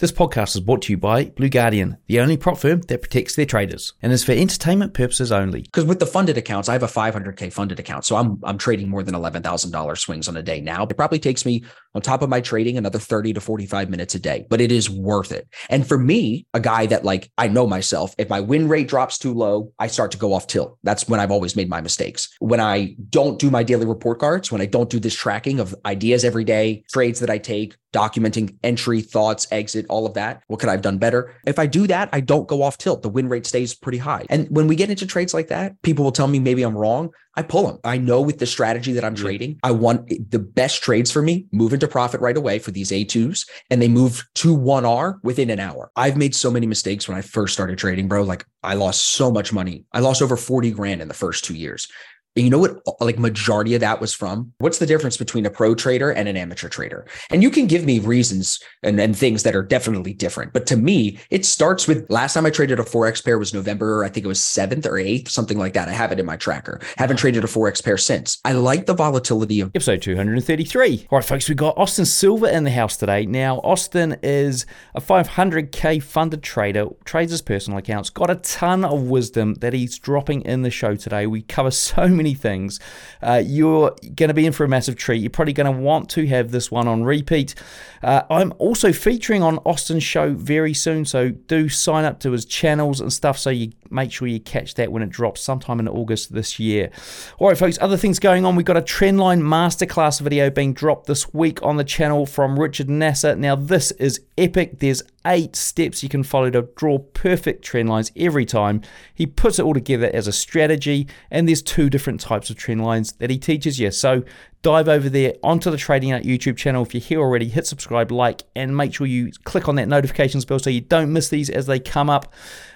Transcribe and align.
This 0.00 0.12
podcast 0.12 0.54
is 0.54 0.62
brought 0.62 0.80
to 0.84 0.94
you 0.94 0.96
by 0.96 1.26
Blue 1.26 1.50
Guardian, 1.50 1.98
the 2.06 2.20
only 2.20 2.38
prop 2.38 2.56
firm 2.56 2.80
that 2.88 3.02
protects 3.02 3.36
their 3.36 3.44
traders 3.44 3.92
and 4.00 4.14
is 4.14 4.24
for 4.24 4.32
entertainment 4.32 4.94
purposes 4.94 5.30
only. 5.30 5.60
Because 5.60 5.84
with 5.84 5.98
the 5.98 6.06
funded 6.06 6.38
accounts, 6.38 6.70
I 6.70 6.72
have 6.72 6.82
a 6.82 6.86
500k 6.86 7.52
funded 7.52 7.78
account, 7.78 8.06
so 8.06 8.16
I'm 8.16 8.40
I'm 8.42 8.56
trading 8.56 8.88
more 8.88 9.02
than 9.02 9.14
eleven 9.14 9.42
thousand 9.42 9.72
dollars 9.72 10.00
swings 10.00 10.26
on 10.26 10.38
a 10.38 10.42
day 10.42 10.62
now. 10.62 10.84
It 10.84 10.96
probably 10.96 11.18
takes 11.18 11.44
me 11.44 11.64
on 11.94 12.02
top 12.02 12.22
of 12.22 12.28
my 12.28 12.40
trading 12.40 12.78
another 12.78 12.98
30 12.98 13.34
to 13.34 13.40
45 13.40 13.90
minutes 13.90 14.14
a 14.14 14.18
day, 14.18 14.46
but 14.48 14.60
it 14.60 14.70
is 14.70 14.88
worth 14.88 15.32
it. 15.32 15.48
And 15.68 15.86
for 15.86 15.98
me, 15.98 16.46
a 16.54 16.60
guy 16.60 16.86
that 16.86 17.04
like 17.04 17.30
I 17.38 17.48
know 17.48 17.66
myself, 17.66 18.14
if 18.18 18.28
my 18.28 18.40
win 18.40 18.68
rate 18.68 18.88
drops 18.88 19.18
too 19.18 19.34
low, 19.34 19.72
I 19.78 19.86
start 19.86 20.10
to 20.12 20.18
go 20.18 20.32
off 20.32 20.46
tilt. 20.46 20.78
That's 20.82 21.08
when 21.08 21.20
I've 21.20 21.30
always 21.30 21.56
made 21.56 21.68
my 21.68 21.80
mistakes. 21.80 22.28
When 22.38 22.60
I 22.60 22.94
don't 23.10 23.38
do 23.38 23.50
my 23.50 23.62
daily 23.62 23.86
report 23.86 24.20
cards, 24.20 24.52
when 24.52 24.60
I 24.60 24.66
don't 24.66 24.90
do 24.90 25.00
this 25.00 25.14
tracking 25.14 25.60
of 25.60 25.74
ideas 25.84 26.24
every 26.24 26.44
day, 26.44 26.84
trades 26.90 27.20
that 27.20 27.30
I 27.30 27.38
take, 27.38 27.74
documenting 27.92 28.56
entry, 28.62 29.00
thoughts, 29.00 29.46
exit, 29.50 29.86
all 29.88 30.06
of 30.06 30.14
that. 30.14 30.42
What 30.46 30.60
could 30.60 30.68
I 30.68 30.72
have 30.72 30.82
done 30.82 30.98
better? 30.98 31.34
If 31.46 31.58
I 31.58 31.66
do 31.66 31.86
that, 31.88 32.08
I 32.12 32.20
don't 32.20 32.48
go 32.48 32.62
off 32.62 32.78
tilt. 32.78 33.02
The 33.02 33.08
win 33.08 33.28
rate 33.28 33.46
stays 33.46 33.74
pretty 33.74 33.98
high. 33.98 34.26
And 34.28 34.48
when 34.50 34.66
we 34.68 34.76
get 34.76 34.90
into 34.90 35.06
trades 35.06 35.34
like 35.34 35.48
that, 35.48 35.80
people 35.82 36.04
will 36.04 36.12
tell 36.12 36.28
me 36.28 36.38
maybe 36.38 36.62
I'm 36.62 36.76
wrong. 36.76 37.10
I 37.36 37.42
pull 37.42 37.66
them. 37.66 37.78
I 37.84 37.96
know 37.96 38.20
with 38.20 38.38
the 38.38 38.46
strategy 38.46 38.92
that 38.92 39.04
I'm 39.04 39.14
trading, 39.14 39.58
I 39.62 39.70
want 39.70 40.30
the 40.30 40.38
best 40.38 40.82
trades 40.82 41.10
for 41.10 41.22
me 41.22 41.46
move 41.52 41.72
into 41.72 41.86
profit 41.86 42.20
right 42.20 42.36
away 42.36 42.58
for 42.58 42.70
these 42.70 42.90
A2s 42.90 43.48
and 43.70 43.80
they 43.80 43.88
move 43.88 44.24
to 44.36 44.56
1R 44.56 45.20
within 45.22 45.50
an 45.50 45.60
hour. 45.60 45.90
I've 45.94 46.16
made 46.16 46.34
so 46.34 46.50
many 46.50 46.66
mistakes 46.66 47.08
when 47.08 47.16
I 47.16 47.22
first 47.22 47.54
started 47.54 47.78
trading, 47.78 48.08
bro. 48.08 48.22
Like 48.22 48.44
I 48.62 48.74
lost 48.74 49.12
so 49.12 49.30
much 49.30 49.52
money. 49.52 49.84
I 49.92 50.00
lost 50.00 50.22
over 50.22 50.36
40 50.36 50.72
grand 50.72 51.00
in 51.00 51.08
the 51.08 51.14
first 51.14 51.44
two 51.44 51.54
years 51.54 51.88
you 52.36 52.48
know 52.48 52.58
what, 52.58 52.80
like 53.00 53.18
majority 53.18 53.74
of 53.74 53.80
that 53.80 54.00
was 54.00 54.14
from? 54.14 54.52
What's 54.58 54.78
the 54.78 54.86
difference 54.86 55.16
between 55.16 55.46
a 55.46 55.50
pro 55.50 55.74
trader 55.74 56.10
and 56.10 56.28
an 56.28 56.36
amateur 56.36 56.68
trader? 56.68 57.06
And 57.30 57.42
you 57.42 57.50
can 57.50 57.66
give 57.66 57.84
me 57.84 57.98
reasons 57.98 58.60
and, 58.84 59.00
and 59.00 59.16
things 59.16 59.42
that 59.42 59.56
are 59.56 59.64
definitely 59.64 60.12
different. 60.12 60.52
But 60.52 60.66
to 60.66 60.76
me, 60.76 61.18
it 61.30 61.44
starts 61.44 61.88
with 61.88 62.06
last 62.08 62.34
time 62.34 62.46
I 62.46 62.50
traded 62.50 62.78
a 62.78 62.84
Forex 62.84 63.24
pair 63.24 63.38
was 63.38 63.52
November, 63.52 64.04
I 64.04 64.08
think 64.08 64.24
it 64.24 64.28
was 64.28 64.38
7th 64.38 64.86
or 64.86 64.92
8th, 64.92 65.28
something 65.28 65.58
like 65.58 65.72
that. 65.72 65.88
I 65.88 65.92
have 65.92 66.12
it 66.12 66.20
in 66.20 66.26
my 66.26 66.36
tracker. 66.36 66.80
Haven't 66.96 67.16
traded 67.16 67.42
a 67.42 67.48
Forex 67.48 67.82
pair 67.82 67.96
since. 67.96 68.38
I 68.44 68.52
like 68.52 68.86
the 68.86 68.94
volatility 68.94 69.60
of 69.60 69.70
episode 69.74 70.00
233. 70.02 71.08
All 71.10 71.18
right, 71.18 71.24
folks, 71.24 71.48
we 71.48 71.56
got 71.56 71.76
Austin 71.76 72.06
Silver 72.06 72.48
in 72.48 72.62
the 72.62 72.70
house 72.70 72.96
today. 72.96 73.26
Now, 73.26 73.58
Austin 73.58 74.16
is 74.22 74.66
a 74.94 75.00
500K 75.00 76.00
funded 76.00 76.44
trader, 76.44 76.86
trades 77.04 77.32
his 77.32 77.42
personal 77.42 77.78
accounts, 77.78 78.08
got 78.08 78.30
a 78.30 78.36
ton 78.36 78.84
of 78.84 79.02
wisdom 79.02 79.54
that 79.54 79.72
he's 79.72 79.98
dropping 79.98 80.42
in 80.42 80.62
the 80.62 80.70
show 80.70 80.94
today. 80.94 81.26
We 81.26 81.42
cover 81.42 81.72
so 81.72 82.06
many 82.06 82.19
things. 82.28 82.78
Uh, 83.22 83.42
you're 83.44 83.94
going 84.14 84.28
to 84.28 84.34
be 84.34 84.46
in 84.46 84.52
for 84.52 84.64
a 84.64 84.68
massive 84.68 84.96
treat. 84.96 85.20
You're 85.20 85.30
probably 85.30 85.52
going 85.52 85.72
to 85.72 85.80
want 85.80 86.08
to 86.10 86.26
have 86.26 86.50
this 86.50 86.70
one 86.70 86.86
on 86.86 87.02
repeat. 87.04 87.54
Uh, 88.02 88.22
I'm 88.30 88.52
also 88.58 88.92
featuring 88.92 89.42
on 89.42 89.58
Austin's 89.58 90.02
show 90.02 90.32
very 90.32 90.72
soon, 90.74 91.04
so 91.04 91.30
do 91.30 91.68
sign 91.68 92.04
up 92.04 92.20
to 92.20 92.32
his 92.32 92.44
channels 92.44 93.00
and 93.00 93.12
stuff 93.12 93.38
so 93.38 93.50
you 93.50 93.72
make 93.90 94.12
sure 94.12 94.28
you 94.28 94.40
catch 94.40 94.74
that 94.74 94.92
when 94.92 95.02
it 95.02 95.10
drops 95.10 95.40
sometime 95.40 95.80
in 95.80 95.88
August 95.88 96.32
this 96.32 96.58
year. 96.58 96.90
All 97.38 97.48
right, 97.48 97.58
folks, 97.58 97.78
other 97.80 97.96
things 97.96 98.18
going 98.18 98.44
on. 98.44 98.56
We've 98.56 98.64
got 98.64 98.76
a 98.76 98.82
Trendline 98.82 99.42
Masterclass 99.42 100.20
video 100.20 100.50
being 100.50 100.72
dropped 100.72 101.06
this 101.06 101.32
week 101.34 101.62
on 101.62 101.76
the 101.76 101.84
channel 101.84 102.26
from 102.26 102.58
Richard 102.58 102.88
Nasser. 102.88 103.36
Now, 103.36 103.56
this 103.56 103.90
is 103.92 104.20
epic. 104.38 104.78
There's 104.78 105.02
eight 105.26 105.54
steps 105.54 106.02
you 106.02 106.08
can 106.08 106.22
follow 106.22 106.50
to 106.50 106.62
draw 106.76 106.98
perfect 106.98 107.62
trend 107.62 107.88
lines 107.88 108.10
every 108.16 108.46
time. 108.46 108.80
He 109.14 109.26
puts 109.26 109.58
it 109.58 109.64
all 109.64 109.74
together 109.74 110.10
as 110.14 110.26
a 110.26 110.32
strategy, 110.32 111.06
and 111.30 111.46
there's 111.46 111.62
two 111.62 111.90
different 111.90 112.09
types 112.18 112.50
of 112.50 112.56
trend 112.56 112.84
lines 112.84 113.12
that 113.12 113.30
he 113.30 113.38
teaches 113.38 113.78
you. 113.78 113.90
So 113.90 114.24
dive 114.62 114.88
over 114.88 115.08
there 115.08 115.34
onto 115.42 115.70
the 115.70 115.76
Trading 115.76 116.10
Nut 116.10 116.22
YouTube 116.22 116.56
channel. 116.56 116.82
If 116.82 116.92
you're 116.92 117.00
here 117.00 117.20
already, 117.20 117.48
hit 117.48 117.66
subscribe, 117.66 118.12
like, 118.12 118.42
and 118.54 118.76
make 118.76 118.94
sure 118.94 119.06
you 119.06 119.32
click 119.44 119.68
on 119.68 119.76
that 119.76 119.88
notifications 119.88 120.44
bell 120.44 120.58
so 120.58 120.70
you 120.70 120.82
don't 120.82 121.12
miss 121.12 121.28
these 121.28 121.48
as 121.48 121.66
they 121.66 121.80
come 121.80 122.10
up. 122.10 122.32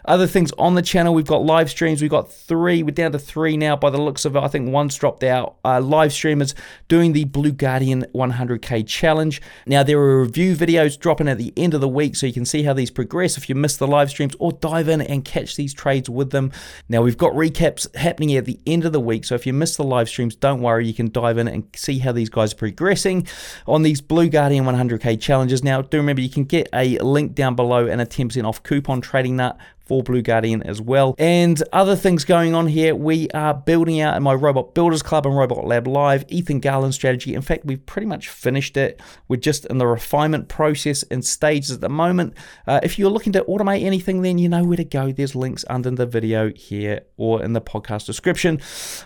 Other 0.06 0.26
things 0.26 0.52
on 0.58 0.74
the 0.74 0.82
channel, 0.82 1.14
we've 1.14 1.26
got 1.26 1.44
live 1.44 1.70
streams. 1.70 2.02
We've 2.02 2.10
got 2.10 2.30
three. 2.30 2.82
We're 2.82 2.90
down 2.90 3.12
to 3.12 3.18
three 3.18 3.56
now 3.56 3.74
by 3.74 3.88
the 3.88 4.00
looks 4.00 4.26
of 4.26 4.36
it. 4.36 4.42
I 4.42 4.48
think 4.48 4.70
one's 4.70 4.96
dropped 4.96 5.24
out. 5.24 5.56
Uh, 5.64 5.80
live 5.80 6.12
streamers 6.12 6.54
doing 6.88 7.14
the 7.14 7.24
Blue 7.24 7.52
Guardian 7.52 8.04
100K 8.14 8.86
challenge. 8.86 9.40
Now, 9.66 9.82
there 9.82 9.98
are 9.98 10.20
review 10.20 10.56
videos 10.56 10.98
dropping 10.98 11.28
at 11.28 11.38
the 11.38 11.54
end 11.56 11.72
of 11.72 11.80
the 11.80 11.88
week 11.88 12.16
so 12.16 12.26
you 12.26 12.34
can 12.34 12.44
see 12.44 12.64
how 12.64 12.74
these 12.74 12.90
progress 12.90 13.38
if 13.38 13.48
you 13.48 13.54
miss 13.54 13.78
the 13.78 13.86
live 13.86 14.10
streams 14.10 14.34
or 14.38 14.52
dive 14.52 14.88
in 14.88 15.00
and 15.00 15.24
catch 15.24 15.56
these 15.56 15.72
trades 15.72 16.10
with 16.10 16.30
them. 16.30 16.52
Now, 16.88 17.00
we've 17.00 17.16
got 17.16 17.32
recaps 17.32 17.94
happening 17.96 18.36
at 18.36 18.44
the 18.44 18.60
end 18.66 18.84
of 18.84 18.92
the 18.92 19.00
week. 19.00 19.24
So 19.24 19.34
if 19.34 19.46
you 19.46 19.54
miss 19.54 19.76
the 19.76 19.84
live 19.84 20.10
streams, 20.10 20.34
don't 20.34 20.60
worry. 20.60 20.86
You 20.86 20.94
can 20.94 21.10
dive 21.10 21.38
in 21.38 21.48
and 21.48 21.73
see 21.76 21.98
how 21.98 22.12
these 22.12 22.28
guys 22.28 22.52
are 22.52 22.56
progressing 22.56 23.26
on 23.66 23.82
these 23.82 24.00
Blue 24.00 24.28
Guardian 24.28 24.64
100K 24.64 25.20
challenges. 25.20 25.62
Now, 25.62 25.82
do 25.82 25.96
remember 25.96 26.22
you 26.22 26.28
can 26.28 26.44
get 26.44 26.68
a 26.72 26.98
link 26.98 27.34
down 27.34 27.54
below 27.54 27.86
and 27.86 28.00
a 28.00 28.06
10% 28.06 28.44
off 28.44 28.62
coupon 28.62 29.00
trading 29.00 29.36
nut 29.36 29.58
for 29.84 30.02
Blue 30.02 30.22
Guardian 30.22 30.62
as 30.62 30.80
well. 30.80 31.14
And 31.18 31.62
other 31.72 31.96
things 31.96 32.24
going 32.24 32.54
on 32.54 32.66
here, 32.66 32.94
we 32.94 33.28
are 33.30 33.54
building 33.54 34.00
out 34.00 34.16
in 34.16 34.22
my 34.22 34.34
Robot 34.34 34.74
Builders 34.74 35.02
Club 35.02 35.26
and 35.26 35.36
Robot 35.36 35.66
Lab 35.66 35.86
Live, 35.86 36.24
Ethan 36.28 36.60
Garland 36.60 36.94
strategy. 36.94 37.34
In 37.34 37.42
fact, 37.42 37.64
we've 37.64 37.84
pretty 37.84 38.06
much 38.06 38.28
finished 38.28 38.76
it. 38.76 39.00
We're 39.28 39.36
just 39.40 39.66
in 39.66 39.78
the 39.78 39.86
refinement 39.86 40.48
process 40.48 41.02
and 41.04 41.24
stages 41.24 41.72
at 41.72 41.80
the 41.80 41.88
moment. 41.88 42.34
Uh, 42.66 42.80
if 42.82 42.98
you're 42.98 43.10
looking 43.10 43.32
to 43.34 43.42
automate 43.44 43.82
anything, 43.82 44.22
then 44.22 44.38
you 44.38 44.48
know 44.48 44.64
where 44.64 44.76
to 44.76 44.84
go. 44.84 45.12
There's 45.12 45.34
links 45.34 45.64
under 45.68 45.90
the 45.90 46.06
video 46.06 46.50
here 46.52 47.02
or 47.16 47.42
in 47.42 47.52
the 47.52 47.60
podcast 47.60 48.06
description. 48.06 48.60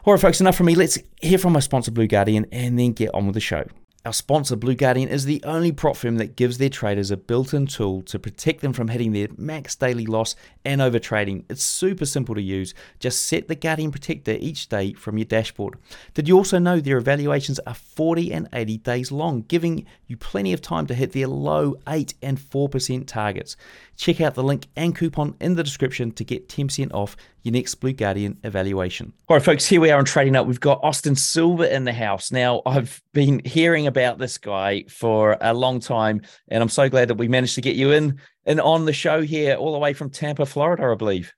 All 0.04 0.12
right, 0.12 0.20
folks, 0.20 0.40
enough 0.40 0.56
from 0.56 0.66
me. 0.66 0.74
Let's 0.74 0.98
hear 1.20 1.38
from 1.38 1.52
my 1.52 1.60
sponsor, 1.60 1.90
Blue 1.90 2.06
Guardian, 2.06 2.46
and 2.52 2.78
then 2.78 2.92
get 2.92 3.12
on 3.14 3.26
with 3.26 3.34
the 3.34 3.40
show. 3.40 3.64
Our 4.04 4.12
sponsor, 4.12 4.54
Blue 4.54 4.76
Guardian, 4.76 5.08
is 5.08 5.24
the 5.24 5.42
only 5.42 5.72
prop 5.72 5.96
firm 5.96 6.18
that 6.18 6.36
gives 6.36 6.58
their 6.58 6.68
traders 6.68 7.10
a 7.10 7.16
built 7.16 7.52
in 7.52 7.66
tool 7.66 8.02
to 8.02 8.18
protect 8.20 8.60
them 8.60 8.72
from 8.72 8.86
hitting 8.86 9.12
their 9.12 9.26
max 9.36 9.74
daily 9.74 10.06
loss 10.06 10.36
and 10.64 10.80
overtrading. 10.80 11.44
It's 11.50 11.64
super 11.64 12.06
simple 12.06 12.36
to 12.36 12.40
use. 12.40 12.74
Just 13.00 13.26
set 13.26 13.48
the 13.48 13.56
Guardian 13.56 13.90
Protector 13.90 14.36
each 14.38 14.68
day 14.68 14.92
from 14.92 15.18
your 15.18 15.24
dashboard. 15.24 15.78
Did 16.14 16.28
you 16.28 16.36
also 16.36 16.60
know 16.60 16.78
their 16.78 16.96
evaluations 16.96 17.58
are 17.66 17.74
40 17.74 18.32
and 18.32 18.48
80 18.52 18.78
days 18.78 19.10
long, 19.10 19.42
giving 19.42 19.84
you 20.06 20.16
plenty 20.16 20.52
of 20.52 20.62
time 20.62 20.86
to 20.86 20.94
hit 20.94 21.10
their 21.10 21.26
low 21.26 21.74
8 21.88 22.14
and 22.22 22.38
4% 22.38 23.04
targets? 23.04 23.56
Check 23.96 24.20
out 24.20 24.36
the 24.36 24.44
link 24.44 24.68
and 24.76 24.96
coupon 24.96 25.34
in 25.40 25.56
the 25.56 25.64
description 25.64 26.12
to 26.12 26.24
get 26.24 26.48
10% 26.48 26.94
off 26.94 27.16
your 27.48 27.54
next 27.54 27.76
Blue 27.76 27.92
Guardian 27.92 28.38
evaluation. 28.44 29.12
All 29.28 29.36
right, 29.36 29.44
folks, 29.44 29.66
here 29.66 29.80
we 29.80 29.90
are 29.90 29.98
on 29.98 30.04
Trading 30.04 30.34
Nut. 30.34 30.46
We've 30.46 30.60
got 30.60 30.80
Austin 30.82 31.16
Silver 31.16 31.64
in 31.64 31.84
the 31.84 31.92
house. 31.92 32.30
Now, 32.30 32.62
I've 32.66 33.02
been 33.12 33.40
hearing 33.44 33.86
about 33.86 34.18
this 34.18 34.38
guy 34.38 34.84
for 34.88 35.36
a 35.40 35.54
long 35.54 35.80
time, 35.80 36.20
and 36.48 36.62
I'm 36.62 36.68
so 36.68 36.88
glad 36.88 37.08
that 37.08 37.14
we 37.14 37.26
managed 37.26 37.54
to 37.54 37.60
get 37.60 37.74
you 37.74 37.92
in 37.92 38.20
and 38.44 38.60
on 38.60 38.84
the 38.84 38.92
show 38.92 39.22
here, 39.22 39.56
all 39.56 39.72
the 39.72 39.78
way 39.78 39.94
from 39.94 40.10
Tampa, 40.10 40.46
Florida, 40.46 40.84
I 40.84 40.94
believe. 40.94 41.32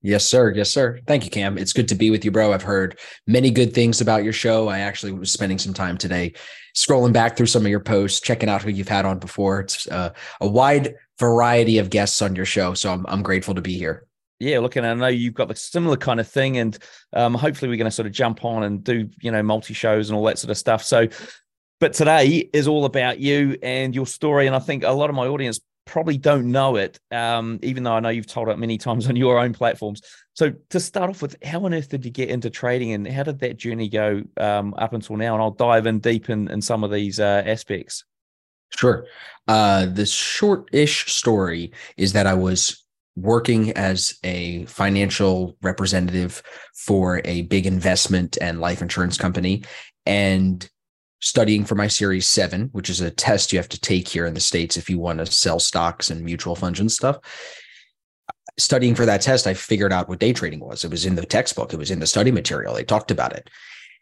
Yes, 0.00 0.24
sir. 0.24 0.52
Yes, 0.52 0.70
sir. 0.70 1.00
Thank 1.06 1.24
you, 1.24 1.30
Cam. 1.30 1.56
It's 1.56 1.72
good 1.72 1.86
to 1.88 1.94
be 1.94 2.10
with 2.10 2.24
you, 2.24 2.32
bro. 2.32 2.52
I've 2.52 2.62
heard 2.62 2.98
many 3.26 3.50
good 3.50 3.72
things 3.72 4.00
about 4.00 4.24
your 4.24 4.32
show. 4.32 4.68
I 4.68 4.80
actually 4.80 5.12
was 5.12 5.32
spending 5.32 5.58
some 5.58 5.74
time 5.74 5.96
today 5.96 6.34
scrolling 6.76 7.12
back 7.12 7.36
through 7.36 7.46
some 7.46 7.62
of 7.62 7.70
your 7.70 7.80
posts, 7.80 8.20
checking 8.20 8.48
out 8.48 8.62
who 8.62 8.70
you've 8.70 8.88
had 8.88 9.04
on 9.04 9.20
before. 9.20 9.60
It's 9.60 9.86
uh, 9.88 10.12
a 10.40 10.48
wide 10.48 10.94
variety 11.20 11.78
of 11.78 11.90
guests 11.90 12.20
on 12.20 12.34
your 12.34 12.44
show. 12.44 12.74
So 12.74 12.92
I'm, 12.92 13.06
I'm 13.08 13.22
grateful 13.22 13.54
to 13.54 13.60
be 13.60 13.78
here. 13.78 14.06
Yeah, 14.42 14.58
look, 14.58 14.74
and 14.74 14.84
I 14.84 14.92
know 14.94 15.06
you've 15.06 15.34
got 15.34 15.46
the 15.46 15.54
similar 15.54 15.96
kind 15.96 16.18
of 16.18 16.26
thing, 16.26 16.58
and 16.58 16.76
um, 17.12 17.32
hopefully 17.32 17.68
we're 17.68 17.76
going 17.76 17.84
to 17.84 17.92
sort 17.92 18.06
of 18.06 18.12
jump 18.12 18.44
on 18.44 18.64
and 18.64 18.82
do 18.82 19.08
you 19.20 19.30
know 19.30 19.42
multi 19.42 19.72
shows 19.72 20.10
and 20.10 20.16
all 20.16 20.24
that 20.24 20.38
sort 20.38 20.50
of 20.50 20.58
stuff. 20.58 20.82
So, 20.82 21.06
but 21.78 21.92
today 21.92 22.50
is 22.52 22.66
all 22.66 22.84
about 22.84 23.20
you 23.20 23.56
and 23.62 23.94
your 23.94 24.06
story, 24.06 24.48
and 24.48 24.56
I 24.56 24.58
think 24.58 24.82
a 24.82 24.90
lot 24.90 25.10
of 25.10 25.16
my 25.16 25.28
audience 25.28 25.60
probably 25.86 26.18
don't 26.18 26.50
know 26.50 26.74
it, 26.74 26.98
um, 27.12 27.60
even 27.62 27.84
though 27.84 27.92
I 27.92 28.00
know 28.00 28.08
you've 28.08 28.26
told 28.26 28.48
it 28.48 28.58
many 28.58 28.78
times 28.78 29.06
on 29.08 29.14
your 29.14 29.38
own 29.38 29.52
platforms. 29.52 30.02
So, 30.34 30.50
to 30.70 30.80
start 30.80 31.08
off 31.08 31.22
with, 31.22 31.36
how 31.44 31.64
on 31.64 31.72
earth 31.72 31.90
did 31.90 32.04
you 32.04 32.10
get 32.10 32.28
into 32.28 32.50
trading, 32.50 32.92
and 32.94 33.06
how 33.06 33.22
did 33.22 33.38
that 33.38 33.58
journey 33.58 33.88
go 33.88 34.24
um, 34.38 34.74
up 34.76 34.92
until 34.92 35.16
now? 35.16 35.34
And 35.34 35.42
I'll 35.42 35.52
dive 35.52 35.86
in 35.86 36.00
deep 36.00 36.30
in 36.30 36.48
in 36.50 36.60
some 36.60 36.82
of 36.82 36.90
these 36.90 37.20
uh, 37.20 37.44
aspects. 37.46 38.04
Sure. 38.74 39.06
Uh, 39.46 39.86
the 39.86 40.06
short-ish 40.06 41.12
story 41.12 41.72
is 41.96 42.12
that 42.14 42.26
I 42.26 42.34
was 42.34 42.81
working 43.16 43.72
as 43.72 44.18
a 44.24 44.64
financial 44.66 45.56
representative 45.62 46.42
for 46.74 47.20
a 47.24 47.42
big 47.42 47.66
investment 47.66 48.38
and 48.40 48.60
life 48.60 48.80
insurance 48.80 49.18
company 49.18 49.64
and 50.06 50.68
studying 51.20 51.64
for 51.64 51.74
my 51.74 51.86
series 51.86 52.26
7 52.26 52.70
which 52.72 52.90
is 52.90 53.00
a 53.00 53.10
test 53.10 53.52
you 53.52 53.58
have 53.58 53.68
to 53.68 53.80
take 53.80 54.08
here 54.08 54.26
in 54.26 54.34
the 54.34 54.40
states 54.40 54.76
if 54.76 54.88
you 54.88 54.98
want 54.98 55.18
to 55.18 55.26
sell 55.26 55.60
stocks 55.60 56.10
and 56.10 56.24
mutual 56.24 56.56
funds 56.56 56.80
and 56.80 56.90
stuff. 56.90 57.18
Studying 58.58 58.94
for 58.94 59.06
that 59.06 59.20
test 59.20 59.46
i 59.46 59.54
figured 59.54 59.92
out 59.92 60.08
what 60.08 60.18
day 60.18 60.32
trading 60.32 60.60
was. 60.60 60.84
It 60.84 60.90
was 60.90 61.06
in 61.06 61.14
the 61.14 61.24
textbook. 61.24 61.72
It 61.72 61.78
was 61.78 61.90
in 61.90 62.00
the 62.00 62.06
study 62.06 62.30
material. 62.30 62.74
They 62.74 62.84
talked 62.84 63.10
about 63.10 63.34
it. 63.34 63.48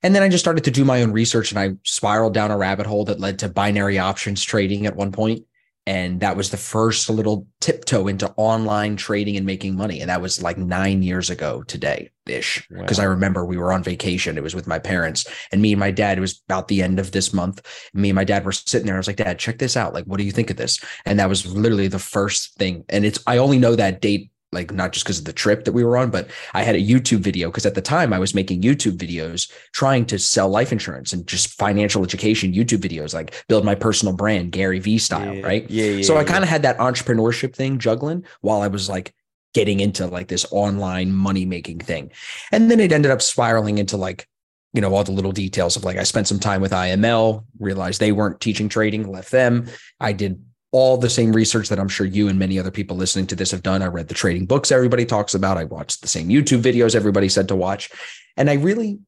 And 0.03 0.15
then 0.15 0.23
I 0.23 0.29
just 0.29 0.43
started 0.43 0.65
to 0.65 0.71
do 0.71 0.85
my 0.85 1.03
own 1.03 1.13
research 1.13 1.53
and 1.53 1.61
I 1.61 1.77
spiraled 1.85 2.33
down 2.33 2.51
a 2.51 2.57
rabbit 2.57 2.87
hole 2.87 3.05
that 3.05 3.21
led 3.21 3.39
to 3.41 3.49
binary 3.49 3.99
options 3.99 4.43
trading 4.43 4.87
at 4.87 4.97
one 4.97 5.13
point. 5.13 5.45
And 5.87 6.21
that 6.21 6.37
was 6.37 6.51
the 6.51 6.57
first 6.57 7.09
little 7.09 7.47
tiptoe 7.61 8.07
into 8.07 8.33
online 8.37 8.97
trading 8.97 9.37
and 9.37 9.47
making 9.47 9.77
money. 9.77 10.01
And 10.01 10.11
that 10.11 10.21
was 10.21 10.43
like 10.43 10.59
nine 10.59 11.03
years 11.03 11.31
ago 11.31 11.63
today 11.63 12.11
ish. 12.27 12.67
Because 12.69 12.99
wow. 12.99 13.05
I 13.05 13.09
remember 13.09 13.45
we 13.45 13.57
were 13.57 13.73
on 13.73 13.83
vacation. 13.83 14.37
It 14.37 14.43
was 14.43 14.55
with 14.55 14.67
my 14.67 14.79
parents 14.79 15.27
and 15.51 15.61
me 15.63 15.73
and 15.73 15.81
my 15.81 15.91
dad. 15.91 16.19
It 16.19 16.21
was 16.21 16.43
about 16.49 16.69
the 16.69 16.83
end 16.83 16.99
of 16.99 17.13
this 17.13 17.33
month. 17.33 17.67
Me 17.95 18.11
and 18.11 18.17
my 18.17 18.25
dad 18.25 18.45
were 18.45 18.53
sitting 18.53 18.87
there. 18.87 18.97
I 18.97 18.99
was 18.99 19.07
like, 19.07 19.17
Dad, 19.17 19.39
check 19.39 19.59
this 19.59 19.77
out. 19.77 19.95
Like, 19.95 20.05
what 20.05 20.19
do 20.19 20.25
you 20.25 20.33
think 20.33 20.51
of 20.51 20.57
this? 20.57 20.79
And 21.07 21.19
that 21.19 21.29
was 21.29 21.47
literally 21.47 21.89
the 21.89 21.99
first 21.99 22.57
thing. 22.57 22.85
And 22.89 23.05
it's, 23.05 23.19
I 23.27 23.39
only 23.39 23.59
know 23.59 23.75
that 23.75 24.01
date 24.01 24.31
like 24.53 24.73
not 24.73 24.93
just 24.93 25.05
because 25.05 25.19
of 25.19 25.25
the 25.25 25.33
trip 25.33 25.65
that 25.65 25.73
we 25.73 25.85
were 25.85 25.97
on, 25.97 26.11
but 26.11 26.29
I 26.55 26.63
had 26.63 26.75
a 26.75 26.81
YouTube 26.81 27.21
video 27.21 27.49
because 27.49 27.67
at 27.67 27.75
the 27.75 27.83
time 27.83 28.13
I 28.13 28.19
was 28.19 28.35
making 28.35 28.63
YouTube 28.63 28.97
videos 28.97 29.51
trying 29.73 30.07
to 30.07 30.19
sell 30.19 30.49
life 30.49 30.73
insurance 30.73 31.13
and 31.13 31.27
just 31.27 31.55
financial 31.55 32.03
education 32.03 32.53
YouTube 32.53 32.79
videos, 32.79 33.15
like 33.15 33.45
build 33.49 33.65
my 33.65 33.75
personal 33.75 34.15
brand, 34.15 34.53
Gary 34.53 34.81
V 34.81 34.99
style, 34.99 35.35
yeah, 35.35 35.43
right? 35.43 35.71
Yeah, 35.71 35.85
yeah. 35.85 36.03
So 36.03 36.17
I 36.17 36.25
kind 36.25 36.43
of 36.43 36.51
had 36.51 36.63
that 36.63 36.79
entrepreneurship 36.79 37.55
thing 37.55 37.79
juggling 37.79 38.25
while 38.41 38.61
I 38.61 38.69
was 38.69 38.89
like 38.89 39.15
getting 39.55 39.81
into 39.81 40.07
like 40.07 40.29
this 40.29 40.47
online 40.51 41.13
money 41.13 41.45
making 41.45 41.81
thing. 41.81 42.11
And 42.51 42.71
then 42.71 42.81
it 42.81 42.93
ended 42.93 43.11
up 43.11 43.23
spiraling 43.23 43.79
into 43.79 43.97
like, 43.97 44.27
you 44.73 44.81
know, 44.81 44.95
all 44.95 45.05
the 45.05 45.13
little 45.13 45.33
details 45.33 45.77
of 45.77 45.85
like 45.85 45.97
I 45.97 46.05
spent 46.05 46.29
some 46.29 46.39
time 46.39 46.61
with 46.61 46.73
IML, 46.73 47.45
realized 47.59 48.01
they 48.01 48.13
weren't 48.13 48.41
teaching 48.41 48.69
trading, 48.69 49.11
left 49.11 49.31
them. 49.31 49.69
I 49.99 50.13
did 50.13 50.45
all 50.73 50.97
the 50.97 51.11
same 51.11 51.33
research 51.33 51.69
that 51.69 51.81
I'm 51.81 51.89
sure 51.89 52.07
you 52.07 52.29
and 52.29 52.39
many 52.39 52.59
other 52.59 52.71
people 52.71 52.97
listening 52.97 53.27
to 53.29 53.35
this 53.35 53.51
have 53.51 53.63
done. 53.63 53.83
I 53.83 53.87
read 53.87 54.09
the 54.09 54.15
trading 54.15 54.47
books 54.47 54.71
everybody 54.71 55.05
talks 55.05 55.35
about. 55.35 55.59
I 55.59 55.65
watched 55.65 56.01
the 56.01 56.09
same 56.09 56.29
YouTube 56.29 56.63
videos 56.63 56.95
everybody 56.95 57.29
said 57.29 57.49
to 57.49 57.57
watch. 57.57 57.91
And 58.37 58.49
I 58.49 58.55
really 58.55 59.01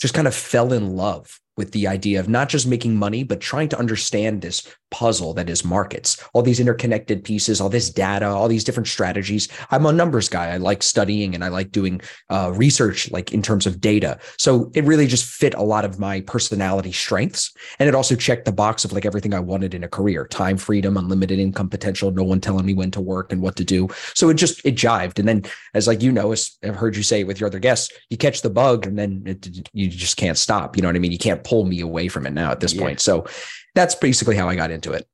just 0.00 0.14
kind 0.14 0.28
of 0.28 0.34
fell 0.34 0.72
in 0.72 0.96
love 0.96 1.40
with 1.56 1.72
the 1.72 1.88
idea 1.88 2.20
of 2.20 2.28
not 2.28 2.48
just 2.48 2.66
making 2.66 2.94
money, 2.94 3.24
but 3.24 3.40
trying 3.40 3.68
to 3.70 3.78
understand 3.78 4.40
this 4.40 4.66
puzzle 4.90 5.34
that 5.34 5.48
is 5.48 5.64
markets, 5.64 6.22
all 6.32 6.42
these 6.42 6.60
interconnected 6.60 7.24
pieces, 7.24 7.60
all 7.60 7.68
this 7.68 7.90
data, 7.90 8.26
all 8.26 8.48
these 8.48 8.64
different 8.64 8.88
strategies. 8.88 9.48
I'm 9.70 9.86
a 9.86 9.92
numbers 9.92 10.28
guy. 10.28 10.48
I 10.48 10.56
like 10.56 10.82
studying 10.82 11.34
and 11.34 11.44
I 11.44 11.48
like 11.48 11.70
doing 11.70 12.00
uh, 12.28 12.52
research, 12.54 13.10
like 13.10 13.32
in 13.32 13.42
terms 13.42 13.66
of 13.66 13.80
data. 13.80 14.18
So 14.36 14.70
it 14.74 14.84
really 14.84 15.06
just 15.06 15.24
fit 15.24 15.54
a 15.54 15.62
lot 15.62 15.84
of 15.84 15.98
my 15.98 16.20
personality 16.22 16.92
strengths. 16.92 17.52
And 17.78 17.88
it 17.88 17.94
also 17.94 18.16
checked 18.16 18.44
the 18.44 18.52
box 18.52 18.84
of 18.84 18.92
like 18.92 19.06
everything 19.06 19.34
I 19.34 19.40
wanted 19.40 19.74
in 19.74 19.84
a 19.84 19.88
career 19.88 20.26
time 20.26 20.56
freedom, 20.56 20.96
unlimited 20.96 21.38
income 21.38 21.68
potential, 21.68 22.10
no 22.10 22.24
one 22.24 22.40
telling 22.40 22.66
me 22.66 22.74
when 22.74 22.90
to 22.92 23.00
work 23.00 23.32
and 23.32 23.42
what 23.42 23.56
to 23.56 23.64
do. 23.64 23.88
So 24.14 24.28
it 24.28 24.34
just, 24.34 24.64
it 24.64 24.74
jived. 24.74 25.18
And 25.18 25.28
then, 25.28 25.44
as 25.74 25.86
like 25.86 26.02
you 26.02 26.12
know, 26.12 26.32
as 26.32 26.58
I've 26.64 26.76
heard 26.76 26.96
you 26.96 27.02
say 27.02 27.24
with 27.24 27.40
your 27.40 27.46
other 27.46 27.58
guests, 27.58 27.92
you 28.10 28.16
catch 28.16 28.42
the 28.42 28.50
bug 28.50 28.86
and 28.86 28.98
then 28.98 29.22
it, 29.26 29.68
you 29.72 29.88
just 29.88 30.16
can't 30.16 30.38
stop. 30.38 30.76
You 30.76 30.82
know 30.82 30.88
what 30.88 30.96
I 30.96 30.98
mean? 30.98 31.12
You 31.12 31.18
can't 31.18 31.44
pull 31.44 31.64
me 31.64 31.80
away 31.80 32.08
from 32.08 32.26
it 32.26 32.32
now 32.32 32.50
at 32.50 32.60
this 32.60 32.74
yeah. 32.74 32.82
point. 32.82 33.00
So 33.00 33.26
that's 33.74 33.94
basically 33.94 34.36
how 34.36 34.48
I 34.48 34.56
got 34.56 34.70
into 34.70 34.92
it. 34.92 35.06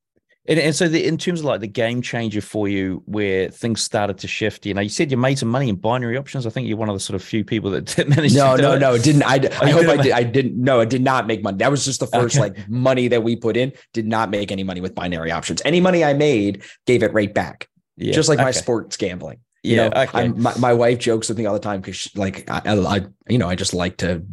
And, 0.48 0.60
and 0.60 0.74
so, 0.74 0.88
the, 0.88 1.04
in 1.04 1.18
terms 1.18 1.40
of 1.40 1.46
like 1.46 1.60
the 1.60 1.66
game 1.66 2.02
changer 2.02 2.40
for 2.40 2.68
you, 2.68 3.02
where 3.06 3.48
things 3.50 3.80
started 3.80 4.18
to 4.18 4.28
shift, 4.28 4.64
you 4.64 4.74
know, 4.74 4.80
you 4.80 4.88
said 4.88 5.10
you 5.10 5.16
made 5.16 5.38
some 5.38 5.48
money 5.48 5.68
in 5.68 5.76
binary 5.76 6.16
options. 6.16 6.46
I 6.46 6.50
think 6.50 6.68
you're 6.68 6.76
one 6.76 6.88
of 6.88 6.94
the 6.94 7.00
sort 7.00 7.16
of 7.16 7.22
few 7.22 7.44
people 7.44 7.70
that 7.72 7.96
managed. 8.08 8.36
No, 8.36 8.56
to 8.56 8.62
no, 8.62 8.72
it. 8.74 8.78
no, 8.78 8.94
it 8.94 9.02
didn't. 9.02 9.24
I, 9.24 9.38
oh, 9.42 9.66
I 9.66 9.70
hope 9.70 9.88
I 9.88 9.96
did. 9.96 10.12
I 10.12 10.22
didn't. 10.22 10.56
No, 10.56 10.80
it 10.80 10.88
did 10.88 11.02
not 11.02 11.26
make 11.26 11.42
money. 11.42 11.58
That 11.58 11.70
was 11.70 11.84
just 11.84 12.00
the 12.00 12.06
first 12.06 12.36
okay. 12.36 12.50
like 12.50 12.68
money 12.68 13.08
that 13.08 13.24
we 13.24 13.34
put 13.34 13.56
in. 13.56 13.72
Did 13.92 14.06
not 14.06 14.30
make 14.30 14.52
any 14.52 14.62
money 14.62 14.80
with 14.80 14.94
binary 14.94 15.32
options. 15.32 15.60
Any 15.64 15.80
money 15.80 16.04
I 16.04 16.12
made 16.12 16.62
gave 16.86 17.02
it 17.02 17.12
right 17.12 17.32
back. 17.32 17.68
Yeah. 17.96 18.12
Just 18.12 18.28
like 18.28 18.38
okay. 18.38 18.44
my 18.44 18.50
sports 18.52 18.96
gambling. 18.96 19.38
You 19.64 19.76
yeah, 19.76 19.88
know, 19.88 20.02
okay. 20.02 20.28
my, 20.28 20.56
my 20.58 20.72
wife 20.72 21.00
jokes 21.00 21.28
with 21.28 21.38
me 21.38 21.46
all 21.46 21.54
the 21.54 21.58
time 21.58 21.80
because 21.80 22.08
like 22.14 22.48
I, 22.48 22.62
I, 22.66 23.06
you 23.28 23.38
know, 23.38 23.48
I 23.48 23.56
just 23.56 23.74
like 23.74 23.96
to 23.96 24.24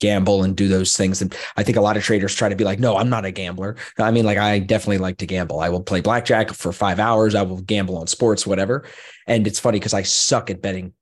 gamble 0.00 0.42
and 0.42 0.56
do 0.56 0.66
those 0.66 0.96
things. 0.96 1.22
And 1.22 1.34
I 1.56 1.62
think 1.62 1.76
a 1.76 1.80
lot 1.80 1.96
of 1.96 2.02
traders 2.02 2.34
try 2.34 2.48
to 2.48 2.56
be 2.56 2.64
like, 2.64 2.80
no, 2.80 2.96
I'm 2.96 3.08
not 3.08 3.24
a 3.24 3.30
gambler. 3.30 3.76
I 3.98 4.10
mean, 4.10 4.24
like, 4.24 4.38
I 4.38 4.58
definitely 4.58 4.98
like 4.98 5.18
to 5.18 5.26
gamble. 5.26 5.60
I 5.60 5.68
will 5.68 5.82
play 5.82 6.00
blackjack 6.00 6.50
for 6.50 6.72
five 6.72 6.98
hours. 6.98 7.34
I 7.34 7.42
will 7.42 7.60
gamble 7.60 7.98
on 7.98 8.06
sports, 8.06 8.46
whatever. 8.46 8.84
And 9.26 9.46
it's 9.46 9.60
funny 9.60 9.78
because 9.78 9.94
I 9.94 10.02
suck 10.02 10.50
at 10.50 10.60
betting 10.60 10.94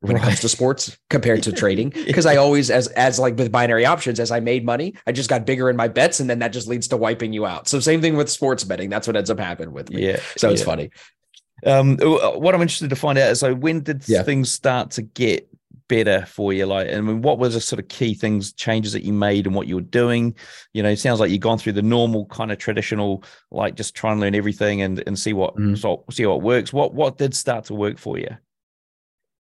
when 0.00 0.16
it 0.16 0.22
comes 0.22 0.40
to 0.40 0.48
sports 0.50 0.96
compared 1.10 1.42
to 1.44 1.52
trading 1.52 1.90
because 1.90 2.26
I 2.26 2.36
always 2.36 2.70
as 2.70 2.88
as 2.88 3.18
like 3.18 3.36
with 3.36 3.50
binary 3.50 3.86
options 3.86 4.20
as 4.20 4.30
I 4.30 4.40
made 4.40 4.64
money 4.64 4.94
I 5.06 5.12
just 5.12 5.30
got 5.30 5.46
bigger 5.46 5.70
in 5.70 5.76
my 5.76 5.88
bets 5.88 6.20
and 6.20 6.28
then 6.28 6.40
that 6.40 6.48
just 6.48 6.68
leads 6.68 6.88
to 6.88 6.96
wiping 6.96 7.32
you 7.32 7.46
out 7.46 7.68
so 7.68 7.80
same 7.80 8.02
thing 8.02 8.16
with 8.16 8.28
sports 8.28 8.64
betting 8.64 8.90
that's 8.90 9.06
what 9.06 9.16
ends 9.16 9.30
up 9.30 9.38
happening 9.38 9.72
with 9.72 9.90
me 9.90 10.06
yeah 10.06 10.20
so 10.36 10.50
it's 10.50 10.60
yeah. 10.60 10.66
funny 10.66 10.90
um 11.64 11.96
what 11.98 12.54
I'm 12.54 12.60
interested 12.60 12.90
to 12.90 12.96
find 12.96 13.18
out 13.18 13.30
is 13.30 13.40
so 13.40 13.54
when 13.54 13.80
did 13.80 14.06
yeah. 14.06 14.22
things 14.22 14.52
start 14.52 14.90
to 14.92 15.02
get 15.02 15.48
better 15.88 16.24
for 16.26 16.52
you? 16.52 16.66
Like, 16.66 16.88
I 16.88 17.00
mean, 17.00 17.22
what 17.22 17.38
was 17.38 17.54
the 17.54 17.60
sort 17.60 17.80
of 17.80 17.88
key 17.88 18.14
things, 18.14 18.52
changes 18.52 18.92
that 18.92 19.04
you 19.04 19.12
made 19.12 19.46
and 19.46 19.54
what 19.54 19.66
you 19.66 19.76
were 19.76 19.80
doing? 19.80 20.34
You 20.72 20.82
know, 20.82 20.90
it 20.90 20.98
sounds 20.98 21.20
like 21.20 21.30
you've 21.30 21.40
gone 21.40 21.58
through 21.58 21.72
the 21.72 21.82
normal 21.82 22.26
kind 22.26 22.52
of 22.52 22.58
traditional, 22.58 23.24
like 23.50 23.76
just 23.76 23.94
try 23.94 24.12
and 24.12 24.20
learn 24.20 24.34
everything 24.34 24.82
and 24.82 25.02
and 25.06 25.18
see 25.18 25.32
what 25.32 25.56
mm. 25.56 25.76
so, 25.78 26.04
see 26.10 26.26
what 26.26 26.42
works. 26.42 26.72
What 26.72 26.94
what 26.94 27.18
did 27.18 27.34
start 27.34 27.64
to 27.66 27.74
work 27.74 27.98
for 27.98 28.18
you? 28.18 28.36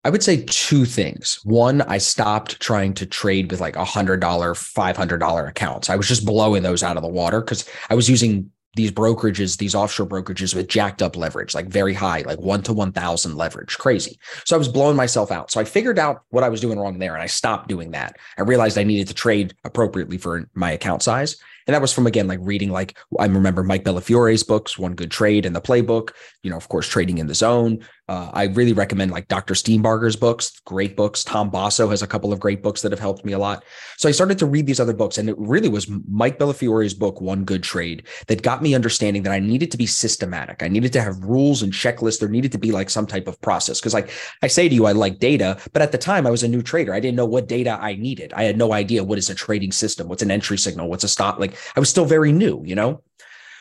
I 0.05 0.11
would 0.11 0.23
say 0.23 0.45
two 0.47 0.85
things. 0.85 1.41
One, 1.45 1.83
I 1.83 1.99
stopped 1.99 2.61
trying 2.61 2.95
to 2.95 3.07
trade 3.07 3.51
with 3.51 3.61
like 3.61 3.77
a 3.77 3.85
hundred 3.85 4.21
dollar, 4.21 4.55
five 4.55 4.97
hundred 4.97 5.19
dollar 5.19 5.47
accounts. 5.47 5.91
I 5.91 5.97
was 5.97 6.09
just 6.09 6.25
blowing 6.25 6.63
those 6.63 6.83
out 6.83 6.97
of 6.97 7.03
the 7.03 7.09
water 7.09 7.41
because 7.41 7.69
I 7.91 7.95
was 7.95 8.09
using 8.09 8.51
these 8.79 8.93
brokerages, 8.93 9.59
these 9.59 9.75
offshore 9.75 10.07
brokerages 10.07 10.55
with 10.55 10.69
jacked 10.69 11.03
up 11.03 11.17
leverage, 11.17 11.53
like 11.53 11.67
very 11.67 11.93
high, 11.93 12.23
like 12.23 12.39
one 12.39 12.63
to 12.63 12.73
1000 12.73 13.37
leverage, 13.37 13.77
crazy. 13.77 14.21
So 14.45 14.55
I 14.55 14.59
was 14.59 14.69
blowing 14.69 14.95
myself 14.95 15.33
out. 15.33 15.51
So 15.51 15.61
I 15.61 15.65
figured 15.65 15.99
out 15.99 16.23
what 16.31 16.45
I 16.45 16.49
was 16.49 16.61
doing 16.61 16.79
wrong 16.79 17.01
there 17.01 17.15
and 17.15 17.23
I 17.23 17.27
stopped 17.27 17.67
doing 17.69 17.91
that. 17.91 18.17
I 18.39 18.43
realized 18.43 18.79
I 18.79 18.85
needed 18.85 19.09
to 19.09 19.15
trade 19.15 19.53
appropriately 19.65 20.17
for 20.17 20.49
my 20.55 20.71
account 20.71 21.03
size. 21.03 21.37
And 21.67 21.75
that 21.75 21.83
was 21.83 21.93
from, 21.93 22.07
again, 22.07 22.29
like 22.29 22.39
reading, 22.41 22.71
like 22.71 22.97
I 23.19 23.27
remember 23.27 23.65
Mike 23.65 23.83
Bellafiore's 23.83 24.45
books, 24.45 24.79
One 24.79 24.95
Good 24.95 25.11
Trade 25.11 25.45
and 25.45 25.57
the 25.57 25.61
Playbook, 25.61 26.13
you 26.45 26.51
know, 26.51 26.57
of 26.57 26.69
course, 26.69 26.87
Trading 26.87 27.19
in 27.19 27.27
the 27.27 27.35
Zone, 27.35 27.85
uh, 28.09 28.31
I 28.33 28.45
really 28.45 28.73
recommend 28.73 29.11
like 29.11 29.29
Dr. 29.29 29.55
Steenbarger's 29.55 30.17
books, 30.17 30.61
great 30.65 30.97
books. 30.97 31.23
Tom 31.23 31.51
Basso 31.51 31.91
has 31.91 32.03
a 32.03 32.07
couple 32.07 32.33
of 32.33 32.41
great 32.41 32.63
books 32.63 32.81
that 32.83 32.93
have 32.93 32.99
helped 32.99 33.25
me 33.25 33.33
a 33.33 33.39
lot. 33.39 33.65
So 33.99 34.09
I 34.09 34.13
started 34.13 34.39
to 34.39 34.47
read 34.47 34.67
these 34.67 34.81
other 34.81 34.95
books, 34.95 35.19
and 35.19 35.29
it 35.29 35.37
really 35.39 35.69
was 35.69 35.89
Mike 36.09 36.39
Bellafiore's 36.39 36.95
book, 36.95 37.21
One 37.21 37.45
Good 37.45 37.63
Trade, 37.63 38.07
that 38.27 38.43
got 38.43 38.63
me 38.63 38.75
understanding 38.75 39.23
that 39.25 39.33
I 39.33 39.39
needed 39.39 39.71
to 39.73 39.77
be 39.77 39.87
systematic. 39.87 40.63
I 40.63 40.69
needed 40.69 40.93
to 40.95 41.03
have 41.03 41.23
rules 41.23 41.63
and 41.63 41.73
checklists. 41.73 42.19
There 42.19 42.29
needed 42.29 42.53
to 42.53 42.59
be 42.59 42.73
like 42.73 42.89
some 42.89 43.07
type 43.07 43.29
of 43.29 43.41
process. 43.43 43.79
Because 43.79 43.95
like 43.95 44.11
I 44.43 44.47
say 44.47 44.69
to 44.69 44.75
you, 44.75 44.87
I 44.87 44.93
like 44.93 45.19
data, 45.19 45.59
but 45.75 45.83
at 45.83 45.93
the 45.93 45.99
time 45.99 46.27
I 46.27 46.31
was 46.31 46.43
a 46.43 46.49
new 46.49 46.63
trader. 46.63 46.95
I 46.95 47.01
didn't 47.01 47.17
know 47.17 47.27
what 47.27 47.47
data 47.47 47.79
I 47.81 47.95
needed. 47.97 48.33
I 48.33 48.45
had 48.45 48.57
no 48.57 48.73
idea 48.73 49.05
what 49.05 49.19
is 49.19 49.29
a 49.29 49.35
trading 49.35 49.73
system, 49.73 50.09
what's 50.09 50.23
an 50.23 50.31
entry 50.31 50.57
signal, 50.57 50.89
what's 50.89 51.05
a 51.05 51.09
stop. 51.09 51.39
Like 51.39 51.57
I 51.77 51.81
was 51.81 51.91
still 51.91 52.07
very 52.07 52.33
new, 52.33 52.63
you 52.65 52.75
know? 52.75 53.03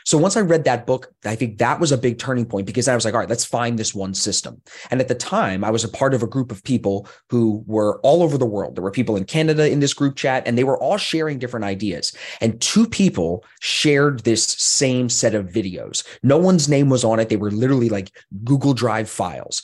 So 0.07 0.17
once 0.17 0.37
I 0.37 0.39
read 0.39 0.63
that 0.63 0.87
book, 0.87 1.13
I 1.25 1.35
think 1.35 1.57
that 1.57 1.81
was 1.81 1.91
a 1.91 1.97
big 1.97 2.17
turning 2.17 2.45
point 2.45 2.65
because 2.65 2.87
I 2.87 2.95
was 2.95 3.03
like, 3.03 3.13
all 3.13 3.19
right, 3.19 3.27
let's 3.27 3.43
find 3.43 3.77
this 3.77 3.93
one 3.93 4.13
system. 4.13 4.61
And 4.89 5.01
at 5.01 5.09
the 5.09 5.15
time, 5.15 5.65
I 5.65 5.69
was 5.69 5.83
a 5.83 5.89
part 5.89 6.13
of 6.13 6.23
a 6.23 6.27
group 6.27 6.49
of 6.49 6.63
people 6.63 7.09
who 7.29 7.61
were 7.67 7.99
all 8.03 8.23
over 8.23 8.37
the 8.37 8.45
world. 8.45 8.77
There 8.77 8.83
were 8.85 8.89
people 8.89 9.17
in 9.17 9.25
Canada 9.25 9.69
in 9.69 9.81
this 9.81 9.93
group 9.93 10.15
chat, 10.15 10.47
and 10.47 10.57
they 10.57 10.63
were 10.63 10.81
all 10.81 10.95
sharing 10.95 11.39
different 11.39 11.65
ideas. 11.65 12.15
And 12.39 12.61
two 12.61 12.87
people 12.87 13.43
shared 13.59 14.21
this 14.21 14.45
same 14.45 15.09
set 15.09 15.35
of 15.35 15.47
videos. 15.47 16.07
No 16.23 16.37
one's 16.37 16.69
name 16.69 16.87
was 16.87 17.03
on 17.03 17.19
it. 17.19 17.27
They 17.27 17.35
were 17.35 17.51
literally 17.51 17.89
like 17.89 18.15
Google 18.45 18.73
Drive 18.73 19.09
files 19.09 19.61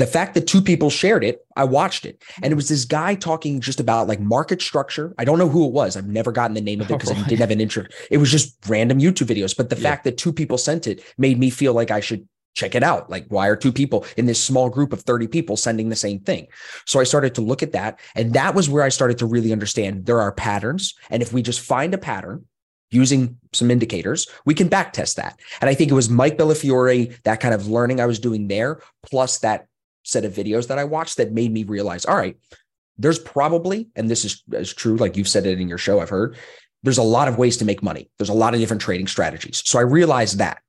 the 0.00 0.06
fact 0.06 0.32
that 0.32 0.46
two 0.46 0.62
people 0.62 0.88
shared 0.88 1.22
it, 1.22 1.46
I 1.56 1.64
watched 1.64 2.06
it. 2.06 2.22
And 2.36 2.46
it 2.46 2.48
mm-hmm. 2.48 2.56
was 2.56 2.70
this 2.70 2.86
guy 2.86 3.14
talking 3.14 3.60
just 3.60 3.80
about 3.80 4.08
like 4.08 4.18
market 4.18 4.62
structure. 4.62 5.14
I 5.18 5.24
don't 5.24 5.38
know 5.38 5.48
who 5.48 5.66
it 5.66 5.72
was. 5.72 5.94
I've 5.94 6.08
never 6.08 6.32
gotten 6.32 6.54
the 6.54 6.62
name 6.62 6.80
of 6.80 6.90
it 6.90 6.94
because 6.94 7.10
I 7.10 7.22
didn't 7.28 7.40
have 7.40 7.50
an 7.50 7.60
intro. 7.60 7.84
It 8.10 8.16
was 8.16 8.30
just 8.30 8.56
random 8.66 8.98
YouTube 8.98 9.26
videos. 9.26 9.54
But 9.54 9.68
the 9.68 9.76
yeah. 9.76 9.82
fact 9.82 10.04
that 10.04 10.16
two 10.16 10.32
people 10.32 10.56
sent 10.56 10.86
it 10.86 11.04
made 11.18 11.38
me 11.38 11.50
feel 11.50 11.74
like 11.74 11.90
I 11.90 12.00
should 12.00 12.26
check 12.54 12.74
it 12.74 12.82
out. 12.82 13.10
Like, 13.10 13.26
why 13.28 13.46
are 13.48 13.56
two 13.56 13.72
people 13.72 14.06
in 14.16 14.24
this 14.24 14.42
small 14.42 14.70
group 14.70 14.94
of 14.94 15.02
30 15.02 15.26
people 15.26 15.58
sending 15.58 15.90
the 15.90 15.96
same 15.96 16.20
thing? 16.20 16.46
So 16.86 16.98
I 16.98 17.04
started 17.04 17.34
to 17.34 17.42
look 17.42 17.62
at 17.62 17.72
that. 17.72 18.00
And 18.16 18.32
that 18.32 18.54
was 18.54 18.70
where 18.70 18.82
I 18.82 18.88
started 18.88 19.18
to 19.18 19.26
really 19.26 19.52
understand 19.52 20.06
there 20.06 20.22
are 20.22 20.32
patterns. 20.32 20.94
And 21.10 21.22
if 21.22 21.34
we 21.34 21.42
just 21.42 21.60
find 21.60 21.92
a 21.92 21.98
pattern, 21.98 22.46
using 22.90 23.36
some 23.52 23.70
indicators, 23.70 24.28
we 24.44 24.54
can 24.54 24.68
back 24.68 24.92
test 24.92 25.16
that. 25.16 25.38
And 25.60 25.70
I 25.70 25.74
think 25.74 25.90
it 25.90 25.94
was 25.94 26.10
Mike 26.10 26.36
Bellafiore, 26.36 27.16
that 27.22 27.40
kind 27.40 27.54
of 27.54 27.68
learning 27.68 28.00
I 28.00 28.06
was 28.06 28.18
doing 28.18 28.48
there, 28.48 28.80
plus 29.02 29.38
that 29.38 29.66
set 30.02 30.24
of 30.24 30.32
videos 30.32 30.68
that 30.68 30.78
I 30.78 30.84
watched 30.84 31.16
that 31.18 31.32
made 31.32 31.52
me 31.52 31.64
realize, 31.64 32.04
all 32.04 32.16
right, 32.16 32.36
there's 32.98 33.18
probably, 33.18 33.88
and 33.96 34.10
this 34.10 34.24
is, 34.24 34.42
is 34.52 34.74
true, 34.74 34.96
like 34.96 35.16
you've 35.16 35.28
said 35.28 35.46
it 35.46 35.60
in 35.60 35.68
your 35.68 35.78
show, 35.78 36.00
I've 36.00 36.10
heard, 36.10 36.36
there's 36.82 36.98
a 36.98 37.02
lot 37.02 37.28
of 37.28 37.38
ways 37.38 37.56
to 37.58 37.64
make 37.64 37.82
money. 37.82 38.10
There's 38.18 38.28
a 38.28 38.34
lot 38.34 38.54
of 38.54 38.60
different 38.60 38.82
trading 38.82 39.06
strategies. 39.06 39.62
So 39.64 39.78
I 39.78 39.82
realized 39.82 40.38
that. 40.38 40.60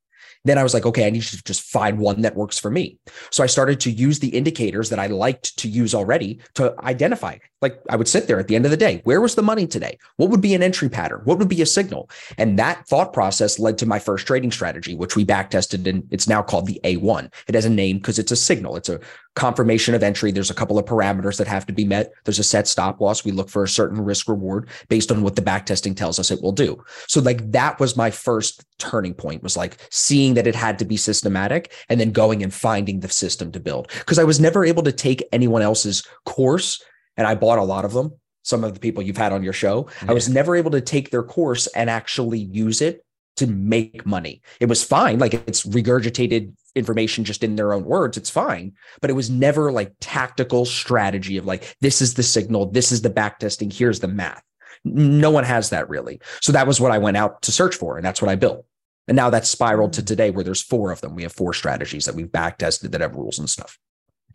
Then 0.44 0.58
I 0.58 0.64
was 0.64 0.74
like, 0.74 0.86
okay, 0.86 1.06
I 1.06 1.12
need 1.12 1.22
to 1.24 1.44
just 1.44 1.62
find 1.62 2.00
one 2.00 2.22
that 2.22 2.36
works 2.36 2.58
for 2.58 2.72
me. 2.72 2.98
So 3.30 3.44
I 3.44 3.48
started 3.48 3.80
to 3.82 3.92
use 3.92 4.20
the 4.20 4.30
indicators 4.30 4.90
that 4.90 5.00
I 5.00 5.08
liked 5.08 5.58
to 5.60 5.68
use 5.68 5.94
already 5.94 6.42
to 6.56 6.74
identify. 6.84 7.38
Like 7.62 7.80
I 7.90 7.96
would 7.96 8.08
sit 8.08 8.28
there 8.28 8.40
at 8.40 8.48
the 8.48 8.56
end 8.56 8.66
of 8.66 8.72
the 8.72 8.78
day, 8.78 9.02
where 9.04 9.22
was 9.22 9.36
the 9.36 9.44
money 9.44 9.68
today? 9.68 9.98
What 10.18 10.30
would 10.30 10.42
be 10.42 10.56
an 10.56 10.64
entry 10.64 10.90
pattern? 10.90 11.22
What 11.26 11.38
would 11.38 11.50
be 11.50 11.62
a 11.62 11.66
signal? 11.66 12.10
And 12.38 12.58
that 12.58 12.88
thought 12.88 13.14
process 13.14 13.60
led 13.60 13.78
to 13.80 13.86
my 13.86 14.00
first 14.00 14.26
trading 14.26 14.52
strategy, 14.52 14.96
which 14.96 15.16
we 15.16 15.24
back 15.24 15.50
tested 15.52 15.86
and 15.88 16.08
it's 16.12 16.28
now 16.28 16.42
called 16.42 16.66
the 16.66 16.80
A1. 16.84 17.32
It 17.48 17.56
has 17.56 17.66
a 17.66 17.70
name 17.70 17.98
because 17.98 18.18
it's 18.18 18.32
a 18.32 18.36
signal. 18.36 18.76
It's 18.76 18.90
a 18.90 19.00
confirmation 19.36 19.94
of 19.94 20.04
entry. 20.04 20.32
There's 20.32 20.50
a 20.50 20.56
couple 20.56 20.78
of 20.78 20.86
parameters 20.86 21.38
that 21.38 21.48
have 21.48 21.66
to 21.68 21.74
be 21.74 21.86
met. 21.86 22.12
There's 22.26 22.40
a 22.40 22.44
set 22.44 22.68
stop 22.68 23.00
loss. 23.00 23.24
We 23.24 23.32
look 23.32 23.50
for 23.50 23.64
a 23.64 23.68
certain 23.68 24.04
risk 24.04 24.28
reward 24.28 24.68
based 24.90 25.12
on 25.12 25.22
what 25.22 25.36
the 25.36 25.42
back 25.42 25.66
testing 25.66 25.96
tells 25.96 26.20
us 26.20 26.32
it 26.32 26.42
will 26.42 26.52
do. 26.52 26.84
So 27.08 27.22
like 27.22 27.52
that 27.52 27.80
was 27.80 27.96
my 27.96 28.10
first 28.10 28.66
turning 28.78 29.14
point 29.14 29.44
was 29.44 29.56
like 29.56 29.78
seeing 29.92 30.34
that 30.34 30.48
it 30.48 30.56
had 30.56 30.80
to 30.80 30.86
be 30.86 30.98
systematic 30.98 31.74
and 31.88 32.00
then 32.00 32.12
going 32.12 32.44
and 32.44 32.54
finding 32.54 33.00
the 33.00 33.10
system 33.10 33.52
to 33.52 33.60
build. 33.60 33.90
Cause 34.06 34.20
I 34.20 34.24
was 34.24 34.40
never 34.40 34.66
able 34.66 34.84
to 34.84 34.92
take 34.92 35.24
anyone 35.32 35.62
else's 35.62 36.04
course 36.26 36.84
and 37.18 37.28
I 37.28 37.36
bought 37.36 37.60
a 37.60 37.64
lot 37.64 37.86
of 37.86 37.94
them. 37.94 38.12
Some 38.44 38.64
of 38.64 38.74
the 38.74 38.80
people 38.80 39.04
you've 39.04 39.18
had 39.18 39.34
on 39.34 39.44
your 39.44 39.54
show, 39.54 39.88
yeah. 40.02 40.12
I 40.12 40.14
was 40.14 40.28
never 40.28 40.56
able 40.56 40.72
to 40.72 40.82
take 40.82 41.12
their 41.12 41.24
course 41.24 41.68
and 41.68 41.90
actually 41.90 42.40
use 42.40 42.82
it 42.82 43.06
to 43.38 43.48
make 43.48 44.06
money. 44.06 44.42
It 44.60 44.68
was 44.68 44.84
fine. 44.84 45.20
Like 45.20 45.34
it's 45.34 45.64
regurgitated 45.66 46.54
information 46.76 47.24
just 47.24 47.44
in 47.44 47.56
their 47.56 47.74
own 47.74 47.86
words. 47.86 48.18
It's 48.18 48.30
fine. 48.30 48.74
But 49.00 49.10
it 49.10 49.14
was 49.14 49.30
never 49.30 49.72
like 49.72 49.94
tactical 50.00 50.66
strategy 50.66 51.38
of 51.38 51.46
like, 51.46 51.76
this 51.82 52.02
is 52.02 52.16
the 52.16 52.24
signal, 52.24 52.72
this 52.72 52.92
is 52.92 53.02
the 53.02 53.10
back 53.10 53.40
testing, 53.40 53.70
here's 53.70 54.00
the 54.00 54.08
math. 54.08 54.44
No 54.84 55.30
one 55.30 55.44
has 55.44 55.70
that 55.70 55.90
really. 55.90 56.20
So 56.42 56.52
that 56.52 56.66
was 56.66 56.82
what 56.82 56.92
I 56.92 56.98
went 56.98 57.18
out 57.18 57.42
to 57.44 57.52
search 57.52 57.76
for. 57.76 57.98
And 57.98 58.06
that's 58.06 58.22
what 58.22 58.32
I 58.32 58.36
built. 58.36 58.66
And 59.08 59.16
now 59.16 59.30
that's 59.30 59.50
spiraled 59.50 59.94
to 59.94 60.02
mm. 60.02 60.08
today 60.08 60.32
where 60.32 60.44
there's 60.44 60.62
four 60.62 60.92
of 60.92 61.02
them. 61.02 61.16
We 61.16 61.24
have 61.24 61.34
four 61.34 61.54
strategies 61.54 62.06
that 62.06 62.16
we've 62.16 62.32
back 62.32 62.58
tested 62.58 62.92
that 62.92 63.02
have 63.02 63.16
rules 63.16 63.40
and 63.40 63.50
stuff. 63.50 63.78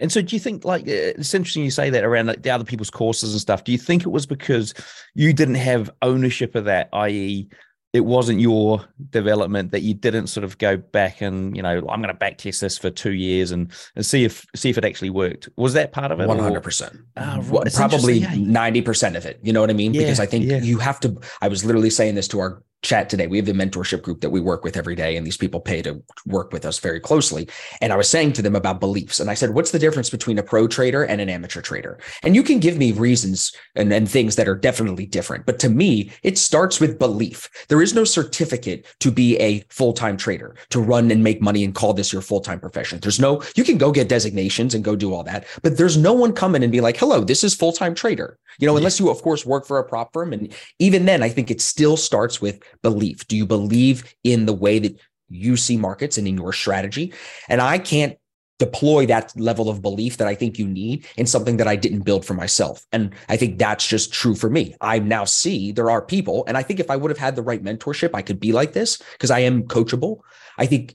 And 0.00 0.10
so, 0.10 0.22
do 0.22 0.34
you 0.36 0.40
think 0.40 0.64
like 0.64 0.82
uh, 0.82 1.16
it's 1.18 1.34
interesting 1.34 1.64
you 1.64 1.70
say 1.70 1.90
that 1.90 2.04
around 2.04 2.26
like 2.26 2.42
the 2.42 2.50
other 2.50 2.64
people's 2.64 2.90
courses 2.90 3.32
and 3.32 3.40
stuff? 3.40 3.64
Do 3.64 3.72
you 3.72 3.78
think 3.78 4.02
it 4.02 4.10
was 4.10 4.26
because 4.26 4.74
you 5.14 5.32
didn't 5.32 5.56
have 5.56 5.90
ownership 6.02 6.54
of 6.54 6.64
that, 6.64 6.88
i.e., 6.92 7.48
it 7.96 8.04
wasn't 8.04 8.38
your 8.40 8.84
development 9.10 9.70
that 9.70 9.80
you 9.80 9.94
didn't 9.94 10.26
sort 10.26 10.44
of 10.44 10.58
go 10.58 10.76
back 10.76 11.22
and 11.22 11.56
you 11.56 11.62
know 11.62 11.78
I'm 11.88 12.02
going 12.02 12.08
to 12.08 12.14
back 12.14 12.36
test 12.36 12.60
this 12.60 12.76
for 12.76 12.90
two 12.90 13.12
years 13.12 13.52
and, 13.52 13.72
and 13.94 14.04
see 14.04 14.24
if 14.24 14.44
see 14.54 14.68
if 14.68 14.76
it 14.76 14.84
actually 14.84 15.10
worked. 15.10 15.48
Was 15.56 15.72
that 15.72 15.92
part 15.92 16.12
of 16.12 16.20
it? 16.20 16.28
One 16.28 16.38
hundred 16.38 16.62
percent. 16.62 16.94
Ah, 17.16 17.42
probably 17.74 18.20
ninety 18.36 18.82
percent 18.82 19.16
of 19.16 19.24
it. 19.24 19.40
You 19.42 19.52
know 19.52 19.62
what 19.62 19.70
I 19.70 19.74
mean? 19.74 19.94
Yeah, 19.94 20.02
because 20.02 20.20
I 20.20 20.26
think 20.26 20.44
yeah. 20.44 20.60
you 20.60 20.78
have 20.78 21.00
to. 21.00 21.18
I 21.40 21.48
was 21.48 21.64
literally 21.64 21.90
saying 21.90 22.16
this 22.16 22.28
to 22.28 22.40
our 22.40 22.62
chat 22.86 23.10
today. 23.10 23.26
We 23.26 23.36
have 23.36 23.46
the 23.46 23.52
mentorship 23.52 24.00
group 24.00 24.20
that 24.20 24.30
we 24.30 24.40
work 24.40 24.64
with 24.64 24.76
every 24.76 24.94
day, 24.94 25.16
and 25.16 25.26
these 25.26 25.36
people 25.36 25.60
pay 25.60 25.82
to 25.82 26.02
work 26.24 26.52
with 26.52 26.64
us 26.64 26.78
very 26.78 27.00
closely. 27.00 27.48
And 27.82 27.92
I 27.92 27.96
was 27.96 28.08
saying 28.08 28.32
to 28.34 28.42
them 28.42 28.56
about 28.56 28.80
beliefs. 28.80 29.20
And 29.20 29.28
I 29.28 29.34
said, 29.34 29.50
What's 29.50 29.72
the 29.72 29.78
difference 29.78 30.08
between 30.08 30.38
a 30.38 30.42
pro 30.42 30.66
trader 30.68 31.02
and 31.02 31.20
an 31.20 31.28
amateur 31.28 31.60
trader? 31.60 31.98
And 32.22 32.34
you 32.34 32.42
can 32.42 32.60
give 32.60 32.78
me 32.78 32.92
reasons 32.92 33.52
and, 33.74 33.92
and 33.92 34.08
things 34.08 34.36
that 34.36 34.48
are 34.48 34.54
definitely 34.54 35.04
different. 35.04 35.44
But 35.44 35.58
to 35.60 35.68
me, 35.68 36.12
it 36.22 36.38
starts 36.38 36.80
with 36.80 36.98
belief. 36.98 37.50
There 37.68 37.82
is 37.82 37.94
no 37.94 38.04
certificate 38.04 38.86
to 39.00 39.10
be 39.10 39.36
a 39.38 39.60
full 39.68 39.92
time 39.92 40.16
trader, 40.16 40.54
to 40.70 40.80
run 40.80 41.10
and 41.10 41.22
make 41.22 41.42
money 41.42 41.64
and 41.64 41.74
call 41.74 41.92
this 41.92 42.12
your 42.12 42.22
full 42.22 42.40
time 42.40 42.60
profession. 42.60 43.00
There's 43.00 43.20
no, 43.20 43.42
you 43.56 43.64
can 43.64 43.78
go 43.78 43.90
get 43.90 44.08
designations 44.08 44.74
and 44.74 44.84
go 44.84 44.94
do 44.94 45.12
all 45.12 45.24
that, 45.24 45.46
but 45.62 45.76
there's 45.76 45.96
no 45.96 46.12
one 46.12 46.32
coming 46.32 46.62
and 46.62 46.72
be 46.72 46.80
like, 46.80 46.96
Hello, 46.96 47.24
this 47.24 47.42
is 47.42 47.54
full 47.54 47.72
time 47.72 47.94
trader. 47.94 48.38
You 48.58 48.66
know, 48.66 48.76
unless 48.76 48.98
you, 48.98 49.10
of 49.10 49.22
course, 49.22 49.44
work 49.44 49.66
for 49.66 49.78
a 49.78 49.84
prop 49.84 50.12
firm. 50.12 50.32
And 50.32 50.54
even 50.78 51.04
then, 51.04 51.22
I 51.22 51.28
think 51.28 51.50
it 51.50 51.60
still 51.60 51.96
starts 51.96 52.40
with 52.40 52.60
belief. 52.82 53.26
Do 53.28 53.36
you 53.36 53.46
believe 53.46 54.14
in 54.24 54.46
the 54.46 54.52
way 54.52 54.78
that 54.78 54.98
you 55.28 55.56
see 55.56 55.76
markets 55.76 56.18
and 56.18 56.26
in 56.26 56.36
your 56.36 56.52
strategy? 56.52 57.12
And 57.48 57.60
I 57.60 57.78
can't 57.78 58.16
deploy 58.58 59.04
that 59.06 59.38
level 59.38 59.68
of 59.68 59.82
belief 59.82 60.16
that 60.16 60.28
I 60.28 60.34
think 60.34 60.58
you 60.58 60.66
need 60.66 61.06
in 61.16 61.26
something 61.26 61.58
that 61.58 61.68
I 61.68 61.76
didn't 61.76 62.02
build 62.02 62.24
for 62.24 62.34
myself. 62.34 62.86
And 62.90 63.14
I 63.28 63.36
think 63.36 63.58
that's 63.58 63.86
just 63.86 64.12
true 64.12 64.34
for 64.34 64.48
me. 64.48 64.74
I 64.80 64.98
now 64.98 65.24
see 65.24 65.72
there 65.72 65.90
are 65.90 66.00
people, 66.00 66.44
and 66.46 66.56
I 66.56 66.62
think 66.62 66.80
if 66.80 66.90
I 66.90 66.96
would 66.96 67.10
have 67.10 67.18
had 67.18 67.36
the 67.36 67.42
right 67.42 67.62
mentorship, 67.62 68.10
I 68.14 68.22
could 68.22 68.40
be 68.40 68.52
like 68.52 68.72
this 68.72 69.02
because 69.12 69.30
I 69.30 69.40
am 69.40 69.64
coachable. 69.64 70.20
I 70.56 70.66
think 70.66 70.94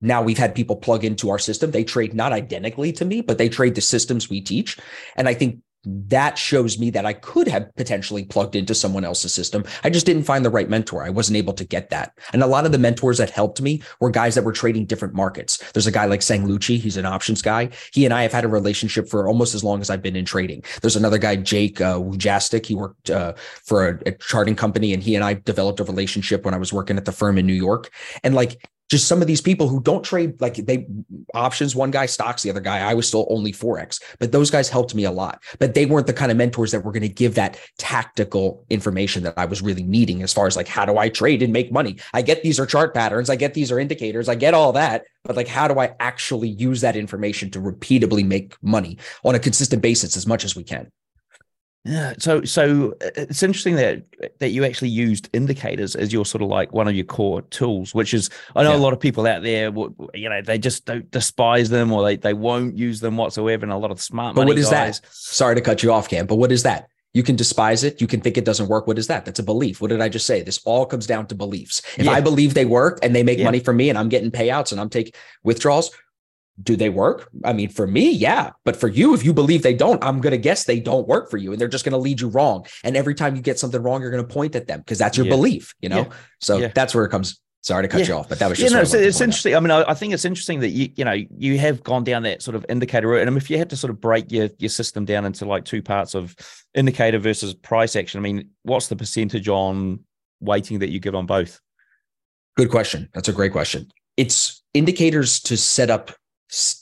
now 0.00 0.22
we've 0.22 0.38
had 0.38 0.54
people 0.54 0.76
plug 0.76 1.04
into 1.04 1.30
our 1.30 1.38
system. 1.38 1.70
They 1.70 1.84
trade 1.84 2.14
not 2.14 2.32
identically 2.32 2.92
to 2.92 3.04
me, 3.04 3.20
but 3.20 3.38
they 3.38 3.48
trade 3.48 3.74
the 3.74 3.80
systems 3.80 4.28
we 4.28 4.40
teach. 4.40 4.78
And 5.16 5.28
I 5.28 5.34
think 5.34 5.60
that 5.84 6.38
shows 6.38 6.78
me 6.78 6.90
that 6.90 7.04
I 7.04 7.12
could 7.12 7.48
have 7.48 7.74
potentially 7.74 8.24
plugged 8.24 8.54
into 8.54 8.74
someone 8.74 9.04
else's 9.04 9.34
system. 9.34 9.64
I 9.82 9.90
just 9.90 10.06
didn't 10.06 10.24
find 10.24 10.44
the 10.44 10.50
right 10.50 10.68
mentor. 10.68 11.02
I 11.02 11.10
wasn't 11.10 11.36
able 11.36 11.52
to 11.54 11.64
get 11.64 11.90
that. 11.90 12.16
And 12.32 12.42
a 12.42 12.46
lot 12.46 12.66
of 12.66 12.72
the 12.72 12.78
mentors 12.78 13.18
that 13.18 13.30
helped 13.30 13.60
me 13.60 13.82
were 14.00 14.10
guys 14.10 14.34
that 14.34 14.44
were 14.44 14.52
trading 14.52 14.86
different 14.86 15.14
markets. 15.14 15.58
There's 15.72 15.86
a 15.86 15.92
guy 15.92 16.04
like 16.04 16.22
Sang 16.22 16.46
Lucci. 16.46 16.78
He's 16.78 16.96
an 16.96 17.06
options 17.06 17.42
guy. 17.42 17.70
He 17.92 18.04
and 18.04 18.14
I 18.14 18.22
have 18.22 18.32
had 18.32 18.44
a 18.44 18.48
relationship 18.48 19.08
for 19.08 19.26
almost 19.26 19.54
as 19.54 19.64
long 19.64 19.80
as 19.80 19.90
I've 19.90 20.02
been 20.02 20.16
in 20.16 20.24
trading. 20.24 20.62
There's 20.80 20.96
another 20.96 21.18
guy, 21.18 21.36
Jake 21.36 21.80
uh, 21.80 21.96
Wujastyk. 21.96 22.66
He 22.66 22.74
worked 22.74 23.10
uh, 23.10 23.34
for 23.64 23.88
a, 23.88 23.98
a 24.06 24.12
charting 24.12 24.56
company 24.56 24.92
and 24.92 25.02
he 25.02 25.14
and 25.14 25.24
I 25.24 25.34
developed 25.34 25.80
a 25.80 25.84
relationship 25.84 26.44
when 26.44 26.54
I 26.54 26.58
was 26.58 26.72
working 26.72 26.96
at 26.96 27.04
the 27.04 27.12
firm 27.12 27.38
in 27.38 27.46
New 27.46 27.52
York. 27.52 27.90
And 28.22 28.34
like 28.34 28.68
just 28.92 29.08
some 29.08 29.22
of 29.22 29.26
these 29.26 29.40
people 29.40 29.68
who 29.68 29.80
don't 29.80 30.04
trade 30.04 30.38
like 30.38 30.56
they 30.56 30.86
options 31.32 31.74
one 31.74 31.90
guy 31.90 32.04
stocks 32.04 32.42
the 32.42 32.50
other 32.50 32.60
guy. 32.60 32.78
I 32.80 32.92
was 32.92 33.08
still 33.08 33.26
only 33.30 33.50
forex 33.50 34.02
but 34.18 34.32
those 34.32 34.50
guys 34.50 34.68
helped 34.68 34.94
me 34.94 35.04
a 35.04 35.10
lot. 35.10 35.42
But 35.58 35.72
they 35.72 35.86
weren't 35.86 36.06
the 36.06 36.12
kind 36.12 36.30
of 36.30 36.36
mentors 36.36 36.72
that 36.72 36.84
were 36.84 36.92
going 36.92 37.00
to 37.00 37.08
give 37.08 37.34
that 37.36 37.58
tactical 37.78 38.66
information 38.68 39.22
that 39.22 39.34
i 39.38 39.46
was 39.46 39.62
really 39.62 39.82
needing 39.82 40.22
as 40.22 40.32
far 40.32 40.46
as 40.46 40.56
like 40.56 40.68
how 40.68 40.84
do 40.84 40.98
i 40.98 41.08
trade 41.08 41.42
and 41.42 41.54
make 41.54 41.72
money? 41.72 41.96
I 42.12 42.20
get 42.20 42.42
these 42.42 42.60
are 42.60 42.66
chart 42.66 42.92
patterns 42.92 43.30
i 43.30 43.36
get 43.36 43.54
these 43.54 43.72
are 43.72 43.78
indicators 43.78 44.28
i 44.28 44.34
get 44.34 44.52
all 44.52 44.72
that 44.72 45.04
but 45.24 45.36
like 45.36 45.48
how 45.48 45.68
do 45.68 45.80
i 45.80 45.94
actually 45.98 46.50
use 46.50 46.82
that 46.82 46.96
information 46.96 47.50
to 47.52 47.60
repeatably 47.60 48.26
make 48.26 48.54
money 48.62 48.98
on 49.24 49.34
a 49.34 49.38
consistent 49.38 49.80
basis 49.80 50.18
as 50.18 50.26
much 50.26 50.44
as 50.44 50.54
we 50.54 50.64
can 50.64 50.90
yeah, 51.84 52.14
so 52.18 52.44
so 52.44 52.92
uh, 53.04 53.10
it's 53.16 53.42
interesting 53.42 53.74
that 53.74 54.04
that 54.38 54.50
you 54.50 54.64
actually 54.64 54.90
used 54.90 55.28
indicators 55.32 55.96
as 55.96 56.12
your 56.12 56.24
sort 56.24 56.42
of 56.42 56.48
like 56.48 56.72
one 56.72 56.86
of 56.86 56.94
your 56.94 57.04
core 57.04 57.42
tools, 57.42 57.92
which 57.92 58.14
is 58.14 58.30
I 58.54 58.62
know 58.62 58.70
yeah. 58.70 58.76
a 58.76 58.78
lot 58.78 58.92
of 58.92 59.00
people 59.00 59.26
out 59.26 59.42
there, 59.42 59.72
you 60.14 60.28
know, 60.28 60.42
they 60.42 60.58
just 60.58 60.84
don't 60.84 61.10
despise 61.10 61.70
them 61.70 61.92
or 61.92 62.04
they 62.04 62.16
they 62.16 62.34
won't 62.34 62.76
use 62.76 63.00
them 63.00 63.16
whatsoever, 63.16 63.64
and 63.64 63.72
a 63.72 63.76
lot 63.76 63.90
of 63.90 64.00
smart. 64.00 64.36
But 64.36 64.46
what 64.46 64.58
is 64.58 64.70
guys, 64.70 65.00
that? 65.00 65.12
Sorry 65.12 65.56
to 65.56 65.60
cut 65.60 65.82
you 65.82 65.92
off, 65.92 66.08
Cam, 66.08 66.26
but 66.26 66.36
what 66.36 66.52
is 66.52 66.62
that? 66.62 66.88
You 67.14 67.22
can 67.24 67.36
despise 67.36 67.84
it. 67.84 68.00
You 68.00 68.06
can 68.06 68.20
think 68.20 68.38
it 68.38 68.44
doesn't 68.44 68.68
work. 68.68 68.86
What 68.86 68.98
is 68.98 69.08
that? 69.08 69.24
That's 69.24 69.40
a 69.40 69.42
belief. 69.42 69.80
What 69.80 69.90
did 69.90 70.00
I 70.00 70.08
just 70.08 70.26
say? 70.26 70.40
This 70.40 70.60
all 70.64 70.86
comes 70.86 71.06
down 71.06 71.26
to 71.26 71.34
beliefs. 71.34 71.82
If 71.98 72.06
yeah. 72.06 72.12
I 72.12 72.20
believe 72.20 72.54
they 72.54 72.64
work 72.64 73.00
and 73.02 73.14
they 73.14 73.22
make 73.22 73.38
yeah. 73.38 73.44
money 73.44 73.60
for 73.60 73.74
me 73.74 73.90
and 73.90 73.98
I'm 73.98 74.08
getting 74.08 74.30
payouts 74.30 74.72
and 74.72 74.80
I'm 74.80 74.88
taking 74.88 75.12
withdrawals, 75.42 75.90
do 76.60 76.76
they 76.76 76.88
work? 76.88 77.28
I 77.44 77.52
mean, 77.52 77.68
for 77.68 77.86
me, 77.86 78.10
yeah. 78.10 78.50
But 78.64 78.76
for 78.76 78.88
you, 78.88 79.14
if 79.14 79.24
you 79.24 79.32
believe 79.32 79.62
they 79.62 79.74
don't, 79.74 80.02
I'm 80.04 80.20
going 80.20 80.32
to 80.32 80.38
guess 80.38 80.64
they 80.64 80.80
don't 80.80 81.08
work 81.08 81.30
for 81.30 81.38
you 81.38 81.52
and 81.52 81.60
they're 81.60 81.68
just 81.68 81.84
going 81.84 81.92
to 81.92 81.98
lead 81.98 82.20
you 82.20 82.28
wrong. 82.28 82.66
And 82.84 82.96
every 82.96 83.14
time 83.14 83.36
you 83.36 83.42
get 83.42 83.58
something 83.58 83.82
wrong, 83.82 84.02
you're 84.02 84.10
going 84.10 84.26
to 84.26 84.32
point 84.32 84.54
at 84.54 84.66
them 84.66 84.80
because 84.80 84.98
that's 84.98 85.16
your 85.16 85.26
yeah. 85.26 85.32
belief, 85.32 85.74
you 85.80 85.88
know? 85.88 86.02
Yeah. 86.02 86.12
So 86.40 86.58
yeah. 86.58 86.72
that's 86.74 86.94
where 86.94 87.04
it 87.04 87.10
comes. 87.10 87.40
Sorry 87.62 87.84
to 87.84 87.88
cut 87.88 88.08
you 88.08 88.14
off, 88.14 88.28
but 88.28 88.40
that 88.40 88.48
was 88.48 88.58
just 88.58 88.72
yeah, 88.72 88.78
no, 88.78 88.82
it's, 88.82 88.92
it's 88.92 89.20
interesting. 89.20 89.54
I 89.54 89.60
mean, 89.60 89.70
I, 89.70 89.84
I, 89.84 89.94
think 89.94 90.12
it's 90.12 90.24
interesting 90.24 90.58
that 90.60 90.70
you, 90.70 90.88
you 90.96 91.04
know, 91.04 91.16
you 91.38 91.60
have 91.60 91.80
gone 91.84 92.02
down 92.02 92.24
that 92.24 92.42
sort 92.42 92.56
of 92.56 92.66
indicator 92.68 93.06
route. 93.06 93.24
And 93.24 93.36
if 93.36 93.48
you 93.48 93.56
had 93.56 93.70
to 93.70 93.76
sort 93.76 93.92
of 93.92 94.00
break 94.00 94.32
your, 94.32 94.48
your 94.58 94.68
system 94.68 95.04
down 95.04 95.24
into 95.24 95.44
like 95.44 95.64
two 95.64 95.80
parts 95.80 96.16
of 96.16 96.34
indicator 96.74 97.20
versus 97.20 97.54
price 97.54 97.94
action, 97.94 98.18
I 98.18 98.22
mean, 98.22 98.50
what's 98.64 98.88
the 98.88 98.96
percentage 98.96 99.46
on 99.46 100.00
weighting 100.40 100.80
that 100.80 100.90
you 100.90 100.98
give 100.98 101.14
on 101.14 101.26
both? 101.26 101.60
Good 102.56 102.68
question. 102.68 103.08
That's 103.14 103.28
a 103.28 103.32
great 103.32 103.52
question. 103.52 103.92
It's 104.16 104.60
indicators 104.74 105.38
to 105.42 105.56
set 105.56 105.88
up 105.88 106.10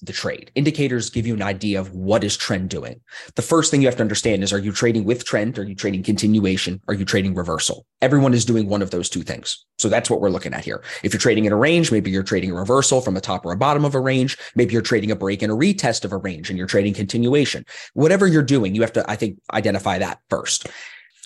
the 0.02 0.12
trade. 0.12 0.50
Indicators 0.56 1.10
give 1.10 1.26
you 1.26 1.34
an 1.34 1.42
idea 1.42 1.78
of 1.78 1.94
what 1.94 2.24
is 2.24 2.36
trend 2.36 2.70
doing. 2.70 3.00
The 3.36 3.42
first 3.42 3.70
thing 3.70 3.80
you 3.80 3.86
have 3.86 3.96
to 3.96 4.02
understand 4.02 4.42
is 4.42 4.52
are 4.52 4.58
you 4.58 4.72
trading 4.72 5.04
with 5.04 5.24
trend? 5.24 5.58
Are 5.58 5.64
you 5.64 5.76
trading 5.76 6.02
continuation? 6.02 6.80
Are 6.88 6.94
you 6.94 7.04
trading 7.04 7.34
reversal? 7.34 7.86
Everyone 8.02 8.34
is 8.34 8.44
doing 8.44 8.68
one 8.68 8.82
of 8.82 8.90
those 8.90 9.08
two 9.08 9.22
things. 9.22 9.64
So 9.78 9.88
that's 9.88 10.10
what 10.10 10.20
we're 10.20 10.30
looking 10.30 10.54
at 10.54 10.64
here. 10.64 10.82
If 11.04 11.12
you're 11.12 11.20
trading 11.20 11.44
in 11.44 11.52
a 11.52 11.56
range, 11.56 11.92
maybe 11.92 12.10
you're 12.10 12.24
trading 12.24 12.50
a 12.50 12.54
reversal 12.54 13.00
from 13.00 13.16
a 13.16 13.20
top 13.20 13.46
or 13.46 13.52
a 13.52 13.56
bottom 13.56 13.84
of 13.84 13.94
a 13.94 14.00
range. 14.00 14.36
Maybe 14.56 14.72
you're 14.72 14.82
trading 14.82 15.12
a 15.12 15.16
break 15.16 15.40
and 15.40 15.52
a 15.52 15.56
retest 15.56 16.04
of 16.04 16.12
a 16.12 16.16
range 16.16 16.50
and 16.50 16.58
you're 16.58 16.66
trading 16.66 16.92
continuation. 16.92 17.64
Whatever 17.94 18.26
you're 18.26 18.42
doing, 18.42 18.74
you 18.74 18.80
have 18.80 18.92
to, 18.94 19.08
I 19.08 19.14
think, 19.14 19.38
identify 19.52 19.98
that 19.98 20.18
first. 20.28 20.68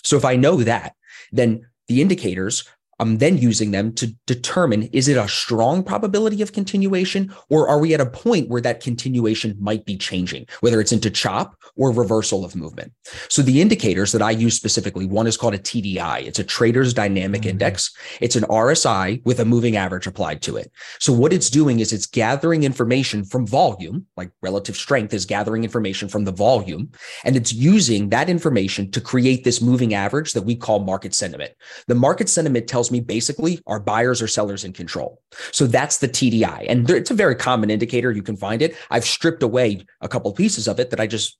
So 0.03 0.17
if 0.17 0.25
I 0.25 0.35
know 0.35 0.57
that, 0.57 0.95
then 1.31 1.67
the 1.87 2.01
indicators 2.01 2.63
I'm 2.99 3.17
then 3.17 3.37
using 3.37 3.71
them 3.71 3.93
to 3.95 4.07
determine 4.25 4.83
is 4.93 5.07
it 5.07 5.17
a 5.17 5.27
strong 5.27 5.83
probability 5.83 6.41
of 6.41 6.53
continuation 6.53 7.33
or 7.49 7.67
are 7.67 7.79
we 7.79 7.93
at 7.93 8.01
a 8.01 8.05
point 8.05 8.49
where 8.49 8.61
that 8.61 8.81
continuation 8.81 9.55
might 9.59 9.85
be 9.85 9.97
changing, 9.97 10.47
whether 10.61 10.79
it's 10.79 10.91
into 10.91 11.09
chop 11.09 11.55
or 11.75 11.91
reversal 11.91 12.45
of 12.45 12.55
movement. 12.55 12.93
So 13.29 13.41
the 13.41 13.61
indicators 13.61 14.11
that 14.13 14.21
I 14.21 14.31
use 14.31 14.55
specifically, 14.55 15.05
one 15.05 15.27
is 15.27 15.35
called 15.37 15.55
a 15.55 15.59
TDI. 15.59 16.25
It's 16.25 16.39
a 16.39 16.43
trader's 16.43 16.93
dynamic 16.93 17.41
mm-hmm. 17.41 17.51
index. 17.51 17.93
It's 18.21 18.35
an 18.35 18.43
RSI 18.43 19.25
with 19.25 19.39
a 19.39 19.45
moving 19.45 19.75
average 19.75 20.07
applied 20.07 20.41
to 20.43 20.55
it. 20.55 20.71
So 20.99 21.11
what 21.11 21.33
it's 21.33 21.49
doing 21.49 21.79
is 21.79 21.91
it's 21.91 22.05
gathering 22.05 22.63
information 22.63 23.25
from 23.25 23.45
volume, 23.45 24.05
like 24.15 24.31
relative 24.41 24.77
strength 24.77 25.13
is 25.13 25.25
gathering 25.25 25.63
information 25.63 26.07
from 26.07 26.23
the 26.23 26.31
volume, 26.31 26.91
and 27.23 27.35
it's 27.35 27.53
using 27.53 28.09
that 28.09 28.29
information 28.29 28.89
to 28.91 29.01
create 29.01 29.43
this 29.43 29.61
moving 29.61 29.93
average 29.93 30.33
that 30.33 30.43
we 30.43 30.55
call 30.55 30.79
market 30.79 31.13
sentiment. 31.13 31.53
The 31.87 31.95
market 31.95 32.29
sentiment 32.29 32.67
tells 32.67 32.84
tells 32.85 32.91
me 32.91 32.99
basically 32.99 33.59
are 33.65 33.79
buyers 33.79 34.21
or 34.21 34.27
sellers 34.27 34.63
in 34.63 34.73
control. 34.73 35.21
So 35.51 35.65
that's 35.65 35.97
the 35.97 36.07
TDI. 36.07 36.65
And 36.69 36.89
it's 36.89 37.11
a 37.11 37.15
very 37.15 37.35
common 37.35 37.71
indicator. 37.71 38.11
You 38.11 38.21
can 38.21 38.37
find 38.37 38.61
it. 38.61 38.75
I've 38.91 39.05
stripped 39.05 39.41
away 39.41 39.85
a 40.01 40.07
couple 40.07 40.29
of 40.31 40.37
pieces 40.37 40.67
of 40.67 40.79
it 40.79 40.91
that 40.91 40.99
I 40.99 41.07
just, 41.07 41.37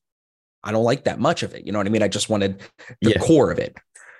I 0.63 0.71
don't 0.71 0.83
like 0.83 1.03
that 1.03 1.19
much 1.19 1.43
of 1.43 1.53
it. 1.53 1.65
You 1.65 1.71
know 1.71 1.79
what 1.79 1.87
I 1.87 1.91
mean? 1.91 2.01
I 2.01 2.07
just 2.07 2.29
wanted 2.29 2.61
the 3.01 3.11
yeah. 3.11 3.19
core 3.19 3.51
of 3.51 3.59
it. 3.59 3.77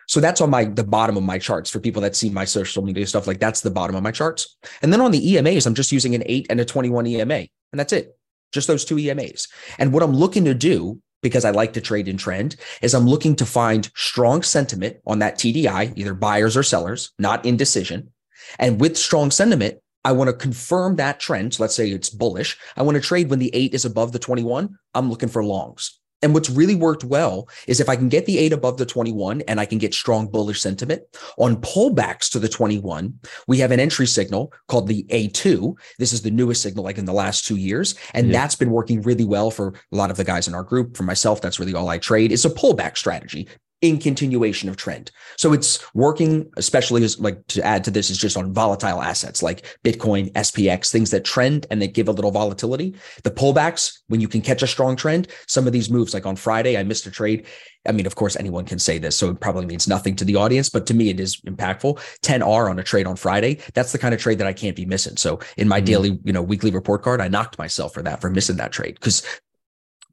So 0.08 0.20
that's 0.20 0.40
on 0.40 0.52
my 0.52 0.66
the 0.66 0.84
bottom 0.84 1.18
of 1.18 1.24
my 1.24 1.40
charts 1.40 1.72
for 1.72 1.80
people 1.80 2.04
that 2.04 2.16
see 2.16 2.30
my 2.30 2.46
social 2.46 2.84
media 2.84 3.08
stuff. 3.08 3.26
Like 3.26 3.40
that's 3.40 3.62
the 3.62 3.72
bottom 3.72 3.96
of 3.96 4.04
my 4.04 4.12
charts. 4.12 4.56
And 4.84 4.94
then 4.94 5.02
on 5.02 5.10
the 5.10 5.34
EMAs, 5.34 5.66
I'm 5.66 5.74
just 5.74 5.92
using 5.92 6.14
an 6.14 6.22
eight 6.28 6.46
and 6.52 6.60
a 6.60 6.66
21 6.66 7.08
EMA, 7.08 7.34
and 7.34 7.50
that's 7.74 7.92
it 7.92 8.16
just 8.52 8.68
those 8.68 8.86
two 8.86 8.96
EMAs. 8.96 9.48
And 9.80 9.92
what 9.92 10.02
I'm 10.02 10.14
looking 10.14 10.46
to 10.46 10.54
do 10.54 11.02
because 11.26 11.44
I 11.44 11.50
like 11.50 11.74
to 11.74 11.82
trade 11.82 12.08
in 12.08 12.18
trend 12.18 12.56
is 12.84 12.94
I'm 12.94 13.08
looking 13.08 13.36
to 13.38 13.48
find 13.48 13.90
strong 13.96 14.44
sentiment 14.44 14.98
on 15.08 15.18
that 15.20 15.40
TDI, 15.40 15.92
either 15.98 16.14
buyers 16.14 16.56
or 16.56 16.62
sellers, 16.62 17.14
not 17.18 17.44
indecision. 17.44 18.12
And 18.60 18.80
with 18.80 18.96
strong 18.96 19.32
sentiment, 19.32 19.80
I 20.04 20.12
want 20.12 20.28
to 20.28 20.36
confirm 20.36 20.98
that 20.98 21.20
trend. 21.20 21.56
So 21.56 21.64
let's 21.64 21.74
say 21.74 21.90
it's 21.90 22.12
bullish. 22.12 22.60
I 22.78 22.84
want 22.84 22.94
to 22.94 23.02
trade 23.02 23.32
when 23.32 23.40
the 23.40 23.50
eight 23.56 23.74
is 23.74 23.86
above 23.86 24.12
the 24.12 24.20
21. 24.20 24.78
I'm 24.94 25.10
looking 25.10 25.30
for 25.30 25.44
longs. 25.44 26.00
And 26.26 26.34
what's 26.34 26.50
really 26.50 26.74
worked 26.74 27.04
well 27.04 27.48
is 27.68 27.80
if 27.80 27.88
I 27.88 27.96
can 27.96 28.10
get 28.10 28.26
the 28.26 28.40
eight 28.40 28.52
above 28.52 28.78
the 28.78 28.86
21 28.88 29.42
and 29.42 29.60
I 29.60 29.66
can 29.68 29.78
get 29.78 29.94
strong 29.94 30.26
bullish 30.26 30.60
sentiment 30.60 31.04
on 31.38 31.58
pullbacks 31.58 32.32
to 32.32 32.40
the 32.40 32.50
21, 32.50 33.14
we 33.48 33.60
have 33.60 33.70
an 33.70 33.80
entry 33.80 34.08
signal 34.08 34.52
called 34.68 34.88
the 34.88 35.04
A2. 35.12 35.78
This 36.00 36.14
is 36.14 36.24
the 36.24 36.32
newest 36.32 36.64
signal, 36.64 36.84
like 36.84 36.98
in 36.98 37.06
the 37.06 37.14
last 37.14 37.46
two 37.46 37.58
years. 37.58 37.94
And 38.16 38.26
yeah. 38.26 38.34
that's 38.34 38.56
been 38.56 38.72
working 38.72 39.04
really 39.04 39.24
well 39.24 39.52
for 39.52 39.76
a 39.92 39.96
lot 39.96 40.10
of 40.10 40.18
the 40.18 40.24
guys 40.24 40.48
in 40.48 40.56
our 40.56 40.64
group. 40.64 40.98
For 40.98 41.04
myself, 41.04 41.42
that's 41.42 41.60
really 41.60 41.76
all 41.76 41.90
I 41.90 42.00
trade. 42.00 42.32
It's 42.32 42.44
a 42.44 42.50
pullback 42.50 42.98
strategy 42.98 43.48
in 43.88 44.00
continuation 44.00 44.70
of 44.70 44.78
trend. 44.78 45.12
So 45.38 45.54
it's 45.54 45.86
working, 45.94 46.50
especially 46.58 47.04
as 47.04 47.20
like 47.20 47.46
to 47.48 47.64
add 47.64 47.84
to 47.86 47.92
this 47.92 48.10
is 48.10 48.18
just 48.18 48.38
on 48.38 48.54
volatile 48.54 49.02
assets 49.02 49.44
like 49.44 49.78
Bitcoin, 49.84 50.32
SPX, 50.34 50.92
things 50.92 51.12
that 51.12 51.26
trend 51.26 51.68
and 51.70 51.82
they 51.82 51.88
give 51.88 52.08
a 52.08 52.12
little 52.12 52.32
volatility. 52.32 52.96
The 53.24 53.32
pullbacks, 53.32 54.00
when 54.08 54.22
you 54.22 54.28
can 54.28 54.42
catch 54.42 54.64
a 54.64 54.68
strong 54.68 54.96
trend, 54.96 55.28
some 55.48 55.68
of 55.68 55.74
these 55.74 55.90
moves, 55.90 56.14
like 56.14 56.26
on 56.26 56.36
Friday, 56.36 56.78
I 56.78 56.84
missed 56.84 57.06
a 57.06 57.12
trade. 57.12 57.46
I 57.88 57.92
mean, 57.92 58.06
of 58.06 58.16
course, 58.16 58.36
anyone 58.36 58.66
can 58.66 58.80
say 58.80 58.98
this, 58.98 59.16
so 59.16 59.30
it 59.30 59.40
probably 59.40 59.66
means 59.66 59.88
nothing 59.88 60.16
to 60.16 60.26
the 60.26 60.36
audience, 60.36 60.70
but 60.70 60.88
to 60.88 60.94
me, 60.94 61.10
it 61.10 61.20
is 61.20 61.40
impactful. 61.42 62.00
10R 62.22 62.70
on 62.70 62.80
a 62.80 62.84
trade 62.84 63.06
on 63.06 63.16
Friday, 63.16 63.60
that's 63.74 63.92
the 63.92 64.00
kind 64.00 64.14
of 64.14 64.20
trade 64.20 64.40
that 64.40 64.48
I 64.48 64.54
can't 64.54 64.76
be 64.76 64.86
missing. 64.86 65.18
So 65.18 65.40
in 65.58 65.68
my 65.68 65.78
mm-hmm. 65.78 65.86
daily, 65.86 66.20
you 66.24 66.34
know, 66.34 66.42
weekly 66.42 66.72
report 66.72 67.04
card, 67.04 67.22
I 67.22 67.28
knocked 67.28 67.60
myself 67.60 67.94
for 67.94 68.02
that, 68.02 68.22
for 68.22 68.30
missing 68.30 68.58
that 68.58 68.72
trade 68.72 68.96
because 68.96 69.24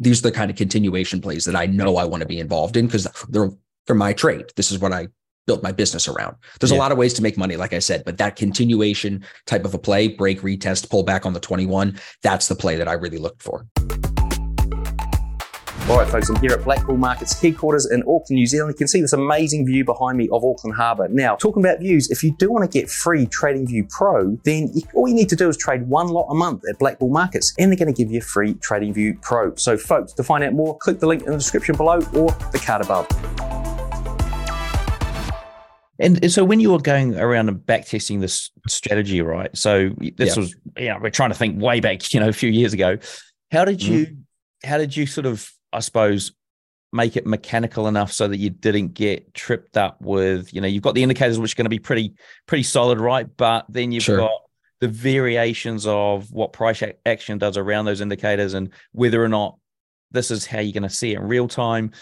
these 0.03 0.21
are 0.21 0.31
the 0.31 0.33
kind 0.33 0.51
of 0.51 0.57
continuation 0.57 1.21
plays 1.21 1.45
that 1.45 1.57
I 1.57 1.67
know 1.67 1.97
I 1.97 2.05
want 2.05 2.23
to 2.23 2.27
be 2.27 2.41
involved 2.41 2.77
in 2.77 2.87
because 2.87 3.07
they're 3.29 3.51
for 3.87 3.95
my 3.95 4.13
trade. 4.13 4.47
This 4.57 4.71
is 4.71 4.79
what 4.79 4.93
I 4.93 5.09
built 5.47 5.63
my 5.63 5.73
business 5.73 6.09
around. 6.09 6.37
There's 6.61 6.71
yeah. 6.71 6.79
a 6.79 6.81
lot 6.81 6.93
of 6.93 6.99
ways 6.99 7.15
to 7.15 7.23
make 7.23 7.37
money, 7.37 7.57
like 7.57 7.73
I 7.73 7.81
said, 7.81 8.05
but 8.05 8.19
that 8.19 8.37
continuation 8.37 9.25
type 9.47 9.65
of 9.65 9.75
a 9.75 9.79
play, 9.79 10.09
break, 10.09 10.41
retest, 10.43 10.89
pull 10.89 11.03
back 11.03 11.27
on 11.27 11.33
the 11.33 11.41
21, 11.41 11.99
that's 12.23 12.49
the 12.49 12.55
play 12.55 12.77
that 12.77 12.89
I 12.89 12.93
really 12.93 13.19
looked 13.19 13.43
for. 13.43 13.67
All 15.89 15.99
right, 15.99 16.09
folks, 16.09 16.31
I'm 16.31 16.37
here 16.37 16.53
at 16.53 16.63
Black 16.63 16.87
Bull 16.87 16.97
Markets 16.97 17.39
headquarters 17.39 17.91
in 17.91 18.03
Auckland, 18.03 18.31
New 18.31 18.47
Zealand. 18.47 18.73
You 18.73 18.79
can 18.79 18.87
see 18.87 19.01
this 19.01 19.13
amazing 19.13 19.67
view 19.67 19.85
behind 19.85 20.17
me 20.17 20.29
of 20.31 20.45
Auckland 20.45 20.77
Harbour. 20.77 21.09
Now, 21.09 21.35
talking 21.35 21.61
about 21.61 21.81
views, 21.81 22.09
if 22.09 22.23
you 22.23 22.37
do 22.39 22.53
want 22.53 22.71
to 22.71 22.79
get 22.79 22.89
free 22.89 23.27
TradingView 23.27 23.91
Pro, 23.91 24.39
then 24.45 24.71
you, 24.73 24.83
all 24.95 25.09
you 25.09 25.15
need 25.15 25.29
to 25.31 25.37
do 25.37 25.49
is 25.49 25.57
trade 25.57 25.89
one 25.89 26.07
lot 26.07 26.29
a 26.31 26.35
month 26.35 26.63
at 26.71 26.79
Black 26.79 27.01
Bull 27.01 27.11
Markets, 27.11 27.53
and 27.59 27.71
they're 27.71 27.77
going 27.77 27.93
to 27.93 28.01
give 28.01 28.13
you 28.13 28.21
free 28.21 28.55
TradingView 28.55 29.21
Pro. 29.23 29.57
So, 29.57 29.77
folks, 29.77 30.13
to 30.13 30.23
find 30.23 30.45
out 30.45 30.53
more, 30.53 30.79
click 30.79 31.01
the 31.01 31.09
link 31.09 31.25
in 31.25 31.33
the 31.33 31.39
description 31.39 31.77
below 31.77 31.97
or 32.15 32.31
the 32.53 32.63
card 32.65 32.83
above. 32.83 33.09
And, 36.03 36.33
so 36.33 36.45
when 36.45 36.61
you 36.61 36.73
were 36.73 36.79
going 36.79 37.19
around 37.19 37.49
and 37.49 37.65
back 37.65 37.87
testing 37.87 38.21
this 38.21 38.51
strategy, 38.69 39.23
right? 39.23 39.57
So 39.57 39.91
this 40.17 40.37
yeah. 40.37 40.41
was, 40.41 40.57
you 40.77 40.89
know, 40.89 40.99
we're 41.01 41.11
trying 41.11 41.31
to 41.31 41.37
think 41.37 41.61
way 41.61 41.81
back, 41.81 42.13
you 42.15 42.21
know, 42.21 42.29
a 42.29 42.33
few 42.33 42.51
years 42.51 42.73
ago. 42.73 42.99
How 43.51 43.65
did 43.65 43.83
you, 43.83 44.07
mm 44.07 44.17
how 44.65 44.79
did 44.79 44.97
you 44.97 45.07
sort 45.07 45.27
of, 45.27 45.51
I 45.73 45.81
suppose, 45.81 46.33
make 46.93 47.17
it 47.17 47.27
mechanical 47.27 47.89
enough 47.89 48.13
so 48.13 48.29
that 48.29 48.37
you 48.37 48.51
didn't 48.51 48.95
get 48.95 49.35
tripped 49.35 49.77
up 49.77 50.01
with, 50.01 50.53
you 50.53 50.61
know, 50.61 50.69
you've 50.69 50.83
got 50.83 50.95
the 50.95 51.03
indicators 51.03 51.39
which 51.39 51.55
are 51.55 51.57
going 51.57 51.65
to 51.65 51.71
be 51.71 51.79
pretty, 51.79 52.15
pretty 52.47 52.63
solid, 52.63 53.01
right? 53.01 53.27
But 53.37 53.67
then 53.69 53.93
you've 53.93 54.05
sure. 54.05 54.19
got 54.19 54.43
the 54.81 54.89
variations 54.89 55.87
of 55.87 56.31
what 56.33 56.53
price 56.53 56.83
action 57.07 57.39
does 57.39 57.57
around 57.57 57.87
those 57.87 58.01
indicators 58.01 58.55
and 58.55 58.71
whether 58.93 59.23
or 59.23 59.29
not 59.29 59.57
this 60.11 60.31
is 60.31 60.45
how 60.45 60.61
you're 60.61 60.73
going 60.73 60.83
to 60.83 60.91
see 60.91 61.13
it 61.13 61.19
in 61.19 61.27
real 61.27 61.49
time. 61.49 61.93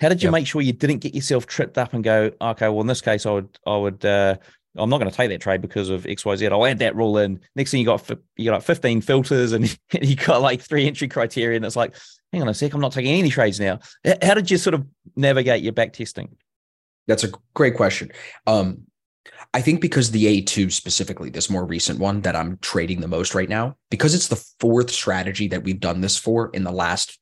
How 0.00 0.08
did 0.08 0.22
you 0.22 0.28
yep. 0.28 0.32
make 0.32 0.46
sure 0.46 0.60
you 0.60 0.72
didn't 0.72 0.98
get 0.98 1.14
yourself 1.14 1.46
tripped 1.46 1.78
up 1.78 1.94
and 1.94 2.04
go, 2.04 2.30
okay, 2.40 2.68
well, 2.68 2.82
in 2.82 2.86
this 2.86 3.00
case, 3.00 3.24
I 3.24 3.30
would, 3.30 3.58
I 3.66 3.76
would, 3.76 4.04
uh, 4.04 4.36
I'm 4.76 4.90
not 4.90 4.98
going 4.98 5.10
to 5.10 5.16
take 5.16 5.30
that 5.30 5.40
trade 5.40 5.62
because 5.62 5.88
of 5.88 6.06
X, 6.06 6.24
Y, 6.24 6.36
Z. 6.36 6.48
I'll 6.48 6.66
add 6.66 6.80
that 6.80 6.94
rule 6.94 7.16
in. 7.18 7.40
Next 7.54 7.70
thing 7.70 7.80
you 7.80 7.86
got, 7.86 8.08
you 8.36 8.50
got 8.50 8.56
like 8.56 8.62
15 8.62 9.00
filters 9.00 9.52
and 9.52 9.78
you 10.02 10.16
got 10.16 10.42
like 10.42 10.60
three 10.60 10.86
entry 10.86 11.08
criteria, 11.08 11.56
and 11.56 11.64
it's 11.64 11.76
like, 11.76 11.94
hang 12.32 12.42
on 12.42 12.48
a 12.48 12.54
sec, 12.54 12.74
I'm 12.74 12.80
not 12.80 12.92
taking 12.92 13.14
any 13.14 13.30
trades 13.30 13.58
now. 13.58 13.78
How 14.22 14.34
did 14.34 14.50
you 14.50 14.58
sort 14.58 14.74
of 14.74 14.86
navigate 15.16 15.62
your 15.62 15.72
back 15.72 15.94
testing? 15.94 16.36
That's 17.06 17.24
a 17.24 17.32
great 17.54 17.76
question. 17.76 18.10
Um, 18.46 18.82
I 19.54 19.62
think 19.62 19.80
because 19.80 20.10
the 20.10 20.42
A2 20.42 20.72
specifically, 20.72 21.30
this 21.30 21.48
more 21.48 21.64
recent 21.64 21.98
one 21.98 22.20
that 22.22 22.36
I'm 22.36 22.58
trading 22.58 23.00
the 23.00 23.08
most 23.08 23.34
right 23.34 23.48
now, 23.48 23.76
because 23.90 24.14
it's 24.14 24.28
the 24.28 24.44
fourth 24.60 24.90
strategy 24.90 25.48
that 25.48 25.62
we've 25.62 25.80
done 25.80 26.00
this 26.00 26.18
for 26.18 26.50
in 26.50 26.64
the 26.64 26.72
last 26.72 27.18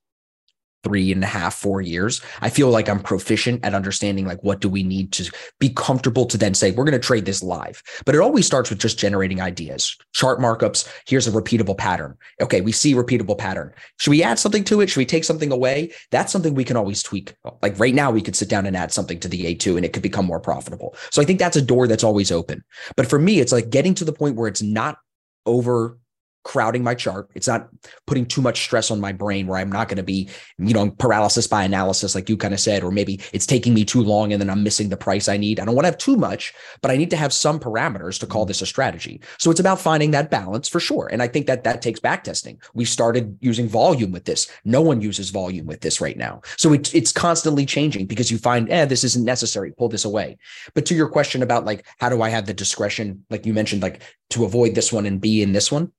three 0.84 1.10
and 1.10 1.24
a 1.24 1.26
half, 1.26 1.54
four 1.54 1.80
years, 1.80 2.20
I 2.40 2.50
feel 2.50 2.70
like 2.70 2.88
I'm 2.88 3.00
proficient 3.00 3.64
at 3.64 3.74
understanding 3.74 4.26
like 4.26 4.42
what 4.44 4.60
do 4.60 4.68
we 4.68 4.82
need 4.82 5.12
to 5.12 5.30
be 5.58 5.70
comfortable 5.70 6.26
to 6.26 6.38
then 6.38 6.54
say, 6.54 6.70
we're 6.70 6.84
going 6.84 6.92
to 6.92 6.98
trade 6.98 7.24
this 7.24 7.42
live. 7.42 7.82
But 8.04 8.14
it 8.14 8.20
always 8.20 8.46
starts 8.46 8.70
with 8.70 8.78
just 8.78 8.98
generating 8.98 9.40
ideas, 9.40 9.96
chart 10.12 10.38
markups. 10.38 10.88
Here's 11.06 11.26
a 11.26 11.32
repeatable 11.32 11.76
pattern. 11.76 12.16
Okay, 12.40 12.60
we 12.60 12.72
see 12.72 12.94
repeatable 12.94 13.36
pattern. 13.36 13.72
Should 13.98 14.10
we 14.10 14.22
add 14.22 14.38
something 14.38 14.64
to 14.64 14.80
it? 14.80 14.90
Should 14.90 15.00
we 15.00 15.06
take 15.06 15.24
something 15.24 15.50
away? 15.50 15.92
That's 16.10 16.30
something 16.30 16.54
we 16.54 16.64
can 16.64 16.76
always 16.76 17.02
tweak. 17.02 17.34
Like 17.62 17.78
right 17.78 17.94
now, 17.94 18.10
we 18.10 18.22
could 18.22 18.36
sit 18.36 18.48
down 18.48 18.66
and 18.66 18.76
add 18.76 18.92
something 18.92 19.18
to 19.20 19.28
the 19.28 19.54
A2 19.54 19.76
and 19.76 19.84
it 19.84 19.92
could 19.92 20.02
become 20.02 20.26
more 20.26 20.40
profitable. 20.40 20.94
So 21.10 21.22
I 21.22 21.24
think 21.24 21.38
that's 21.38 21.56
a 21.56 21.62
door 21.62 21.88
that's 21.88 22.04
always 22.04 22.30
open. 22.30 22.62
But 22.96 23.06
for 23.06 23.18
me, 23.18 23.40
it's 23.40 23.52
like 23.52 23.70
getting 23.70 23.94
to 23.94 24.04
the 24.04 24.12
point 24.12 24.36
where 24.36 24.48
it's 24.48 24.62
not 24.62 24.98
over 25.46 25.98
crowding 26.44 26.82
my 26.82 26.94
chart. 26.94 27.30
It's 27.34 27.48
not 27.48 27.68
putting 28.06 28.26
too 28.26 28.40
much 28.40 28.62
stress 28.62 28.90
on 28.90 29.00
my 29.00 29.12
brain 29.12 29.46
where 29.46 29.58
I'm 29.58 29.72
not 29.72 29.88
going 29.88 29.96
to 29.96 30.02
be, 30.02 30.28
you 30.58 30.74
know, 30.74 30.90
paralysis 30.90 31.46
by 31.46 31.64
analysis, 31.64 32.14
like 32.14 32.28
you 32.28 32.36
kind 32.36 32.54
of 32.54 32.60
said, 32.60 32.84
or 32.84 32.90
maybe 32.90 33.20
it's 33.32 33.46
taking 33.46 33.74
me 33.74 33.84
too 33.84 34.02
long 34.02 34.32
and 34.32 34.40
then 34.40 34.50
I'm 34.50 34.62
missing 34.62 34.90
the 34.90 34.96
price 34.96 35.28
I 35.28 35.36
need. 35.36 35.58
I 35.58 35.64
don't 35.64 35.74
want 35.74 35.84
to 35.84 35.90
have 35.90 35.98
too 35.98 36.16
much, 36.16 36.54
but 36.82 36.90
I 36.90 36.96
need 36.96 37.10
to 37.10 37.16
have 37.16 37.32
some 37.32 37.58
parameters 37.58 38.20
to 38.20 38.26
call 38.26 38.42
mm-hmm. 38.42 38.48
this 38.48 38.62
a 38.62 38.66
strategy. 38.66 39.20
So 39.38 39.50
it's 39.50 39.60
about 39.60 39.80
finding 39.80 40.10
that 40.12 40.30
balance 40.30 40.68
for 40.68 40.80
sure. 40.80 41.08
And 41.10 41.22
I 41.22 41.28
think 41.28 41.46
that 41.46 41.64
that 41.64 41.82
takes 41.82 41.98
back 41.98 42.24
testing. 42.24 42.60
We 42.74 42.84
started 42.84 43.36
using 43.40 43.68
volume 43.68 44.12
with 44.12 44.24
this. 44.24 44.50
No 44.64 44.82
one 44.82 45.00
uses 45.00 45.30
volume 45.30 45.66
with 45.66 45.80
this 45.80 46.00
right 46.00 46.16
now. 46.16 46.42
So 46.56 46.72
it, 46.72 46.94
it's 46.94 47.12
constantly 47.12 47.66
changing 47.66 48.06
because 48.06 48.30
you 48.30 48.38
find, 48.38 48.70
eh, 48.70 48.84
this 48.84 49.04
isn't 49.04 49.24
necessary. 49.24 49.72
Pull 49.72 49.88
this 49.88 50.04
away. 50.04 50.36
But 50.74 50.86
to 50.86 50.94
your 50.94 51.08
question 51.08 51.42
about 51.42 51.64
like, 51.64 51.86
how 51.98 52.10
do 52.10 52.22
I 52.22 52.28
have 52.28 52.46
the 52.46 52.54
discretion, 52.54 53.24
like 53.30 53.46
you 53.46 53.54
mentioned, 53.54 53.82
like 53.82 54.02
to 54.30 54.44
avoid 54.44 54.74
this 54.74 54.92
one 54.92 55.06
and 55.06 55.20
be 55.20 55.42
in 55.42 55.52
this 55.52 55.72
one? 55.72 55.92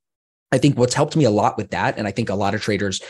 I 0.52 0.58
think 0.58 0.78
what's 0.78 0.94
helped 0.94 1.16
me 1.16 1.26
a 1.26 1.32
lot 1.32 1.58
with 1.58 1.72
that, 1.72 1.98
and 1.98 2.08
I 2.08 2.12
think 2.12 2.30
a 2.30 2.36
lot 2.36 2.56
of 2.56 2.62
traders 2.62 3.02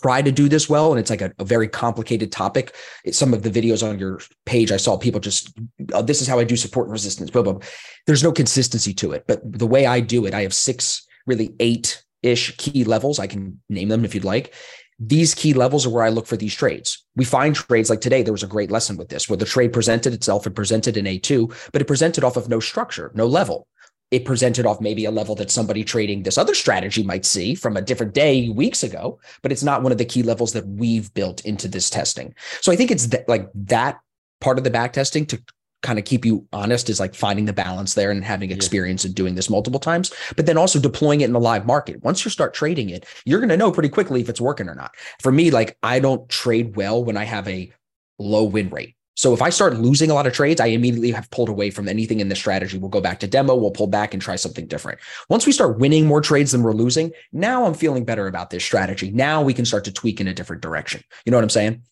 try 0.00 0.22
to 0.22 0.32
do 0.32 0.48
this 0.48 0.68
well 0.68 0.90
and 0.90 0.98
it's 0.98 1.10
like 1.10 1.20
a, 1.20 1.32
a 1.38 1.44
very 1.44 1.68
complicated 1.68 2.32
topic 2.32 2.74
it's 3.04 3.18
some 3.18 3.34
of 3.34 3.42
the 3.42 3.50
videos 3.50 3.86
on 3.86 3.98
your 3.98 4.20
page 4.46 4.72
i 4.72 4.76
saw 4.76 4.96
people 4.96 5.20
just 5.20 5.52
oh, 5.92 6.02
this 6.02 6.22
is 6.22 6.28
how 6.28 6.38
i 6.38 6.44
do 6.44 6.56
support 6.56 6.86
and 6.86 6.92
resistance 6.92 7.30
blah, 7.30 7.42
blah. 7.42 7.58
there's 8.06 8.22
no 8.22 8.32
consistency 8.32 8.94
to 8.94 9.12
it 9.12 9.24
but 9.26 9.40
the 9.44 9.66
way 9.66 9.86
i 9.86 10.00
do 10.00 10.24
it 10.24 10.34
i 10.34 10.42
have 10.42 10.54
six 10.54 11.06
really 11.26 11.54
eight 11.60 12.02
ish 12.22 12.56
key 12.56 12.84
levels 12.84 13.18
i 13.18 13.26
can 13.26 13.60
name 13.68 13.88
them 13.88 14.04
if 14.04 14.14
you'd 14.14 14.24
like 14.24 14.54
these 14.98 15.34
key 15.34 15.52
levels 15.52 15.84
are 15.84 15.90
where 15.90 16.04
I 16.04 16.10
look 16.10 16.28
for 16.28 16.36
these 16.36 16.54
trades. 16.54 17.04
We 17.16 17.24
find 17.24 17.56
trades 17.56 17.90
like 17.90 18.00
today, 18.00 18.22
there 18.22 18.32
was 18.32 18.44
a 18.44 18.46
great 18.46 18.70
lesson 18.70 18.96
with 18.96 19.08
this, 19.08 19.28
where 19.28 19.36
the 19.36 19.44
trade 19.44 19.72
presented 19.72 20.12
itself, 20.12 20.46
it 20.46 20.54
presented 20.54 20.96
in 20.96 21.06
A2, 21.06 21.70
but 21.72 21.82
it 21.82 21.86
presented 21.86 22.22
off 22.22 22.36
of 22.36 22.48
no 22.48 22.60
structure, 22.60 23.10
no 23.12 23.26
level 23.26 23.66
it 24.12 24.26
presented 24.26 24.66
off 24.66 24.80
maybe 24.80 25.06
a 25.06 25.10
level 25.10 25.34
that 25.34 25.50
somebody 25.50 25.82
trading 25.82 26.22
this 26.22 26.36
other 26.36 26.54
strategy 26.54 27.02
might 27.02 27.24
see 27.24 27.54
from 27.54 27.78
a 27.78 27.82
different 27.82 28.12
day 28.12 28.50
weeks 28.50 28.82
ago, 28.82 29.18
but 29.40 29.50
it's 29.50 29.62
not 29.62 29.82
one 29.82 29.90
of 29.90 29.96
the 29.96 30.04
key 30.04 30.22
levels 30.22 30.52
that 30.52 30.66
we've 30.68 31.12
built 31.14 31.44
into 31.46 31.66
this 31.66 31.88
testing. 31.88 32.34
So 32.60 32.70
I 32.70 32.76
think 32.76 32.90
it's 32.90 33.08
th- 33.08 33.24
like 33.26 33.50
that 33.54 34.00
part 34.42 34.58
of 34.58 34.64
the 34.64 34.70
back 34.70 34.92
testing 34.92 35.24
to 35.26 35.42
kind 35.82 35.98
of 35.98 36.04
keep 36.04 36.26
you 36.26 36.46
honest 36.52 36.90
is 36.90 37.00
like 37.00 37.14
finding 37.14 37.46
the 37.46 37.54
balance 37.54 37.94
there 37.94 38.10
and 38.10 38.22
having 38.22 38.50
experience 38.50 39.02
yeah. 39.02 39.08
in 39.08 39.14
doing 39.14 39.34
this 39.34 39.48
multiple 39.48 39.80
times, 39.80 40.12
but 40.36 40.44
then 40.44 40.58
also 40.58 40.78
deploying 40.78 41.22
it 41.22 41.24
in 41.24 41.32
the 41.32 41.40
live 41.40 41.64
market. 41.64 42.02
Once 42.04 42.22
you 42.22 42.30
start 42.30 42.52
trading 42.52 42.90
it, 42.90 43.06
you're 43.24 43.40
going 43.40 43.48
to 43.48 43.56
know 43.56 43.72
pretty 43.72 43.88
quickly 43.88 44.20
if 44.20 44.28
it's 44.28 44.40
working 44.42 44.68
or 44.68 44.74
not. 44.74 44.94
For 45.20 45.32
me, 45.32 45.50
like 45.50 45.78
I 45.82 46.00
don't 46.00 46.28
trade 46.28 46.76
well 46.76 47.02
when 47.02 47.16
I 47.16 47.24
have 47.24 47.48
a 47.48 47.72
low 48.18 48.44
win 48.44 48.68
rate. 48.68 48.94
So 49.14 49.34
if 49.34 49.42
I 49.42 49.50
start 49.50 49.78
losing 49.78 50.10
a 50.10 50.14
lot 50.14 50.26
of 50.26 50.32
trades, 50.32 50.60
I 50.60 50.66
immediately 50.66 51.10
have 51.10 51.30
pulled 51.30 51.48
away 51.48 51.70
from 51.70 51.88
anything 51.88 52.20
in 52.20 52.28
this 52.28 52.38
strategy. 52.38 52.78
We'll 52.78 52.88
go 52.88 53.00
back 53.00 53.20
to 53.20 53.26
demo, 53.26 53.54
we'll 53.54 53.70
pull 53.70 53.86
back 53.86 54.14
and 54.14 54.22
try 54.22 54.36
something 54.36 54.66
different. 54.66 55.00
Once 55.28 55.46
we 55.46 55.52
start 55.52 55.78
winning 55.78 56.06
more 56.06 56.20
trades 56.20 56.52
than 56.52 56.62
we're 56.62 56.72
losing, 56.72 57.12
now 57.32 57.64
I'm 57.64 57.74
feeling 57.74 58.04
better 58.04 58.26
about 58.26 58.50
this 58.50 58.64
strategy. 58.64 59.10
Now 59.10 59.42
we 59.42 59.54
can 59.54 59.64
start 59.64 59.84
to 59.84 59.92
tweak 59.92 60.20
in 60.20 60.28
a 60.28 60.34
different 60.34 60.62
direction. 60.62 61.02
You 61.26 61.30
know 61.30 61.36
what 61.36 61.44
I'm 61.44 61.50
saying? 61.50 61.82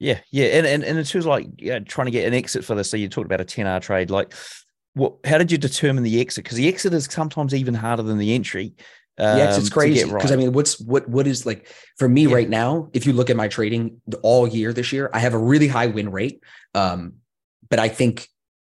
Yeah, 0.00 0.20
yeah. 0.32 0.46
And 0.46 0.66
and, 0.66 0.82
and 0.82 0.98
of 0.98 1.26
like 1.26 1.46
yeah, 1.58 1.78
trying 1.80 2.06
to 2.06 2.10
get 2.10 2.26
an 2.26 2.34
exit 2.34 2.64
for 2.64 2.74
this, 2.74 2.90
so 2.90 2.96
you 2.96 3.08
talked 3.08 3.26
about 3.26 3.42
a 3.42 3.44
10 3.44 3.66
hour 3.66 3.80
trade, 3.80 4.10
like 4.10 4.32
what 4.94 5.14
how 5.24 5.38
did 5.38 5.52
you 5.52 5.58
determine 5.58 6.02
the 6.02 6.20
exit? 6.20 6.44
Because 6.44 6.56
the 6.56 6.68
exit 6.68 6.94
is 6.94 7.04
sometimes 7.04 7.54
even 7.54 7.74
harder 7.74 8.02
than 8.02 8.18
the 8.18 8.34
entry. 8.34 8.74
Um, 9.20 9.38
yeah, 9.38 9.54
it's 9.54 9.68
crazy 9.68 10.04
because. 10.04 10.32
I 10.32 10.36
mean, 10.36 10.52
what's 10.52 10.80
what 10.80 11.08
what 11.08 11.26
is 11.26 11.44
like 11.44 11.68
for 11.98 12.08
me 12.08 12.26
yeah. 12.26 12.34
right 12.34 12.48
now? 12.48 12.88
If 12.92 13.06
you 13.06 13.12
look 13.12 13.28
at 13.28 13.36
my 13.36 13.48
trading 13.48 14.00
all 14.22 14.48
year 14.48 14.72
this 14.72 14.92
year, 14.92 15.10
I 15.12 15.18
have 15.18 15.34
a 15.34 15.38
really 15.38 15.68
high 15.68 15.86
win 15.86 16.10
rate. 16.10 16.42
Um, 16.74 17.14
but 17.68 17.78
I 17.78 17.88
think 17.88 18.28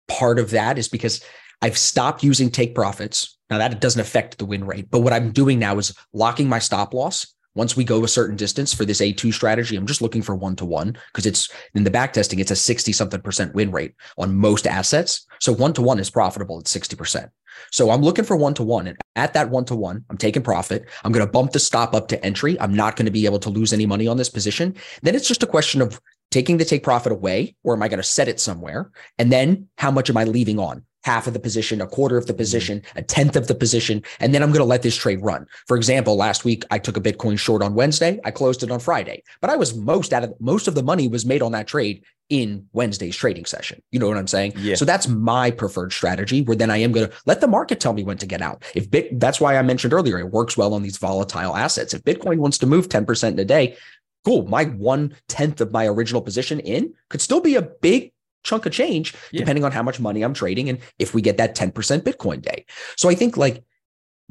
part 0.08 0.40
of 0.40 0.52
that 0.52 0.78
is 0.78 0.90
because 0.90 1.24
I've 1.62 1.78
stopped 1.78 2.24
using 2.24 2.52
take 2.52 2.76
profits. 2.76 3.38
Now 3.50 3.58
that 3.60 3.80
doesn't 3.80 4.02
affect 4.02 4.38
the 4.38 4.46
win 4.46 4.66
rate, 4.66 4.92
but 4.92 5.00
what 5.00 5.14
I'm 5.14 5.32
doing 5.32 5.60
now 5.60 5.78
is 5.78 5.96
locking 6.12 6.50
my 6.50 6.60
stop 6.60 6.94
loss. 6.94 7.34
Once 7.56 7.78
we 7.78 7.84
go 7.84 8.04
a 8.04 8.08
certain 8.08 8.36
distance 8.36 8.74
for 8.74 8.84
this 8.84 9.00
A2 9.00 9.32
strategy, 9.32 9.76
I'm 9.76 9.86
just 9.86 10.02
looking 10.02 10.22
for 10.24 10.36
one 10.36 10.56
to 10.56 10.66
one 10.66 10.98
because 11.12 11.26
it's 11.26 11.50
in 11.76 11.84
the 11.84 11.92
back 11.92 12.14
testing, 12.14 12.40
it's 12.40 12.52
a 12.52 12.56
60 12.56 12.92
something 12.92 13.22
percent 13.22 13.54
win 13.54 13.72
rate 13.72 13.94
on 14.18 14.36
most 14.36 14.66
assets. 14.66 15.28
So 15.40 15.54
one 15.54 15.74
to 15.74 15.82
one 15.82 16.00
is 16.00 16.10
profitable 16.10 16.60
at 16.60 16.66
60%. 16.66 17.30
So 17.72 17.92
I'm 17.92 18.02
looking 18.02 18.26
for 18.26 18.36
one 18.36 18.54
to 18.56 18.64
one. 18.64 18.88
And 18.88 18.98
at 19.16 19.34
that 19.34 19.50
one 19.50 19.66
to 19.66 19.76
one, 19.76 20.04
I'm 20.10 20.18
taking 20.18 20.42
profit. 20.42 20.90
I'm 21.04 21.12
going 21.12 21.26
to 21.26 21.32
bump 21.32 21.52
the 21.52 21.60
stop 21.60 21.94
up 21.94 22.08
to 22.08 22.26
entry. 22.26 22.60
I'm 22.60 22.74
not 22.74 22.96
going 22.96 23.06
to 23.06 23.12
be 23.12 23.26
able 23.26 23.40
to 23.40 23.50
lose 23.50 23.74
any 23.74 23.86
money 23.86 24.08
on 24.08 24.18
this 24.18 24.30
position. 24.30 24.76
Then 25.02 25.16
it's 25.16 25.28
just 25.28 25.44
a 25.44 25.48
question 25.48 25.82
of 25.82 26.00
taking 26.34 26.58
the 26.58 26.66
take 26.66 26.84
profit 26.84 27.12
away, 27.12 27.56
or 27.64 27.76
am 27.76 27.84
I 27.84 27.88
going 27.88 28.00
to 28.00 28.04
set 28.04 28.28
it 28.28 28.40
somewhere? 28.40 28.92
And 29.20 29.32
then 29.32 29.70
how 29.78 29.92
much 29.92 30.10
am 30.10 30.18
I 30.18 30.24
leaving 30.24 30.60
on? 30.60 30.84
half 31.04 31.28
of 31.28 31.34
the 31.34 31.40
position, 31.40 31.82
a 31.82 31.86
quarter 31.86 32.16
of 32.16 32.28
the 32.28 32.34
mm-hmm. 32.34 32.38
position, 32.38 32.82
a 32.96 33.02
tenth 33.02 33.36
of 33.36 33.48
the 33.48 33.56
position, 33.56 34.02
and 34.22 34.34
then 34.34 34.42
I'm 34.42 34.52
going 34.52 34.60
to 34.60 34.66
let 34.66 34.84
this 34.84 34.96
trade 34.96 35.22
run. 35.22 35.46
For 35.68 35.76
example, 35.76 36.16
last 36.16 36.46
week 36.46 36.64
I 36.72 36.80
took 36.80 36.96
a 36.96 37.02
Bitcoin 37.02 37.38
short 37.38 37.62
on 37.62 37.76
Wednesday, 37.76 38.22
I 38.24 38.32
closed 38.32 38.64
it 38.64 38.72
on 38.72 38.80
Friday, 38.80 39.22
but 39.42 39.50
I 39.50 39.58
was 39.58 39.76
most 39.76 40.14
out 40.14 40.24
of 40.24 40.34
most 40.40 40.68
of 40.68 40.76
the 40.76 40.82
money 40.84 41.10
was 41.10 41.26
made 41.26 41.42
on 41.42 41.52
that 41.52 41.68
trade 41.68 42.04
in 42.30 42.68
Wednesday's 42.74 43.16
trading 43.16 43.46
session. 43.46 43.82
You 43.92 44.00
know 44.00 44.08
what 44.08 44.18
I'm 44.18 44.28
saying? 44.28 44.54
Yeah. 44.58 44.76
So 44.76 44.86
that's 44.86 45.08
my 45.08 45.52
preferred 45.52 45.94
strategy 45.94 46.42
where 46.42 46.56
then 46.56 46.72
I 46.72 46.78
am 46.78 46.92
going 46.92 47.08
to 47.08 47.14
let 47.26 47.42
the 47.42 47.48
market 47.48 47.80
tell 47.80 47.94
me 47.94 48.04
when 48.04 48.18
to 48.18 48.26
get 48.26 48.42
out. 48.42 48.64
If 48.74 48.90
Bit, 48.90 49.20
that's 49.20 49.42
why 49.42 49.58
I 49.58 49.62
mentioned 49.62 49.94
earlier, 49.94 50.18
it 50.20 50.32
works 50.32 50.58
well 50.58 50.74
on 50.74 50.84
these 50.84 50.98
volatile 50.98 51.56
assets. 51.56 51.94
If 51.94 52.04
Bitcoin 52.04 52.38
wants 52.38 52.58
to 52.60 52.66
move 52.66 52.90
10% 52.90 53.32
in 53.34 53.40
a 53.40 53.46
day, 53.46 53.76
cool. 54.24 54.48
My 54.48 54.66
one 54.66 55.16
tenth 55.28 55.62
of 55.62 55.72
my 55.72 55.88
original 55.88 56.22
position 56.22 56.60
in 56.60 56.94
could 57.10 57.22
still 57.22 57.42
be 57.42 57.56
a 57.56 57.62
big 57.62 58.12
chunk 58.44 58.66
of 58.66 58.74
change 58.74 59.16
yeah. 59.32 59.40
depending 59.40 59.64
on 59.64 59.72
how 59.72 59.84
much 59.84 60.00
money 60.00 60.22
I'm 60.22 60.34
trading 60.34 60.70
and 60.70 60.80
if 61.00 61.14
we 61.14 61.22
get 61.22 61.38
that 61.38 61.56
10% 61.56 61.72
Bitcoin 62.02 62.42
day. 62.42 62.66
So 62.98 63.10
I 63.10 63.16
think 63.16 63.38
like 63.38 63.64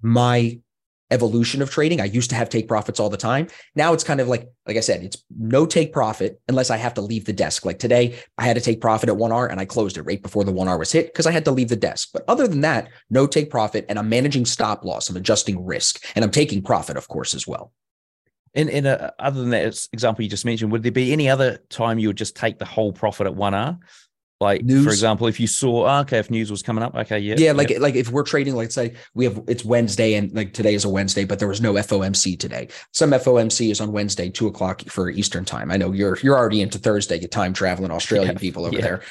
my 0.02 0.58
evolution 1.10 1.60
of 1.60 1.70
trading, 1.70 2.00
I 2.00 2.06
used 2.06 2.30
to 2.30 2.36
have 2.36 2.48
take 2.48 2.66
profits 2.66 2.98
all 2.98 3.10
the 3.10 3.18
time. 3.18 3.48
Now 3.74 3.92
it's 3.92 4.02
kind 4.02 4.20
of 4.20 4.28
like, 4.28 4.48
like 4.66 4.78
I 4.78 4.80
said, 4.80 5.02
it's 5.02 5.22
no 5.38 5.66
take 5.66 5.92
profit 5.92 6.40
unless 6.48 6.70
I 6.70 6.78
have 6.78 6.94
to 6.94 7.02
leave 7.02 7.26
the 7.26 7.34
desk. 7.34 7.66
Like 7.66 7.78
today, 7.78 8.18
I 8.38 8.46
had 8.46 8.56
to 8.56 8.62
take 8.62 8.80
profit 8.80 9.10
at 9.10 9.16
1R 9.16 9.50
and 9.50 9.60
I 9.60 9.66
closed 9.66 9.98
it 9.98 10.02
right 10.02 10.22
before 10.22 10.44
the 10.44 10.52
1R 10.52 10.78
was 10.78 10.90
hit 10.90 11.06
because 11.06 11.26
I 11.26 11.30
had 11.30 11.44
to 11.44 11.50
leave 11.50 11.68
the 11.68 11.76
desk. 11.76 12.08
But 12.12 12.24
other 12.28 12.48
than 12.48 12.62
that, 12.62 12.88
no 13.10 13.26
take 13.26 13.50
profit 13.50 13.84
and 13.88 13.98
I'm 13.98 14.08
managing 14.08 14.46
stop 14.46 14.84
loss. 14.84 15.10
I'm 15.10 15.16
adjusting 15.16 15.64
risk 15.64 16.02
and 16.14 16.24
I'm 16.24 16.30
taking 16.30 16.62
profit, 16.62 16.96
of 16.96 17.08
course, 17.08 17.34
as 17.34 17.46
well. 17.46 17.72
In 18.54 18.68
in 18.68 18.86
a, 18.86 19.12
other 19.18 19.40
than 19.40 19.50
that 19.50 19.88
example 19.92 20.22
you 20.22 20.30
just 20.30 20.44
mentioned, 20.44 20.72
would 20.72 20.82
there 20.82 20.92
be 20.92 21.12
any 21.12 21.28
other 21.28 21.58
time 21.70 21.98
you 21.98 22.08
would 22.08 22.18
just 22.18 22.36
take 22.36 22.58
the 22.58 22.64
whole 22.64 22.92
profit 22.92 23.26
at 23.26 23.34
one 23.34 23.54
R? 23.54 23.78
Like 24.42 24.64
news. 24.64 24.84
for 24.84 24.90
example, 24.90 25.28
if 25.28 25.38
you 25.38 25.46
saw 25.46 25.86
oh, 25.86 26.00
okay, 26.00 26.18
if 26.18 26.28
news 26.28 26.50
was 26.50 26.62
coming 26.62 26.82
up, 26.82 26.96
okay, 26.96 27.18
yeah, 27.20 27.36
yeah, 27.38 27.52
like 27.52 27.70
yeah. 27.70 27.78
like 27.78 27.94
if 27.94 28.10
we're 28.10 28.24
trading, 28.24 28.56
like 28.56 28.72
say 28.72 28.94
we 29.14 29.24
have 29.24 29.40
it's 29.46 29.64
Wednesday 29.64 30.14
and 30.14 30.34
like 30.34 30.52
today 30.52 30.74
is 30.74 30.84
a 30.84 30.88
Wednesday, 30.88 31.24
but 31.24 31.38
there 31.38 31.46
was 31.46 31.60
no 31.60 31.74
FOMC 31.74 32.38
today. 32.38 32.68
Some 32.90 33.12
FOMC 33.12 33.70
is 33.70 33.80
on 33.80 33.92
Wednesday, 33.92 34.28
two 34.28 34.48
o'clock 34.48 34.82
for 34.88 35.08
Eastern 35.10 35.44
time. 35.44 35.70
I 35.70 35.76
know 35.76 35.92
you're 35.92 36.18
you're 36.18 36.36
already 36.36 36.60
into 36.60 36.78
Thursday, 36.78 37.20
you 37.20 37.28
time 37.28 37.52
traveling 37.52 37.92
Australian 37.92 38.32
yeah. 38.32 38.38
people 38.38 38.66
over 38.66 38.74
yeah. 38.74 38.82
there. 38.82 39.02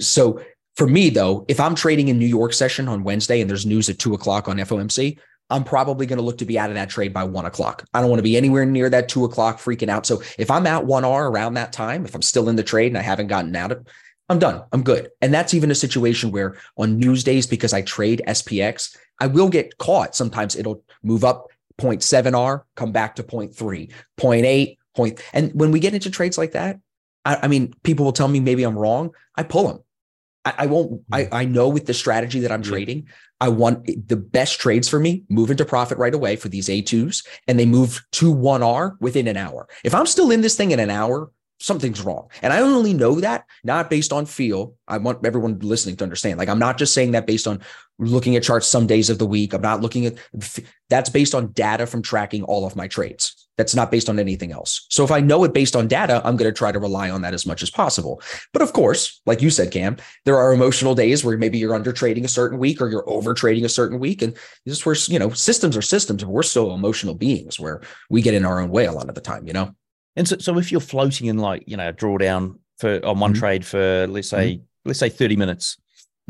So 0.00 0.42
for 0.76 0.86
me 0.86 1.08
though, 1.08 1.46
if 1.48 1.58
I'm 1.60 1.74
trading 1.74 2.08
in 2.08 2.18
New 2.18 2.26
York 2.26 2.52
session 2.52 2.86
on 2.86 3.04
Wednesday 3.04 3.40
and 3.40 3.48
there's 3.48 3.64
news 3.64 3.88
at 3.88 3.98
two 3.98 4.12
o'clock 4.12 4.48
on 4.48 4.58
FOMC, 4.58 5.18
I'm 5.50 5.64
probably 5.64 6.06
going 6.06 6.18
to 6.18 6.24
look 6.24 6.38
to 6.38 6.44
be 6.44 6.58
out 6.58 6.70
of 6.70 6.74
that 6.76 6.90
trade 6.90 7.12
by 7.12 7.24
one 7.24 7.44
o'clock. 7.44 7.86
I 7.92 8.00
don't 8.00 8.10
want 8.10 8.18
to 8.18 8.24
be 8.24 8.36
anywhere 8.36 8.64
near 8.64 8.88
that 8.90 9.08
two 9.08 9.24
o'clock 9.24 9.58
freaking 9.58 9.88
out. 9.88 10.06
So 10.06 10.22
if 10.38 10.50
I'm 10.50 10.66
at 10.66 10.86
one 10.86 11.04
R 11.04 11.28
around 11.28 11.54
that 11.54 11.72
time, 11.72 12.04
if 12.04 12.14
I'm 12.14 12.22
still 12.22 12.48
in 12.48 12.56
the 12.56 12.62
trade 12.62 12.88
and 12.88 12.98
I 12.98 13.02
haven't 13.02 13.26
gotten 13.26 13.54
out 13.54 13.72
of, 13.72 13.86
I'm 14.28 14.38
done. 14.38 14.62
I'm 14.72 14.82
good. 14.82 15.10
And 15.20 15.34
that's 15.34 15.52
even 15.52 15.70
a 15.70 15.74
situation 15.74 16.30
where 16.30 16.56
on 16.78 16.98
news 16.98 17.24
days, 17.24 17.46
because 17.46 17.74
I 17.74 17.82
trade 17.82 18.22
SPX, 18.26 18.96
I 19.20 19.26
will 19.26 19.50
get 19.50 19.76
caught. 19.78 20.16
Sometimes 20.16 20.56
it'll 20.56 20.82
move 21.02 21.24
up 21.24 21.48
0.7R, 21.78 22.62
come 22.74 22.92
back 22.92 23.16
to 23.16 23.22
0.3, 23.22 23.90
0.8, 24.18 24.76
point. 24.96 25.20
And 25.32 25.52
when 25.54 25.72
we 25.72 25.80
get 25.80 25.94
into 25.94 26.10
trades 26.10 26.38
like 26.38 26.52
that, 26.52 26.78
I, 27.24 27.40
I 27.42 27.48
mean, 27.48 27.74
people 27.82 28.04
will 28.04 28.12
tell 28.12 28.28
me 28.28 28.40
maybe 28.40 28.62
I'm 28.62 28.78
wrong. 28.78 29.10
I 29.36 29.42
pull 29.42 29.68
them. 29.68 29.80
I, 30.44 30.54
I 30.58 30.66
won't, 30.66 31.02
I, 31.12 31.24
hmm. 31.24 31.34
I 31.34 31.44
know 31.44 31.68
with 31.68 31.86
the 31.86 31.94
strategy 31.94 32.40
that 32.40 32.52
I'm 32.52 32.62
trading, 32.62 33.08
I 33.40 33.48
want 33.48 34.08
the 34.08 34.16
best 34.16 34.60
trades 34.60 34.88
for 34.88 34.98
me 34.98 35.24
move 35.28 35.50
into 35.50 35.64
profit 35.64 35.98
right 35.98 36.14
away 36.14 36.36
for 36.36 36.48
these 36.48 36.68
A2s 36.68 37.26
and 37.48 37.58
they 37.58 37.66
move 37.66 38.04
to 38.12 38.34
1R 38.34 38.96
within 39.00 39.26
an 39.26 39.36
hour. 39.36 39.68
If 39.82 39.94
I'm 39.94 40.06
still 40.06 40.30
in 40.30 40.40
this 40.40 40.56
thing 40.56 40.70
in 40.70 40.80
an 40.80 40.90
hour, 40.90 41.30
something's 41.60 42.02
wrong. 42.02 42.28
And 42.42 42.52
I 42.52 42.60
only 42.60 42.94
know 42.94 43.20
that 43.20 43.44
not 43.62 43.90
based 43.90 44.12
on 44.12 44.26
feel. 44.26 44.74
I 44.86 44.98
want 44.98 45.24
everyone 45.24 45.58
listening 45.60 45.96
to 45.96 46.04
understand. 46.04 46.38
Like, 46.38 46.48
I'm 46.48 46.58
not 46.58 46.78
just 46.78 46.94
saying 46.94 47.12
that 47.12 47.26
based 47.26 47.46
on 47.46 47.60
looking 47.98 48.36
at 48.36 48.42
charts 48.42 48.66
some 48.66 48.86
days 48.86 49.10
of 49.10 49.18
the 49.18 49.26
week. 49.26 49.52
I'm 49.52 49.62
not 49.62 49.80
looking 49.80 50.06
at 50.06 50.14
that's 50.90 51.10
based 51.10 51.34
on 51.34 51.52
data 51.52 51.86
from 51.86 52.02
tracking 52.02 52.42
all 52.42 52.66
of 52.66 52.76
my 52.76 52.88
trades. 52.88 53.44
That's 53.56 53.74
not 53.74 53.92
based 53.92 54.08
on 54.08 54.18
anything 54.18 54.50
else. 54.50 54.84
So 54.90 55.04
if 55.04 55.12
I 55.12 55.20
know 55.20 55.44
it 55.44 55.54
based 55.54 55.76
on 55.76 55.86
data, 55.86 56.20
I'm 56.24 56.36
going 56.36 56.50
to 56.50 56.56
try 56.56 56.72
to 56.72 56.78
rely 56.80 57.08
on 57.08 57.22
that 57.22 57.34
as 57.34 57.46
much 57.46 57.62
as 57.62 57.70
possible. 57.70 58.20
But 58.52 58.62
of 58.62 58.72
course, 58.72 59.20
like 59.26 59.42
you 59.42 59.50
said, 59.50 59.70
Cam, 59.70 59.96
there 60.24 60.36
are 60.36 60.52
emotional 60.52 60.96
days 60.96 61.24
where 61.24 61.38
maybe 61.38 61.58
you're 61.58 61.74
under 61.74 61.92
trading 61.92 62.24
a 62.24 62.28
certain 62.28 62.58
week 62.58 62.80
or 62.80 62.88
you're 62.88 63.08
over 63.08 63.32
trading 63.32 63.64
a 63.64 63.68
certain 63.68 64.00
week. 64.00 64.22
And 64.22 64.32
this 64.66 64.78
is 64.78 64.84
where, 64.84 64.96
you 65.06 65.20
know, 65.20 65.30
systems 65.30 65.76
are 65.76 65.82
systems. 65.82 66.24
And 66.24 66.32
we're 66.32 66.42
so 66.42 66.72
emotional 66.74 67.14
beings 67.14 67.60
where 67.60 67.80
we 68.10 68.22
get 68.22 68.34
in 68.34 68.44
our 68.44 68.58
own 68.58 68.70
way 68.70 68.86
a 68.86 68.92
lot 68.92 69.08
of 69.08 69.14
the 69.14 69.20
time, 69.20 69.46
you 69.46 69.52
know? 69.52 69.72
And 70.16 70.26
so, 70.26 70.38
so 70.38 70.58
if 70.58 70.72
you're 70.72 70.80
floating 70.80 71.28
in 71.28 71.38
like, 71.38 71.62
you 71.66 71.76
know, 71.76 71.88
a 71.88 71.92
drawdown 71.92 72.58
for 72.78 73.04
on 73.06 73.20
one 73.20 73.32
mm-hmm. 73.32 73.40
trade 73.40 73.64
for 73.64 74.08
let's 74.08 74.28
say, 74.28 74.54
mm-hmm. 74.54 74.64
let's 74.84 74.98
say 74.98 75.08
30 75.08 75.36
minutes, 75.36 75.76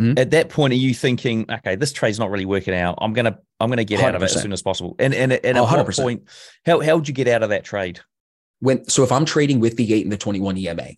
mm-hmm. 0.00 0.18
at 0.18 0.30
that 0.33 0.48
point, 0.48 0.72
are 0.72 0.76
you 0.76 0.94
thinking, 0.94 1.46
okay, 1.50 1.76
this 1.76 1.92
trade's 1.92 2.18
not 2.18 2.30
really 2.30 2.46
working 2.46 2.74
out. 2.74 2.98
I'm 3.00 3.12
gonna 3.12 3.38
I'm 3.61 3.70
gonna 3.70 3.85
get 3.85 4.00
100%. 4.00 4.04
out 4.04 4.14
of 4.14 4.22
it 4.22 4.26
as 4.26 4.42
soon 4.42 4.52
as 4.52 4.62
possible. 4.62 4.96
And 4.98 5.14
and, 5.14 5.33
and 5.33 5.59
at 5.59 5.64
100%. 5.64 5.68
what 5.68 5.96
point, 5.96 6.22
how 6.66 6.80
how 6.80 6.96
would 6.96 7.09
you 7.09 7.14
get 7.14 7.28
out 7.28 7.42
of 7.42 7.50
that 7.50 7.64
trade? 7.64 8.00
When 8.61 8.88
so 8.88 9.02
if 9.04 9.12
I'm 9.12 9.24
trading 9.24 9.61
with 9.61 9.76
the 9.76 9.92
eight 9.92 10.04
and 10.04 10.12
the 10.12 10.16
21 10.16 10.57
EMA, 10.59 10.88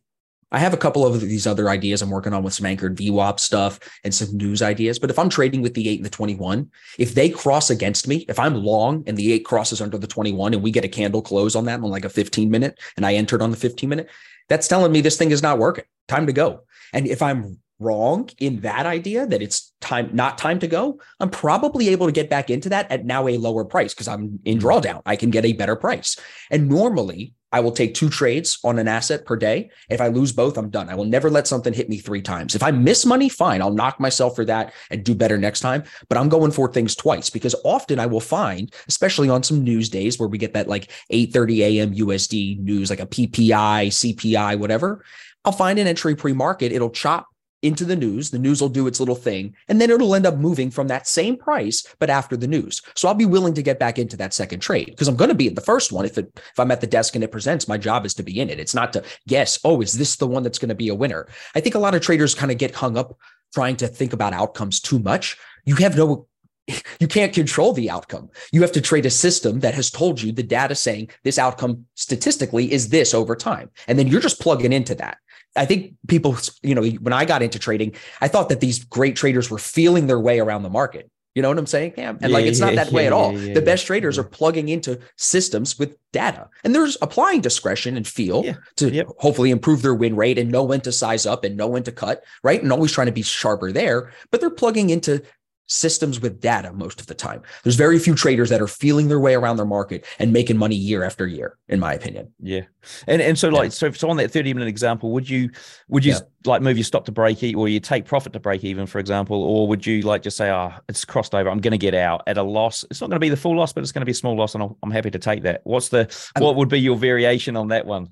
I 0.53 0.59
have 0.61 0.73
a 0.73 0.79
couple 0.79 1.05
of 1.05 1.21
these 1.21 1.47
other 1.47 1.69
ideas 1.69 2.03
I'm 2.03 2.11
working 2.11 2.33
on 2.33 2.45
with 2.45 2.55
some 2.55 2.67
anchored 2.67 2.97
VWAP 2.97 3.41
stuff 3.41 3.81
and 4.05 4.15
some 4.15 4.37
news 4.37 4.63
ideas. 4.63 4.99
But 4.99 5.11
if 5.11 5.19
I'm 5.19 5.29
trading 5.29 5.61
with 5.61 5.75
the 5.75 5.89
eight 5.89 5.99
and 5.99 6.07
the 6.07 6.11
21, 6.11 6.71
if 6.99 7.15
they 7.15 7.29
cross 7.29 7.69
against 7.69 8.07
me, 8.07 8.25
if 8.29 8.39
I'm 8.39 8.55
long 8.55 9.03
and 9.09 9.17
the 9.17 9.33
eight 9.33 9.45
crosses 9.45 9.81
under 9.81 9.99
the 9.99 10.07
21 10.07 10.55
and 10.55 10.63
we 10.63 10.71
get 10.71 10.85
a 10.85 10.89
candle 10.89 11.21
close 11.21 11.57
on 11.57 11.65
that 11.65 11.81
on 11.81 11.91
like 11.91 12.05
a 12.05 12.09
15 12.09 12.49
minute 12.49 12.79
and 12.97 13.05
I 13.05 13.15
entered 13.15 13.43
on 13.43 13.51
the 13.51 13.57
15 13.57 13.89
minute, 13.89 14.09
that's 14.49 14.69
telling 14.69 14.93
me 14.93 15.01
this 15.01 15.17
thing 15.17 15.33
is 15.33 15.43
not 15.43 15.59
working. 15.59 15.85
Time 16.07 16.27
to 16.27 16.33
go. 16.33 16.61
And 16.93 17.09
if 17.09 17.23
I'm 17.23 17.59
wrong 17.79 18.29
in 18.39 18.61
that 18.61 18.87
idea 18.87 19.27
that 19.27 19.43
it's 19.43 19.73
time 19.81 20.09
not 20.13 20.39
time 20.39 20.59
to 20.59 20.67
go 20.67 20.99
i'm 21.21 21.31
probably 21.31 21.89
able 21.89 22.07
to 22.07 22.13
get 22.13 22.31
back 22.31 22.49
into 22.49 22.69
that 22.69 22.91
at 22.91 23.05
now 23.05 23.29
a 23.29 23.37
lower 23.37 23.65
price 23.65 23.93
because 23.93 24.09
i'm 24.09 24.39
in 24.45 24.59
drawdown 24.59 25.03
i 25.05 25.15
can 25.15 25.31
get 25.31 25.45
a 25.45 25.53
better 25.53 25.77
price 25.77 26.19
and 26.51 26.69
normally 26.69 27.35
I 27.53 27.61
will 27.61 27.73
take 27.73 27.95
two 27.95 28.11
trades 28.11 28.59
on 28.65 28.79
an 28.79 28.87
asset 28.87 29.25
per 29.25 29.37
day. 29.37 29.71
If 29.89 30.01
I 30.01 30.09
lose 30.09 30.33
both, 30.33 30.59
I'm 30.59 30.69
done. 30.69 30.91
I 30.91 30.95
will 30.95 31.05
never 31.05 31.31
let 31.31 31.47
something 31.47 31.73
hit 31.73 31.89
me 31.89 31.97
three 31.97 32.21
times. 32.21 32.55
If 32.55 32.63
I 32.63 32.71
miss 32.73 33.07
money, 33.07 33.29
fine. 33.29 33.63
I'll 33.63 33.73
knock 33.73 34.01
myself 34.01 34.35
for 34.35 34.45
that 34.47 34.75
and 34.91 35.05
do 35.05 35.15
better 35.15 35.39
next 35.39 35.61
time. 35.61 35.85
But 36.09 36.19
I'm 36.19 36.29
going 36.29 36.51
for 36.51 36.71
things 36.71 36.97
twice 36.97 37.31
because 37.31 37.55
often 37.65 38.01
I 38.01 38.07
will 38.07 38.21
find, 38.21 38.75
especially 38.89 39.31
on 39.31 39.43
some 39.43 39.63
news 39.63 39.89
days 39.89 40.19
where 40.19 40.29
we 40.29 40.39
get 40.39 40.55
that 40.55 40.69
like 40.69 40.91
8:30 41.11 41.59
a.m. 41.61 41.95
USD 41.95 42.59
news, 42.61 42.91
like 42.91 43.01
a 43.01 43.07
PPI, 43.07 43.89
CPI, 43.89 44.59
whatever. 44.59 45.05
I'll 45.45 45.53
find 45.53 45.79
an 45.79 45.87
entry 45.87 46.17
pre-market. 46.17 46.73
It'll 46.73 46.91
chop 46.91 47.29
into 47.63 47.85
the 47.85 47.97
news. 47.97 48.31
The 48.31 48.39
news 48.39 48.61
will 48.61 48.69
do 48.69 48.87
its 48.87 49.01
little 49.01 49.15
thing, 49.15 49.55
and 49.69 49.81
then 49.81 49.91
it'll 49.91 50.15
end 50.15 50.27
up 50.27 50.37
moving 50.37 50.71
from 50.71 50.89
that 50.89 51.07
same 51.07 51.37
price, 51.37 51.87
but 51.99 52.11
after 52.11 52.37
the 52.37 52.47
news. 52.47 52.83
So 52.95 53.09
I'll 53.09 53.15
be 53.15 53.27
willing 53.27 53.55
to 53.55 53.63
get 53.63 53.79
back 53.79 53.99
into 53.99 54.17
that 54.19 54.35
second 54.35 54.61
trade 54.61 54.87
because 54.87 55.09
I'm 55.09 55.17
going 55.17 55.31
to 55.31 55.35
be 55.35 55.49
in 55.49 55.55
the 55.55 55.61
first 55.61 55.93
one. 55.93 56.05
If 56.05 56.19
it 56.19 56.31
if 56.35 56.59
I'm 56.59 56.71
at 56.71 56.81
the 56.81 56.87
desk 56.87 57.15
and 57.15 57.25
it 57.25 57.33
presents, 57.33 57.69
my 57.69 57.79
job 57.79 58.07
is 58.07 58.15
to 58.15 58.23
be 58.23 58.41
in 58.41 58.51
it. 58.51 58.61
It's 58.61 58.75
not 58.75 58.93
to 58.93 59.03
guess, 59.27 59.59
oh, 59.65 59.81
is 59.81 59.95
this 59.99 60.17
the 60.17 60.27
one 60.27 60.43
that's 60.43 60.59
going 60.59 60.69
to 60.69 60.75
be 60.75 60.89
a 60.89 60.95
winner? 60.95 61.29
I 61.55 61.61
think 61.61 61.75
a 61.75 61.81
lot 61.81 61.95
of 61.95 62.03
traders 62.03 62.35
kind 62.35 62.53
of 62.53 62.59
get 62.59 62.75
hung 62.75 62.97
up 62.97 63.19
trying 63.55 63.77
to 63.77 63.89
think 63.89 64.13
about 64.13 64.33
outcomes 64.33 64.81
too 64.81 64.99
much. 64.99 65.39
You 65.65 65.77
have 65.77 65.97
no 65.97 66.29
you 67.01 67.09
can't 67.09 67.33
control 67.33 67.73
the 67.73 67.91
outcome. 67.91 68.31
You 68.53 68.63
have 68.63 68.73
to 68.73 68.81
trade 68.81 69.07
a 69.07 69.11
system 69.11 69.61
that 69.61 69.75
has 69.75 69.91
told 69.91 70.21
you 70.21 70.33
the 70.33 70.43
data 70.43 70.75
saying 70.75 71.11
this 71.23 71.39
outcome 71.39 71.87
statistically 71.95 72.73
is 72.73 72.89
this 72.89 73.15
over 73.15 73.37
time. 73.37 73.71
And 73.87 73.99
then 73.99 74.09
you're 74.09 74.21
just 74.21 74.41
plugging 74.41 74.73
into 74.73 74.95
that. 74.97 75.19
I 75.57 75.65
think 75.65 75.95
people, 76.09 76.37
you 76.63 76.75
know, 76.75 76.85
when 76.85 77.13
I 77.13 77.25
got 77.25 77.43
into 77.43 77.59
trading, 77.59 77.95
I 78.21 78.29
thought 78.29 78.49
that 78.49 78.61
these 78.61 78.85
great 78.85 79.17
traders 79.17 79.51
were 79.51 79.59
feeling 79.59 80.07
their 80.07 80.21
way 80.21 80.41
around 80.41 80.63
the 80.63 80.71
market. 80.71 81.11
You 81.37 81.43
know 81.43 81.51
what 81.51 81.59
I'm 81.59 81.67
saying? 81.67 81.93
Yeah. 81.99 82.11
And 82.11 82.21
yeah, 82.23 82.29
like, 82.29 82.47
it's 82.47 82.61
yeah, 82.61 82.67
not 82.67 82.75
that 82.77 82.91
yeah, 82.91 82.97
way 82.97 83.07
at 83.07 83.13
all. 83.13 83.33
the 83.33 83.61
best 83.61 83.87
traders 83.87 84.17
are 84.17 84.25
mm-hmm. 84.25 84.33
plugging 84.33 84.69
into 84.71 84.99
systems 85.17 85.79
with 85.79 85.95
data 86.11 86.49
and 86.65 86.75
there's 86.75 86.97
applying 87.03 87.43
discretion 87.43 87.99
and 87.99 88.09
feel 88.09 88.43
to 88.77 88.91
yep. 88.91 89.07
hopefully 89.19 89.51
improve 89.51 89.83
their 89.83 89.95
win 89.95 90.17
rate 90.17 90.39
and 90.39 90.51
know 90.51 90.63
when 90.65 90.81
to 90.81 90.93
size 90.93 91.27
up 91.27 91.45
and 91.45 91.55
know 91.55 91.67
when 91.67 91.83
to 91.83 91.93
cut, 91.93 92.25
right? 92.43 92.63
And 92.63 92.73
always 92.73 92.91
trying 92.91 93.09
to 93.09 93.13
be 93.13 93.21
sharper 93.21 93.71
there, 93.71 94.13
but 94.31 94.41
they're 94.41 94.49
plugging 94.49 94.89
into 94.89 95.23
systems 95.67 96.21
with 96.21 96.41
data 96.41 96.73
most 96.73 97.01
of 97.01 97.07
the 97.07 97.15
time. 97.15 97.43
There's 97.63 97.77
very 97.77 97.99
few 97.99 98.15
traders 98.15 98.51
that 98.51 98.61
are 98.61 98.69
feeling 98.69 99.09
their 99.09 99.21
way 99.21 99.35
around 99.35 99.57
their 99.57 99.67
market 99.67 100.05
and 100.19 100.33
making 100.33 100.57
money 100.57 100.77
year 100.77 101.03
after 101.03 101.27
year, 101.27 101.59
in 101.69 101.81
my 101.81 101.93
opinion. 101.93 102.33
Yeah. 102.41 102.63
And 103.07 103.21
and 103.21 103.39
so 103.39 103.49
like 103.49 103.67
yeah. 103.67 103.71
so, 103.71 103.91
so 103.91 104.09
on 104.11 104.17
that 104.19 104.31
30 104.31 104.55
minute 104.55 104.69
example, 104.69 105.13
would 105.13 105.29
you 105.29 105.51
would 105.89 106.05
you 106.05 106.13
yeah. 106.13 106.21
like 106.45 106.63
move 106.63 106.77
your 106.77 106.85
stop 106.85 107.05
to 107.07 107.13
break 107.13 107.43
even 107.43 107.61
or 107.61 107.69
you 107.69 107.81
take 107.81 108.05
profit 108.05 108.33
to 108.33 108.41
break 108.41 108.65
even, 108.65 108.87
for 108.87 108.99
example, 108.99 109.43
or 109.43 109.67
would 109.69 109.85
you 109.85 110.03
like 110.03 110.23
just 110.23 110.37
say, 110.37 110.51
oh, 110.51 110.73
it's 110.89 111.05
crossed 111.05 111.35
over, 111.35 111.51
I'm 111.51 111.61
gonna 111.61 111.79
get 111.79 111.95
out 111.95 112.23
at 112.27 112.39
a 112.39 112.43
loss. 112.43 112.85
It's 112.91 113.01
not 113.01 113.11
gonna 113.11 113.21
be 113.21 113.29
the 113.29 113.37
full 113.37 113.57
loss, 113.57 113.73
but 113.73 113.83
it's 113.83 113.93
gonna 113.93 114.07
be 114.07 114.13
a 114.13 114.15
small 114.15 114.37
loss, 114.37 114.55
and 114.55 114.63
i 114.63 114.69
am 114.83 114.91
happy 114.91 115.11
to 115.11 115.19
take 115.19 115.43
that. 115.43 115.61
What's 115.65 115.89
the 115.89 116.09
what 116.39 116.57
would 116.57 116.69
be 116.69 116.81
your 116.81 116.97
variation 116.97 117.57
on 117.57 117.69
that 117.69 117.87
one? 117.87 118.09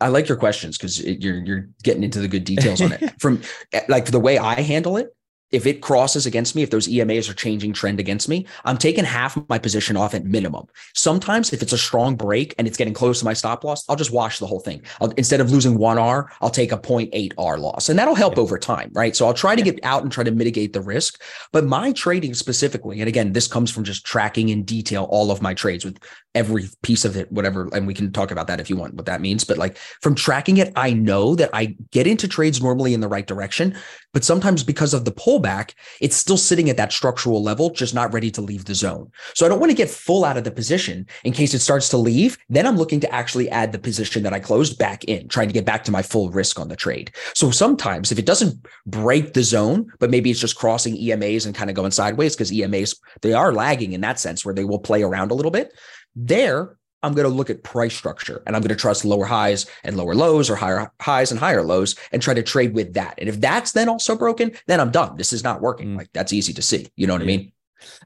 I 0.00 0.08
like 0.08 0.28
your 0.28 0.36
questions 0.36 0.76
because 0.76 1.02
you're 1.02 1.42
you're 1.44 1.68
getting 1.82 2.02
into 2.02 2.20
the 2.20 2.28
good 2.28 2.44
details 2.44 2.80
on 2.80 2.92
it. 2.92 3.14
From 3.20 3.40
like 3.88 4.06
the 4.06 4.20
way 4.20 4.38
I 4.38 4.60
handle 4.60 4.96
it, 4.96 5.14
if 5.54 5.66
it 5.66 5.80
crosses 5.80 6.26
against 6.26 6.56
me, 6.56 6.62
if 6.62 6.70
those 6.70 6.88
EMAs 6.88 7.30
are 7.30 7.34
changing 7.34 7.72
trend 7.72 8.00
against 8.00 8.28
me, 8.28 8.44
I'm 8.64 8.76
taking 8.76 9.04
half 9.04 9.38
my 9.48 9.56
position 9.56 9.96
off 9.96 10.12
at 10.12 10.24
minimum. 10.24 10.66
Sometimes 10.94 11.52
if 11.52 11.62
it's 11.62 11.72
a 11.72 11.78
strong 11.78 12.16
break 12.16 12.56
and 12.58 12.66
it's 12.66 12.76
getting 12.76 12.92
close 12.92 13.20
to 13.20 13.24
my 13.24 13.34
stop 13.34 13.62
loss, 13.62 13.88
I'll 13.88 13.94
just 13.94 14.12
wash 14.12 14.40
the 14.40 14.48
whole 14.48 14.58
thing. 14.58 14.82
I'll, 15.00 15.10
instead 15.12 15.40
of 15.40 15.52
losing 15.52 15.78
one 15.78 15.96
R, 15.96 16.32
I'll 16.40 16.50
take 16.50 16.72
a 16.72 16.76
0.8 16.76 17.32
R 17.38 17.58
loss 17.58 17.88
and 17.88 17.96
that'll 17.96 18.16
help 18.16 18.34
yeah. 18.34 18.42
over 18.42 18.58
time, 18.58 18.90
right? 18.94 19.14
So 19.14 19.26
I'll 19.26 19.34
try 19.34 19.54
to 19.54 19.62
get 19.62 19.78
out 19.84 20.02
and 20.02 20.10
try 20.10 20.24
to 20.24 20.32
mitigate 20.32 20.72
the 20.72 20.80
risk. 20.80 21.22
But 21.52 21.64
my 21.64 21.92
trading 21.92 22.34
specifically, 22.34 23.00
and 23.00 23.08
again, 23.08 23.32
this 23.32 23.46
comes 23.46 23.70
from 23.70 23.84
just 23.84 24.04
tracking 24.04 24.48
in 24.48 24.64
detail 24.64 25.04
all 25.04 25.30
of 25.30 25.40
my 25.40 25.54
trades 25.54 25.84
with 25.84 25.98
every 26.34 26.64
piece 26.82 27.04
of 27.04 27.16
it, 27.16 27.30
whatever. 27.30 27.68
And 27.72 27.86
we 27.86 27.94
can 27.94 28.12
talk 28.12 28.32
about 28.32 28.48
that 28.48 28.58
if 28.58 28.68
you 28.68 28.76
want 28.76 28.94
what 28.94 29.06
that 29.06 29.20
means. 29.20 29.44
But 29.44 29.56
like 29.58 29.76
from 30.00 30.16
tracking 30.16 30.56
it, 30.56 30.72
I 30.74 30.92
know 30.92 31.36
that 31.36 31.50
I 31.52 31.76
get 31.92 32.08
into 32.08 32.26
trades 32.26 32.60
normally 32.60 32.92
in 32.92 33.00
the 33.00 33.08
right 33.08 33.26
direction. 33.26 33.76
But 34.12 34.24
sometimes 34.24 34.62
because 34.62 34.94
of 34.94 35.04
the 35.04 35.12
pullback, 35.12 35.43
it's 36.00 36.16
still 36.16 36.36
sitting 36.36 36.70
at 36.70 36.76
that 36.76 36.92
structural 36.92 37.42
level, 37.42 37.70
just 37.70 37.94
not 37.94 38.12
ready 38.12 38.30
to 38.32 38.40
leave 38.40 38.64
the 38.64 38.74
zone. 38.74 39.10
So 39.34 39.44
I 39.44 39.48
don't 39.48 39.60
want 39.60 39.70
to 39.70 39.76
get 39.76 39.90
full 39.90 40.24
out 40.24 40.36
of 40.36 40.44
the 40.44 40.50
position 40.50 41.06
in 41.24 41.32
case 41.32 41.54
it 41.54 41.60
starts 41.60 41.88
to 41.90 41.96
leave. 41.96 42.38
Then 42.48 42.66
I'm 42.66 42.76
looking 42.76 43.00
to 43.00 43.14
actually 43.14 43.48
add 43.50 43.72
the 43.72 43.78
position 43.78 44.22
that 44.22 44.32
I 44.32 44.40
closed 44.40 44.78
back 44.78 45.04
in, 45.04 45.28
trying 45.28 45.48
to 45.48 45.54
get 45.54 45.64
back 45.64 45.84
to 45.84 45.92
my 45.92 46.02
full 46.02 46.30
risk 46.30 46.58
on 46.58 46.68
the 46.68 46.76
trade. 46.76 47.12
So 47.34 47.50
sometimes 47.50 48.10
if 48.10 48.18
it 48.18 48.26
doesn't 48.26 48.66
break 48.86 49.34
the 49.34 49.42
zone, 49.42 49.92
but 49.98 50.10
maybe 50.10 50.30
it's 50.30 50.40
just 50.40 50.56
crossing 50.56 50.96
EMAs 50.96 51.46
and 51.46 51.54
kind 51.54 51.70
of 51.70 51.76
going 51.76 51.90
sideways 51.90 52.34
because 52.34 52.50
EMAs, 52.50 52.96
they 53.22 53.32
are 53.32 53.52
lagging 53.52 53.92
in 53.92 54.00
that 54.00 54.18
sense 54.18 54.44
where 54.44 54.54
they 54.54 54.64
will 54.64 54.78
play 54.78 55.02
around 55.02 55.30
a 55.30 55.34
little 55.34 55.50
bit. 55.50 55.72
There, 56.16 56.76
I'm 57.04 57.12
going 57.14 57.28
to 57.28 57.34
look 57.34 57.50
at 57.50 57.62
price 57.62 57.94
structure 57.94 58.42
and 58.46 58.56
I'm 58.56 58.62
going 58.62 58.70
to 58.70 58.74
trust 58.74 59.04
lower 59.04 59.26
highs 59.26 59.66
and 59.84 59.96
lower 59.96 60.14
lows 60.14 60.48
or 60.48 60.56
higher 60.56 60.90
highs 61.00 61.30
and 61.30 61.38
higher 61.38 61.62
lows 61.62 61.94
and 62.12 62.22
try 62.22 62.34
to 62.34 62.42
trade 62.42 62.74
with 62.74 62.94
that. 62.94 63.14
And 63.18 63.28
if 63.28 63.40
that's 63.40 63.72
then 63.72 63.88
also 63.88 64.16
broken, 64.16 64.52
then 64.66 64.80
I'm 64.80 64.90
done. 64.90 65.16
This 65.16 65.32
is 65.32 65.44
not 65.44 65.60
working. 65.60 65.94
Mm. 65.94 65.98
Like 65.98 66.12
that's 66.12 66.32
easy 66.32 66.52
to 66.54 66.62
see. 66.62 66.88
You 66.96 67.06
know 67.06 67.14
what 67.14 67.22
yeah. 67.22 67.34
I 67.34 67.36
mean? 67.36 67.52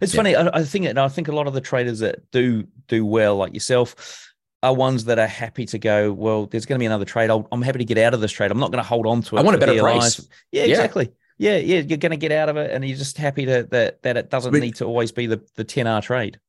It's 0.01 0.13
yeah. 0.13 0.19
funny. 0.19 0.37
I, 0.37 0.49
I 0.53 0.65
think, 0.65 0.87
and 0.87 0.99
I 0.99 1.09
think 1.09 1.29
a 1.29 1.33
lot 1.33 1.47
of 1.47 1.55
the 1.55 1.61
traders 1.61 2.01
that 2.01 2.31
do 2.33 2.67
do 2.89 3.07
well, 3.07 3.37
like 3.37 3.55
yourself, 3.55 4.35
are 4.63 4.75
ones 4.75 5.05
that 5.05 5.19
are 5.19 5.27
happy 5.27 5.67
to 5.67 5.79
go. 5.79 6.13
Well, 6.13 6.47
there's 6.47 6.67
going 6.67 6.79
to 6.79 6.81
be 6.81 6.87
another 6.87 7.05
trade. 7.05 7.31
i 7.31 7.41
am 7.53 7.63
happy 7.63 7.79
to 7.79 7.85
get 7.85 7.99
out 7.99 8.15
of 8.15 8.21
this 8.21 8.33
trade. 8.33 8.51
I'm 8.51 8.59
not 8.59 8.73
going 8.73 8.83
to 8.83 8.89
hold 8.89 9.07
on 9.07 9.23
to 9.23 9.37
it. 9.37 9.41
I 9.41 9.43
want 9.43 9.57
a 9.57 9.61
better 9.61 9.79
price. 9.79 10.27
Yeah, 10.51 10.65
exactly. 10.65 11.13
Yeah. 11.39 11.57
yeah, 11.57 11.77
yeah. 11.77 11.81
You're 11.83 11.99
going 11.99 12.11
to 12.11 12.17
get 12.17 12.33
out 12.33 12.49
of 12.49 12.57
it, 12.57 12.73
and 12.73 12.85
you're 12.85 12.99
just 12.99 13.17
happy 13.17 13.47
to, 13.47 13.63
that 13.71 14.03
that 14.03 14.17
it 14.17 14.31
doesn't 14.31 14.53
but, 14.53 14.61
need 14.61 14.75
to 14.77 14.85
always 14.85 15.13
be 15.13 15.27
the 15.27 15.41
the 15.55 15.65
10R 15.65 16.03
trade. 16.03 16.41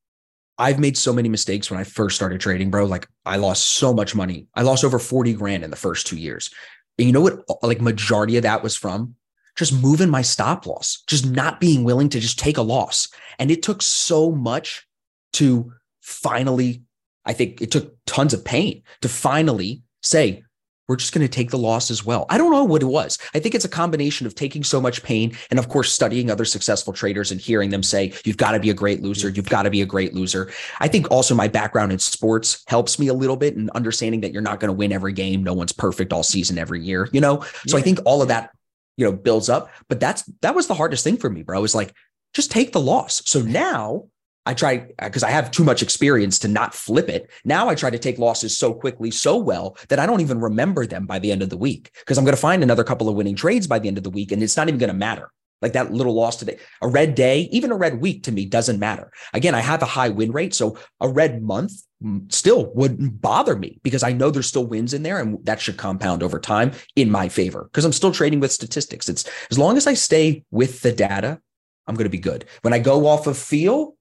I've 0.60 0.78
made 0.78 0.98
so 0.98 1.13
many 1.13 1.30
mistakes 1.30 1.72
when 1.72 1.80
I 1.80 1.86
first 1.86 2.17
started 2.17 2.41
trading, 2.41 2.69
bro. 2.69 2.86
Like 2.86 3.08
I 3.26 3.38
lost 3.38 3.63
so 3.63 3.93
much 3.93 4.13
money. 4.13 4.48
I 4.56 4.62
lost 4.62 4.84
over 4.84 5.00
40 5.00 5.34
grand 5.34 5.63
in 5.63 5.69
the 5.69 5.78
first 5.78 6.06
two 6.06 6.17
years. 6.17 6.54
And 6.98 7.08
you 7.08 7.13
know 7.13 7.22
what? 7.22 7.39
Uh, 7.50 7.56
like 7.63 7.80
majority 7.80 8.36
of 8.36 8.43
that 8.43 8.62
was 8.62 8.76
from 8.76 9.15
just 9.56 9.74
moving 9.74 10.10
my 10.10 10.22
stop 10.22 10.65
loss, 10.65 11.02
just 11.08 11.26
not 11.26 11.60
being 11.60 11.84
willing 11.86 12.10
to 12.10 12.19
just 12.19 12.39
take 12.39 12.58
a 12.58 12.62
loss. 12.62 13.08
And 13.39 13.50
it 13.50 13.63
took 13.63 13.82
so 13.82 14.32
much 14.32 14.86
to 15.34 15.74
finally, 16.02 16.84
I 17.26 17.34
think 17.34 17.62
it 17.62 17.72
took 17.72 17.95
tons 18.06 18.34
of 18.34 18.43
pain 18.43 18.84
to 19.02 19.10
finally 19.10 19.84
say, 20.04 20.43
we're 20.89 20.95
just 20.95 21.13
going 21.13 21.25
to 21.25 21.32
take 21.32 21.52
the 21.52 21.58
loss 21.58 21.91
as 21.91 22.04
well. 22.04 22.25
I 22.30 22.38
don't 22.39 22.52
know 22.52 22.63
what 22.63 22.82
it 22.82 22.88
was. 22.88 23.19
I 23.36 23.39
think 23.39 23.54
it's 23.54 23.63
a 23.63 23.69
combination 23.69 24.25
of 24.25 24.34
taking 24.34 24.63
so 24.63 24.82
much 24.82 25.04
pain 25.04 25.38
and, 25.52 25.60
of 25.60 25.69
course, 25.69 25.93
studying 25.93 26.32
other 26.32 26.45
successful 26.45 26.91
traders 26.93 27.32
and 27.32 27.39
hearing 27.39 27.69
them 27.69 27.84
say, 27.84 28.12
you've 28.25 28.38
got 28.38 28.54
to 28.54 28.60
be 28.60 28.71
a 28.71 28.73
great 28.73 29.04
loser. 29.04 29.30
You've 29.30 29.47
got 29.47 29.63
to 29.63 29.69
be 29.69 29.82
a 29.82 29.86
great 29.86 30.15
loser. 30.15 30.52
I 30.80 30.88
think 30.88 31.12
also 31.12 31.36
my 31.36 31.47
background 31.47 31.91
in 31.91 31.99
sports 31.99 32.63
helps 32.67 32.97
me 32.97 33.08
a 33.08 33.13
little 33.13 33.38
bit 33.38 33.56
in 33.56 33.69
understanding 33.75 34.21
that 34.21 34.34
you're 34.34 34.41
not 34.41 34.60
going 34.60 34.69
to 34.69 34.73
win 34.73 34.91
every 34.91 35.13
game. 35.13 35.43
No 35.43 35.54
one's 35.54 35.71
perfect 35.73 36.12
all 36.12 36.23
season, 36.23 36.58
every 36.58 36.82
year, 36.82 37.08
you 37.12 37.21
know? 37.21 37.41
So 37.67 37.78
yeah. 37.78 37.82
I 37.82 37.84
think 37.84 37.99
all 38.04 38.23
of 38.23 38.30
that, 38.30 38.49
you 38.97 39.06
know, 39.06 39.12
builds 39.12 39.47
up. 39.47 39.69
But 39.89 39.99
that's, 39.99 40.23
that 40.41 40.56
was 40.56 40.65
the 40.65 40.73
hardest 40.73 41.04
thing 41.04 41.17
for 41.17 41.30
me, 41.30 41.43
bro. 41.43 41.63
Is 41.63 41.75
like, 41.75 41.93
just 42.34 42.49
take 42.49 42.71
the 42.71 42.82
loss. 42.82 43.21
So 43.25 43.41
now 43.41 44.06
I 44.45 44.54
try 44.54 44.88
because 45.02 45.23
uh, 45.23 45.28
I 45.28 45.32
have 45.32 45.52
too 45.52 45.63
much 45.63 45.84
experience 45.84 46.39
to 46.39 46.47
not 46.47 46.73
flip 46.73 47.10
it. 47.10 47.30
Now 47.45 47.69
I 47.69 47.75
try 47.75 47.89
to 47.89 47.99
take 47.99 48.17
losses 48.17 48.58
so 48.58 48.73
quickly, 48.73 49.12
so 49.12 49.38
well 49.38 49.78
that 49.89 49.99
I 49.99 50.06
don't 50.06 50.21
even 50.21 50.39
remember 50.39 50.86
them 50.86 51.06
by 51.06 51.19
the 51.19 51.32
end 51.32 51.41
of 51.41 51.49
the 51.49 51.58
week 51.58 51.91
because 51.99 52.17
I'm 52.17 52.25
going 52.25 52.36
to 52.36 52.41
find 52.41 52.63
another 52.63 52.84
couple 52.84 53.10
of 53.10 53.15
winning 53.15 53.36
trades 53.36 53.67
by 53.67 53.80
the 53.80 53.88
end 53.88 53.97
of 53.97 54.04
the 54.04 54.10
week 54.10 54.32
and 54.32 54.41
it's 54.41 54.58
not 54.58 54.67
even 54.67 54.80
going 54.80 54.89
to 54.89 54.95
matter. 54.95 55.32
Like 55.62 55.73
that 55.73 55.91
little 55.91 56.13
loss 56.13 56.38
today, 56.38 56.58
a 56.82 56.88
red 56.88 57.15
day, 57.15 57.49
even 57.52 57.71
a 57.71 57.75
red 57.75 57.99
week 57.99 58.23
to 58.23 58.32
me 58.32 58.45
doesn't 58.45 58.80
matter. 58.80 59.12
Again, 59.34 59.56
I 59.56 59.60
have 59.60 59.82
a 59.82 59.86
high 59.86 60.10
win 60.10 60.32
rate. 60.32 60.54
So 60.54 60.78
a 61.02 61.10
red 61.10 61.43
month 61.43 61.73
mm, 62.02 62.32
still 62.32 62.71
wouldn't 62.73 63.21
bother 63.21 63.58
me 63.58 63.80
because 63.84 64.02
I 64.02 64.13
know 64.13 64.32
there's 64.32 64.47
still 64.47 64.65
wins 64.65 64.93
in 64.93 65.04
there 65.04 65.19
and 65.19 65.38
that 65.45 65.60
should 65.60 65.75
compound 65.75 66.23
over 66.23 66.39
time 66.39 66.71
in 66.95 67.12
my 67.12 67.28
favor 67.28 67.65
because 67.65 67.84
I'm 67.84 67.91
still 67.91 68.13
trading 68.13 68.39
with 68.39 68.54
statistics. 68.54 69.10
It's 69.10 69.30
as 69.52 69.60
long 69.60 69.75
as 69.75 69.86
I 69.86 69.95
stay 69.95 70.45
with 70.49 70.82
the 70.82 70.93
data, 70.93 71.41
I'm 71.88 71.95
going 71.95 72.06
to 72.06 72.10
be 72.10 72.19
good. 72.19 72.45
When 72.62 72.73
I 72.73 72.80
go 72.80 73.06
off 73.08 73.28
of 73.28 73.38
feel, 73.38 73.97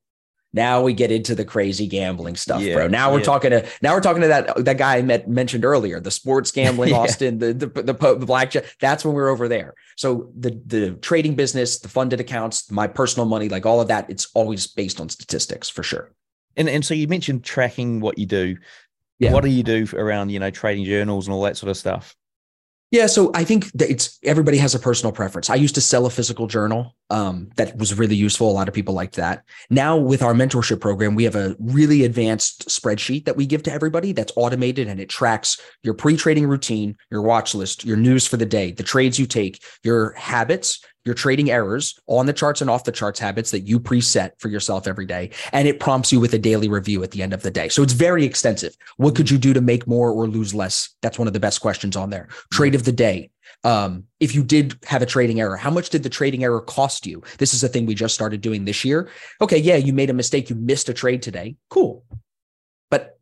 now 0.59 0.83
we 0.83 0.93
get 0.93 1.13
into 1.13 1.37
the 1.37 1.45
crazy 1.45 1.87
gambling 1.87 2.35
stuff, 2.35 2.61
yeah, 2.61 2.75
bro. 2.75 2.89
Now 2.89 3.13
we're 3.13 3.21
yeah. 3.21 3.25
talking 3.25 3.51
to 3.53 3.69
now 3.81 3.95
we're 3.95 4.01
talking 4.01 4.23
to 4.23 4.29
that 4.29 4.65
that 4.65 4.77
guy 4.77 4.97
I 4.97 5.03
met, 5.03 5.29
mentioned 5.29 5.65
earlier, 5.65 6.01
the 6.01 6.11
sports 6.11 6.51
gambling, 6.51 6.91
yeah. 6.91 6.97
Austin, 6.97 7.39
the 7.39 7.55
the 7.55 7.67
the, 7.69 7.93
the 7.93 8.27
blackjack. 8.27 8.65
That's 8.81 9.05
when 9.05 9.15
we're 9.15 9.29
over 9.29 9.47
there. 9.47 9.75
So 9.97 10.33
the 10.37 10.61
the 10.67 10.91
trading 10.97 11.37
business, 11.37 11.79
the 11.79 11.89
funded 11.89 12.19
accounts, 12.19 12.71
my 12.73 12.89
personal 12.89 13.27
money, 13.27 13.49
like 13.49 13.65
all 13.65 13.81
of 13.81 13.87
that, 13.89 14.11
it's 14.11 14.27
always 14.35 14.67
based 14.67 15.01
on 15.01 15.09
statistics 15.09 15.69
for 15.69 15.85
sure. 15.85 16.11
And 16.57 16.69
and 16.69 16.85
so 16.85 16.93
you 16.93 17.07
mentioned 17.07 17.45
tracking 17.45 18.01
what 18.01 18.19
you 18.19 18.27
do. 18.27 18.57
What 19.21 19.43
do 19.43 19.51
you 19.51 19.63
do 19.63 19.87
around 19.95 20.31
you 20.31 20.41
know 20.41 20.51
trading 20.51 20.85
journals 20.85 21.27
and 21.27 21.35
all 21.35 21.43
that 21.43 21.57
sort 21.57 21.71
of 21.71 21.77
stuff? 21.77 22.17
Yeah, 22.91 23.07
so 23.07 23.31
I 23.35 23.45
think 23.45 23.71
that 23.73 23.91
it's 23.91 24.19
everybody 24.23 24.57
has 24.59 24.75
a 24.75 24.79
personal 24.79 25.13
preference. 25.13 25.51
I 25.51 25.57
used 25.57 25.75
to 25.75 25.81
sell 25.81 26.07
a 26.07 26.11
physical 26.11 26.47
journal 26.47 26.95
um, 27.11 27.51
that 27.57 27.77
was 27.77 27.99
really 27.99 28.17
useful. 28.17 28.51
A 28.51 28.53
lot 28.53 28.67
of 28.67 28.73
people 28.73 28.95
liked 28.95 29.17
that. 29.17 29.45
Now 29.69 29.99
with 29.99 30.23
our 30.23 30.33
mentorship 30.33 30.81
program, 30.81 31.15
we 31.15 31.25
have 31.25 31.37
a 31.37 31.55
really 31.59 32.05
advanced 32.05 32.69
spreadsheet 32.69 33.27
that 33.27 33.37
we 33.37 33.45
give 33.45 33.63
to 33.65 33.73
everybody 33.73 34.13
that's 34.13 34.33
automated 34.37 34.89
and 34.89 35.01
it 35.01 35.11
tracks 35.11 35.61
your 35.83 35.93
pre-trading 35.93 36.47
routine, 36.47 36.97
your 37.11 37.21
watch 37.21 37.55
list, 37.55 37.85
your 37.85 37.99
news 37.99 38.27
for 38.27 38.39
the 38.39 38.47
day, 38.47 38.73
the 38.73 38.83
trades 38.83 39.19
you 39.19 39.27
take, 39.27 39.63
your 39.85 40.13
habits, 40.13 40.83
your 41.09 41.15
trading 41.15 41.51
errors 41.51 41.99
on 42.07 42.27
the 42.27 42.35
charts 42.35 42.61
and 42.61 42.69
off 42.69 42.85
the 42.85 42.93
charts 42.93 43.19
habits 43.19 43.51
that 43.51 43.61
you 43.61 43.81
preset 43.81 44.33
for 44.39 44.49
yourself 44.49 44.87
every 44.87 45.07
day. 45.07 45.31
And 45.53 45.67
it 45.67 45.81
prompts 45.81 46.13
you 46.13 46.21
with 46.21 46.35
a 46.35 46.39
daily 46.39 46.69
review 46.69 47.03
at 47.03 47.13
the 47.13 47.23
end 47.23 47.33
of 47.33 47.43
the 47.43 47.51
day. 47.51 47.71
So 47.71 47.83
it's 47.83 47.95
very 47.95 48.27
extensive. 48.27 48.77
What 48.99 49.17
could 49.17 49.31
you 49.31 49.39
do 49.39 49.55
to 49.55 49.63
make 49.63 49.87
more 49.87 50.11
or 50.11 50.29
lose 50.29 50.55
less? 50.55 50.91
That's 51.01 51.19
one 51.19 51.27
of 51.27 51.33
the 51.33 51.41
best 51.41 51.63
questions 51.63 51.97
on 51.97 52.11
there. 52.11 52.29
Trade 52.53 52.75
of 52.75 52.85
the 52.85 52.93
day. 52.93 53.31
Um, 53.65 54.05
if 54.21 54.35
you 54.35 54.45
did 54.45 54.79
have 54.85 55.01
a 55.01 55.07
trading 55.07 55.41
error, 55.41 55.57
how 55.57 55.71
much 55.71 55.89
did 55.89 56.03
the 56.03 56.11
trading 56.11 56.45
error 56.45 56.61
cost 56.61 57.07
you? 57.07 57.23
This 57.39 57.55
is 57.55 57.65
a 57.65 57.69
thing 57.69 57.87
we 57.87 57.95
just 57.95 58.15
started 58.15 58.43
doing 58.43 58.67
this 58.67 58.85
year. 58.85 59.09
Okay, 59.41 59.59
yeah, 59.59 59.77
you 59.77 59.95
made 59.95 60.11
a 60.11 60.15
mistake. 60.15 60.51
You 60.51 60.57
missed 60.57 60.91
a 60.91 60.95
trade 60.95 61.23
today. 61.23 61.57
Cool. 61.71 62.05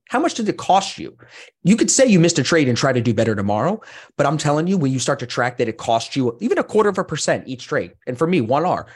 How 0.09 0.21
much 0.21 0.35
did 0.35 0.49
it 0.49 0.57
cost 0.57 0.99
you? 0.99 1.16
You 1.64 1.77
could 1.77 1.90
say 1.90 2.07
you 2.07 2.21
missed 2.21 2.38
a 2.38 2.42
trade 2.42 2.69
and 2.69 2.79
try 2.79 2.92
to 2.92 3.01
do 3.01 3.12
better 3.12 3.35
tomorrow, 3.35 3.81
but 4.16 4.27
I'm 4.27 4.38
telling 4.38 4.66
you, 4.66 4.79
when 4.79 4.92
you 4.92 4.99
start 4.99 5.19
to 5.21 5.27
track 5.27 5.59
that 5.59 5.69
it 5.69 5.79
cost 5.79 6.14
you 6.14 6.37
even 6.40 6.59
a 6.59 6.64
quarter 6.64 6.88
of 6.88 6.99
a 6.99 7.05
percent 7.05 7.49
each 7.49 7.66
trade, 7.66 7.92
and 8.07 8.16
for 8.16 8.27
me, 8.27 8.40
one 8.40 8.64
R, 8.64 8.87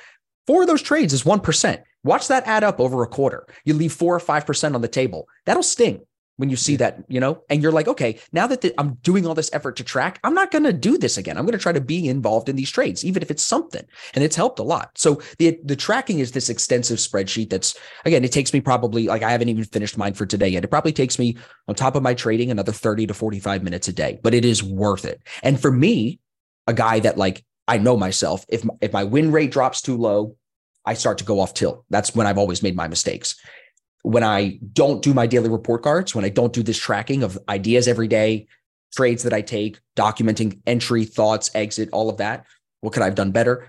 four 0.46 0.62
of 0.62 0.68
those 0.68 0.83
trades 0.83 1.12
is 1.12 1.25
1%. 1.25 1.83
Watch 2.05 2.29
that 2.29 2.46
add 2.46 2.64
up 2.64 2.81
over 2.81 3.03
a 3.03 3.09
quarter. 3.09 3.46
You 3.64 3.75
leave 3.75 3.92
four 3.92 4.14
or 4.14 4.20
5% 4.20 4.75
on 4.75 4.81
the 4.81 4.88
table. 4.88 5.29
That'll 5.46 5.62
sting 5.62 6.01
when 6.40 6.48
you 6.48 6.57
see 6.57 6.74
that, 6.76 7.05
you 7.07 7.20
know, 7.20 7.42
and 7.50 7.62
you're 7.62 7.70
like, 7.70 7.87
okay, 7.87 8.18
now 8.33 8.46
that 8.46 8.62
the, 8.62 8.72
I'm 8.79 8.94
doing 9.03 9.26
all 9.26 9.35
this 9.35 9.50
effort 9.53 9.76
to 9.76 9.85
track, 9.85 10.18
I'm 10.24 10.33
not 10.33 10.50
going 10.50 10.64
to 10.64 10.72
do 10.72 10.96
this 10.96 11.18
again. 11.18 11.37
I'm 11.37 11.44
going 11.44 11.53
to 11.53 11.62
try 11.62 11.72
to 11.72 11.83
be 11.83 12.09
involved 12.09 12.48
in 12.48 12.57
these 12.57 12.70
trades, 12.70 13.05
even 13.05 13.22
if 13.22 13.31
it's 13.31 13.42
something. 13.42 13.85
And 14.14 14.24
it's 14.24 14.37
helped 14.37 14.59
a 14.59 14.62
lot. 14.62 14.96
So 14.96 15.20
the 15.38 15.61
the 15.64 15.76
tracking 15.76 16.18
is 16.18 16.33
this 16.33 16.48
extensive 16.48 16.96
spreadsheet 16.96 17.50
that's 17.50 17.76
again, 18.07 18.24
it 18.24 18.33
takes 18.33 18.55
me 18.55 18.61
probably 18.62 19.07
like 19.07 19.22
I 19.22 19.31
haven't 19.31 19.50
even 19.50 19.64
finished 19.64 19.98
mine 19.98 20.14
for 20.14 20.24
today 20.24 20.48
yet. 20.48 20.64
It 20.64 20.68
probably 20.68 20.92
takes 20.92 21.18
me 21.18 21.37
on 21.68 21.74
top 21.74 21.94
of 21.94 22.03
my 22.03 22.14
trading 22.14 22.50
another 22.50 22.72
30 22.72 23.07
to 23.09 23.14
45 23.14 23.62
minutes 23.62 23.88
a 23.88 23.92
day, 23.92 24.18
but 24.22 24.33
it 24.33 24.46
is 24.46 24.62
worth 24.62 25.05
it. 25.05 25.20
And 25.42 25.61
for 25.61 25.70
me, 25.70 26.20
a 26.66 26.72
guy 26.72 27.00
that 27.00 27.18
like 27.18 27.44
I 27.68 27.76
know 27.76 27.98
myself, 27.98 28.46
if 28.48 28.64
if 28.81 28.94
my 28.94 29.05
win 29.05 29.31
rate 29.31 29.50
drops 29.50 29.83
too 29.83 29.98
low, 29.98 30.37
I 30.87 30.94
start 30.94 31.18
to 31.18 31.24
go 31.24 31.40
off 31.40 31.53
tilt. 31.53 31.85
That's 31.90 32.14
when 32.14 32.26
I've 32.26 32.38
always 32.38 32.62
made 32.62 32.74
my 32.74 32.88
mistakes 32.88 33.37
when 34.02 34.24
I 34.24 34.58
don't 34.72 35.02
do 35.02 35.14
my 35.14 35.26
daily 35.26 35.48
report 35.48 35.82
cards, 35.82 36.14
when 36.14 36.24
I 36.24 36.28
don't 36.28 36.52
do 36.52 36.62
this 36.62 36.78
tracking 36.78 37.22
of 37.22 37.38
ideas 37.48 37.86
every 37.86 38.08
day, 38.08 38.46
trades 38.94 39.22
that 39.22 39.32
I 39.32 39.42
take, 39.42 39.78
documenting 39.96 40.60
entry, 40.66 41.04
thoughts, 41.04 41.50
exit, 41.54 41.88
all 41.92 42.08
of 42.08 42.16
that, 42.18 42.46
what 42.80 42.92
could 42.92 43.02
I 43.02 43.06
have 43.06 43.14
done 43.14 43.30
better? 43.30 43.68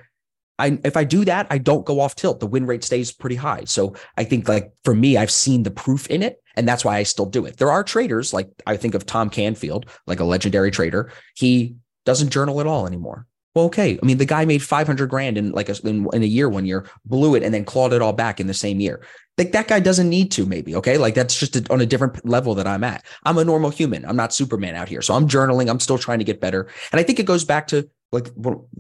I 0.58 0.80
if 0.84 0.96
I 0.96 1.04
do 1.04 1.26
that, 1.26 1.48
I 1.50 1.58
don't 1.58 1.86
go 1.86 2.00
off 2.00 2.16
tilt. 2.16 2.40
The 2.40 2.48
win 2.48 2.66
rate 2.66 2.84
stays 2.84 3.12
pretty 3.12 3.36
high. 3.36 3.64
So 3.66 3.96
I 4.18 4.24
think 4.24 4.48
like 4.48 4.72
for 4.84 4.94
me, 4.94 5.18
I've 5.18 5.32
seen 5.32 5.64
the 5.64 5.72
proof 5.72 6.08
in 6.08 6.22
it, 6.22 6.42
and 6.56 6.68
that's 6.68 6.86
why 6.86 6.98
I 6.98 7.04
still 7.04 7.26
do 7.26 7.46
it. 7.46 7.58
There 7.58 7.72
are 7.72 7.84
traders 7.84 8.34
like 8.34 8.50
I 8.68 8.78
think 8.78 8.94
of 8.94 9.06
Tom 9.06 9.30
Canfield, 9.30 9.90
like 10.08 10.20
a 10.20 10.26
legendary 10.26 10.72
trader. 10.72 11.12
He 11.36 11.76
doesn't 12.06 12.30
journal 12.30 12.62
at 12.62 12.68
all 12.68 12.88
anymore. 12.88 13.28
Well, 13.54 13.66
okay. 13.66 14.00
I 14.02 14.06
mean, 14.06 14.18
the 14.18 14.26
guy 14.26 14.46
made 14.46 14.64
500 14.64 15.10
grand 15.10 15.38
in 15.38 15.52
like 15.52 15.68
a, 15.68 15.76
in, 15.84 16.08
in, 16.14 16.24
a 16.24 16.28
year 16.28 16.48
one 16.48 16.66
year, 16.66 16.88
blew 17.06 17.36
it, 17.36 17.44
and 17.44 17.54
then 17.54 17.66
clawed 17.66 17.92
it 17.92 18.02
all 18.02 18.14
back 18.14 18.40
in 18.40 18.48
the 18.48 18.54
same 18.54 18.80
year. 18.80 19.06
Like 19.38 19.52
that 19.52 19.68
guy 19.68 19.82
doesn't 19.82 20.08
need 20.08 20.32
to, 20.34 20.46
maybe. 20.46 20.76
Okay. 20.76 20.98
Like 20.98 21.16
that's 21.16 21.38
just 21.38 21.56
a, 21.58 21.66
on 21.70 21.82
a 21.82 21.86
different 21.86 22.26
level 22.26 22.56
that 22.56 22.68
I'm 22.68 22.84
at. 22.84 23.04
I'm 23.24 23.38
a 23.38 23.44
normal 23.44 23.70
human. 23.70 24.06
I'm 24.06 24.16
not 24.16 24.34
Superman 24.34 24.76
out 24.76 24.88
here. 24.88 25.02
So 25.02 25.14
I'm 25.14 25.28
journaling. 25.28 25.70
I'm 25.70 25.80
still 25.80 25.98
trying 25.98 26.20
to 26.20 26.26
get 26.26 26.40
better. 26.40 26.70
And 26.92 27.00
I 27.00 27.04
think 27.04 27.20
it 27.20 27.26
goes 27.26 27.44
back 27.44 27.68
to 27.68 27.90
like, 28.14 28.30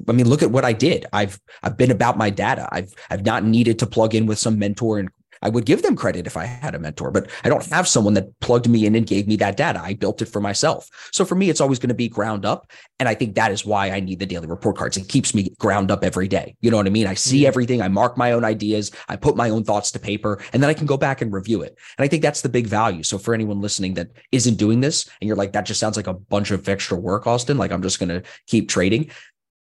I 0.07 0.11
mean, 0.11 0.29
look 0.29 0.43
at 0.43 0.51
what 0.51 0.65
I 0.65 0.73
did. 0.73 1.05
I've, 1.11 1.39
I've 1.63 1.77
been 1.77 1.91
about 1.91 2.17
my 2.17 2.29
data. 2.29 2.67
I've, 2.71 2.93
I've 3.09 3.25
not 3.25 3.43
needed 3.43 3.79
to 3.79 3.87
plug 3.87 4.13
in 4.15 4.25
with 4.25 4.39
some 4.39 4.59
mentor 4.59 4.99
and 4.99 5.09
I 5.41 5.49
would 5.49 5.65
give 5.65 5.81
them 5.81 5.95
credit 5.95 6.27
if 6.27 6.37
I 6.37 6.45
had 6.45 6.75
a 6.75 6.79
mentor, 6.79 7.09
but 7.09 7.29
I 7.43 7.49
don't 7.49 7.65
have 7.67 7.87
someone 7.87 8.13
that 8.13 8.39
plugged 8.41 8.69
me 8.69 8.85
in 8.85 8.95
and 8.95 9.07
gave 9.07 9.27
me 9.27 9.35
that 9.37 9.57
data. 9.57 9.81
I 9.81 9.95
built 9.95 10.21
it 10.21 10.27
for 10.27 10.39
myself. 10.39 10.87
So 11.11 11.25
for 11.25 11.35
me, 11.35 11.49
it's 11.49 11.61
always 11.61 11.79
going 11.79 11.89
to 11.89 11.95
be 11.95 12.07
ground 12.07 12.45
up. 12.45 12.71
And 12.99 13.09
I 13.09 13.15
think 13.15 13.35
that 13.35 13.51
is 13.51 13.65
why 13.65 13.89
I 13.89 13.99
need 13.99 14.19
the 14.19 14.25
daily 14.25 14.47
report 14.47 14.77
cards. 14.77 14.97
It 14.97 15.07
keeps 15.07 15.33
me 15.33 15.53
ground 15.57 15.89
up 15.89 16.03
every 16.03 16.27
day. 16.27 16.55
You 16.61 16.69
know 16.69 16.77
what 16.77 16.85
I 16.85 16.91
mean? 16.91 17.07
I 17.07 17.15
see 17.15 17.47
everything. 17.47 17.81
I 17.81 17.87
mark 17.87 18.17
my 18.17 18.33
own 18.33 18.45
ideas. 18.45 18.91
I 19.09 19.15
put 19.15 19.35
my 19.35 19.49
own 19.49 19.63
thoughts 19.63 19.91
to 19.91 19.99
paper 19.99 20.39
and 20.53 20.61
then 20.61 20.69
I 20.69 20.75
can 20.75 20.85
go 20.85 20.97
back 20.97 21.21
and 21.21 21.33
review 21.33 21.63
it. 21.63 21.75
And 21.97 22.05
I 22.05 22.07
think 22.07 22.21
that's 22.21 22.41
the 22.41 22.49
big 22.49 22.67
value. 22.67 23.03
So 23.03 23.17
for 23.17 23.33
anyone 23.33 23.61
listening 23.61 23.95
that 23.95 24.11
isn't 24.31 24.55
doing 24.55 24.81
this 24.81 25.09
and 25.19 25.27
you're 25.27 25.37
like, 25.37 25.53
that 25.53 25.65
just 25.65 25.79
sounds 25.79 25.97
like 25.97 26.07
a 26.07 26.13
bunch 26.13 26.51
of 26.51 26.69
extra 26.69 26.97
work, 26.97 27.25
Austin, 27.25 27.57
like 27.57 27.71
I'm 27.71 27.81
just 27.81 27.99
going 27.99 28.09
to 28.09 28.21
keep 28.45 28.69
trading, 28.69 29.09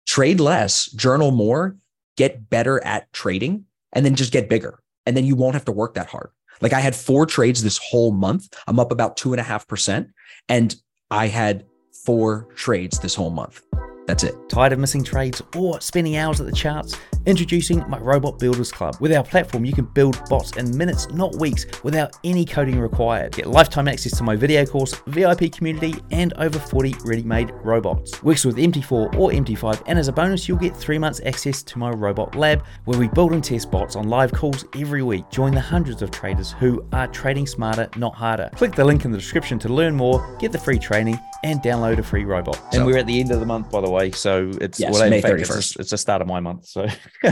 trade 0.05 0.41
less, 0.41 0.91
journal 0.91 1.31
more, 1.31 1.77
get 2.17 2.49
better 2.49 2.83
at 2.83 3.11
trading, 3.13 3.65
and 3.93 4.05
then 4.05 4.15
just 4.15 4.33
get 4.33 4.49
bigger 4.49 4.79
and 5.09 5.17
then 5.17 5.25
you 5.25 5.35
won't 5.35 5.55
have 5.55 5.65
to 5.65 5.71
work 5.71 5.95
that 5.95 6.05
hard. 6.05 6.29
Like 6.61 6.71
I 6.71 6.79
had 6.79 6.95
four 6.95 7.25
trades 7.25 7.63
this 7.63 7.79
whole 7.79 8.11
month. 8.11 8.47
I'm 8.67 8.79
up 8.79 8.91
about 8.91 9.17
two 9.17 9.33
and 9.33 9.39
a 9.39 9.43
half 9.43 9.67
percent. 9.67 10.09
And 10.47 10.75
I 11.09 11.25
had 11.25 11.65
four 12.05 12.47
trades 12.53 12.99
this 12.99 13.15
whole 13.15 13.31
month. 13.31 13.63
That's 14.09 14.23
it. 14.23 14.49
Tired 14.49 14.73
of 14.73 14.79
missing 14.79 15.03
trades 15.03 15.39
or 15.55 15.79
spending 15.81 16.17
hours 16.17 16.41
at 16.41 16.47
the 16.47 16.51
charts? 16.51 16.97
Introducing 17.27 17.87
my 17.87 17.99
Robot 17.99 18.39
Builders 18.39 18.71
Club. 18.71 18.97
With 18.99 19.13
our 19.13 19.23
platform, 19.23 19.65
you 19.65 19.73
can 19.73 19.85
build 19.85 20.19
bots 20.29 20.57
in 20.57 20.75
minutes, 20.75 21.07
not 21.11 21.35
weeks, 21.35 21.67
without 21.83 22.15
any 22.23 22.43
coding 22.43 22.79
required. 22.79 23.33
Get 23.33 23.45
lifetime 23.45 23.87
access 23.87 24.17
to 24.17 24.23
my 24.23 24.35
video 24.35 24.65
course, 24.65 24.95
VIP 25.05 25.51
community, 25.51 25.93
and 26.09 26.33
over 26.37 26.57
40 26.57 26.95
ready 27.05 27.21
made 27.21 27.51
robots. 27.63 28.23
Works 28.23 28.45
with 28.45 28.55
MT4 28.55 29.15
or 29.15 29.29
MT5, 29.29 29.83
and 29.85 29.99
as 29.99 30.07
a 30.07 30.11
bonus, 30.11 30.47
you'll 30.47 30.57
get 30.57 30.75
three 30.75 30.97
months 30.97 31.21
access 31.23 31.61
to 31.61 31.77
my 31.77 31.91
robot 31.91 32.33
lab, 32.33 32.63
where 32.85 32.97
we 32.97 33.09
build 33.09 33.33
and 33.33 33.43
test 33.43 33.69
bots 33.69 33.95
on 33.95 34.09
live 34.09 34.31
calls 34.31 34.65
every 34.75 35.03
week. 35.03 35.29
Join 35.29 35.53
the 35.53 35.61
hundreds 35.61 36.01
of 36.01 36.09
traders 36.09 36.53
who 36.53 36.83
are 36.93 37.05
trading 37.07 37.45
smarter, 37.45 37.87
not 37.95 38.15
harder. 38.15 38.49
Click 38.55 38.73
the 38.73 38.83
link 38.83 39.05
in 39.05 39.11
the 39.11 39.19
description 39.19 39.59
to 39.59 39.69
learn 39.69 39.95
more, 39.95 40.35
get 40.39 40.51
the 40.51 40.57
free 40.57 40.79
training, 40.79 41.19
and 41.43 41.61
download 41.61 41.99
a 41.99 42.03
free 42.03 42.25
robot. 42.25 42.55
So, 42.55 42.79
and 42.79 42.85
we're 42.85 42.97
at 42.97 43.07
the 43.07 43.19
end 43.19 43.31
of 43.31 43.39
the 43.39 43.45
month, 43.45 43.68
by 43.71 43.81
the 43.81 43.89
way, 43.89 44.11
so 44.11 44.51
it's 44.61 44.79
yes, 44.79 44.93
well, 44.93 45.09
May 45.09 45.21
thirty 45.21 45.43
first. 45.43 45.71
It's, 45.71 45.79
it's 45.79 45.89
the 45.91 45.97
start 45.97 46.21
of 46.21 46.27
my 46.27 46.39
month, 46.39 46.65
so. 46.65 46.87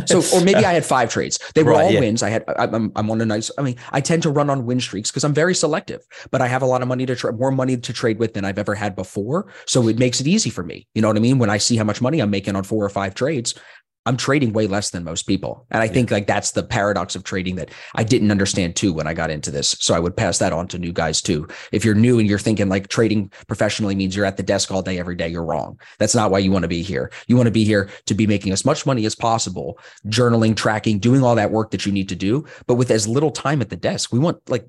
so, 0.05 0.21
or 0.33 0.43
maybe 0.43 0.65
I 0.65 0.73
had 0.73 0.85
five 0.97 1.09
trades. 1.09 1.39
They 1.55 1.63
were 1.63 1.71
right, 1.71 1.85
all 1.85 1.91
yeah. 1.91 1.99
wins. 1.99 2.23
I 2.23 2.29
had, 2.29 2.43
I, 2.47 2.65
am 2.65 2.91
I'm 2.95 3.09
on 3.09 3.21
a 3.21 3.25
nice, 3.25 3.51
I 3.57 3.61
mean, 3.61 3.75
I 3.91 4.01
tend 4.01 4.23
to 4.23 4.29
run 4.29 4.49
on 4.49 4.65
win 4.65 4.79
streaks 4.79 5.11
because 5.11 5.23
I'm 5.23 5.33
very 5.33 5.55
selective, 5.55 6.01
but 6.31 6.41
I 6.41 6.47
have 6.47 6.61
a 6.61 6.65
lot 6.65 6.81
of 6.81 6.87
money 6.87 7.05
to 7.05 7.15
trade, 7.15 7.37
more 7.37 7.51
money 7.51 7.77
to 7.77 7.93
trade 7.93 8.19
with 8.19 8.33
than 8.33 8.45
I've 8.45 8.59
ever 8.59 8.75
had 8.75 8.95
before. 8.95 9.51
So 9.65 9.87
it 9.87 9.97
makes 9.97 10.19
it 10.21 10.27
easy 10.27 10.49
for 10.49 10.63
me. 10.63 10.87
You 10.93 11.01
know 11.01 11.07
what 11.07 11.17
I 11.17 11.21
mean? 11.21 11.39
When 11.39 11.49
I 11.49 11.57
see 11.57 11.77
how 11.77 11.83
much 11.83 12.01
money 12.01 12.19
I'm 12.19 12.29
making 12.29 12.55
on 12.55 12.63
four 12.63 12.83
or 12.83 12.89
five 12.89 13.15
trades, 13.15 13.55
I'm 14.07 14.15
trading 14.15 14.53
way 14.53 14.67
less 14.67 14.91
than 14.91 15.03
most 15.03 15.23
people. 15.23 15.67
And 15.69 15.81
I 15.81 15.85
yeah. 15.85 15.91
think 15.91 16.11
like 16.11 16.27
that's 16.27 16.51
the 16.51 16.63
paradox 16.63 17.13
of 17.15 17.25
trading 17.25 17.57
that 17.57 17.71
I 17.95 18.03
didn't 18.03 18.31
understand 18.31 18.77
too 18.77 18.93
when 18.93 19.05
I 19.05 19.13
got 19.13 19.29
into 19.29 19.51
this. 19.51 19.75
So 19.79 19.93
I 19.93 19.99
would 19.99 20.15
pass 20.15 20.37
that 20.37 20.53
on 20.53 20.67
to 20.69 20.79
new 20.79 20.93
guys 20.93 21.21
too. 21.21 21.45
If 21.73 21.83
you're 21.83 21.93
new 21.93 22.17
and 22.17 22.27
you're 22.27 22.39
thinking 22.39 22.69
like 22.69 22.87
trading 22.87 23.29
professionally 23.47 23.95
means 23.95 24.15
you're 24.15 24.25
at 24.25 24.37
the 24.37 24.43
desk 24.43 24.71
all 24.71 24.81
day, 24.81 24.97
every 24.97 25.15
day, 25.15 25.27
you're 25.27 25.43
wrong. 25.43 25.77
That's 25.99 26.15
not 26.15 26.31
why 26.31 26.39
you 26.39 26.51
want 26.51 26.63
to 26.63 26.69
be 26.69 26.81
here. 26.81 27.11
You 27.27 27.35
want 27.35 27.47
to 27.47 27.51
be 27.51 27.65
here 27.65 27.89
to 28.05 28.13
be 28.13 28.25
making 28.25 28.53
as 28.53 28.63
much 28.63 28.85
money 28.85 29.05
as 29.05 29.13
possible, 29.13 29.77
journaling, 30.07 30.55
tracking, 30.55 30.99
doing 30.99 31.21
all 31.21 31.35
that 31.35 31.51
work 31.51 31.71
that 31.71 31.85
you 31.85 31.91
need 31.91 32.07
to 32.09 32.15
do, 32.15 32.45
but 32.65 32.75
with 32.75 32.89
as 32.91 33.09
little 33.09 33.31
time 33.31 33.61
at 33.61 33.69
the 33.69 33.75
desk. 33.75 34.13
We 34.13 34.19
want 34.19 34.37
like 34.49 34.65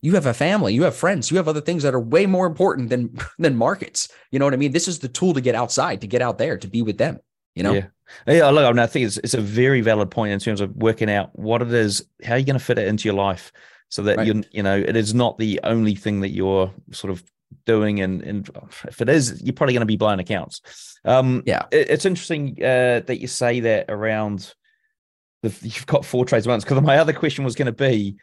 you 0.00 0.14
have 0.14 0.24
a 0.24 0.32
family, 0.32 0.72
you 0.72 0.84
have 0.84 0.96
friends, 0.96 1.30
you 1.30 1.36
have 1.36 1.48
other 1.48 1.60
things 1.60 1.82
that 1.82 1.94
are 1.94 2.00
way 2.00 2.24
more 2.24 2.46
important 2.46 2.88
than 2.88 3.14
than 3.38 3.56
markets. 3.56 4.08
You 4.30 4.38
know 4.38 4.46
what 4.46 4.54
I 4.54 4.58
mean? 4.58 4.72
This 4.72 4.88
is 4.88 5.00
the 5.00 5.08
tool 5.08 5.34
to 5.34 5.40
get 5.40 5.54
outside, 5.54 6.00
to 6.00 6.06
get 6.06 6.22
out 6.22 6.38
there, 6.38 6.56
to 6.56 6.68
be 6.68 6.80
with 6.82 6.96
them. 6.96 7.18
You 7.54 7.62
know? 7.62 7.72
Yeah. 7.74 7.86
Yeah, 8.26 8.48
look, 8.48 8.64
I, 8.64 8.70
mean, 8.70 8.80
I 8.80 8.86
think 8.86 9.06
it's, 9.06 9.18
it's 9.18 9.34
a 9.34 9.40
very 9.40 9.80
valid 9.82 10.10
point 10.10 10.32
in 10.32 10.40
terms 10.40 10.60
of 10.60 10.74
working 10.74 11.08
out 11.08 11.30
what 11.38 11.62
it 11.62 11.72
is, 11.72 12.04
how 12.24 12.34
you're 12.34 12.44
going 12.44 12.58
to 12.58 12.64
fit 12.64 12.78
it 12.78 12.88
into 12.88 13.04
your 13.04 13.14
life, 13.14 13.52
so 13.88 14.02
that 14.02 14.18
right. 14.18 14.26
you 14.26 14.42
you 14.50 14.62
know 14.62 14.76
it 14.76 14.96
is 14.96 15.14
not 15.14 15.38
the 15.38 15.60
only 15.64 15.94
thing 15.94 16.20
that 16.20 16.30
you're 16.30 16.72
sort 16.92 17.10
of 17.12 17.22
doing, 17.66 18.00
and 18.00 18.22
and 18.22 18.50
if 18.88 19.00
it 19.00 19.08
is, 19.08 19.40
you're 19.42 19.52
probably 19.52 19.74
going 19.74 19.82
to 19.82 19.86
be 19.86 19.96
blowing 19.96 20.20
accounts. 20.20 20.98
Um, 21.04 21.42
yeah, 21.46 21.66
it, 21.70 21.90
it's 21.90 22.04
interesting 22.04 22.56
uh, 22.60 23.00
that 23.06 23.20
you 23.20 23.26
say 23.26 23.60
that 23.60 23.86
around 23.88 24.54
the 25.42 25.56
you've 25.62 25.86
got 25.86 26.04
four 26.04 26.24
trades 26.24 26.46
once 26.46 26.64
because 26.64 26.82
my 26.82 26.98
other 26.98 27.12
question 27.12 27.44
was 27.44 27.54
going 27.54 27.66
to 27.66 27.72
be 27.72 28.16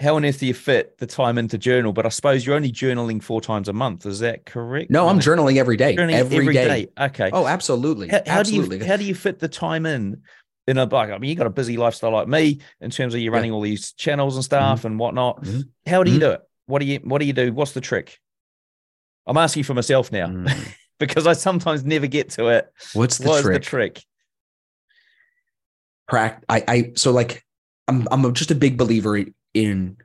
how 0.00 0.16
on 0.16 0.24
earth 0.24 0.40
do 0.40 0.46
you 0.46 0.54
fit 0.54 0.98
the 0.98 1.06
time 1.06 1.38
into 1.38 1.56
journal? 1.56 1.92
But 1.92 2.04
I 2.04 2.08
suppose 2.08 2.44
you're 2.44 2.56
only 2.56 2.72
journaling 2.72 3.22
four 3.22 3.40
times 3.40 3.68
a 3.68 3.72
month. 3.72 4.06
Is 4.06 4.20
that 4.20 4.44
correct? 4.44 4.90
No, 4.90 5.08
I'm 5.08 5.20
journaling 5.20 5.56
every 5.56 5.76
day. 5.76 5.94
Journaling 5.94 6.12
every, 6.14 6.36
every 6.38 6.54
day. 6.54 6.86
day. 6.86 7.04
Okay. 7.06 7.30
Oh, 7.32 7.46
absolutely. 7.46 8.08
How, 8.08 8.20
how 8.26 8.40
absolutely. 8.40 8.78
do 8.78 8.84
you 8.84 8.90
how 8.90 8.96
do 8.96 9.04
you 9.04 9.14
fit 9.14 9.38
the 9.38 9.48
time 9.48 9.86
in? 9.86 10.22
In 10.66 10.78
a 10.78 10.84
like, 10.84 11.10
I 11.10 11.18
mean, 11.18 11.28
you 11.28 11.36
got 11.36 11.46
a 11.46 11.50
busy 11.50 11.76
lifestyle 11.76 12.12
like 12.12 12.26
me 12.26 12.60
in 12.80 12.90
terms 12.90 13.12
of 13.12 13.20
you 13.20 13.30
running 13.30 13.50
yeah. 13.50 13.54
all 13.54 13.60
these 13.60 13.92
channels 13.92 14.36
and 14.36 14.42
stuff 14.42 14.78
mm-hmm. 14.78 14.86
and 14.86 14.98
whatnot. 14.98 15.42
Mm-hmm. 15.44 15.60
How 15.90 16.02
do 16.02 16.10
you 16.10 16.18
mm-hmm. 16.18 16.26
do 16.26 16.32
it? 16.32 16.40
What 16.66 16.78
do 16.78 16.86
you 16.86 17.00
what 17.04 17.18
do 17.18 17.26
you 17.26 17.34
do? 17.34 17.52
What's 17.52 17.72
the 17.72 17.82
trick? 17.82 18.18
I'm 19.26 19.36
asking 19.36 19.64
for 19.64 19.74
myself 19.74 20.10
now 20.10 20.26
mm. 20.26 20.74
because 20.98 21.26
I 21.26 21.34
sometimes 21.34 21.84
never 21.84 22.06
get 22.06 22.30
to 22.30 22.48
it. 22.48 22.72
What's 22.94 23.18
the 23.18 23.28
what 23.28 23.42
trick? 23.42 23.54
the 23.54 23.60
trick? 23.60 24.04
Pract- 26.10 26.42
I, 26.48 26.64
I 26.66 26.92
so 26.96 27.12
like 27.12 27.44
I'm 27.86 28.08
I'm 28.10 28.32
just 28.34 28.50
a 28.50 28.54
big 28.54 28.76
believer 28.76 29.18
in 29.54 29.96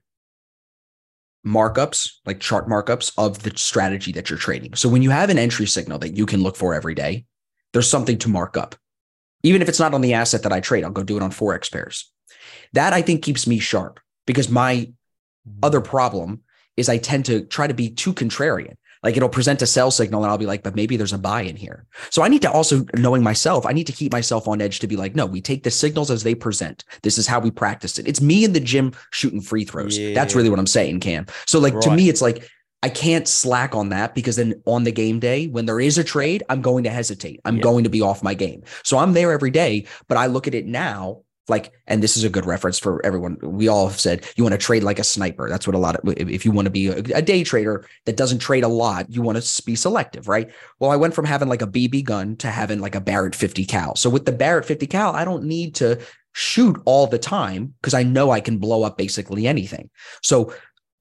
markups, 1.45 2.11
like 2.25 2.39
chart 2.39 2.67
markups 2.67 3.11
of 3.17 3.43
the 3.43 3.51
strategy 3.57 4.11
that 4.13 4.29
you're 4.29 4.39
trading. 4.39 4.75
So 4.75 4.89
when 4.89 5.01
you 5.01 5.09
have 5.09 5.29
an 5.29 5.37
entry 5.37 5.65
signal 5.65 5.99
that 5.99 6.15
you 6.15 6.25
can 6.25 6.43
look 6.43 6.55
for 6.55 6.73
every 6.73 6.95
day, 6.95 7.25
there's 7.73 7.89
something 7.89 8.17
to 8.19 8.29
mark 8.29 8.57
up. 8.57 8.75
Even 9.43 9.61
if 9.61 9.69
it's 9.69 9.79
not 9.79 9.93
on 9.93 10.01
the 10.01 10.13
asset 10.13 10.43
that 10.43 10.53
I 10.53 10.59
trade, 10.59 10.83
I'll 10.83 10.91
go 10.91 11.03
do 11.03 11.17
it 11.17 11.23
on 11.23 11.31
Forex 11.31 11.71
pairs. 11.71 12.11
That 12.73 12.93
I 12.93 13.01
think 13.01 13.23
keeps 13.23 13.47
me 13.47 13.59
sharp 13.59 13.99
because 14.27 14.49
my 14.49 14.91
other 15.63 15.81
problem 15.81 16.41
is 16.77 16.89
I 16.89 16.97
tend 16.97 17.25
to 17.25 17.45
try 17.45 17.67
to 17.67 17.73
be 17.73 17.89
too 17.89 18.13
contrarian. 18.13 18.75
Like 19.01 19.15
it'll 19.15 19.29
present 19.29 19.61
a 19.61 19.67
sell 19.67 19.91
signal 19.91 20.23
and 20.23 20.31
I'll 20.31 20.37
be 20.37 20.45
like, 20.45 20.63
but 20.63 20.75
maybe 20.75 20.97
there's 20.97 21.13
a 21.13 21.17
buy 21.17 21.41
in 21.41 21.55
here. 21.55 21.85
So 22.09 22.21
I 22.21 22.27
need 22.27 22.41
to 22.41 22.51
also, 22.51 22.85
knowing 22.95 23.23
myself, 23.23 23.65
I 23.65 23.71
need 23.71 23.87
to 23.87 23.93
keep 23.93 24.11
myself 24.11 24.47
on 24.47 24.61
edge 24.61 24.79
to 24.79 24.87
be 24.87 24.97
like, 24.97 25.15
no, 25.15 25.25
we 25.25 25.41
take 25.41 25.63
the 25.63 25.71
signals 25.71 26.11
as 26.11 26.23
they 26.23 26.35
present. 26.35 26.83
This 27.01 27.17
is 27.17 27.25
how 27.25 27.39
we 27.39 27.51
practice 27.51 27.97
it. 27.97 28.07
It's 28.07 28.21
me 28.21 28.43
in 28.43 28.53
the 28.53 28.59
gym 28.59 28.93
shooting 29.11 29.41
free 29.41 29.63
throws. 29.63 29.97
Yeah. 29.97 30.13
That's 30.13 30.35
really 30.35 30.49
what 30.49 30.59
I'm 30.59 30.67
saying, 30.67 30.99
Cam. 30.99 31.27
So 31.45 31.59
like 31.59 31.75
right. 31.75 31.83
to 31.83 31.91
me, 31.91 32.09
it's 32.09 32.21
like, 32.21 32.49
I 32.81 32.89
can't 32.89 33.27
slack 33.27 33.75
on 33.75 33.89
that 33.89 34.15
because 34.15 34.37
then 34.37 34.61
on 34.65 34.85
the 34.85 34.91
game 34.91 35.19
day, 35.19 35.47
when 35.47 35.65
there 35.65 35.81
is 35.81 35.97
a 35.97 36.03
trade, 36.03 36.43
I'm 36.49 36.61
going 36.61 36.85
to 36.85 36.89
hesitate. 36.89 37.41
I'm 37.43 37.57
yeah. 37.57 37.63
going 37.63 37.83
to 37.83 37.89
be 37.89 38.01
off 38.01 38.23
my 38.23 38.33
game. 38.33 38.63
So 38.83 38.97
I'm 38.97 39.11
there 39.13 39.33
every 39.33 39.51
day, 39.51 39.85
but 40.07 40.17
I 40.17 40.27
look 40.27 40.47
at 40.47 40.55
it 40.55 40.65
now 40.65 41.23
like 41.49 41.73
and 41.87 42.03
this 42.03 42.17
is 42.17 42.23
a 42.23 42.29
good 42.29 42.45
reference 42.45 42.79
for 42.79 43.05
everyone. 43.05 43.37
We 43.41 43.67
all 43.67 43.87
have 43.87 43.99
said 43.99 44.25
you 44.35 44.43
want 44.43 44.53
to 44.53 44.57
trade 44.57 44.83
like 44.83 44.99
a 44.99 45.03
sniper. 45.03 45.49
That's 45.49 45.67
what 45.67 45.75
a 45.75 45.79
lot 45.79 45.95
of 45.95 46.13
if 46.17 46.45
you 46.45 46.51
want 46.51 46.65
to 46.65 46.71
be 46.71 46.87
a, 46.87 47.21
day 47.21 47.43
trader 47.43 47.85
that 48.05 48.17
doesn't 48.17 48.39
trade 48.39 48.63
a 48.63 48.67
lot 48.67 49.09
you 49.09 49.21
want 49.21 49.41
to 49.41 49.63
be 49.63 49.75
selective 49.75 50.27
right? 50.27 50.49
Well 50.79 50.91
i 50.91 50.95
went 50.95 51.13
from 51.13 51.25
having 51.25 51.49
like 51.49 51.61
a 51.61 51.67
bb 51.67 52.03
gun 52.03 52.35
to 52.37 52.47
having 52.47 52.79
like 52.79 52.95
a 52.95 53.01
barrett 53.01 53.35
50 53.35 53.65
cal. 53.65 53.95
So 53.95 54.09
with 54.09 54.25
the 54.25 54.31
barrett 54.31 54.65
50 54.65 54.87
cal 54.87 55.15
i 55.15 55.25
don't 55.25 55.43
need 55.43 55.75
to 55.75 55.99
shoot 56.33 56.79
all 56.85 57.07
the 57.07 57.19
time 57.19 57.73
because 57.81 57.93
i 57.93 58.03
know 58.03 58.31
i 58.31 58.39
can 58.39 58.57
blow 58.57 58.83
up 58.83 58.97
basically 58.97 59.47
anything. 59.47 59.89
So 60.21 60.53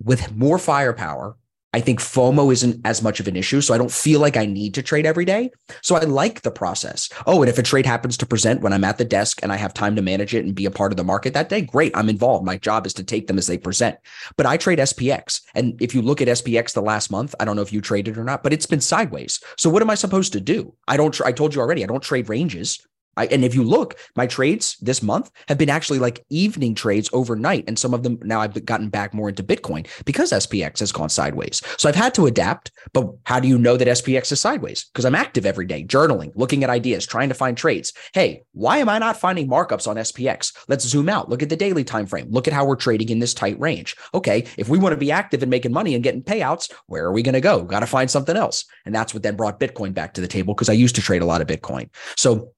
with 0.02 0.34
more 0.34 0.58
firepower 0.58 1.36
I 1.74 1.80
think 1.80 2.00
FOMO 2.00 2.50
isn't 2.50 2.80
as 2.86 3.02
much 3.02 3.20
of 3.20 3.28
an 3.28 3.36
issue. 3.36 3.60
So 3.60 3.74
I 3.74 3.78
don't 3.78 3.92
feel 3.92 4.20
like 4.20 4.38
I 4.38 4.46
need 4.46 4.72
to 4.74 4.82
trade 4.82 5.04
every 5.04 5.26
day. 5.26 5.50
So 5.82 5.96
I 5.96 6.00
like 6.00 6.40
the 6.40 6.50
process. 6.50 7.10
Oh, 7.26 7.42
and 7.42 7.48
if 7.50 7.58
a 7.58 7.62
trade 7.62 7.84
happens 7.84 8.16
to 8.18 8.26
present 8.26 8.62
when 8.62 8.72
I'm 8.72 8.84
at 8.84 8.96
the 8.96 9.04
desk 9.04 9.40
and 9.42 9.52
I 9.52 9.56
have 9.56 9.74
time 9.74 9.94
to 9.96 10.02
manage 10.02 10.34
it 10.34 10.44
and 10.44 10.54
be 10.54 10.64
a 10.64 10.70
part 10.70 10.92
of 10.92 10.96
the 10.96 11.04
market 11.04 11.34
that 11.34 11.50
day, 11.50 11.60
great. 11.60 11.94
I'm 11.94 12.08
involved. 12.08 12.46
My 12.46 12.56
job 12.56 12.86
is 12.86 12.94
to 12.94 13.04
take 13.04 13.26
them 13.26 13.36
as 13.36 13.46
they 13.46 13.58
present. 13.58 13.96
But 14.36 14.46
I 14.46 14.56
trade 14.56 14.78
SPX. 14.78 15.42
And 15.54 15.80
if 15.80 15.94
you 15.94 16.00
look 16.00 16.22
at 16.22 16.28
SPX 16.28 16.72
the 16.72 16.80
last 16.80 17.10
month, 17.10 17.34
I 17.38 17.44
don't 17.44 17.56
know 17.56 17.62
if 17.62 17.72
you 17.72 17.82
traded 17.82 18.16
or 18.16 18.24
not, 18.24 18.42
but 18.42 18.54
it's 18.54 18.66
been 18.66 18.80
sideways. 18.80 19.38
So 19.58 19.68
what 19.68 19.82
am 19.82 19.90
I 19.90 19.94
supposed 19.94 20.32
to 20.32 20.40
do? 20.40 20.74
I 20.86 20.96
don't, 20.96 21.20
I 21.20 21.32
told 21.32 21.54
you 21.54 21.60
already, 21.60 21.84
I 21.84 21.86
don't 21.86 22.02
trade 22.02 22.30
ranges. 22.30 22.80
I, 23.18 23.26
and 23.26 23.44
if 23.44 23.54
you 23.54 23.64
look, 23.64 23.98
my 24.16 24.26
trades 24.26 24.76
this 24.80 25.02
month 25.02 25.30
have 25.48 25.58
been 25.58 25.68
actually 25.68 25.98
like 25.98 26.24
evening 26.30 26.74
trades 26.74 27.10
overnight. 27.12 27.64
And 27.66 27.78
some 27.78 27.92
of 27.92 28.04
them 28.04 28.18
now 28.22 28.40
I've 28.40 28.64
gotten 28.64 28.88
back 28.88 29.12
more 29.12 29.28
into 29.28 29.42
Bitcoin 29.42 29.86
because 30.04 30.32
SPX 30.32 30.78
has 30.78 30.92
gone 30.92 31.08
sideways. 31.08 31.60
So 31.76 31.88
I've 31.88 31.96
had 31.96 32.14
to 32.14 32.26
adapt. 32.26 32.70
But 32.92 33.08
how 33.24 33.40
do 33.40 33.48
you 33.48 33.58
know 33.58 33.76
that 33.76 33.88
SPX 33.88 34.30
is 34.32 34.40
sideways? 34.40 34.84
Because 34.84 35.04
I'm 35.04 35.16
active 35.16 35.44
every 35.44 35.66
day, 35.66 35.84
journaling, 35.84 36.30
looking 36.36 36.62
at 36.62 36.70
ideas, 36.70 37.06
trying 37.06 37.28
to 37.28 37.34
find 37.34 37.56
trades. 37.56 37.92
Hey, 38.14 38.42
why 38.52 38.78
am 38.78 38.88
I 38.88 38.98
not 38.98 39.18
finding 39.18 39.48
markups 39.48 39.88
on 39.88 39.96
SPX? 39.96 40.56
Let's 40.68 40.86
zoom 40.86 41.08
out. 41.08 41.28
Look 41.28 41.42
at 41.42 41.48
the 41.48 41.56
daily 41.56 41.84
time 41.84 42.06
frame. 42.06 42.28
Look 42.30 42.46
at 42.46 42.54
how 42.54 42.64
we're 42.64 42.76
trading 42.76 43.08
in 43.08 43.18
this 43.18 43.34
tight 43.34 43.58
range. 43.58 43.96
Okay, 44.14 44.46
if 44.56 44.68
we 44.68 44.78
want 44.78 44.92
to 44.92 44.96
be 44.96 45.10
active 45.10 45.42
and 45.42 45.50
making 45.50 45.72
money 45.72 45.94
and 45.94 46.04
getting 46.04 46.22
payouts, 46.22 46.72
where 46.86 47.04
are 47.04 47.12
we 47.12 47.22
going 47.22 47.34
to 47.34 47.40
go? 47.40 47.64
Got 47.64 47.80
to 47.80 47.86
find 47.86 48.10
something 48.10 48.36
else. 48.36 48.64
And 48.84 48.94
that's 48.94 49.12
what 49.12 49.24
then 49.24 49.36
brought 49.36 49.58
Bitcoin 49.58 49.92
back 49.92 50.14
to 50.14 50.20
the 50.20 50.28
table 50.28 50.54
because 50.54 50.68
I 50.68 50.74
used 50.74 50.94
to 50.94 51.02
trade 51.02 51.22
a 51.22 51.26
lot 51.26 51.40
of 51.40 51.48
Bitcoin. 51.48 51.88
So 52.16 52.52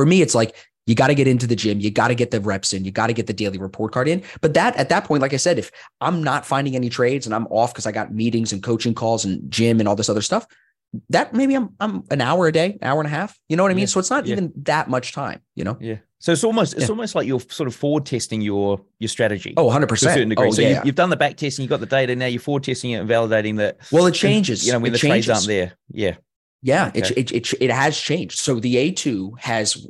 for 0.00 0.06
me, 0.06 0.22
it's 0.22 0.34
like 0.34 0.56
you 0.86 0.94
got 0.94 1.08
to 1.08 1.14
get 1.14 1.28
into 1.28 1.46
the 1.46 1.54
gym, 1.54 1.78
you 1.78 1.90
got 1.90 2.08
to 2.08 2.14
get 2.14 2.30
the 2.30 2.40
reps 2.40 2.72
in, 2.72 2.86
you 2.86 2.90
got 2.90 3.08
to 3.08 3.12
get 3.12 3.26
the 3.26 3.34
daily 3.34 3.58
report 3.58 3.92
card 3.92 4.08
in. 4.08 4.22
But 4.40 4.54
that 4.54 4.74
at 4.76 4.88
that 4.88 5.04
point, 5.04 5.20
like 5.20 5.34
I 5.34 5.36
said, 5.36 5.58
if 5.58 5.70
I'm 6.00 6.22
not 6.24 6.46
finding 6.46 6.74
any 6.74 6.88
trades 6.88 7.26
and 7.26 7.34
I'm 7.34 7.46
off 7.48 7.74
because 7.74 7.84
I 7.84 7.92
got 7.92 8.14
meetings 8.14 8.50
and 8.54 8.62
coaching 8.62 8.94
calls 8.94 9.26
and 9.26 9.50
gym 9.50 9.78
and 9.78 9.86
all 9.86 9.94
this 9.94 10.08
other 10.08 10.22
stuff, 10.22 10.46
that 11.10 11.34
maybe 11.34 11.54
I'm 11.54 11.74
I'm 11.80 12.04
an 12.10 12.22
hour 12.22 12.46
a 12.46 12.52
day, 12.52 12.78
hour 12.80 12.98
and 12.98 13.06
a 13.06 13.10
half. 13.10 13.38
You 13.50 13.58
know 13.58 13.62
what 13.62 13.72
I 13.72 13.74
mean? 13.74 13.82
Yeah. 13.82 13.86
So 13.88 14.00
it's 14.00 14.08
not 14.08 14.24
yeah. 14.24 14.32
even 14.32 14.54
that 14.62 14.88
much 14.88 15.12
time, 15.12 15.42
you 15.54 15.64
know? 15.64 15.76
Yeah. 15.78 15.96
So 16.18 16.32
it's 16.32 16.44
almost 16.44 16.72
it's 16.72 16.84
yeah. 16.84 16.88
almost 16.88 17.14
like 17.14 17.26
you're 17.26 17.40
sort 17.40 17.66
of 17.66 17.74
forward 17.74 18.06
testing 18.06 18.40
your 18.40 18.80
your 19.00 19.08
strategy. 19.08 19.52
Oh, 19.58 19.64
100 19.64 19.86
percent. 19.86 20.32
Oh, 20.38 20.50
so 20.50 20.62
yeah. 20.62 20.68
you, 20.68 20.74
have 20.76 20.94
done 20.94 21.10
the 21.10 21.16
back 21.18 21.36
testing, 21.36 21.62
you've 21.62 21.70
got 21.70 21.80
the 21.80 21.86
data, 21.86 22.16
now 22.16 22.24
you're 22.24 22.40
forward 22.40 22.64
testing 22.64 22.92
it 22.92 23.00
and 23.00 23.08
validating 23.08 23.58
that. 23.58 23.80
Well, 23.92 24.06
it 24.06 24.14
changes. 24.14 24.66
You 24.66 24.72
know, 24.72 24.78
when 24.78 24.92
it 24.92 24.92
the 24.92 24.98
changes. 24.98 25.26
trades 25.26 25.28
aren't 25.28 25.46
there. 25.46 25.72
Yeah. 25.92 26.16
Yeah, 26.62 26.88
okay. 26.88 27.00
it, 27.00 27.10
it, 27.10 27.32
it, 27.32 27.54
it 27.60 27.70
has 27.70 27.98
changed. 27.98 28.38
So 28.38 28.60
the 28.60 28.76
A2 28.76 29.38
has 29.40 29.86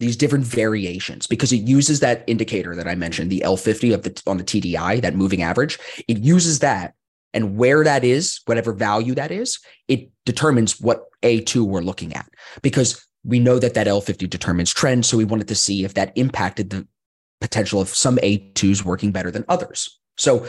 these 0.00 0.16
different 0.16 0.44
variations 0.44 1.26
because 1.26 1.52
it 1.52 1.62
uses 1.62 2.00
that 2.00 2.24
indicator 2.26 2.74
that 2.76 2.88
I 2.88 2.94
mentioned, 2.94 3.30
the 3.30 3.42
L50 3.44 3.94
of 3.94 4.02
the 4.02 4.22
on 4.26 4.36
the 4.36 4.44
TDI, 4.44 5.00
that 5.02 5.14
moving 5.14 5.42
average. 5.42 5.78
It 6.08 6.18
uses 6.18 6.60
that 6.60 6.94
and 7.32 7.56
where 7.56 7.82
that 7.84 8.04
is, 8.04 8.40
whatever 8.46 8.72
value 8.72 9.14
that 9.14 9.30
is, 9.30 9.58
it 9.88 10.10
determines 10.24 10.80
what 10.80 11.06
A2 11.22 11.62
we're 11.64 11.80
looking 11.80 12.14
at 12.14 12.28
because 12.62 13.04
we 13.24 13.40
know 13.40 13.58
that 13.58 13.74
that 13.74 13.86
L50 13.86 14.28
determines 14.30 14.72
trend. 14.72 15.04
So 15.06 15.16
we 15.16 15.24
wanted 15.24 15.48
to 15.48 15.54
see 15.54 15.84
if 15.84 15.94
that 15.94 16.12
impacted 16.16 16.70
the 16.70 16.86
potential 17.40 17.80
of 17.80 17.88
some 17.88 18.16
A2s 18.18 18.84
working 18.84 19.10
better 19.10 19.30
than 19.30 19.44
others. 19.48 19.98
So 20.16 20.46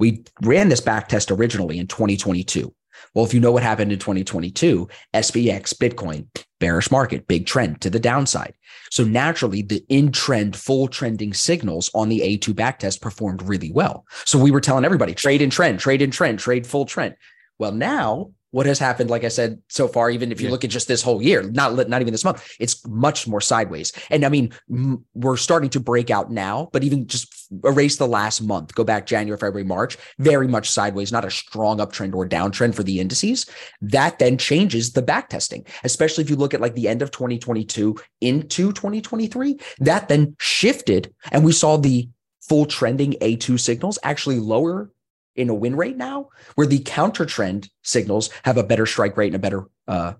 we 0.00 0.24
ran 0.42 0.68
this 0.68 0.80
back 0.80 1.08
test 1.08 1.30
originally 1.30 1.78
in 1.78 1.86
2022. 1.86 2.74
Well, 3.14 3.24
if 3.24 3.32
you 3.32 3.40
know 3.40 3.52
what 3.52 3.62
happened 3.62 3.92
in 3.92 3.98
2022, 3.98 4.88
SPX, 5.14 5.74
Bitcoin, 5.74 6.26
bearish 6.58 6.90
market, 6.90 7.26
big 7.28 7.46
trend 7.46 7.80
to 7.82 7.90
the 7.90 8.00
downside. 8.00 8.54
So 8.90 9.04
naturally, 9.04 9.62
the 9.62 9.84
in 9.88 10.12
trend, 10.12 10.56
full 10.56 10.88
trending 10.88 11.32
signals 11.32 11.90
on 11.94 12.08
the 12.08 12.20
A2 12.20 12.54
backtest 12.54 13.00
performed 13.00 13.42
really 13.42 13.70
well. 13.72 14.04
So 14.24 14.38
we 14.38 14.50
were 14.50 14.60
telling 14.60 14.84
everybody 14.84 15.14
trade 15.14 15.42
in 15.42 15.50
trend, 15.50 15.78
trade 15.78 16.02
in 16.02 16.10
trend, 16.10 16.38
trade 16.38 16.66
full 16.66 16.86
trend. 16.86 17.14
Well, 17.58 17.72
now 17.72 18.30
what 18.54 18.66
has 18.66 18.78
happened, 18.78 19.10
like 19.10 19.24
I 19.24 19.28
said 19.28 19.60
so 19.68 19.88
far, 19.88 20.10
even 20.10 20.30
if 20.30 20.40
you 20.40 20.46
yeah. 20.46 20.52
look 20.52 20.62
at 20.62 20.70
just 20.70 20.86
this 20.86 21.02
whole 21.02 21.20
year, 21.20 21.42
not 21.42 21.88
not 21.88 22.00
even 22.00 22.12
this 22.12 22.22
month, 22.22 22.48
it's 22.60 22.86
much 22.86 23.26
more 23.26 23.40
sideways. 23.40 23.92
And 24.10 24.24
I 24.24 24.28
mean, 24.28 24.52
m- 24.70 25.04
we're 25.12 25.36
starting 25.36 25.70
to 25.70 25.80
break 25.80 26.08
out 26.08 26.30
now, 26.30 26.68
but 26.72 26.84
even 26.84 27.08
just 27.08 27.43
erase 27.64 27.96
the 27.96 28.08
last 28.08 28.42
month, 28.42 28.74
go 28.74 28.84
back 28.84 29.06
January, 29.06 29.38
February, 29.38 29.64
March, 29.64 29.96
very 30.18 30.48
much 30.48 30.70
sideways, 30.70 31.12
not 31.12 31.24
a 31.24 31.30
strong 31.30 31.78
uptrend 31.78 32.14
or 32.14 32.28
downtrend 32.28 32.74
for 32.74 32.82
the 32.82 33.00
indices. 33.00 33.46
That 33.80 34.18
then 34.18 34.38
changes 34.38 34.92
the 34.92 35.02
back 35.02 35.28
testing, 35.28 35.64
especially 35.84 36.24
if 36.24 36.30
you 36.30 36.36
look 36.36 36.54
at 36.54 36.60
like 36.60 36.74
the 36.74 36.88
end 36.88 37.02
of 37.02 37.10
2022 37.10 37.96
into 38.20 38.72
2023. 38.72 39.58
That 39.78 40.08
then 40.08 40.36
shifted, 40.38 41.14
and 41.30 41.44
we 41.44 41.52
saw 41.52 41.76
the 41.76 42.08
full 42.48 42.66
trending 42.66 43.12
A2 43.20 43.58
signals 43.58 43.98
actually 44.02 44.38
lower 44.38 44.90
in 45.36 45.48
a 45.48 45.54
win 45.54 45.76
rate 45.76 45.96
now, 45.96 46.28
where 46.54 46.66
the 46.66 46.80
counter 46.80 47.26
trend 47.26 47.68
signals 47.82 48.30
have 48.44 48.56
a 48.56 48.62
better 48.62 48.86
strike 48.86 49.16
rate 49.16 49.28
and 49.28 49.36
a 49.36 49.38
better 49.38 49.64
uh, 49.88 50.12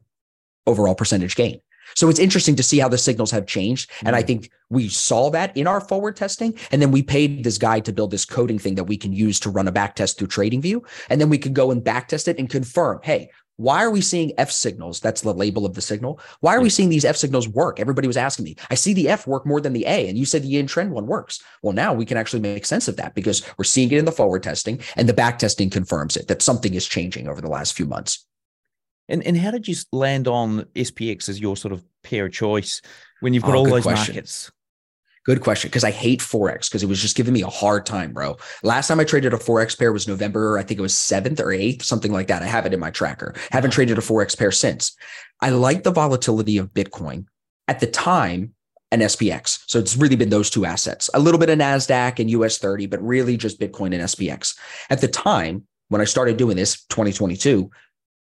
overall 0.66 0.94
percentage 0.94 1.36
gain. 1.36 1.60
So 1.94 2.08
it's 2.08 2.18
interesting 2.18 2.56
to 2.56 2.62
see 2.62 2.78
how 2.78 2.88
the 2.88 2.98
signals 2.98 3.30
have 3.30 3.46
changed. 3.46 3.90
And 4.04 4.14
I 4.14 4.20
mm-hmm. 4.20 4.26
think 4.26 4.50
we 4.70 4.88
saw 4.88 5.30
that 5.30 5.56
in 5.56 5.66
our 5.66 5.80
forward 5.80 6.16
testing. 6.16 6.58
And 6.70 6.80
then 6.80 6.90
we 6.90 7.02
paid 7.02 7.44
this 7.44 7.58
guy 7.58 7.80
to 7.80 7.92
build 7.92 8.10
this 8.10 8.24
coding 8.24 8.58
thing 8.58 8.74
that 8.76 8.84
we 8.84 8.96
can 8.96 9.12
use 9.12 9.38
to 9.40 9.50
run 9.50 9.68
a 9.68 9.72
back 9.72 9.94
test 9.96 10.18
through 10.18 10.28
TradingView. 10.28 10.84
And 11.10 11.20
then 11.20 11.28
we 11.28 11.38
can 11.38 11.52
go 11.52 11.70
and 11.70 11.82
back 11.82 12.08
test 12.08 12.28
it 12.28 12.38
and 12.38 12.48
confirm, 12.48 13.00
hey, 13.02 13.30
why 13.56 13.84
are 13.84 13.90
we 13.90 14.00
seeing 14.00 14.32
F 14.36 14.50
signals? 14.50 14.98
That's 14.98 15.20
the 15.20 15.32
label 15.32 15.64
of 15.64 15.74
the 15.74 15.80
signal. 15.80 16.18
Why 16.40 16.56
are 16.56 16.60
we 16.60 16.70
seeing 16.70 16.88
these 16.88 17.04
F 17.04 17.16
signals 17.16 17.48
work? 17.48 17.78
Everybody 17.78 18.08
was 18.08 18.16
asking 18.16 18.46
me. 18.46 18.56
I 18.68 18.74
see 18.74 18.94
the 18.94 19.08
F 19.08 19.28
work 19.28 19.46
more 19.46 19.60
than 19.60 19.72
the 19.72 19.86
A, 19.86 20.08
and 20.08 20.18
you 20.18 20.24
said 20.24 20.42
the 20.42 20.58
in 20.58 20.66
trend 20.66 20.90
one 20.90 21.06
works. 21.06 21.40
Well, 21.62 21.72
now 21.72 21.94
we 21.94 22.04
can 22.04 22.16
actually 22.16 22.40
make 22.40 22.66
sense 22.66 22.88
of 22.88 22.96
that 22.96 23.14
because 23.14 23.46
we're 23.56 23.64
seeing 23.64 23.92
it 23.92 23.98
in 23.98 24.06
the 24.06 24.12
forward 24.12 24.42
testing, 24.42 24.80
and 24.96 25.08
the 25.08 25.14
back 25.14 25.38
testing 25.38 25.70
confirms 25.70 26.16
it 26.16 26.26
that 26.26 26.42
something 26.42 26.74
is 26.74 26.86
changing 26.86 27.28
over 27.28 27.40
the 27.40 27.48
last 27.48 27.76
few 27.76 27.86
months. 27.86 28.26
And 29.08 29.24
and 29.26 29.36
how 29.36 29.50
did 29.50 29.68
you 29.68 29.74
land 29.92 30.28
on 30.28 30.62
SPX 30.74 31.28
as 31.28 31.40
your 31.40 31.56
sort 31.56 31.72
of 31.72 31.84
pair 32.02 32.26
of 32.26 32.32
choice 32.32 32.80
when 33.20 33.34
you've 33.34 33.42
got 33.42 33.54
oh, 33.54 33.58
all 33.58 33.66
those 33.66 33.82
question. 33.82 34.14
markets? 34.14 34.50
Good 35.24 35.40
question. 35.40 35.68
Because 35.68 35.84
I 35.84 35.90
hate 35.90 36.20
Forex 36.20 36.68
because 36.68 36.82
it 36.82 36.88
was 36.88 37.00
just 37.00 37.16
giving 37.16 37.32
me 37.32 37.42
a 37.42 37.48
hard 37.48 37.86
time, 37.86 38.12
bro. 38.12 38.36
Last 38.62 38.88
time 38.88 39.00
I 39.00 39.04
traded 39.04 39.32
a 39.32 39.38
Forex 39.38 39.78
pair 39.78 39.90
was 39.90 40.06
November, 40.06 40.58
I 40.58 40.62
think 40.62 40.78
it 40.78 40.82
was 40.82 40.92
7th 40.92 41.40
or 41.40 41.46
8th, 41.46 41.82
something 41.82 42.12
like 42.12 42.26
that. 42.26 42.42
I 42.42 42.46
have 42.46 42.66
it 42.66 42.74
in 42.74 42.80
my 42.80 42.90
tracker. 42.90 43.34
Haven't 43.50 43.70
traded 43.70 43.96
a 43.96 44.02
Forex 44.02 44.36
pair 44.36 44.50
since. 44.50 44.94
I 45.40 45.48
like 45.50 45.82
the 45.82 45.92
volatility 45.92 46.58
of 46.58 46.74
Bitcoin 46.74 47.24
at 47.68 47.80
the 47.80 47.86
time 47.86 48.54
and 48.92 49.00
SPX. 49.02 49.64
So 49.66 49.78
it's 49.78 49.96
really 49.96 50.14
been 50.14 50.28
those 50.28 50.50
two 50.50 50.66
assets, 50.66 51.08
a 51.14 51.18
little 51.18 51.40
bit 51.40 51.50
of 51.50 51.58
NASDAQ 51.58 52.18
and 52.18 52.30
US 52.30 52.58
30, 52.58 52.86
but 52.86 53.02
really 53.02 53.36
just 53.36 53.58
Bitcoin 53.58 53.94
and 53.94 54.04
SPX. 54.04 54.56
At 54.90 55.00
the 55.00 55.08
time, 55.08 55.66
when 55.88 56.00
I 56.00 56.04
started 56.04 56.36
doing 56.36 56.56
this, 56.56 56.84
2022, 56.86 57.70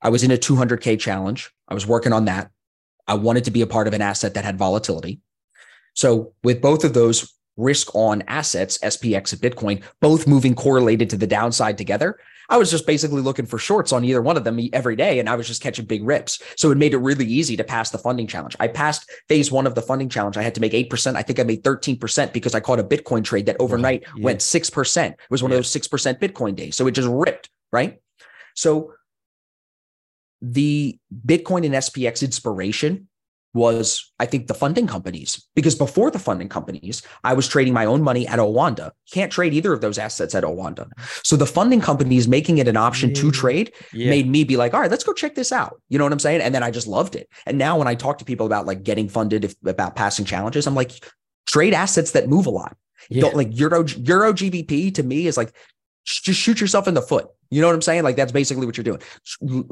I 0.00 0.10
was 0.10 0.22
in 0.22 0.30
a 0.30 0.36
200K 0.36 0.98
challenge. 0.98 1.50
I 1.68 1.74
was 1.74 1.86
working 1.86 2.12
on 2.12 2.26
that. 2.26 2.50
I 3.06 3.14
wanted 3.14 3.44
to 3.44 3.50
be 3.50 3.62
a 3.62 3.66
part 3.66 3.88
of 3.88 3.94
an 3.94 4.02
asset 4.02 4.34
that 4.34 4.44
had 4.44 4.58
volatility. 4.58 5.20
So 5.94 6.34
with 6.44 6.60
both 6.60 6.84
of 6.84 6.94
those 6.94 7.34
risk 7.56 7.94
on 7.94 8.22
assets, 8.28 8.78
SPX 8.78 9.32
and 9.32 9.42
Bitcoin, 9.42 9.82
both 10.00 10.28
moving 10.28 10.54
correlated 10.54 11.10
to 11.10 11.16
the 11.16 11.26
downside 11.26 11.76
together, 11.76 12.18
I 12.50 12.56
was 12.56 12.70
just 12.70 12.86
basically 12.86 13.20
looking 13.20 13.44
for 13.44 13.58
shorts 13.58 13.92
on 13.92 14.04
either 14.04 14.22
one 14.22 14.36
of 14.36 14.44
them 14.44 14.58
every 14.72 14.96
day. 14.96 15.18
And 15.18 15.28
I 15.28 15.34
was 15.34 15.46
just 15.46 15.62
catching 15.62 15.84
big 15.84 16.04
rips. 16.04 16.40
So 16.56 16.70
it 16.70 16.78
made 16.78 16.94
it 16.94 16.98
really 16.98 17.26
easy 17.26 17.56
to 17.56 17.64
pass 17.64 17.90
the 17.90 17.98
funding 17.98 18.26
challenge. 18.26 18.56
I 18.58 18.68
passed 18.68 19.10
phase 19.28 19.52
one 19.52 19.66
of 19.66 19.74
the 19.74 19.82
funding 19.82 20.08
challenge. 20.08 20.36
I 20.36 20.42
had 20.42 20.54
to 20.54 20.60
make 20.60 20.72
8%. 20.72 21.16
I 21.16 21.22
think 21.22 21.40
I 21.40 21.42
made 21.42 21.62
13% 21.62 22.32
because 22.32 22.54
I 22.54 22.60
caught 22.60 22.78
a 22.78 22.84
Bitcoin 22.84 23.22
trade 23.22 23.46
that 23.46 23.56
overnight 23.58 24.04
yeah. 24.16 24.24
went 24.24 24.40
6%. 24.40 25.10
It 25.10 25.18
was 25.28 25.42
one 25.42 25.50
yeah. 25.50 25.58
of 25.58 25.64
those 25.64 25.72
6% 25.72 26.20
Bitcoin 26.20 26.56
days. 26.56 26.76
So 26.76 26.86
it 26.86 26.92
just 26.92 27.08
ripped, 27.08 27.50
right? 27.70 28.00
So 28.54 28.94
the 30.40 30.98
Bitcoin 31.26 31.64
and 31.64 31.74
SPX 31.74 32.22
inspiration 32.22 33.08
was 33.54 34.12
I 34.18 34.26
think 34.26 34.46
the 34.46 34.54
funding 34.54 34.86
companies 34.86 35.46
because 35.54 35.74
before 35.74 36.10
the 36.10 36.18
funding 36.18 36.48
companies 36.48 37.02
I 37.24 37.32
was 37.32 37.48
trading 37.48 37.72
my 37.72 37.86
own 37.86 38.02
money 38.02 38.26
at 38.26 38.38
Oanda. 38.38 38.92
Can't 39.10 39.32
trade 39.32 39.54
either 39.54 39.72
of 39.72 39.80
those 39.80 39.98
assets 39.98 40.34
at 40.34 40.44
Oanda. 40.44 40.88
So 41.24 41.34
the 41.34 41.46
funding 41.46 41.80
companies 41.80 42.28
making 42.28 42.58
it 42.58 42.68
an 42.68 42.76
option 42.76 43.14
to 43.14 43.30
trade 43.30 43.72
yeah. 43.92 44.10
made 44.10 44.28
me 44.28 44.44
be 44.44 44.56
like, 44.56 44.74
all 44.74 44.80
right, 44.80 44.90
let's 44.90 45.04
go 45.04 45.14
check 45.14 45.34
this 45.34 45.50
out. 45.50 45.80
You 45.88 45.98
know 45.98 46.04
what 46.04 46.12
I'm 46.12 46.18
saying? 46.18 46.42
And 46.42 46.54
then 46.54 46.62
I 46.62 46.70
just 46.70 46.86
loved 46.86 47.16
it. 47.16 47.28
And 47.46 47.56
now 47.56 47.78
when 47.78 47.88
I 47.88 47.94
talk 47.94 48.18
to 48.18 48.24
people 48.24 48.46
about 48.46 48.66
like 48.66 48.82
getting 48.82 49.08
funded 49.08 49.46
if, 49.46 49.54
about 49.64 49.96
passing 49.96 50.26
challenges, 50.26 50.66
I'm 50.66 50.74
like, 50.74 50.92
trade 51.46 51.72
assets 51.72 52.10
that 52.10 52.28
move 52.28 52.46
a 52.46 52.50
lot. 52.50 52.76
Yeah. 53.08 53.22
Don't 53.22 53.36
like 53.36 53.58
Euro 53.58 53.86
Euro 53.86 54.32
GBP 54.32 54.94
to 54.94 55.02
me 55.02 55.26
is 55.26 55.36
like 55.36 55.54
just 56.04 56.40
shoot 56.40 56.60
yourself 56.60 56.88
in 56.88 56.94
the 56.94 57.02
foot. 57.02 57.28
You 57.50 57.60
know 57.60 57.68
what 57.68 57.74
I'm 57.74 57.82
saying? 57.82 58.02
Like 58.02 58.16
that's 58.16 58.32
basically 58.32 58.66
what 58.66 58.76
you're 58.76 58.84
doing. 58.84 59.02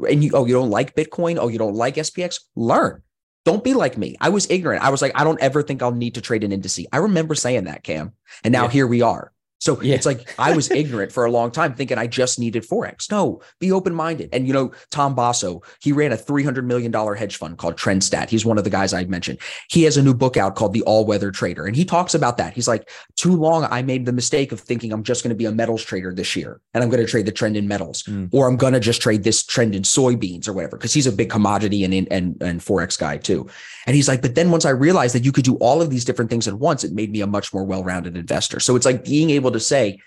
And 0.09 0.23
you 0.23 0.31
oh 0.33 0.45
you 0.45 0.53
don't 0.53 0.69
like 0.69 0.95
Bitcoin? 0.95 1.37
Oh 1.39 1.47
you 1.47 1.57
don't 1.57 1.75
like 1.75 1.95
SPX? 1.95 2.39
Learn 2.55 3.01
don't 3.47 3.63
be 3.63 3.73
like 3.73 3.97
me. 3.97 4.13
I 4.19 4.27
was 4.27 4.45
ignorant. 4.49 4.83
I 4.83 4.89
was 4.89 5.01
like, 5.01 5.13
I 5.15 5.23
don't 5.23 5.39
ever 5.39 5.63
think 5.63 5.81
I'll 5.81 5.93
need 5.93 6.15
to 6.15 6.21
trade 6.21 6.43
an 6.43 6.51
indice. 6.51 6.85
I 6.91 6.97
remember 6.97 7.33
saying 7.33 7.63
that, 7.63 7.81
Cam. 7.81 8.11
And 8.43 8.51
now 8.51 8.63
yeah. 8.63 8.71
here 8.71 8.87
we 8.87 9.01
are. 9.01 9.31
So 9.59 9.81
yeah. 9.81 9.95
it's 9.95 10.05
like 10.05 10.33
I 10.39 10.55
was 10.55 10.69
ignorant 10.71 11.11
for 11.11 11.25
a 11.25 11.31
long 11.31 11.51
time, 11.51 11.73
thinking 11.73 11.97
I 11.97 12.07
just 12.07 12.39
needed 12.39 12.63
Forex. 12.63 13.09
No, 13.11 13.41
be 13.59 13.71
open 13.71 13.93
minded. 13.93 14.29
And, 14.31 14.47
you 14.47 14.53
know, 14.53 14.71
Tom 14.91 15.15
Basso, 15.15 15.61
he 15.81 15.91
ran 15.91 16.11
a 16.11 16.17
$300 16.17 16.63
million 16.63 16.93
hedge 16.93 17.37
fund 17.37 17.57
called 17.57 17.75
Trendstat. 17.75 18.29
He's 18.29 18.45
one 18.45 18.57
of 18.57 18.63
the 18.63 18.69
guys 18.69 18.93
I 18.93 19.05
mentioned. 19.05 19.39
He 19.69 19.83
has 19.83 19.97
a 19.97 20.03
new 20.03 20.13
book 20.13 20.37
out 20.37 20.55
called 20.55 20.73
The 20.73 20.83
All 20.83 21.05
Weather 21.05 21.31
Trader. 21.31 21.65
And 21.65 21.75
he 21.75 21.85
talks 21.85 22.13
about 22.13 22.37
that. 22.37 22.53
He's 22.53 22.67
like, 22.67 22.89
too 23.15 23.35
long, 23.35 23.65
I 23.65 23.81
made 23.81 24.05
the 24.05 24.13
mistake 24.13 24.51
of 24.51 24.59
thinking 24.59 24.93
I'm 24.93 25.03
just 25.03 25.23
going 25.23 25.29
to 25.29 25.35
be 25.35 25.45
a 25.45 25.51
metals 25.51 25.83
trader 25.83 26.13
this 26.13 26.35
year 26.35 26.61
and 26.73 26.83
I'm 26.83 26.89
going 26.89 27.03
to 27.03 27.09
trade 27.09 27.25
the 27.25 27.31
trend 27.31 27.57
in 27.57 27.67
metals 27.67 28.03
mm. 28.03 28.29
or 28.31 28.47
I'm 28.47 28.57
going 28.57 28.73
to 28.73 28.79
just 28.79 29.01
trade 29.01 29.23
this 29.23 29.43
trend 29.43 29.73
in 29.73 29.83
soybeans 29.83 30.47
or 30.47 30.53
whatever. 30.53 30.77
Cause 30.77 30.93
he's 30.93 31.07
a 31.07 31.11
big 31.11 31.29
commodity 31.29 31.83
and, 31.83 31.93
and, 31.93 32.41
and 32.41 32.61
Forex 32.61 32.97
guy 32.97 33.17
too. 33.17 33.47
And 33.85 33.95
he's 33.95 34.07
like, 34.07 34.21
but 34.21 34.35
then 34.35 34.51
once 34.51 34.65
I 34.65 34.69
realized 34.69 35.15
that 35.15 35.25
you 35.25 35.31
could 35.31 35.45
do 35.45 35.55
all 35.55 35.81
of 35.81 35.89
these 35.89 36.05
different 36.05 36.29
things 36.29 36.47
at 36.47 36.55
once, 36.55 36.83
it 36.83 36.93
made 36.93 37.11
me 37.11 37.21
a 37.21 37.27
much 37.27 37.53
more 37.53 37.63
well 37.63 37.83
rounded 37.83 38.17
investor. 38.17 38.59
So 38.59 38.75
it's 38.75 38.85
like 38.85 39.05
being 39.05 39.29
able 39.29 39.46
to 39.51 39.59
say, 39.59 39.99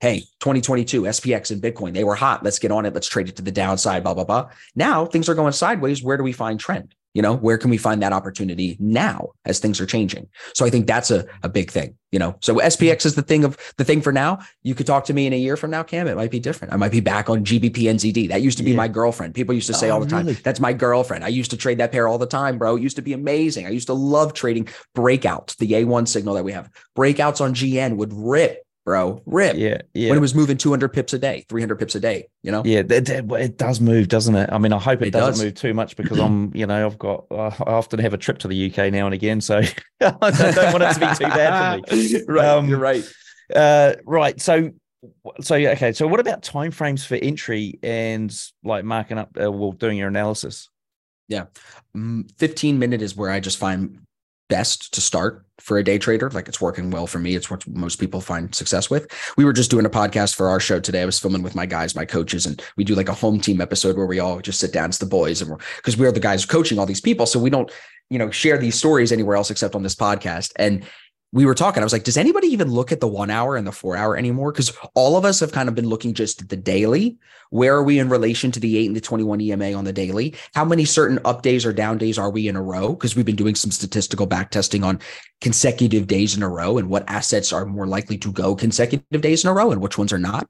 hey, 0.00 0.20
2022 0.40 1.02
SPX 1.02 1.50
and 1.50 1.62
Bitcoin, 1.62 1.94
they 1.94 2.04
were 2.04 2.14
hot. 2.14 2.42
Let's 2.42 2.58
get 2.58 2.70
on 2.70 2.84
it. 2.86 2.92
Let's 2.94 3.08
trade 3.08 3.28
it 3.28 3.36
to 3.36 3.42
the 3.42 3.52
downside, 3.52 4.02
blah, 4.02 4.14
blah, 4.14 4.24
blah. 4.24 4.50
Now 4.74 5.06
things 5.06 5.28
are 5.28 5.34
going 5.34 5.52
sideways. 5.52 6.02
Where 6.02 6.16
do 6.16 6.22
we 6.22 6.32
find 6.32 6.60
trend? 6.60 6.94
You 7.14 7.22
know, 7.22 7.34
where 7.34 7.56
can 7.56 7.70
we 7.70 7.78
find 7.78 8.02
that 8.02 8.12
opportunity 8.12 8.76
now 8.78 9.30
as 9.46 9.58
things 9.58 9.80
are 9.80 9.86
changing? 9.86 10.28
So 10.52 10.66
I 10.66 10.70
think 10.70 10.86
that's 10.86 11.10
a, 11.10 11.24
a 11.42 11.48
big 11.48 11.70
thing, 11.70 11.96
you 12.12 12.18
know. 12.18 12.36
So 12.42 12.56
SPX 12.56 13.06
is 13.06 13.14
the 13.14 13.22
thing 13.22 13.42
of 13.42 13.56
the 13.78 13.84
thing 13.84 14.02
for 14.02 14.12
now. 14.12 14.40
You 14.62 14.74
could 14.74 14.86
talk 14.86 15.06
to 15.06 15.14
me 15.14 15.26
in 15.26 15.32
a 15.32 15.38
year 15.38 15.56
from 15.56 15.70
now, 15.70 15.82
Cam. 15.82 16.08
It 16.08 16.16
might 16.16 16.30
be 16.30 16.40
different. 16.40 16.74
I 16.74 16.76
might 16.76 16.92
be 16.92 17.00
back 17.00 17.30
on 17.30 17.42
GBP 17.42 17.84
NZD. 17.84 18.28
That 18.28 18.42
used 18.42 18.58
to 18.58 18.64
be 18.64 18.72
Yeah. 18.72 18.76
my 18.76 18.88
girlfriend. 18.88 19.32
People 19.34 19.54
used 19.54 19.66
to 19.68 19.72
say 19.72 19.88
Oh, 19.88 19.94
all 19.94 20.00
the 20.00 20.06
time, 20.10 20.26
really? 20.26 20.38
that's 20.42 20.60
my 20.60 20.74
girlfriend. 20.74 21.24
I 21.24 21.28
used 21.28 21.50
to 21.52 21.56
trade 21.56 21.78
that 21.78 21.90
pair 21.90 22.06
all 22.06 22.18
the 22.18 22.26
time, 22.26 22.58
bro. 22.58 22.76
It 22.76 22.82
used 22.82 22.96
to 22.96 23.02
be 23.02 23.14
amazing. 23.14 23.64
I 23.66 23.70
used 23.70 23.86
to 23.86 23.94
love 23.94 24.34
trading 24.34 24.68
breakouts, 24.94 25.56
the 25.56 25.72
A1 25.72 26.06
signal 26.08 26.34
that 26.34 26.44
we 26.44 26.52
have. 26.52 26.68
Breakouts 26.98 27.40
on 27.40 27.54
GN 27.54 27.96
would 27.96 28.12
rip, 28.12 28.65
bro, 28.86 29.20
rip. 29.26 29.56
Yeah, 29.56 29.82
yeah. 29.92 30.10
When 30.10 30.16
it 30.16 30.20
was 30.22 30.34
moving 30.34 30.56
200 30.56 30.88
pips 30.90 31.12
a 31.12 31.18
day, 31.18 31.44
300 31.48 31.76
pips 31.76 31.96
a 31.96 32.00
day, 32.00 32.28
you 32.42 32.52
know? 32.52 32.62
Yeah, 32.64 32.82
it, 32.88 33.08
it, 33.10 33.58
does 33.58 33.80
move, 33.80 34.06
doesn't 34.08 34.34
it? 34.34 34.48
I 34.50 34.58
mean, 34.58 34.72
I 34.72 34.78
hope 34.78 35.02
it, 35.02 35.08
It 35.08 35.10
doesn't 35.10 35.32
does. 35.32 35.42
move 35.42 35.54
too 35.54 35.74
much 35.74 35.96
because 35.96 36.18
I'm, 36.18 36.50
you 36.54 36.64
know, 36.66 36.86
I've 36.86 36.98
got, 36.98 37.26
uh, 37.30 37.50
I 37.66 37.72
often 37.72 37.98
have 37.98 38.14
a 38.14 38.16
trip 38.16 38.38
to 38.38 38.48
the 38.48 38.70
UK 38.70 38.92
now 38.92 39.04
and 39.04 39.12
again, 39.12 39.42
so 39.42 39.56
I 40.00 40.30
don't 40.30 40.72
want 40.72 40.84
it 40.84 40.94
to 40.94 41.00
be 41.00 41.14
too 41.16 41.28
bad 41.30 41.86
for 41.88 41.96
me. 41.96 42.22
right. 42.28 42.48
Um, 42.48 42.68
you're 42.68 42.78
right. 42.78 43.04
Uh, 43.54 43.94
right. 44.04 44.40
So, 44.40 44.70
so 45.40 45.56
yeah, 45.56 45.70
okay. 45.70 45.92
So, 45.92 46.06
what 46.06 46.20
about 46.20 46.42
timeframes 46.42 47.04
for 47.04 47.16
entry 47.16 47.78
and 47.82 48.34
like 48.64 48.84
marking 48.84 49.18
up, 49.18 49.36
uh, 49.40 49.50
well, 49.50 49.72
doing 49.72 49.98
your 49.98 50.08
analysis? 50.08 50.70
Mm, 51.96 52.30
15 52.38 52.78
minute 52.78 53.02
is 53.02 53.16
where 53.16 53.30
I 53.30 53.40
just 53.40 53.58
find 53.58 54.00
best 54.48 54.94
to 54.94 55.00
start 55.00 55.44
for 55.60 55.78
a 55.78 55.84
day 55.84 55.98
trader. 55.98 56.30
Like 56.30 56.48
it's 56.48 56.60
working 56.60 56.90
well 56.90 57.06
for 57.06 57.18
me. 57.18 57.34
It's 57.34 57.50
what 57.50 57.66
most 57.66 57.96
people 57.96 58.20
find 58.20 58.54
success 58.54 58.90
with. 58.90 59.06
We 59.36 59.44
were 59.44 59.52
just 59.52 59.70
doing 59.70 59.86
a 59.86 59.90
podcast 59.90 60.34
for 60.34 60.48
our 60.48 60.60
show 60.60 60.80
today. 60.80 61.02
I 61.02 61.06
was 61.06 61.18
filming 61.18 61.42
with 61.42 61.54
my 61.54 61.66
guys, 61.66 61.94
my 61.94 62.04
coaches, 62.04 62.46
and 62.46 62.62
we 62.76 62.84
do 62.84 62.94
like 62.94 63.08
a 63.08 63.14
home 63.14 63.40
team 63.40 63.60
episode 63.60 63.96
where 63.96 64.06
we 64.06 64.20
all 64.20 64.40
just 64.40 64.60
sit 64.60 64.72
down. 64.72 64.90
It's 64.90 64.98
the 64.98 65.06
boys, 65.06 65.40
and 65.40 65.50
we're 65.50 65.58
because 65.76 65.96
we 65.96 66.06
are 66.06 66.12
the 66.12 66.20
guys 66.20 66.44
coaching 66.44 66.78
all 66.78 66.86
these 66.86 67.00
people. 67.00 67.26
So 67.26 67.38
we 67.38 67.50
don't, 67.50 67.70
you 68.10 68.18
know, 68.18 68.30
share 68.30 68.58
these 68.58 68.76
stories 68.76 69.12
anywhere 69.12 69.36
else 69.36 69.50
except 69.50 69.74
on 69.74 69.82
this 69.82 69.94
podcast. 69.94 70.52
And 70.56 70.84
we 71.32 71.44
were 71.44 71.54
talking. 71.54 71.82
I 71.82 71.84
was 71.84 71.92
like, 71.92 72.04
does 72.04 72.16
anybody 72.16 72.46
even 72.48 72.70
look 72.70 72.92
at 72.92 73.00
the 73.00 73.08
one 73.08 73.30
hour 73.30 73.56
and 73.56 73.66
the 73.66 73.72
four 73.72 73.96
hour 73.96 74.16
anymore? 74.16 74.52
Because 74.52 74.72
all 74.94 75.16
of 75.16 75.24
us 75.24 75.40
have 75.40 75.52
kind 75.52 75.68
of 75.68 75.74
been 75.74 75.88
looking 75.88 76.14
just 76.14 76.40
at 76.40 76.48
the 76.48 76.56
daily. 76.56 77.18
Where 77.50 77.74
are 77.74 77.82
we 77.82 77.98
in 77.98 78.08
relation 78.08 78.50
to 78.52 78.60
the 78.60 78.78
eight 78.78 78.86
and 78.86 78.96
the 78.96 79.00
21 79.00 79.40
EMA 79.40 79.72
on 79.72 79.84
the 79.84 79.92
daily? 79.92 80.34
How 80.54 80.64
many 80.64 80.84
certain 80.84 81.18
up 81.24 81.42
days 81.42 81.66
or 81.66 81.72
down 81.72 81.98
days 81.98 82.16
are 82.18 82.30
we 82.30 82.48
in 82.48 82.56
a 82.56 82.62
row? 82.62 82.90
Because 82.94 83.16
we've 83.16 83.26
been 83.26 83.36
doing 83.36 83.54
some 83.54 83.70
statistical 83.70 84.26
back 84.26 84.50
testing 84.50 84.84
on 84.84 85.00
consecutive 85.40 86.06
days 86.06 86.36
in 86.36 86.42
a 86.42 86.48
row 86.48 86.78
and 86.78 86.88
what 86.88 87.04
assets 87.08 87.52
are 87.52 87.66
more 87.66 87.86
likely 87.86 88.18
to 88.18 88.32
go 88.32 88.54
consecutive 88.54 89.20
days 89.20 89.44
in 89.44 89.50
a 89.50 89.54
row 89.54 89.72
and 89.72 89.80
which 89.80 89.98
ones 89.98 90.12
are 90.12 90.18
not. 90.18 90.48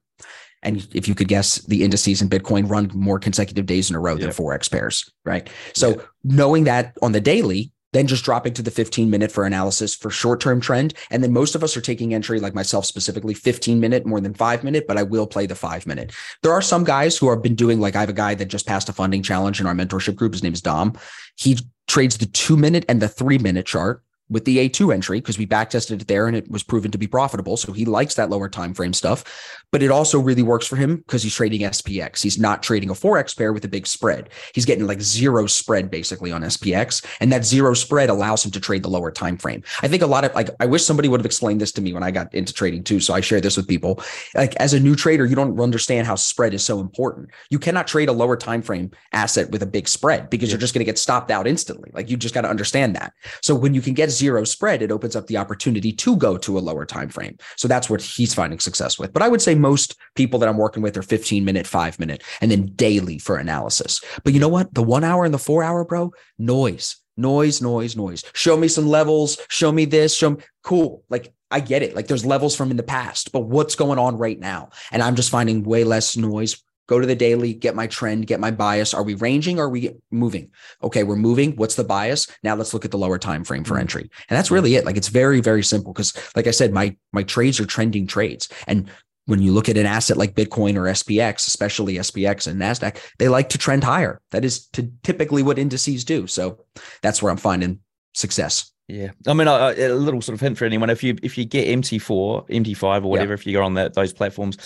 And 0.63 0.87
if 0.95 1.07
you 1.07 1.15
could 1.15 1.29
guess, 1.29 1.57
the 1.67 1.85
indices 1.85 2.23
in 2.23 2.29
Bitcoin 2.29 2.69
run 2.69 2.91
more 2.95 3.19
consecutive 3.19 3.67
days 3.67 3.91
in 3.91 3.97
a 3.97 4.01
row 4.01 4.17
than 4.17 4.29
Yeah. 4.29 4.35
Forex 4.35 4.71
pairs, 4.71 5.11
right? 5.25 5.49
So 5.75 6.03
knowing 6.25 6.65
that 6.65 6.97
on 7.03 7.13
the 7.13 7.21
daily, 7.21 7.73
then 7.97 8.07
just 8.07 8.25
dropping 8.25 8.53
to 8.55 8.63
the 8.63 8.71
15 8.71 9.11
minute 9.11 9.33
for 9.33 9.45
analysis 9.45 9.95
for 9.95 10.11
short 10.11 10.41
term 10.41 10.61
trend. 10.61 10.95
And 11.11 11.23
then 11.23 11.33
most 11.33 11.55
of 11.55 11.65
us 11.65 11.77
are 11.77 11.81
taking 11.81 12.15
entry, 12.15 12.39
like 12.41 12.55
myself 12.55 12.85
specifically, 12.85 13.35
15 13.35 13.81
minute 13.81 14.07
more 14.07 14.21
than 14.21 14.35
five 14.35 14.63
minute, 14.63 14.87
but 14.87 14.99
I 14.99 15.03
will 15.03 15.27
play 15.27 15.47
the 15.47 15.55
five 15.55 15.87
minute. 15.87 16.13
There 16.43 16.53
are 16.53 16.63
some 16.63 16.85
guys 16.85 17.17
who 17.17 17.31
have 17.31 17.43
been 17.43 17.55
doing, 17.55 17.81
like 17.81 17.97
I 17.97 18.01
have 18.01 18.09
a 18.09 18.15
guy 18.15 18.35
that 18.35 18.47
just 18.47 18.67
passed 18.67 18.89
a 18.89 18.93
funding 18.93 19.23
challenge 19.23 19.61
in 19.61 19.67
our 19.67 19.75
mentorship 19.75 20.15
group. 20.15 20.33
His 20.33 20.43
name 20.43 20.53
is 20.53 20.63
Dom. 20.63 20.99
He 21.37 21.59
trades 21.87 22.19
the 22.19 22.27
two 22.27 22.57
minute 22.57 22.85
and 22.89 23.01
the 23.01 23.09
three 23.09 23.39
minute 23.39 23.67
chart 23.67 24.03
with 24.29 24.45
the 24.45 24.69
A2 24.69 24.93
entry 24.93 25.21
because 25.21 25.39
we 25.39 25.47
backtested 25.47 26.01
it 26.01 26.09
there 26.09 26.27
and 26.27 26.37
it 26.37 26.51
was 26.51 26.63
proven 26.63 26.91
to 26.91 26.99
be 26.99 27.07
profitable. 27.07 27.57
So 27.57 27.73
he 27.73 27.85
likes 27.85 28.15
that 28.17 28.31
lower 28.31 28.49
time 28.49 28.75
frame 28.75 28.93
stuff. 28.93 29.25
But 29.73 29.83
it 29.83 29.91
also 29.91 30.19
really 30.19 30.43
works 30.43 30.67
for 30.67 30.77
him 30.77 30.97
because 30.97 31.23
he's 31.23 31.35
trading 31.35 31.63
SPX. 31.63 32.23
He's 32.23 32.39
not 32.39 32.63
trading 32.63 32.91
a 32.91 32.95
Forex 32.95 33.37
pair 33.37 33.53
with 33.53 33.65
a 33.65 33.69
big 33.69 33.87
spread. 33.87 34.31
He's 34.55 34.65
getting 34.65 34.87
like 34.87 35.01
zero 35.01 35.47
spread 35.47 35.91
basically 35.91 36.33
on 36.33 36.43
SPX. 36.43 37.05
And 37.21 37.33
that 37.33 37.45
zero 37.45 37.75
spread 37.75 38.09
allows 38.09 38.45
him 38.45 38.53
to 38.53 38.61
trade 38.61 38.83
the 38.83 38.91
lower 38.91 39.11
time 39.11 39.37
frame. 39.37 39.63
I 39.83 39.89
think 39.89 40.03
a 40.03 40.07
lot 40.07 40.25
of 40.25 40.35
like 40.35 40.51
I 40.61 40.67
wish 40.67 40.85
somebody 40.85 41.09
would 41.09 41.21
have 41.21 41.27
explained 41.27 41.61
this 41.61 41.73
to 41.73 41.83
me 41.83 41.93
when 41.93 42.03
I 42.03 42.11
got 42.11 42.33
into 42.35 42.53
trading 42.53 42.85
too. 42.85 43.01
So 43.01 43.13
I 43.13 43.21
share 43.21 43.41
this 43.41 43.57
with 43.57 43.69
people. 43.69 44.03
Like 44.35 44.55
as 44.57 44.73
a 44.73 44.81
new 44.81 44.95
trader, 44.95 45.27
you 45.27 45.37
don't 45.37 45.59
understand 45.61 46.07
how 46.07 46.15
spread 46.15 46.55
is 46.55 46.65
so 46.65 46.81
important. 46.81 47.31
You 47.51 47.59
cannot 47.59 47.87
trade 47.87 48.09
a 48.09 48.13
lower 48.13 48.37
time 48.37 48.63
frame 48.63 48.93
asset 49.13 49.51
with 49.51 49.63
a 49.63 49.67
big 49.67 49.89
spread 49.89 50.31
because 50.31 50.51
you're 50.51 50.61
just 50.61 50.75
going 50.75 50.85
to 50.85 50.91
get 50.91 50.99
stopped 50.99 51.31
out 51.31 51.47
instantly. 51.47 51.91
Like 51.93 52.09
you 52.09 52.17
just 52.17 52.35
got 52.35 52.43
to 52.43 52.49
understand 52.49 52.95
that. 52.97 53.13
So 53.43 53.55
when 53.55 53.75
you 53.75 53.81
can 53.81 53.95
get 53.95 54.11
zero 54.11 54.45
spread, 54.45 54.83
it 54.83 54.93
opens 54.93 55.17
up 55.17 55.27
the 55.27 55.37
opportunity 55.37 55.93
to 55.93 56.17
go 56.17 56.39
to 56.39 56.59
a 56.59 56.61
lower 56.61 56.87
time 56.87 57.09
frame. 57.09 57.37
So 57.57 57.67
that's 57.67 57.91
what 57.91 58.01
he's 58.01 58.33
finding 58.33 58.61
success 58.61 58.99
with. 58.99 59.13
But 59.13 59.23
I 59.23 59.29
would 59.29 59.43
say 59.43 59.56
most 59.57 59.97
people 60.15 60.39
that 60.41 60.49
I'm 60.49 60.57
working 60.57 60.83
with 60.83 60.97
are 60.97 61.03
15 61.03 61.45
minute, 61.45 61.67
five 61.67 61.99
minute, 61.99 62.23
and 62.41 62.51
then 62.51 62.67
daily 62.75 63.19
for 63.19 63.37
analysis. 63.37 64.01
But 64.25 64.33
you 64.33 64.41
know 64.41 64.49
what? 64.49 64.73
The 64.75 64.83
one 64.83 65.05
hour 65.05 65.25
and 65.25 65.35
the 65.35 65.39
four 65.39 65.63
hour, 65.63 65.85
bro, 65.85 66.13
noise, 66.39 66.97
noise, 67.17 67.61
noise, 67.63 67.97
noise. 67.97 68.25
Show 68.35 68.57
me 68.57 68.69
some 68.69 68.87
levels. 68.89 69.39
Show 69.49 69.73
me 69.73 69.85
this. 69.85 70.15
Show 70.15 70.31
me 70.31 70.43
cool. 70.63 71.05
Like 71.09 71.33
I 71.51 71.61
get 71.61 71.83
it. 71.83 71.95
Like 71.95 72.09
there's 72.09 72.27
levels 72.27 72.57
from 72.57 72.71
in 72.71 72.77
the 72.77 72.83
past, 72.83 73.33
but 73.33 73.41
what's 73.41 73.75
going 73.75 73.99
on 73.99 74.19
right 74.19 74.39
now? 74.39 74.71
And 74.91 75.03
I'm 75.03 75.17
just 75.17 75.31
finding 75.31 75.63
way 75.63 75.85
less 75.85 76.17
noise. 76.17 76.63
Go 76.89 77.01
to 77.01 77.07
the 77.07 77.17
daily, 77.17 77.53
get 77.53 77.75
my 77.75 77.89
trend, 77.89 78.29
get 78.29 78.39
my 78.39 78.53
bias. 78.53 78.95
Are 78.95 79.03
we 79.03 79.15
ranging? 79.15 79.59
Or 79.59 79.65
are 79.67 79.69
we 79.69 79.91
moving? 80.13 80.51
Okay, 80.85 81.03
we're 81.03 81.17
moving. 81.17 81.57
What's 81.57 81.75
the 81.75 81.83
bias? 81.83 82.29
Now 82.45 82.55
let's 82.55 82.73
look 82.73 82.85
at 82.85 82.93
the 82.93 82.99
lower 82.99 83.19
time 83.19 83.43
frame 83.43 83.65
for 83.65 83.75
Mhm. 83.75 83.81
entry. 83.81 84.11
And 84.29 84.37
that's 84.37 84.53
really 84.53 84.77
it. 84.77 84.85
Like 84.85 84.97
it's 84.97 85.09
very, 85.09 85.41
very 85.41 85.65
simple. 85.65 85.93
Cause 85.93 86.13
like 86.37 86.47
I 86.47 86.53
said, 86.53 86.73
my 86.73 86.97
my 87.13 87.25
trades 87.25 87.59
are 87.59 87.67
trending 87.67 88.07
trades. 88.07 88.49
And 88.69 88.89
when 89.27 89.43
you 89.43 89.53
look 89.53 89.69
at 89.69 89.77
an 89.77 89.87
asset 89.87 90.17
like 90.17 90.35
Bitcoin 90.35 90.77
or 90.77 90.85
SPX, 90.85 91.47
especially 91.47 91.95
SPX 91.95 92.47
and 92.47 92.61
NASDAQ, 92.61 92.97
they 93.19 93.29
like 93.29 93.49
to 93.51 93.59
trend 93.59 93.85
higher. 93.85 94.21
That 94.31 94.45
is 94.45 94.67
to 94.69 94.91
typically 95.03 95.43
what 95.43 95.59
indices 95.59 96.05
do. 96.05 96.27
So 96.27 96.65
that's 97.03 97.23
where 97.23 97.31
I'm 97.31 97.37
finding 97.37 97.81
success. 98.15 98.73
Yeah, 98.89 99.11
I 99.27 99.35
mean, 99.35 99.49
a, 99.49 99.75
a 99.77 99.89
little 99.95 100.23
sort 100.23 100.35
of 100.35 100.41
hint 100.41 100.57
for 100.57 100.65
anyone: 100.65 100.91
if 100.91 101.03
you 101.03 101.17
if 101.23 101.37
you 101.37 101.45
get 101.45 101.67
MT4, 101.67 102.49
MT5, 102.49 103.05
or 103.05 103.11
whatever, 103.11 103.35
if 103.35 103.45
you 103.45 103.53
go 103.53 103.65
on 103.65 103.75
that 103.75 103.95
those 103.95 104.13
platforms, 104.13 104.59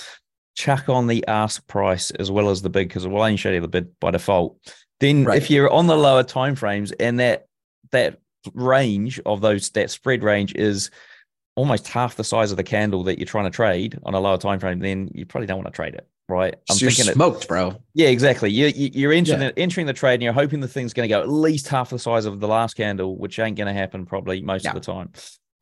chuck 0.56 0.90
on 0.90 1.06
the 1.06 1.26
ask 1.26 1.66
price 1.66 2.10
as 2.10 2.30
well 2.30 2.50
as 2.50 2.60
the 2.60 2.68
bid 2.68 2.88
because 2.88 3.06
it 3.06 3.08
will 3.08 3.22
only 3.22 3.38
show 3.38 3.50
you 3.50 3.62
the 3.62 3.68
bid 3.68 3.98
by 3.98 4.10
default. 4.10 4.58
Then, 5.00 5.24
Right. 5.24 5.38
if 5.38 5.50
you're 5.50 5.70
on 5.70 5.86
the 5.86 5.96
lower 5.96 6.22
time 6.22 6.54
frames 6.54 6.92
and 6.92 7.18
that 7.18 7.46
that 7.92 8.18
range 8.54 9.18
of 9.24 9.40
those 9.40 9.70
that 9.70 9.90
spread 9.90 10.22
range 10.22 10.54
is 10.54 10.90
almost 11.60 11.86
half 11.88 12.16
the 12.16 12.24
size 12.24 12.50
of 12.50 12.56
the 12.56 12.64
candle 12.64 13.02
that 13.04 13.18
you're 13.18 13.26
trying 13.26 13.44
to 13.44 13.50
trade 13.50 13.98
on 14.04 14.14
a 14.14 14.20
lower 14.20 14.38
time 14.38 14.58
frame, 14.58 14.78
then 14.78 15.10
you 15.14 15.26
probably 15.26 15.46
don't 15.46 15.58
want 15.58 15.66
to 15.66 15.72
trade 15.76 15.94
it, 15.94 16.08
right? 16.28 16.54
I'm 16.70 16.76
So 16.76 16.84
you're 16.84 16.90
thinking 16.90 17.10
it, 17.10 17.14
smoked, 17.14 17.46
bro. 17.48 17.76
yeah, 17.94 18.08
exactly. 18.08 18.50
You, 18.50 18.66
you 18.68 18.90
you're 18.94 19.12
entering 19.12 19.42
Yeah. 19.42 19.50
entering 19.56 19.86
the 19.86 19.92
trade 19.92 20.14
and 20.14 20.22
you're 20.22 20.32
hoping 20.32 20.60
the 20.60 20.68
thing's 20.68 20.94
going 20.94 21.06
to 21.08 21.14
go 21.14 21.20
at 21.20 21.28
least 21.28 21.68
half 21.68 21.90
the 21.90 21.98
size 21.98 22.24
of 22.24 22.40
the 22.40 22.48
last 22.48 22.74
candle, 22.74 23.18
which 23.18 23.38
ain't 23.38 23.56
going 23.58 23.66
to 23.66 23.74
happen 23.78 24.06
probably 24.06 24.40
most 24.40 24.64
Yeah. 24.64 24.70
of 24.70 24.74
the 24.74 24.80
time. 24.80 25.10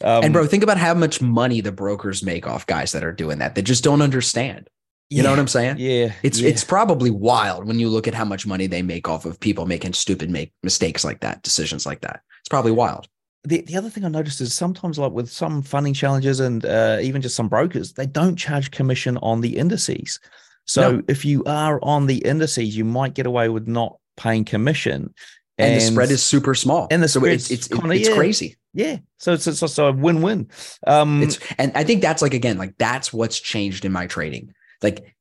Um, 0.05 0.23
and 0.25 0.33
bro, 0.33 0.47
think 0.47 0.63
about 0.63 0.79
how 0.79 0.95
much 0.95 1.21
money 1.21 1.61
the 1.61 1.73
brokers 1.73 2.23
make 2.23 2.47
off 2.47 2.65
guys 2.67 2.93
that 2.93 3.03
are 3.03 3.13
doing 3.13 3.39
that. 3.39 3.57
They 3.57 3.63
just 3.63 3.83
don't 3.83 4.01
understand. 4.01 4.71
You 5.11 5.23
know 5.23 5.31
what 5.31 5.39
I'm 5.39 5.49
saying? 5.49 5.77
Yeah, 5.79 6.13
It's 6.23 6.39
yeah. 6.39 6.51
it's 6.51 6.63
probably 6.63 7.11
wild 7.11 7.67
when 7.67 7.79
you 7.81 7.89
look 7.89 8.07
at 8.07 8.13
how 8.15 8.27
much 8.27 8.47
money 8.47 8.67
they 8.67 8.83
make 8.83 9.09
off 9.09 9.25
of 9.25 9.41
people 9.41 9.65
making 9.65 9.95
stupid 9.95 10.29
make 10.31 10.53
mistakes 10.63 11.03
like 11.03 11.21
that, 11.21 11.43
decisions 11.43 11.87
like 11.87 12.03
that. 12.03 12.21
It's 12.41 12.49
probably 12.51 12.73
wild. 12.73 13.09
The, 13.45 13.63
the 13.63 13.77
other 13.77 13.89
thing 13.91 14.05
I 14.05 14.09
noticed 14.09 14.41
is 14.41 14.53
sometimes, 14.53 14.99
like 14.99 15.13
with 15.13 15.31
some 15.31 15.63
funding 15.63 15.95
challenges 15.95 16.41
and 16.41 16.65
uh, 16.65 16.99
even 17.01 17.23
just 17.23 17.37
some 17.37 17.49
brokers, 17.49 17.93
they 17.95 18.07
don't 18.07 18.37
charge 18.37 18.71
commission 18.71 19.17
on 19.19 19.41
the 19.41 19.57
indices. 19.57 20.21
So 20.67 20.97
No. 20.97 21.03
if 21.09 21.25
you 21.25 21.45
are 21.45 21.79
on 21.83 22.07
the 22.07 22.19
indices, 22.19 22.77
you 22.77 22.85
might 22.85 23.15
get 23.15 23.27
away 23.27 23.49
with 23.49 23.67
not 23.69 23.97
paying 24.17 24.45
commission. 24.45 25.15
And, 25.57 25.77
the 25.77 25.81
spread 25.81 26.11
is 26.11 26.23
super 26.23 26.55
small. 26.55 26.87
and 26.91 27.03
the 27.03 27.09
so 27.09 27.25
it's 27.25 27.51
it's 27.51 27.67
kinda- 27.67 27.95
it's 27.95 28.09
yeah. 28.09 28.15
crazy. 28.15 28.57
yeah. 28.75 28.99
So 29.19 29.33
it's 29.33 29.47
it's 29.49 29.61
also 29.63 29.89
a 29.89 29.93
win 29.93 30.23
win. 30.23 30.49
Um, 30.87 31.23
It's 31.23 31.39
and 31.59 31.73
I 31.75 31.83
think 31.85 32.01
that's 32.01 32.23
like 32.23 32.35
again, 32.35 32.59
like 32.59 32.75
that's 32.79 33.13
what's 33.13 33.41
changed 33.41 33.85
in 33.85 33.91
my 33.91 34.07
trading. 34.07 34.53
Like 34.83 35.17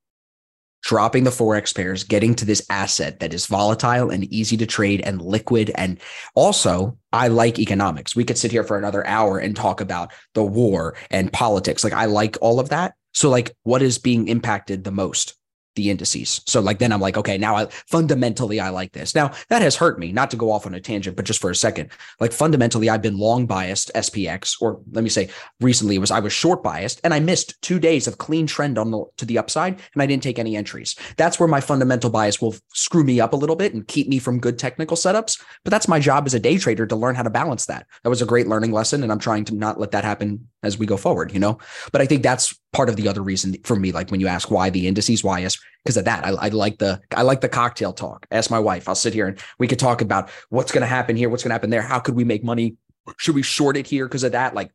dropping 0.83 1.23
the 1.23 1.31
forex 1.31 1.75
pairs, 1.75 2.03
getting 2.03 2.35
to 2.35 2.45
this 2.45 2.65
asset 2.69 3.19
that 3.19 3.33
is 3.33 3.45
volatile 3.45 4.09
and 4.09 4.23
easy 4.33 4.57
to 4.57 4.65
trade 4.65 5.01
and 5.01 5.21
liquid. 5.21 5.71
And 5.75 5.99
also, 6.35 6.97
I 7.11 7.27
like 7.27 7.59
economics. 7.59 8.15
We 8.15 8.23
could 8.23 8.37
sit 8.37 8.51
here 8.51 8.63
for 8.63 8.77
another 8.77 9.05
hour 9.07 9.39
and 9.39 9.55
talk 9.55 9.81
about 9.81 10.13
the 10.33 10.43
war 10.43 10.95
and 11.11 11.31
politics. 11.33 11.83
Like 11.83 11.93
I 11.93 12.05
like 12.05 12.37
all 12.41 12.59
of 12.59 12.69
that. 12.69 12.93
So 13.13 13.29
like 13.29 13.55
what 13.63 13.81
is 13.81 13.97
being 13.97 14.27
impacted 14.27 14.83
the 14.83 14.91
most? 14.91 15.35
The 15.77 15.91
indices. 15.91 16.41
So 16.47 16.59
like 16.59 16.79
then 16.79 16.91
I'm 16.91 16.99
like, 16.99 17.17
okay, 17.17 17.37
now 17.37 17.55
I 17.55 17.67
fundamentally 17.67 18.59
I 18.59 18.69
like 18.69 18.93
this. 18.93 19.13
Now 19.13 19.31
that 19.49 19.61
has 19.61 19.75
hurt 19.75 19.99
me, 19.99 20.11
not 20.11 20.31
to 20.31 20.37
go 20.37 20.51
off 20.51 20.65
on 20.65 20.73
a 20.73 20.81
tangent, 20.81 21.15
but 21.15 21.23
just 21.23 21.39
for 21.39 21.51
a 21.51 21.55
second. 21.55 21.91
Like 22.19 22.31
fundamentally, 22.31 22.89
I've 22.89 23.03
been 23.03 23.19
long 23.19 23.45
biased 23.45 23.91
SPX, 23.93 24.55
or 24.59 24.81
let 24.91 25.03
me 25.03 25.09
say 25.11 25.29
recently 25.61 25.95
it 25.95 25.99
was 25.99 26.09
I 26.09 26.19
was 26.19 26.33
short 26.33 26.63
biased 26.63 26.99
and 27.03 27.13
I 27.13 27.19
missed 27.19 27.61
two 27.61 27.77
days 27.77 28.07
of 28.07 28.17
clean 28.17 28.47
trend 28.47 28.79
on 28.79 28.89
the 28.89 29.05
to 29.17 29.25
the 29.25 29.37
upside 29.37 29.79
and 29.93 30.01
I 30.01 30.07
didn't 30.07 30.23
take 30.23 30.39
any 30.39 30.57
entries. 30.57 30.95
That's 31.15 31.39
where 31.39 31.47
my 31.47 31.61
fundamental 31.61 32.09
bias 32.09 32.41
will 32.41 32.55
screw 32.73 33.03
me 33.03 33.19
up 33.19 33.33
a 33.33 33.37
little 33.37 33.55
bit 33.55 33.75
and 33.75 33.87
keep 33.87 34.07
me 34.07 34.17
from 34.17 34.39
good 34.39 34.57
technical 34.57 34.97
setups. 34.97 35.39
But 35.63 35.69
that's 35.69 35.87
my 35.87 35.99
job 35.99 36.25
as 36.25 36.33
a 36.33 36.39
day 36.39 36.57
trader 36.57 36.87
to 36.87 36.95
learn 36.95 37.13
how 37.13 37.23
to 37.23 37.29
balance 37.29 37.67
that. 37.67 37.85
That 38.01 38.09
was 38.09 38.23
a 38.23 38.25
great 38.25 38.47
learning 38.47 38.71
lesson, 38.71 39.03
and 39.03 39.11
I'm 39.11 39.19
trying 39.19 39.45
to 39.45 39.55
not 39.55 39.79
let 39.79 39.91
that 39.91 40.03
happen 40.03 40.47
as 40.67 40.77
we 40.77 40.85
go 40.85 40.97
forward, 40.97 41.31
you 41.31 41.39
know? 41.39 41.57
But 41.91 42.01
I 42.01 42.05
think 42.05 42.21
that's 42.21 42.57
part 42.73 42.89
of 42.89 42.95
the 42.95 43.07
other 43.07 43.23
reason 43.23 43.55
for 43.63 43.75
me. 43.75 43.91
Like 43.91 44.11
when 44.11 44.19
you 44.19 44.27
ask 44.27 44.51
why 44.51 44.69
the 44.69 44.87
indices, 44.87 45.23
why 45.23 45.39
is 45.39 45.57
because 45.83 45.97
of 45.97 46.05
that. 46.05 46.25
I, 46.25 46.29
I, 46.29 46.49
like 46.49 46.77
the 46.77 47.01
I 47.15 47.21
like 47.21 47.41
the 47.41 47.49
cocktail 47.49 47.93
talk. 47.93 48.27
Ask 48.29 48.51
my 48.51 48.59
wife. 48.59 48.87
I'll 48.87 48.95
sit 48.95 49.13
here 49.13 49.27
and 49.27 49.39
we 49.57 49.67
could 49.67 49.79
talk 49.79 50.01
about 50.01 50.29
what's 50.49 50.71
going 50.71 50.81
to 50.81 50.87
happen 50.87 51.15
here, 51.15 51.29
what's 51.29 51.43
going 51.43 51.49
to 51.49 51.55
happen 51.55 51.69
there. 51.69 51.81
How 51.81 51.99
could 51.99 52.15
we 52.15 52.25
make 52.25 52.43
money? 52.43 52.75
Should 53.17 53.35
we 53.35 53.41
short 53.41 53.77
it 53.77 53.87
here 53.87 54.05
because 54.05 54.23
of 54.23 54.33
that? 54.33 54.53
Like, 54.53 54.71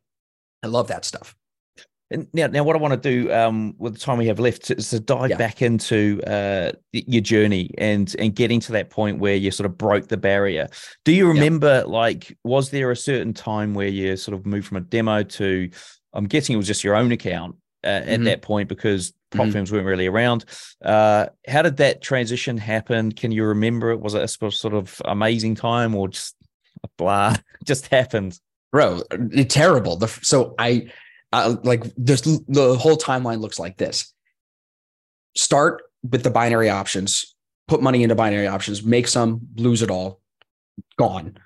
I 0.63 0.67
love 0.67 0.87
that 0.87 1.05
stuff. 1.05 1.35
And 2.13 2.27
now, 2.33 2.47
now, 2.47 2.63
what 2.63 2.75
I 2.75 2.79
want 2.79 3.01
to 3.01 3.09
do 3.09 3.33
um, 3.33 3.73
with 3.79 3.93
the 3.93 3.99
time 3.99 4.17
we 4.19 4.27
have 4.27 4.39
left 4.39 4.69
is 4.69 4.91
to 4.91 4.99
dive 4.99 5.31
yeah. 5.31 5.37
back 5.37 5.61
into 5.61 6.21
uh, 6.27 6.71
your 6.91 7.21
journey 7.21 7.71
and 7.77 8.15
and 8.19 8.35
getting 8.35 8.59
to 8.61 8.71
that 8.73 8.91
point 8.91 9.19
where 9.19 9.35
you 9.35 9.49
sort 9.51 9.65
of 9.65 9.77
broke 9.77 10.07
the 10.07 10.17
barrier. 10.17 10.67
Do 11.05 11.11
you 11.11 11.27
remember, 11.27 11.79
yeah. 11.79 11.91
like, 11.91 12.37
was 12.43 12.69
there 12.69 12.91
a 12.91 12.95
certain 12.95 13.33
time 13.33 13.73
where 13.73 13.87
you 13.87 14.15
sort 14.15 14.37
of 14.37 14.45
moved 14.45 14.67
from 14.67 14.77
a 14.77 14.81
demo 14.81 15.23
to? 15.23 15.69
I'm 16.13 16.25
guessing 16.25 16.53
it 16.53 16.57
was 16.57 16.67
just 16.67 16.83
your 16.83 16.95
own 16.95 17.11
account 17.11 17.55
uh, 17.83 17.87
at 17.87 18.05
mm-hmm. 18.05 18.23
that 18.25 18.41
point 18.43 18.69
because 18.69 19.11
prop 19.31 19.45
mm-hmm. 19.45 19.53
firms 19.53 19.71
weren't 19.71 19.87
really 19.87 20.07
around. 20.07 20.45
Uh, 20.85 21.27
how 21.47 21.63
did 21.63 21.77
that 21.77 22.01
transition 22.01 22.57
happen? 22.57 23.11
Can 23.11 23.31
you 23.31 23.45
remember 23.45 23.89
it? 23.89 23.99
Was 23.99 24.13
it 24.13 24.21
a 24.21 24.51
sort 24.51 24.75
of 24.75 25.01
amazing 25.05 25.55
time 25.55 25.95
or 25.95 26.09
just 26.09 26.35
blah, 26.97 27.35
just 27.65 27.87
happened? 27.87 28.39
Bro, 28.71 29.03
terrible. 29.49 29.97
The, 29.97 30.07
so 30.07 30.55
I 30.57 30.87
like 31.63 31.83
this 31.97 32.21
the 32.21 32.77
whole 32.79 32.97
timeline 32.97 33.41
looks 33.41 33.59
like 33.59 33.77
this. 33.77 34.13
Start 35.35 35.83
with 36.03 36.23
the 36.23 36.29
binary 36.29 36.69
options 36.69 37.33
put 37.67 37.81
money 37.81 38.03
into 38.03 38.15
binary 38.15 38.47
options 38.47 38.83
make 38.83 39.07
some 39.07 39.41
lose 39.55 39.81
it 39.81 39.89
all 39.89 40.21
gone. 40.97 41.37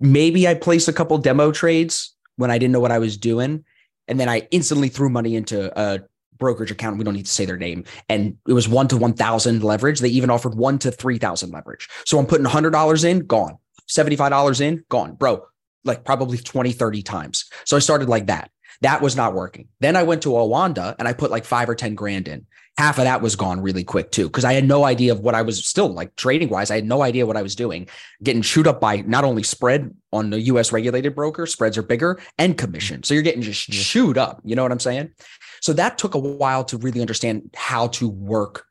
Maybe 0.00 0.48
i 0.48 0.54
placed 0.54 0.88
a 0.88 0.92
couple 0.92 1.16
demo 1.18 1.52
trades 1.52 2.14
when 2.36 2.50
i 2.50 2.58
didn't 2.58 2.72
know 2.72 2.80
what 2.80 2.90
i 2.90 2.98
was 2.98 3.16
doing 3.16 3.64
and 4.08 4.18
then 4.18 4.28
i 4.28 4.48
instantly 4.50 4.88
threw 4.88 5.08
money 5.08 5.36
into 5.36 5.70
a 5.78 6.00
brokerage 6.38 6.70
account. 6.70 6.96
We 6.96 7.04
don't 7.04 7.14
need 7.14 7.26
to 7.26 7.30
say 7.30 7.44
their 7.44 7.58
name. 7.58 7.84
And 8.08 8.38
it 8.48 8.54
was 8.54 8.66
1 8.66 8.88
to 8.88 8.96
1000 8.96 9.62
leverage. 9.62 10.00
They 10.00 10.08
even 10.08 10.30
offered 10.30 10.54
1 10.54 10.78
to 10.78 10.90
3000 10.90 11.50
leverage. 11.50 11.86
So 12.06 12.18
i'm 12.18 12.26
putting 12.26 12.46
$100 12.46 13.04
in 13.04 13.26
gone. 13.26 13.58
$75 13.90 14.60
in 14.60 14.84
gone. 14.88 15.14
Bro 15.14 15.44
like 15.84 16.04
probably 16.04 16.38
20 16.38 16.72
30 16.72 17.02
times. 17.02 17.44
So 17.64 17.76
i 17.76 17.80
started 17.80 18.08
like 18.08 18.26
that 18.26 18.50
that 18.82 19.02
was 19.02 19.16
not 19.16 19.34
working. 19.34 19.68
Then 19.80 19.96
I 19.96 20.02
went 20.02 20.22
to 20.22 20.30
Oanda 20.30 20.94
and 20.98 21.06
I 21.06 21.12
put 21.12 21.30
like 21.30 21.44
five 21.44 21.68
or 21.68 21.74
10 21.74 21.94
grand 21.94 22.28
in. 22.28 22.46
Half 22.78 22.98
of 22.98 23.04
that 23.04 23.20
was 23.20 23.36
gone 23.36 23.60
really 23.60 23.84
quick 23.84 24.10
too, 24.10 24.26
because 24.26 24.44
I 24.44 24.54
had 24.54 24.66
no 24.66 24.84
idea 24.84 25.12
of 25.12 25.20
what 25.20 25.34
I 25.34 25.42
was 25.42 25.62
still 25.64 25.88
like 25.88 26.16
trading 26.16 26.48
wise. 26.48 26.70
I 26.70 26.76
had 26.76 26.86
no 26.86 27.02
idea 27.02 27.26
what 27.26 27.36
I 27.36 27.42
was 27.42 27.54
doing, 27.54 27.88
getting 28.22 28.40
chewed 28.40 28.66
up 28.66 28.80
by 28.80 28.98
not 29.02 29.24
only 29.24 29.42
spread 29.42 29.94
on 30.12 30.30
the 30.30 30.40
US 30.42 30.72
regulated 30.72 31.14
broker, 31.14 31.46
spreads 31.46 31.76
are 31.76 31.82
bigger 31.82 32.18
and 32.38 32.56
commission. 32.56 32.96
Mm-hmm. 32.96 33.04
So 33.04 33.14
you're 33.14 33.22
getting 33.22 33.42
just 33.42 33.70
mm-hmm. 33.70 33.80
chewed 33.80 34.18
up. 34.18 34.40
You 34.44 34.56
know 34.56 34.62
what 34.62 34.72
I'm 34.72 34.80
saying? 34.80 35.10
So 35.60 35.74
that 35.74 35.98
took 35.98 36.14
a 36.14 36.18
while 36.18 36.64
to 36.64 36.78
really 36.78 37.02
understand 37.02 37.50
how 37.54 37.88
to 37.88 38.08
work 38.08 38.64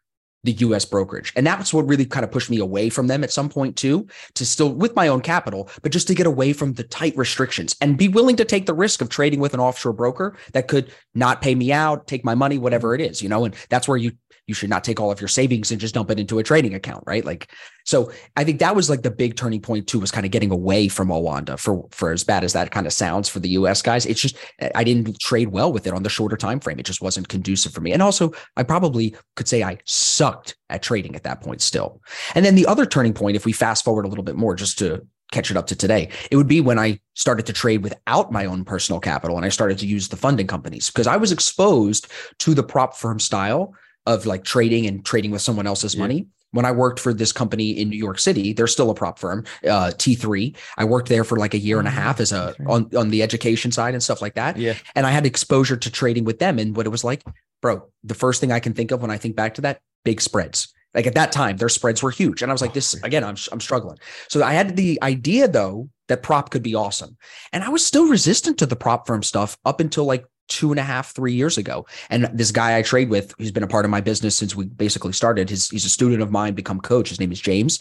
the 0.44 0.54
US 0.54 0.86
brokerage. 0.86 1.34
And 1.36 1.46
that's 1.46 1.74
what 1.74 1.88
really 1.88 2.06
kind 2.06 2.24
of 2.24 2.32
pushed 2.32 2.50
me 2.50 2.60
away 2.60 2.90
from 2.90 3.08
them 3.08 3.24
at 3.24 3.32
some 3.32 3.50
point 3.50 3.76
too, 3.76 4.08
to 4.36 4.46
still 4.46 4.74
with 4.74 4.96
my 4.96 5.08
own 5.08 5.22
capital, 5.22 5.70
but 5.82 5.92
just 5.92 6.08
to 6.08 6.16
get 6.16 6.28
away 6.28 6.54
from 6.54 6.74
the 6.74 6.84
tight 6.84 7.16
restrictions 7.18 7.76
and 7.82 7.98
be 7.98 8.08
willing 8.08 8.36
to 8.38 8.46
take 8.46 8.66
the 8.66 8.74
risk 8.74 9.02
of 9.02 9.10
trading 9.10 9.40
with 9.40 9.54
an 9.54 9.60
offshore 9.60 9.94
broker 9.94 10.38
that 10.54 10.68
could 10.68 10.92
not 11.14 11.42
pay 11.42 11.56
me 11.56 11.72
out, 11.72 12.08
take 12.08 12.24
my 12.24 12.36
money, 12.36 12.58
whatever 12.58 12.90
mm-hmm. 12.90 13.04
it 13.04 13.12
is, 13.12 13.22
you 13.22 13.30
know, 13.30 13.46
and 13.46 13.56
that's 13.70 13.88
where 13.88 13.98
you 13.98 14.14
you 14.50 14.56
should 14.56 14.70
not 14.70 14.84
take 14.84 15.00
all 15.00 15.12
of 15.12 15.22
your 15.22 15.28
savings 15.28 15.72
and 15.72 15.80
just 15.80 15.94
dump 15.94 16.10
it 16.10 16.20
into 16.20 16.40
a 16.40 16.44
trading 16.44 16.74
account, 16.74 17.04
right? 17.06 17.24
Like, 17.24 17.52
so 17.86 18.12
I 18.36 18.44
think 18.44 18.60
that 18.60 18.76
was 18.76 18.90
like 18.90 19.04
the 19.04 19.12
big 19.12 19.36
turning 19.36 19.62
point 19.62 19.86
too, 19.88 20.00
was 20.00 20.12
kind 20.12 20.26
of 20.26 20.32
getting 20.32 20.52
away 20.52 20.88
from 20.88 21.10
Oanda 21.10 21.58
for 21.60 21.88
for 21.92 22.12
as 22.12 22.24
bad 22.24 22.44
as 22.44 22.54
that 22.54 22.72
kind 22.72 22.88
of 22.88 22.94
sounds 22.94 23.30
for 23.30 23.40
the 23.40 23.50
US 23.50 23.84
guys. 23.84 24.08
It's 24.08 24.20
just 24.20 24.36
I 24.74 24.84
didn't 24.84 25.20
trade 25.20 25.50
well 25.50 25.72
with 25.72 25.86
it 25.86 25.94
on 25.94 26.02
the 26.02 26.10
shorter 26.10 26.36
time 26.36 26.60
frame. 26.60 26.80
It 26.80 26.86
just 26.88 27.02
wasn't 27.02 27.30
conducive 27.30 27.72
for 27.72 27.82
me. 27.82 27.94
And 27.94 28.02
also 28.02 28.34
I 28.58 28.64
probably 28.64 29.16
could 29.36 29.48
say 29.48 29.62
I 29.62 29.78
sucked 29.86 30.58
at 30.70 30.82
trading 30.82 31.16
at 31.16 31.24
that 31.24 31.42
point 31.42 31.62
still. 31.62 32.02
And 32.34 32.44
then 32.44 32.56
the 32.56 32.66
other 32.66 32.88
turning 32.88 33.14
point, 33.14 33.36
if 33.36 33.46
we 33.46 33.54
fast 33.54 33.86
forward 33.86 34.06
a 34.06 34.10
little 34.10 34.24
bit 34.24 34.36
more, 34.36 34.56
just 34.56 34.80
to 34.80 35.06
catch 35.32 35.52
it 35.52 35.58
up 35.58 35.68
to 35.68 35.76
today. 35.76 36.10
It 36.32 36.38
would 36.38 36.48
be 36.48 36.62
when 36.62 36.80
I 36.80 37.00
started 37.14 37.46
to 37.46 37.54
trade 37.54 37.84
without 37.84 38.32
my 38.32 38.46
own 38.46 38.66
personal 38.66 39.00
capital 39.00 39.38
and 39.38 39.46
I 39.46 39.50
started 39.50 39.78
to 39.80 39.86
use 39.86 40.08
the 40.08 40.18
funding 40.18 40.48
companies 40.48 40.90
because 40.90 41.08
I 41.08 41.18
was 41.18 41.32
exposed 41.32 42.08
to 42.40 42.54
the 42.54 42.64
prop 42.64 42.96
firm 42.96 43.20
style 43.20 43.74
of 44.06 44.26
like 44.26 44.44
trading 44.44 44.86
and 44.88 45.06
trading 45.06 45.32
with 45.32 45.42
someone 45.42 45.68
else's 45.68 45.96
yeah. 45.96 46.02
money. 46.02 46.28
When 46.52 46.66
I 46.66 46.72
worked 46.72 47.00
for 47.00 47.14
this 47.14 47.32
company 47.32 47.72
in 47.72 47.90
New 47.90 47.98
York 47.98 48.18
City, 48.18 48.54
they're 48.54 48.66
still 48.66 48.90
a 48.90 48.96
prop 48.96 49.20
firm, 49.20 49.46
uh, 49.66 49.92
T3. 49.94 50.56
I 50.78 50.86
worked 50.86 51.08
there 51.08 51.24
for 51.24 51.38
like 51.38 51.54
a 51.54 51.60
year 51.60 51.78
and 51.78 51.88
a 51.88 51.92
mm-hmm. 51.92 52.00
half 52.00 52.20
as 52.20 52.32
a 52.32 52.56
on, 52.66 52.90
on 52.96 53.10
the 53.10 53.22
education 53.22 53.72
side 53.72 53.94
and 53.94 54.02
stuff 54.02 54.20
like 54.20 54.34
that. 54.34 54.58
Yeah. 54.58 54.74
And 54.96 55.06
I 55.06 55.12
had 55.12 55.28
exposure 55.28 55.78
to 55.78 55.92
trading 55.92 56.24
with 56.24 56.40
them. 56.40 56.58
And 56.58 56.76
what 56.76 56.88
it 56.88 56.90
was 56.90 57.04
like, 57.04 57.24
bro, 57.62 57.88
the 58.04 58.16
first 58.16 58.42
thing 58.42 58.52
I 58.52 58.60
can 58.60 58.74
think 58.74 58.90
of 58.90 59.02
when 59.02 59.12
I 59.12 59.18
think 59.18 59.36
back 59.36 59.54
to 59.56 59.62
that, 59.62 59.82
big 60.04 60.22
spreads. 60.22 60.74
Like 60.96 61.06
at 61.06 61.14
that 61.14 61.32
time, 61.32 61.58
their 61.58 61.70
spreads 61.70 62.02
were 62.02 62.10
huge. 62.10 62.42
And 62.42 62.52
I 62.52 62.54
was 62.54 62.64
like, 62.64 62.74
this 62.74 62.96
again, 63.04 63.24
I'm, 63.24 63.36
I'm 63.52 63.62
struggling. 63.62 64.00
So 64.28 64.44
I 64.44 64.54
had 64.54 64.76
the 64.76 64.98
idea 65.04 65.48
though 65.48 65.90
that 66.08 66.24
prop 66.24 66.50
could 66.50 66.64
be 66.64 66.74
awesome. 66.74 67.16
And 67.54 67.64
I 67.64 67.70
was 67.70 67.86
still 67.86 68.08
resistant 68.08 68.58
to 68.58 68.66
the 68.66 68.76
prop 68.76 69.06
firm 69.06 69.22
stuff 69.22 69.58
up 69.66 69.80
until 69.80 70.06
like 70.06 70.26
two 70.50 70.72
and 70.72 70.80
a 70.80 70.84
half, 70.84 71.12
three 71.14 71.34
years 71.34 71.58
ago. 71.58 71.86
And 72.10 72.26
this 72.34 72.52
guy 72.52 72.78
I 72.78 72.82
trade 72.82 73.10
with, 73.10 73.34
who's 73.38 73.52
been 73.52 73.64
a 73.64 73.68
part 73.68 73.86
of 73.86 73.92
my 73.92 74.02
business 74.02 74.36
since 74.36 74.56
we 74.56 74.66
basically 74.66 75.14
started, 75.14 75.50
his, 75.50 75.70
he's 75.70 75.86
a 75.86 75.90
student 75.90 76.22
of 76.22 76.32
mine, 76.32 76.54
become 76.54 76.82
coach. 76.82 77.10
His 77.10 77.20
name 77.20 77.32
is 77.32 77.40
James. 77.40 77.80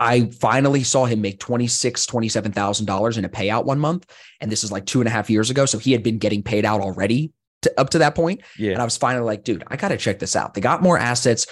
I 0.00 0.26
finally 0.40 0.82
saw 0.84 1.04
him 1.04 1.20
make 1.20 1.40
$26,000, 1.40 2.52
$27,000 2.52 3.18
in 3.18 3.24
a 3.24 3.28
payout 3.28 3.64
one 3.64 3.78
month. 3.78 4.06
And 4.40 4.50
this 4.50 4.64
is 4.64 4.72
like 4.72 4.86
two 4.86 5.00
and 5.00 5.08
a 5.08 5.10
half 5.10 5.28
years 5.28 5.50
ago. 5.50 5.66
So 5.66 5.78
he 5.78 5.92
had 5.92 6.02
been 6.02 6.18
getting 6.18 6.42
paid 6.42 6.64
out 6.64 6.80
already 6.80 7.32
to, 7.62 7.80
up 7.80 7.90
to 7.90 7.98
that 7.98 8.14
point. 8.14 8.42
Yeah. 8.58 8.72
And 8.72 8.80
I 8.80 8.84
was 8.84 8.96
finally 8.96 9.24
like, 9.24 9.44
dude, 9.44 9.64
I 9.66 9.76
got 9.76 9.88
to 9.88 9.96
check 9.96 10.18
this 10.18 10.36
out. 10.36 10.54
They 10.54 10.60
got 10.60 10.82
more 10.82 10.98
assets. 10.98 11.46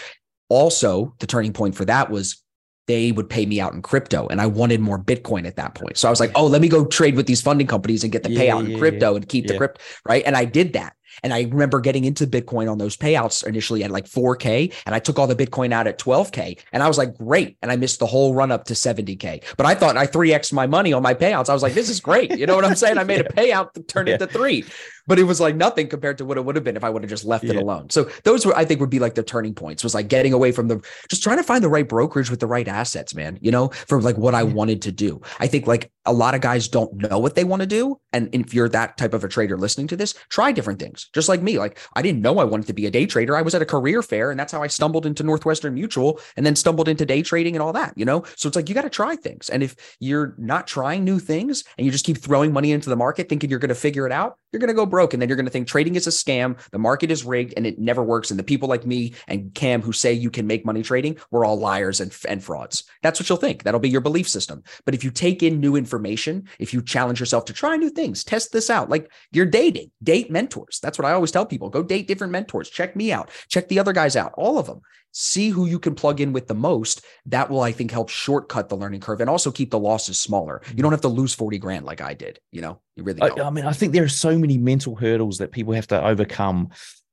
Also, 0.48 1.14
the 1.18 1.26
turning 1.26 1.52
point 1.52 1.74
for 1.74 1.84
that 1.86 2.10
was 2.10 2.43
they 2.86 3.12
would 3.12 3.30
pay 3.30 3.46
me 3.46 3.60
out 3.60 3.72
in 3.72 3.82
crypto 3.82 4.26
and 4.28 4.40
I 4.40 4.46
wanted 4.46 4.80
more 4.80 4.98
Bitcoin 4.98 5.46
at 5.46 5.56
that 5.56 5.74
point. 5.74 5.96
So 5.96 6.08
I 6.08 6.10
was 6.10 6.20
like, 6.20 6.32
oh, 6.34 6.46
let 6.46 6.60
me 6.60 6.68
go 6.68 6.84
trade 6.84 7.16
with 7.16 7.26
these 7.26 7.40
funding 7.40 7.66
companies 7.66 8.02
and 8.02 8.12
get 8.12 8.22
the 8.22 8.30
yeah, 8.30 8.40
payout 8.40 8.68
yeah, 8.68 8.74
in 8.74 8.78
crypto 8.78 9.10
yeah. 9.10 9.16
and 9.16 9.28
keep 9.28 9.46
the 9.46 9.56
crypto. 9.56 9.80
Right. 10.04 10.22
And 10.26 10.36
I 10.36 10.44
did 10.44 10.74
that. 10.74 10.94
And 11.22 11.32
I 11.32 11.42
remember 11.42 11.80
getting 11.80 12.04
into 12.04 12.26
Bitcoin 12.26 12.70
on 12.70 12.78
those 12.78 12.96
payouts 12.96 13.46
initially 13.46 13.84
at 13.84 13.90
like 13.90 14.06
4K. 14.06 14.72
And 14.86 14.94
I 14.94 14.98
took 14.98 15.18
all 15.18 15.26
the 15.26 15.36
Bitcoin 15.36 15.72
out 15.72 15.86
at 15.86 15.98
12K. 15.98 16.58
And 16.72 16.82
I 16.82 16.88
was 16.88 16.98
like, 16.98 17.16
great. 17.16 17.56
And 17.62 17.70
I 17.70 17.76
missed 17.76 18.00
the 18.00 18.06
whole 18.06 18.34
run 18.34 18.50
up 18.50 18.64
to 18.64 18.74
70K. 18.74 19.44
But 19.56 19.66
I 19.66 19.74
thought 19.74 19.96
I 19.96 20.06
3X 20.06 20.52
my 20.52 20.66
money 20.66 20.92
on 20.92 21.02
my 21.02 21.14
payouts. 21.14 21.48
I 21.48 21.52
was 21.52 21.62
like, 21.62 21.74
this 21.74 21.88
is 21.88 22.00
great. 22.00 22.36
You 22.36 22.46
know 22.46 22.56
what 22.56 22.64
I'm 22.64 22.74
saying? 22.74 22.98
I 22.98 23.04
made 23.04 23.20
a 23.20 23.24
payout 23.32 23.74
that 23.74 23.86
turned 23.88 24.08
into 24.08 24.26
three 24.26 24.64
but 25.06 25.18
it 25.18 25.24
was 25.24 25.40
like 25.40 25.56
nothing 25.56 25.88
compared 25.88 26.18
to 26.18 26.24
what 26.24 26.38
it 26.38 26.44
would 26.44 26.54
have 26.54 26.64
been 26.64 26.76
if 26.76 26.84
I 26.84 26.90
would 26.90 27.02
have 27.02 27.10
just 27.10 27.24
left 27.24 27.44
yeah. 27.44 27.52
it 27.52 27.56
alone. 27.56 27.90
So 27.90 28.08
those 28.24 28.46
were, 28.46 28.56
I 28.56 28.64
think, 28.64 28.80
would 28.80 28.90
be 28.90 28.98
like 28.98 29.14
the 29.14 29.22
turning 29.22 29.54
points. 29.54 29.82
Was 29.82 29.94
like 29.94 30.08
getting 30.08 30.32
away 30.32 30.52
from 30.52 30.68
the 30.68 30.84
just 31.08 31.22
trying 31.22 31.36
to 31.36 31.42
find 31.42 31.62
the 31.62 31.68
right 31.68 31.88
brokerage 31.88 32.30
with 32.30 32.40
the 32.40 32.46
right 32.46 32.68
assets, 32.68 33.14
man. 33.14 33.38
You 33.40 33.50
know, 33.50 33.68
for 33.68 34.00
like 34.00 34.16
what 34.16 34.34
I 34.34 34.42
yeah. 34.42 34.52
wanted 34.52 34.82
to 34.82 34.92
do. 34.92 35.20
I 35.40 35.46
think 35.46 35.66
like 35.66 35.90
a 36.06 36.12
lot 36.12 36.34
of 36.34 36.40
guys 36.40 36.68
don't 36.68 36.94
know 36.94 37.18
what 37.18 37.34
they 37.34 37.44
want 37.44 37.60
to 37.60 37.66
do, 37.66 37.98
and 38.12 38.28
if 38.32 38.52
you're 38.52 38.68
that 38.68 38.96
type 38.98 39.14
of 39.14 39.24
a 39.24 39.28
trader 39.28 39.56
listening 39.56 39.86
to 39.88 39.96
this, 39.96 40.14
try 40.28 40.52
different 40.52 40.78
things. 40.78 41.08
Just 41.12 41.28
like 41.28 41.42
me, 41.42 41.58
like 41.58 41.78
I 41.94 42.02
didn't 42.02 42.20
know 42.20 42.38
I 42.38 42.44
wanted 42.44 42.66
to 42.66 42.72
be 42.74 42.86
a 42.86 42.90
day 42.90 43.06
trader. 43.06 43.36
I 43.36 43.42
was 43.42 43.54
at 43.54 43.62
a 43.62 43.66
career 43.66 44.02
fair, 44.02 44.30
and 44.30 44.38
that's 44.38 44.52
how 44.52 44.62
I 44.62 44.66
stumbled 44.66 45.06
into 45.06 45.22
Northwestern 45.22 45.74
Mutual, 45.74 46.20
and 46.36 46.44
then 46.44 46.56
stumbled 46.56 46.88
into 46.88 47.06
day 47.06 47.22
trading 47.22 47.54
and 47.54 47.62
all 47.62 47.72
that. 47.72 47.94
You 47.96 48.04
know, 48.04 48.24
so 48.36 48.46
it's 48.46 48.56
like 48.56 48.68
you 48.68 48.74
got 48.74 48.82
to 48.82 48.90
try 48.90 49.16
things, 49.16 49.48
and 49.48 49.62
if 49.62 49.96
you're 50.00 50.34
not 50.38 50.66
trying 50.66 51.04
new 51.04 51.18
things 51.18 51.64
and 51.78 51.84
you 51.84 51.90
just 51.90 52.04
keep 52.04 52.18
throwing 52.18 52.52
money 52.52 52.72
into 52.72 52.90
the 52.90 52.96
market 52.96 53.28
thinking 53.28 53.50
you're 53.50 53.58
going 53.58 53.68
to 53.68 53.74
figure 53.74 54.06
it 54.06 54.12
out, 54.12 54.38
you're 54.52 54.60
going 54.60 54.68
to 54.68 54.74
go 54.74 54.86
broke, 54.94 55.12
and 55.12 55.20
then 55.20 55.28
you're 55.28 55.34
going 55.34 55.44
to 55.44 55.50
think 55.50 55.66
trading 55.66 55.96
is 55.96 56.06
a 56.06 56.10
scam, 56.10 56.56
the 56.70 56.78
market 56.78 57.10
is 57.10 57.24
rigged, 57.24 57.52
and 57.56 57.66
it 57.66 57.80
never 57.80 58.04
works. 58.04 58.30
And 58.30 58.38
the 58.38 58.44
people 58.44 58.68
like 58.68 58.86
me 58.86 59.12
and 59.26 59.52
Cam 59.52 59.82
who 59.82 59.90
say 59.90 60.12
you 60.12 60.30
can 60.30 60.46
make 60.46 60.64
money 60.64 60.84
trading, 60.84 61.18
we're 61.32 61.44
all 61.44 61.58
liars 61.58 62.00
and, 62.00 62.16
and 62.28 62.44
frauds. 62.44 62.84
That's 63.02 63.18
what 63.18 63.28
you'll 63.28 63.38
think. 63.38 63.64
That'll 63.64 63.80
be 63.80 63.88
your 63.88 64.00
belief 64.00 64.28
system. 64.28 64.62
But 64.84 64.94
if 64.94 65.02
you 65.02 65.10
take 65.10 65.42
in 65.42 65.58
new 65.58 65.74
information, 65.74 66.46
if 66.60 66.72
you 66.72 66.80
challenge 66.80 67.18
yourself 67.18 67.44
to 67.46 67.52
try 67.52 67.76
new 67.76 67.90
things, 67.90 68.22
test 68.22 68.52
this 68.52 68.70
out, 68.70 68.88
like 68.88 69.10
you're 69.32 69.46
dating, 69.46 69.90
date 70.00 70.30
mentors. 70.30 70.78
That's 70.80 70.96
what 70.96 71.06
I 71.06 71.12
always 71.12 71.32
tell 71.32 71.44
people. 71.44 71.70
Go 71.70 71.82
date 71.82 72.06
different 72.06 72.32
mentors. 72.32 72.70
Check 72.70 72.94
me 72.94 73.10
out. 73.10 73.30
Check 73.48 73.66
the 73.66 73.80
other 73.80 73.92
guys 73.92 74.14
out. 74.14 74.32
All 74.36 74.60
of 74.60 74.66
them 74.66 74.80
see 75.14 75.48
who 75.48 75.66
you 75.66 75.78
can 75.78 75.94
plug 75.94 76.20
in 76.20 76.32
with 76.32 76.48
the 76.48 76.54
most. 76.54 77.04
That 77.26 77.48
will, 77.48 77.60
I 77.60 77.72
think, 77.72 77.90
help 77.90 78.10
shortcut 78.10 78.68
the 78.68 78.76
learning 78.76 79.00
curve 79.00 79.20
and 79.20 79.30
also 79.30 79.50
keep 79.50 79.70
the 79.70 79.78
losses 79.78 80.18
smaller. 80.20 80.60
You 80.74 80.82
don't 80.82 80.92
have 80.92 81.00
to 81.02 81.08
lose 81.08 81.32
40 81.32 81.56
grand 81.58 81.86
like 81.86 82.00
I 82.00 82.14
did. 82.14 82.40
You 82.50 82.60
know, 82.60 82.80
you 82.96 83.04
really 83.04 83.22
I, 83.22 83.28
I, 83.28 83.50
mean, 83.50 83.64
I 83.64 83.72
think 83.72 83.92
there 83.92 84.04
are 84.04 84.08
so 84.08 84.36
many 84.36 84.58
mental 84.58 84.96
hurdles 84.96 85.38
that 85.38 85.52
people 85.52 85.72
have 85.72 85.86
to 85.88 86.04
overcome 86.04 86.70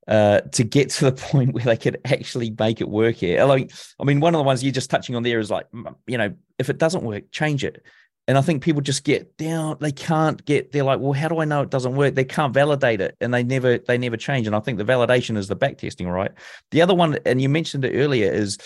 uh, 0.07 0.41
to 0.41 0.63
get 0.63 0.89
to 0.89 1.05
the 1.05 1.11
point 1.29 1.53
where 1.53 1.63
they 1.63 1.77
could 1.77 2.01
actually 2.05 2.53
make 2.57 2.81
it 2.81 2.89
work 2.89 3.17
here. 3.17 3.43
Like, 3.45 3.71
I 3.99 4.03
mean, 4.03 4.19
one 4.19 4.33
of 4.33 4.39
the 4.39 4.43
ones 4.43 4.63
you're 4.63 4.73
just 4.73 4.89
touching 4.89 5.15
on 5.15 5.23
there 5.23 5.39
is 5.39 5.51
like, 5.51 5.67
you 6.07 6.17
know, 6.17 6.33
if 6.57 6.69
it 6.69 6.79
doesn't 6.79 7.03
work, 7.03 7.31
change 7.31 7.63
it. 7.63 7.83
And 8.31 8.37
I 8.37 8.41
think 8.41 8.63
people 8.63 8.81
just 8.81 9.03
get 9.03 9.35
down. 9.35 9.75
They 9.81 9.91
can't 9.91 10.43
get. 10.45 10.71
They're 10.71 10.85
like, 10.85 11.01
well, 11.01 11.11
how 11.11 11.27
do 11.27 11.39
I 11.39 11.45
know 11.45 11.63
it 11.63 11.69
doesn't 11.69 11.97
work? 11.97 12.15
They 12.15 12.23
can't 12.23 12.53
validate 12.53 13.01
it, 13.01 13.17
and 13.19 13.33
they 13.33 13.43
never 13.43 13.77
they 13.77 13.97
never 13.97 14.15
change. 14.15 14.47
And 14.47 14.55
I 14.55 14.61
think 14.61 14.77
the 14.77 14.85
validation 14.85 15.35
is 15.35 15.49
the 15.49 15.55
back 15.57 15.77
testing, 15.77 16.07
right? 16.07 16.31
The 16.71 16.81
other 16.81 16.95
one, 16.95 17.19
and 17.25 17.41
you 17.41 17.49
mentioned 17.49 17.83
it 17.83 17.93
earlier, 17.93 18.31
is 18.31 18.57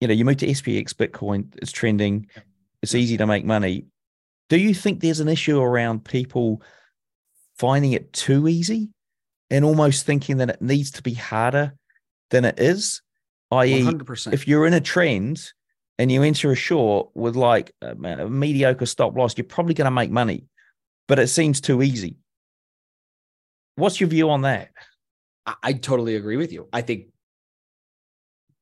you 0.00 0.08
know 0.08 0.14
you 0.14 0.24
move 0.24 0.38
to 0.38 0.48
SPX 0.48 0.94
Bitcoin. 0.94 1.46
It's 1.62 1.70
trending. 1.70 2.26
It's 2.82 2.96
easy 2.96 3.16
to 3.18 3.26
make 3.26 3.44
money. 3.44 3.84
Do 4.48 4.58
you 4.58 4.74
think 4.74 4.98
there's 4.98 5.20
an 5.20 5.28
issue 5.28 5.60
around 5.60 6.04
people 6.04 6.60
finding 7.56 7.92
it 7.92 8.12
too 8.12 8.48
easy 8.48 8.88
and 9.48 9.64
almost 9.64 10.06
thinking 10.06 10.38
that 10.38 10.50
it 10.50 10.60
needs 10.60 10.90
to 10.92 11.02
be 11.02 11.14
harder 11.14 11.74
than 12.30 12.44
it 12.44 12.58
is. 12.58 13.00
I.e., 13.50 13.82
100%. 13.82 14.32
if 14.32 14.46
you're 14.46 14.66
in 14.66 14.74
a 14.74 14.80
trend 14.80 15.52
and 15.98 16.12
you 16.12 16.22
enter 16.22 16.52
a 16.52 16.56
short 16.56 17.10
with 17.14 17.36
like 17.36 17.72
a, 17.82 17.90
a 17.90 18.30
mediocre 18.30 18.86
stop 18.86 19.16
loss, 19.16 19.36
you're 19.36 19.44
probably 19.44 19.74
going 19.74 19.86
to 19.86 19.90
make 19.90 20.10
money, 20.10 20.44
but 21.08 21.18
it 21.18 21.28
seems 21.28 21.60
too 21.60 21.82
easy. 21.82 22.16
What's 23.76 24.00
your 24.00 24.08
view 24.08 24.30
on 24.30 24.42
that? 24.42 24.70
I, 25.46 25.54
I 25.62 25.72
totally 25.72 26.16
agree 26.16 26.36
with 26.36 26.52
you. 26.52 26.68
I 26.72 26.82
think 26.82 27.06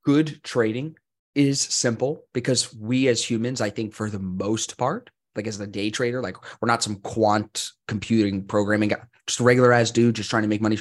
good 0.04 0.40
trading 0.42 0.96
is 1.34 1.60
simple 1.60 2.24
because 2.32 2.74
we 2.74 3.08
as 3.08 3.22
humans, 3.22 3.60
I 3.60 3.70
think 3.70 3.92
for 3.92 4.08
the 4.08 4.18
most 4.18 4.78
part, 4.78 5.10
like 5.34 5.46
as 5.46 5.60
a 5.60 5.66
day 5.66 5.90
trader, 5.90 6.22
like 6.22 6.36
we're 6.60 6.68
not 6.68 6.82
some 6.82 6.96
quant 6.96 7.70
computing 7.86 8.44
programming 8.44 8.88
guy, 8.88 9.02
just 9.26 9.40
a 9.40 9.44
regular 9.44 9.72
ass 9.72 9.90
dude 9.90 10.16
just 10.16 10.30
trying 10.30 10.42
to 10.42 10.48
make 10.48 10.62
money. 10.62 10.78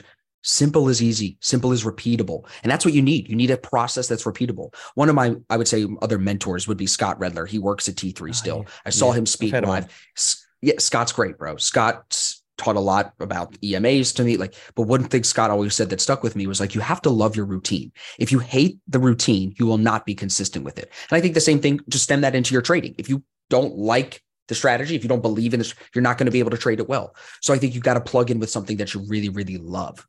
Simple 0.47 0.89
is 0.89 1.01
easy, 1.01 1.37
simple 1.41 1.71
is 1.71 1.83
repeatable. 1.83 2.47
And 2.61 2.71
that's 2.71 2.85
what 2.85 2.93
you 2.93 3.01
need. 3.01 3.27
You 3.27 3.35
need 3.35 3.49
a 3.49 3.57
process 3.57 4.07
that's 4.07 4.25
repeatable. 4.25 4.73
One 4.93 5.09
of 5.09 5.15
my, 5.15 5.35
I 5.49 5.57
would 5.57 5.67
say, 5.67 5.87
other 6.03 6.19
mentors 6.19 6.67
would 6.67 6.77
be 6.77 6.85
Scott 6.85 7.19
Redler. 7.19 7.47
He 7.47 7.57
works 7.57 7.89
at 7.89 7.95
T3 7.95 8.33
still. 8.35 8.59
yeah. 8.59 8.71
I 8.85 8.91
saw 8.91 9.11
Yeah. 9.11 9.17
him 9.19 9.25
speak 9.25 9.53
had 9.53 9.63
him 9.63 9.69
on. 9.71 9.75
live. 9.81 10.35
Yeah, 10.61 10.75
Scott's 10.77 11.11
great, 11.11 11.39
bro. 11.39 11.57
Scott 11.57 12.35
taught 12.57 12.75
a 12.75 12.79
lot 12.79 13.13
about 13.19 13.59
EMAs 13.61 14.13
to 14.15 14.23
me. 14.23 14.37
Like, 14.37 14.53
but 14.75 14.83
one 14.83 15.03
thing 15.05 15.23
Scott 15.23 15.49
always 15.49 15.73
said 15.73 15.89
that 15.89 15.99
stuck 15.99 16.21
with 16.21 16.35
me 16.35 16.45
was 16.45 16.59
like, 16.59 16.75
you 16.75 16.81
have 16.81 17.01
to 17.01 17.09
love 17.09 17.35
your 17.35 17.45
routine. 17.45 17.91
If 18.19 18.31
you 18.31 18.37
hate 18.37 18.77
the 18.87 18.99
routine, 18.99 19.55
you 19.59 19.65
will 19.65 19.79
not 19.79 20.05
be 20.05 20.13
consistent 20.13 20.63
with 20.63 20.77
it. 20.77 20.91
And 21.09 21.17
I 21.17 21.21
think 21.21 21.33
the 21.33 21.41
same 21.41 21.59
thing, 21.59 21.79
just 21.89 22.03
stem 22.03 22.21
that 22.21 22.35
into 22.35 22.53
your 22.53 22.61
trading. 22.61 22.93
If 22.99 23.09
you 23.09 23.23
don't 23.49 23.75
like 23.77 24.21
the 24.47 24.53
strategy, 24.55 24.95
if 24.95 25.01
you 25.03 25.09
don't 25.09 25.21
believe 25.23 25.55
in 25.55 25.59
this, 25.59 25.73
you're 25.95 26.03
not 26.03 26.19
going 26.19 26.27
to 26.27 26.31
be 26.31 26.37
able 26.39 26.51
to 26.51 26.57
trade 26.57 26.79
it 26.79 26.87
well. 26.87 27.15
So 27.41 27.51
I 27.53 27.57
think 27.57 27.73
you've 27.73 27.83
got 27.83 27.95
to 27.95 28.01
plug 28.01 28.29
in 28.29 28.39
with 28.39 28.51
something 28.51 28.77
that 28.77 28.93
you 28.93 29.01
really, 29.07 29.29
really 29.29 29.57
love. 29.57 30.05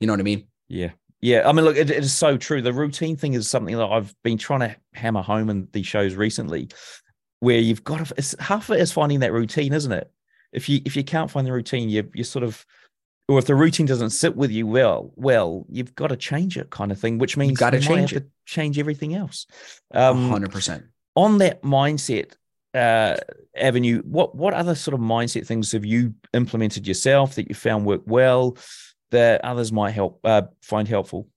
You 0.00 0.06
know 0.06 0.12
what 0.12 0.20
I 0.20 0.24
mean? 0.24 0.46
Yeah. 0.68 0.90
Yeah. 1.20 1.48
I 1.48 1.52
mean, 1.52 1.64
look, 1.64 1.76
it, 1.76 1.90
it 1.90 2.04
is 2.04 2.12
so 2.12 2.36
true. 2.36 2.60
The 2.60 2.72
routine 2.72 3.16
thing 3.16 3.34
is 3.34 3.48
something 3.48 3.76
that 3.76 3.86
I've 3.86 4.14
been 4.22 4.38
trying 4.38 4.60
to 4.60 4.76
hammer 4.92 5.22
home 5.22 5.48
in 5.50 5.68
these 5.72 5.86
shows 5.86 6.14
recently, 6.14 6.68
where 7.40 7.58
you've 7.58 7.84
got 7.84 8.06
to, 8.06 8.14
it's, 8.16 8.34
half 8.40 8.68
of 8.68 8.76
it 8.76 8.80
is 8.80 8.92
finding 8.92 9.20
that 9.20 9.32
routine, 9.32 9.72
isn't 9.72 9.92
it? 9.92 10.10
If 10.52 10.68
you 10.68 10.80
if 10.84 10.94
you 10.96 11.02
can't 11.02 11.30
find 11.30 11.46
the 11.46 11.52
routine, 11.52 11.88
you 11.88 12.08
you 12.14 12.22
sort 12.22 12.44
of, 12.44 12.64
or 13.26 13.38
if 13.38 13.46
the 13.46 13.56
routine 13.56 13.86
doesn't 13.86 14.10
sit 14.10 14.36
with 14.36 14.52
you 14.52 14.68
well, 14.68 15.12
well, 15.16 15.66
you've 15.68 15.96
got 15.96 16.08
to 16.08 16.16
change 16.16 16.56
it, 16.56 16.70
kind 16.70 16.92
of 16.92 16.98
thing. 17.00 17.18
Which 17.18 17.36
means 17.36 17.58
gotta 17.58 17.80
you 17.80 17.88
might 17.88 17.96
change 17.96 18.10
have 18.12 18.22
to 18.22 18.28
change 18.46 18.78
everything 18.78 19.14
else. 19.14 19.46
Um, 19.92 20.30
hundred 20.30 20.52
percent. 20.52 20.84
on 21.16 21.38
that 21.38 21.62
mindset 21.62 22.34
uh, 22.72 23.16
avenue, 23.56 24.02
what 24.02 24.34
what 24.34 24.54
other 24.54 24.74
sort 24.74 24.94
of 24.94 25.00
mindset 25.00 25.46
things 25.46 25.72
have 25.72 25.84
you 25.84 26.14
implemented 26.32 26.86
yourself 26.86 27.34
that 27.34 27.48
you 27.48 27.54
found 27.56 27.84
work 27.84 28.02
well 28.06 28.56
that 29.14 29.44
others 29.44 29.72
might 29.72 29.92
help 29.92 30.20
uh, 30.24 30.42
find 30.62 30.86
helpful? 30.86 31.28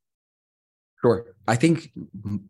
Sure. 1.01 1.25
I 1.47 1.55
think 1.55 1.91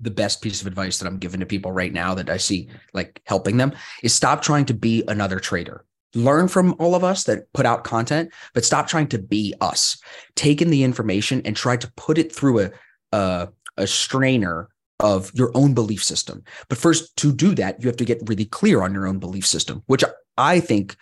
the 0.01 0.09
best 0.09 0.41
piece 0.41 0.61
of 0.61 0.67
advice 0.67 0.97
that 0.97 1.07
I'm 1.07 1.19
giving 1.19 1.39
to 1.41 1.45
people 1.45 1.71
right 1.71 1.93
now 1.93 2.15
that 2.15 2.30
I 2.30 2.38
see 2.38 2.69
like 2.93 3.21
helping 3.25 3.57
them 3.57 3.73
is 4.01 4.13
stop 4.13 4.41
trying 4.41 4.65
to 4.65 4.73
be 4.73 5.03
another 5.07 5.39
trader. 5.39 5.86
Learn 6.15 6.47
from 6.47 6.73
all 6.80 6.95
of 6.95 7.03
us 7.03 7.25
that 7.25 7.51
put 7.53 7.65
out 7.65 7.84
content, 7.84 8.32
but 8.53 8.65
stop 8.65 8.88
trying 8.88 9.07
to 9.09 9.19
be 9.19 9.53
us. 9.61 10.01
Take 10.36 10.61
in 10.61 10.69
the 10.71 10.84
information 10.84 11.41
and 11.45 11.55
try 11.55 11.78
to 11.78 11.91
put 11.95 12.17
it 12.17 12.34
through 12.34 12.59
a 12.59 12.71
a, 13.11 13.49
a 13.78 13.88
strainer 13.88 14.69
of 14.99 15.32
your 15.34 15.51
own 15.53 15.73
belief 15.73 16.03
system. 16.03 16.43
But 16.69 16.78
first, 16.78 17.15
to 17.17 17.32
do 17.32 17.53
that, 17.55 17.82
you 17.82 17.88
have 17.88 17.97
to 17.97 18.05
get 18.05 18.28
really 18.28 18.45
clear 18.45 18.82
on 18.82 18.93
your 18.93 19.07
own 19.07 19.19
belief 19.19 19.45
system, 19.45 19.84
which 19.86 20.03
I 20.38 20.59
think 20.59 20.95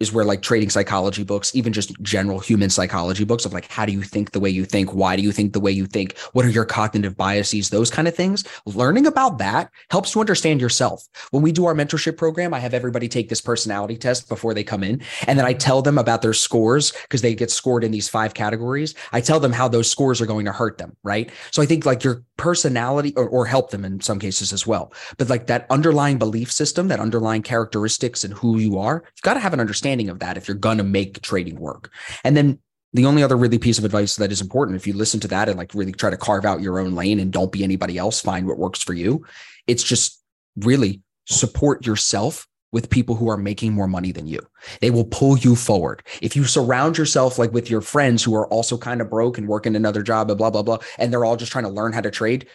is 0.00 0.12
where 0.12 0.24
like 0.24 0.42
trading 0.42 0.68
psychology 0.68 1.24
books, 1.24 1.54
even 1.54 1.72
just 1.72 1.98
general 2.02 2.38
human 2.38 2.68
psychology 2.68 3.24
books 3.24 3.44
of 3.44 3.52
like, 3.52 3.70
how 3.70 3.86
do 3.86 3.92
you 3.92 4.02
think 4.02 4.32
the 4.32 4.40
way 4.40 4.50
you 4.50 4.64
think? 4.64 4.92
Why 4.92 5.16
do 5.16 5.22
you 5.22 5.32
think 5.32 5.52
the 5.52 5.60
way 5.60 5.70
you 5.70 5.86
think? 5.86 6.18
What 6.32 6.44
are 6.44 6.50
your 6.50 6.66
cognitive 6.66 7.16
biases? 7.16 7.70
Those 7.70 7.90
kind 7.90 8.06
of 8.06 8.14
things. 8.14 8.44
Learning 8.66 9.06
about 9.06 9.38
that 9.38 9.70
helps 9.90 10.14
you 10.14 10.20
understand 10.20 10.60
yourself. 10.60 11.04
When 11.30 11.42
we 11.42 11.52
do 11.52 11.64
our 11.64 11.74
mentorship 11.74 12.16
program, 12.16 12.52
I 12.52 12.58
have 12.58 12.74
everybody 12.74 13.08
take 13.08 13.28
this 13.28 13.40
personality 13.40 13.96
test 13.96 14.28
before 14.28 14.52
they 14.52 14.64
come 14.64 14.82
in. 14.82 15.00
And 15.26 15.38
then 15.38 15.46
I 15.46 15.54
tell 15.54 15.80
them 15.80 15.96
about 15.96 16.20
their 16.20 16.34
scores 16.34 16.92
because 16.92 17.22
they 17.22 17.34
get 17.34 17.50
scored 17.50 17.82
in 17.82 17.90
these 17.90 18.08
five 18.08 18.34
categories. 18.34 18.94
I 19.12 19.20
tell 19.22 19.40
them 19.40 19.52
how 19.52 19.68
those 19.68 19.90
scores 19.90 20.20
are 20.20 20.26
going 20.26 20.44
to 20.44 20.52
hurt 20.52 20.76
them. 20.76 20.94
Right. 21.04 21.30
So 21.50 21.62
I 21.62 21.66
think 21.66 21.86
like 21.86 22.04
your 22.04 22.22
personality 22.36 23.14
or, 23.16 23.26
or 23.28 23.46
help 23.46 23.70
them 23.70 23.84
in 23.84 24.00
some 24.00 24.18
cases 24.18 24.52
as 24.52 24.66
well. 24.66 24.92
But 25.16 25.30
like 25.30 25.46
that 25.46 25.66
underlying 25.70 26.18
belief 26.18 26.52
system, 26.52 26.88
that 26.88 27.00
underlying 27.00 27.42
characteristics 27.42 28.24
and 28.24 28.34
who 28.34 28.58
you 28.58 28.78
are, 28.78 29.02
you've 29.04 29.22
got 29.22 29.34
to 29.34 29.40
have 29.40 29.54
an 29.54 29.60
understanding 29.60 29.85
of 30.08 30.18
that 30.18 30.36
if 30.36 30.48
you're 30.48 30.56
going 30.56 30.78
to 30.78 30.84
make 30.84 31.22
trading 31.22 31.58
work. 31.58 31.90
And 32.24 32.36
then 32.36 32.58
the 32.92 33.06
only 33.06 33.22
other 33.22 33.36
really 33.36 33.58
piece 33.58 33.78
of 33.78 33.84
advice 33.84 34.16
that 34.16 34.32
is 34.32 34.40
important, 34.40 34.76
if 34.76 34.86
you 34.86 34.92
listen 34.92 35.20
to 35.20 35.28
that 35.28 35.48
and 35.48 35.58
like 35.58 35.74
really 35.74 35.92
try 35.92 36.10
to 36.10 36.16
carve 36.16 36.44
out 36.44 36.60
your 36.60 36.78
own 36.78 36.94
lane 36.94 37.20
and 37.20 37.32
don't 37.32 37.52
be 37.52 37.62
anybody 37.62 37.98
else, 37.98 38.20
find 38.20 38.46
what 38.46 38.58
works 38.58 38.82
for 38.82 38.94
you. 38.94 39.24
It's 39.66 39.82
just 39.82 40.22
really 40.56 41.02
support 41.26 41.86
yourself 41.86 42.46
with 42.72 42.90
people 42.90 43.14
who 43.14 43.28
are 43.28 43.36
making 43.36 43.72
more 43.72 43.86
money 43.86 44.12
than 44.12 44.26
you. 44.26 44.40
They 44.80 44.90
will 44.90 45.04
pull 45.04 45.38
you 45.38 45.56
forward. 45.56 46.02
If 46.20 46.36
you 46.36 46.44
surround 46.44 46.98
yourself 46.98 47.38
like 47.38 47.52
with 47.52 47.70
your 47.70 47.80
friends 47.80 48.22
who 48.22 48.34
are 48.34 48.46
also 48.48 48.76
kind 48.76 49.00
of 49.00 49.10
broke 49.10 49.38
and 49.38 49.48
working 49.48 49.76
another 49.76 50.02
job 50.02 50.30
and 50.30 50.38
blah, 50.38 50.50
blah, 50.50 50.62
blah, 50.62 50.78
and 50.98 51.12
they're 51.12 51.24
all 51.24 51.36
just 51.36 51.52
trying 51.52 51.64
to 51.64 51.70
learn 51.70 51.92
how 51.92 52.00
to 52.00 52.10
trade, 52.10 52.48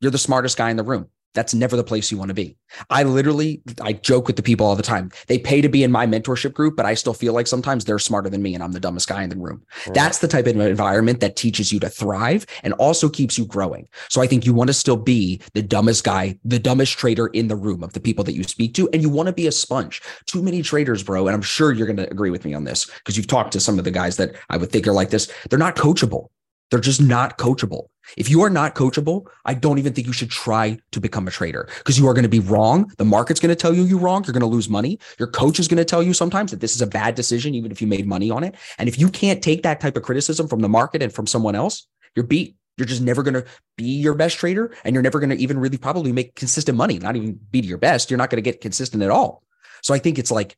you're 0.00 0.10
the 0.10 0.18
smartest 0.18 0.56
guy 0.56 0.70
in 0.70 0.76
the 0.76 0.82
room. 0.82 1.08
That's 1.34 1.54
never 1.54 1.76
the 1.76 1.84
place 1.84 2.10
you 2.10 2.18
want 2.18 2.28
to 2.28 2.34
be. 2.34 2.56
I 2.90 3.04
literally, 3.04 3.62
I 3.80 3.94
joke 3.94 4.26
with 4.26 4.36
the 4.36 4.42
people 4.42 4.66
all 4.66 4.76
the 4.76 4.82
time. 4.82 5.10
They 5.28 5.38
pay 5.38 5.60
to 5.60 5.68
be 5.68 5.82
in 5.82 5.90
my 5.90 6.06
mentorship 6.06 6.52
group, 6.52 6.76
but 6.76 6.86
I 6.86 6.94
still 6.94 7.14
feel 7.14 7.32
like 7.32 7.46
sometimes 7.46 7.84
they're 7.84 7.98
smarter 7.98 8.28
than 8.28 8.42
me 8.42 8.54
and 8.54 8.62
I'm 8.62 8.72
the 8.72 8.80
dumbest 8.80 9.08
guy 9.08 9.22
in 9.22 9.30
the 9.30 9.36
room. 9.36 9.62
Right. 9.86 9.94
That's 9.94 10.18
the 10.18 10.28
type 10.28 10.46
of 10.46 10.56
environment 10.56 11.20
that 11.20 11.36
teaches 11.36 11.72
you 11.72 11.80
to 11.80 11.88
thrive 11.88 12.46
and 12.62 12.74
also 12.74 13.08
keeps 13.08 13.38
you 13.38 13.46
growing. 13.46 13.88
So 14.08 14.20
I 14.20 14.26
think 14.26 14.44
you 14.44 14.52
want 14.52 14.68
to 14.68 14.74
still 14.74 14.96
be 14.96 15.40
the 15.54 15.62
dumbest 15.62 16.04
guy, 16.04 16.38
the 16.44 16.58
dumbest 16.58 16.98
trader 16.98 17.28
in 17.28 17.48
the 17.48 17.56
room 17.56 17.82
of 17.82 17.92
the 17.94 18.00
people 18.00 18.24
that 18.24 18.34
you 18.34 18.44
speak 18.44 18.74
to. 18.74 18.88
And 18.92 19.00
you 19.00 19.08
want 19.08 19.28
to 19.28 19.32
be 19.32 19.46
a 19.46 19.52
sponge. 19.52 20.02
Too 20.26 20.42
many 20.42 20.62
traders, 20.62 21.02
bro. 21.02 21.26
And 21.26 21.34
I'm 21.34 21.42
sure 21.42 21.72
you're 21.72 21.86
going 21.86 21.96
to 21.96 22.10
agree 22.10 22.30
with 22.30 22.44
me 22.44 22.54
on 22.54 22.64
this 22.64 22.86
because 22.86 23.16
you've 23.16 23.26
talked 23.26 23.52
to 23.52 23.60
some 23.60 23.78
of 23.78 23.84
the 23.84 23.90
guys 23.90 24.16
that 24.18 24.34
I 24.50 24.56
would 24.56 24.70
think 24.70 24.86
are 24.86 24.92
like 24.92 25.10
this. 25.10 25.32
They're 25.48 25.58
not 25.58 25.76
coachable. 25.76 26.28
They're 26.72 26.80
just 26.80 27.02
not 27.02 27.36
coachable. 27.36 27.88
If 28.16 28.30
you 28.30 28.40
are 28.40 28.48
not 28.48 28.74
coachable, 28.74 29.26
I 29.44 29.52
don't 29.52 29.78
even 29.78 29.92
think 29.92 30.06
you 30.06 30.14
should 30.14 30.30
try 30.30 30.78
to 30.92 31.00
become 31.00 31.28
a 31.28 31.30
trader 31.30 31.68
because 31.76 31.98
you 31.98 32.08
are 32.08 32.14
going 32.14 32.22
to 32.22 32.30
be 32.30 32.40
wrong. 32.40 32.90
The 32.96 33.04
market's 33.04 33.40
going 33.40 33.50
to 33.50 33.54
tell 33.54 33.74
you 33.74 33.82
you're 33.84 33.98
wrong. 33.98 34.24
You're 34.24 34.32
going 34.32 34.40
to 34.40 34.46
lose 34.46 34.70
money. 34.70 34.98
Your 35.18 35.28
coach 35.28 35.60
is 35.60 35.68
going 35.68 35.76
to 35.76 35.84
tell 35.84 36.02
you 36.02 36.14
sometimes 36.14 36.50
that 36.50 36.60
this 36.60 36.74
is 36.74 36.80
a 36.80 36.86
bad 36.86 37.14
decision, 37.14 37.54
even 37.54 37.70
if 37.72 37.82
you 37.82 37.86
made 37.86 38.06
money 38.06 38.30
on 38.30 38.42
it. 38.42 38.54
And 38.78 38.88
if 38.88 38.98
you 38.98 39.10
can't 39.10 39.42
take 39.42 39.62
that 39.64 39.80
type 39.80 39.98
of 39.98 40.02
criticism 40.02 40.48
from 40.48 40.60
the 40.60 40.68
market 40.68 41.02
and 41.02 41.12
from 41.12 41.26
someone 41.26 41.54
else, 41.54 41.86
you're 42.16 42.24
beat. 42.24 42.56
You're 42.78 42.86
just 42.86 43.02
never 43.02 43.22
going 43.22 43.34
to 43.34 43.44
be 43.76 43.84
your 43.84 44.14
best 44.14 44.38
trader 44.38 44.74
and 44.82 44.94
you're 44.94 45.02
never 45.02 45.20
going 45.20 45.28
to 45.28 45.36
even 45.36 45.58
really 45.58 45.76
probably 45.76 46.10
make 46.10 46.36
consistent 46.36 46.78
money, 46.78 46.98
not 46.98 47.16
even 47.16 47.38
be 47.50 47.60
to 47.60 47.68
your 47.68 47.76
best. 47.76 48.10
You're 48.10 48.16
not 48.16 48.30
going 48.30 48.42
to 48.42 48.50
get 48.50 48.62
consistent 48.62 49.02
at 49.02 49.10
all. 49.10 49.42
So 49.82 49.92
I 49.92 49.98
think 49.98 50.18
it's 50.18 50.30
like, 50.30 50.56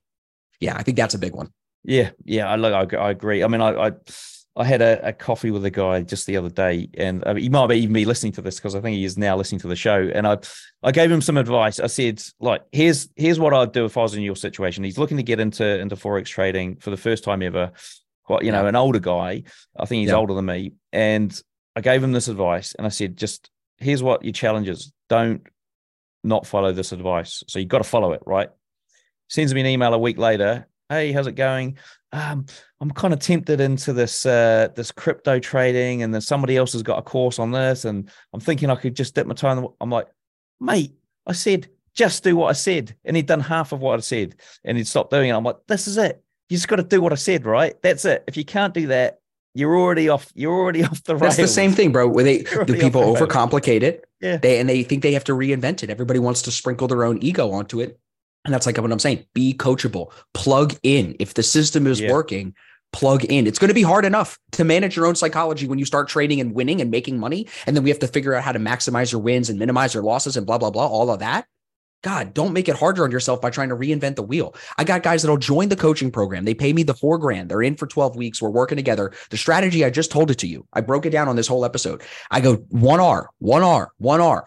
yeah, 0.61 0.77
I 0.77 0.85
think 0.85 0.97
that's 0.97 1.15
a 1.15 1.19
big 1.19 1.35
one. 1.35 1.53
Yeah, 1.83 2.11
yeah, 2.25 2.49
I 2.49 2.55
I, 2.55 2.87
I 2.97 3.11
agree. 3.11 3.43
I 3.43 3.49
mean, 3.49 3.61
I, 3.61 3.89
I, 3.89 3.93
I 4.57 4.65
had 4.65 4.83
a, 4.83 5.09
a 5.09 5.13
coffee 5.13 5.51
with 5.51 5.65
a 5.65 5.71
guy 5.71 6.03
just 6.03 6.27
the 6.27 6.37
other 6.37 6.49
day, 6.49 6.89
and 6.97 7.27
uh, 7.27 7.35
he 7.35 7.49
might 7.49 7.67
be 7.67 7.77
even 7.77 7.93
be 7.93 8.05
listening 8.05 8.33
to 8.35 8.43
this 8.43 8.57
because 8.57 8.77
I 8.77 8.81
think 8.81 8.97
he 8.97 9.05
is 9.05 9.19
now 9.19 9.37
listening 9.37 9.61
to 9.63 9.69
the 9.69 9.75
show. 9.75 10.09
And 10.15 10.27
I, 10.29 10.39
I 10.83 10.93
gave 10.93 11.11
him 11.11 11.21
some 11.21 11.37
advice. 11.37 11.81
I 11.81 11.89
said, 11.89 12.23
like, 12.39 12.63
here's 12.71 13.09
here's 13.17 13.41
what 13.41 13.53
I'd 13.53 13.73
do 13.73 13.85
if 13.85 13.97
I 13.97 14.03
was 14.03 14.15
in 14.15 14.23
your 14.23 14.37
situation. 14.37 14.85
He's 14.85 14.99
looking 14.99 15.17
to 15.17 15.25
get 15.25 15.41
into 15.41 15.67
into 15.81 15.97
forex 15.97 16.27
trading 16.27 16.77
for 16.77 16.91
the 16.91 16.97
first 16.97 17.25
time 17.25 17.43
ever. 17.43 17.73
Quite, 18.25 18.45
you 18.45 18.53
know, 18.53 18.67
an 18.67 18.77
older 18.77 19.01
guy. 19.01 19.43
I 19.77 19.85
think 19.87 20.01
he's 20.01 20.09
Yeah. 20.11 20.17
older 20.17 20.35
than 20.35 20.47
me, 20.47 20.73
and 20.93 21.39
I 21.77 21.81
gave 21.81 22.03
him 22.03 22.13
this 22.13 22.29
advice, 22.29 22.75
and 22.75 22.87
I 22.87 22.91
said, 22.91 23.17
just 23.17 23.51
here's 23.79 24.03
what 24.03 24.25
your 24.25 24.33
challenge 24.33 24.69
is. 24.69 24.93
Don't 25.09 25.43
not 26.23 26.47
follow 26.47 26.73
this 26.73 26.93
advice. 26.93 27.43
So 27.49 27.59
you've 27.59 27.69
got 27.69 27.79
to 27.79 27.85
follow 27.85 28.13
it, 28.13 28.23
right? 28.25 28.49
Sends 29.29 29.53
me 29.53 29.61
an 29.61 29.67
email 29.67 29.93
a 29.93 29.99
week 29.99 30.17
later. 30.17 30.67
Hey, 30.89 31.13
how's 31.13 31.27
it 31.27 31.35
going? 31.35 31.77
Um, 32.15 32.47
I'm 32.81 32.91
kind 32.93 33.13
of 33.13 33.19
tempted 33.19 33.61
into 33.61 33.93
this 33.93 34.25
uh, 34.25 34.69
this 34.75 34.93
crypto 34.93 35.39
trading, 35.39 36.03
and 36.03 36.15
then 36.15 36.21
somebody 36.21 36.57
else 36.57 36.73
has 36.73 36.83
got 36.83 36.99
a 36.99 37.03
course 37.03 37.39
on 37.39 37.51
this, 37.51 37.85
and 37.85 38.09
I'm 38.33 38.41
thinking 38.41 38.71
I 38.71 38.77
could 38.77 38.95
just 38.95 39.15
dip 39.15 39.27
my 39.27 39.35
toe 39.35 39.51
in. 39.51 39.63
The, 39.63 39.69
I'm 39.81 39.91
like, 39.91 40.07
mate, 40.61 40.95
I 41.27 41.33
said 41.33 41.69
just 41.95 42.25
do 42.25 42.37
what 42.37 42.49
I 42.49 42.53
said, 42.53 42.95
and 43.05 43.17
he'd 43.17 43.27
done 43.27 43.41
half 43.41 43.73
of 43.73 43.81
what 43.81 43.97
I 43.99 44.01
said, 44.03 44.37
and 44.65 44.77
he'd 44.77 44.87
stopped 44.87 45.11
doing 45.11 45.31
it. 45.31 45.33
I'm 45.33 45.45
like, 45.45 45.57
this 45.69 45.87
is 45.87 45.97
it. 45.97 46.23
You 46.49 46.57
just 46.57 46.69
got 46.69 46.77
to 46.77 46.83
do 46.83 47.01
what 47.01 47.13
I 47.13 47.17
said, 47.17 47.47
right? 47.47 47.81
That's 47.83 48.05
it. 48.05 48.25
If 48.27 48.37
you 48.37 48.45
can't 48.45 48.75
do 48.75 48.89
that, 48.89 49.21
you're 49.55 49.77
already 49.77 50.09
off. 50.09 50.31
You're 50.35 50.53
already 50.53 50.85
off 50.85 51.03
the 51.05 51.15
rails. 51.15 51.37
That's 51.37 51.49
the 51.49 51.55
same 51.55 51.73
thing, 51.73 51.93
bro. 51.93 52.09
Where 52.09 52.25
they 52.25 52.43
the 52.43 52.77
people 52.79 53.03
overcomplicate 53.03 53.83
it. 53.83 54.05
Yeah. 54.21 54.37
They 54.37 54.59
and 54.59 54.69
they 54.69 54.83
think 54.83 55.03
they 55.03 55.13
have 55.13 55.25
to 55.25 55.33
reinvent 55.33 55.83
it. 55.83 55.91
Everybody 55.91 56.19
wants 56.19 56.43
to 56.43 56.51
sprinkle 56.51 56.89
their 56.89 57.05
own 57.05 57.19
ego 57.23 57.53
onto 57.53 57.81
it. 57.81 57.99
And 58.45 58.53
that's 58.53 58.67
like 58.67 58.77
what 58.77 58.93
I'm 58.93 58.99
saying. 58.99 59.25
Be 59.35 59.55
coachable. 59.55 60.13
Plug 60.35 60.75
in. 60.83 61.17
If 61.19 61.35
the 61.35 61.43
system 61.43 61.87
is 61.87 62.01
Yeah. 62.01 62.13
working, 62.13 62.55
plug 62.93 63.25
in. 63.25 63.47
It's 63.47 63.59
going 63.59 63.69
to 63.69 63.75
be 63.75 63.83
hard 63.83 64.05
enough 64.05 64.39
to 64.53 64.65
manage 64.65 64.97
your 64.97 65.07
own 65.07 65.15
psychology 65.17 65.67
when 65.67 65.79
you 65.79 65.85
start 65.85 66.09
trading 66.09 66.41
and 66.41 66.55
winning 66.55 66.81
and 66.81 66.91
making 66.91 67.19
money. 67.19 67.49
And 67.67 67.75
then 67.75 67.83
we 67.83 67.91
have 67.91 67.99
to 68.01 68.07
figure 68.09 68.35
out 68.35 68.45
how 68.45 68.53
to 68.53 68.59
maximize 68.59 69.11
your 69.11 69.21
wins 69.21 69.49
and 69.49 69.59
minimize 69.59 69.95
your 69.95 70.03
losses 70.03 70.37
and 70.37 70.47
blah, 70.47 70.59
blah, 70.59 70.71
blah, 70.71 70.87
all 70.87 71.11
of 71.11 71.21
that. 71.21 71.47
God, 72.03 72.35
don't 72.35 72.53
make 72.53 72.69
it 72.69 72.77
harder 72.77 73.03
on 73.05 73.11
yourself 73.11 73.41
by 73.41 73.49
trying 73.49 73.71
to 73.71 73.77
reinvent 73.77 74.17
the 74.17 74.23
wheel. 74.23 74.55
I 74.77 74.85
got 74.85 75.03
guys 75.03 75.23
that'll 75.23 75.39
join 75.39 75.71
the 75.71 75.77
coaching 75.77 76.11
program. 76.11 76.45
They 76.45 76.53
pay 76.53 76.75
me 76.75 76.83
the 76.83 76.93
four 76.93 77.17
grand. 77.17 77.49
They're 77.49 77.63
in 77.63 77.77
for 77.77 77.87
12 77.87 78.15
weeks. 78.15 78.43
We're 78.43 78.51
working 78.51 78.77
together. 78.77 79.11
The 79.31 79.39
strategy, 79.39 79.87
I 79.87 79.89
just 79.91 80.11
told 80.13 80.31
it 80.31 80.35
to 80.41 80.47
you. 80.47 80.67
I 80.75 80.83
broke 80.83 81.07
it 81.07 81.11
down 81.11 81.29
on 81.29 81.37
this 81.37 81.47
whole 81.47 81.65
episode. 81.65 82.03
I 82.31 82.41
go 82.43 82.57
one 82.69 83.01
R, 83.01 83.31
one 83.39 83.63
R, 83.63 83.91
one 83.97 84.21
R. 84.21 84.45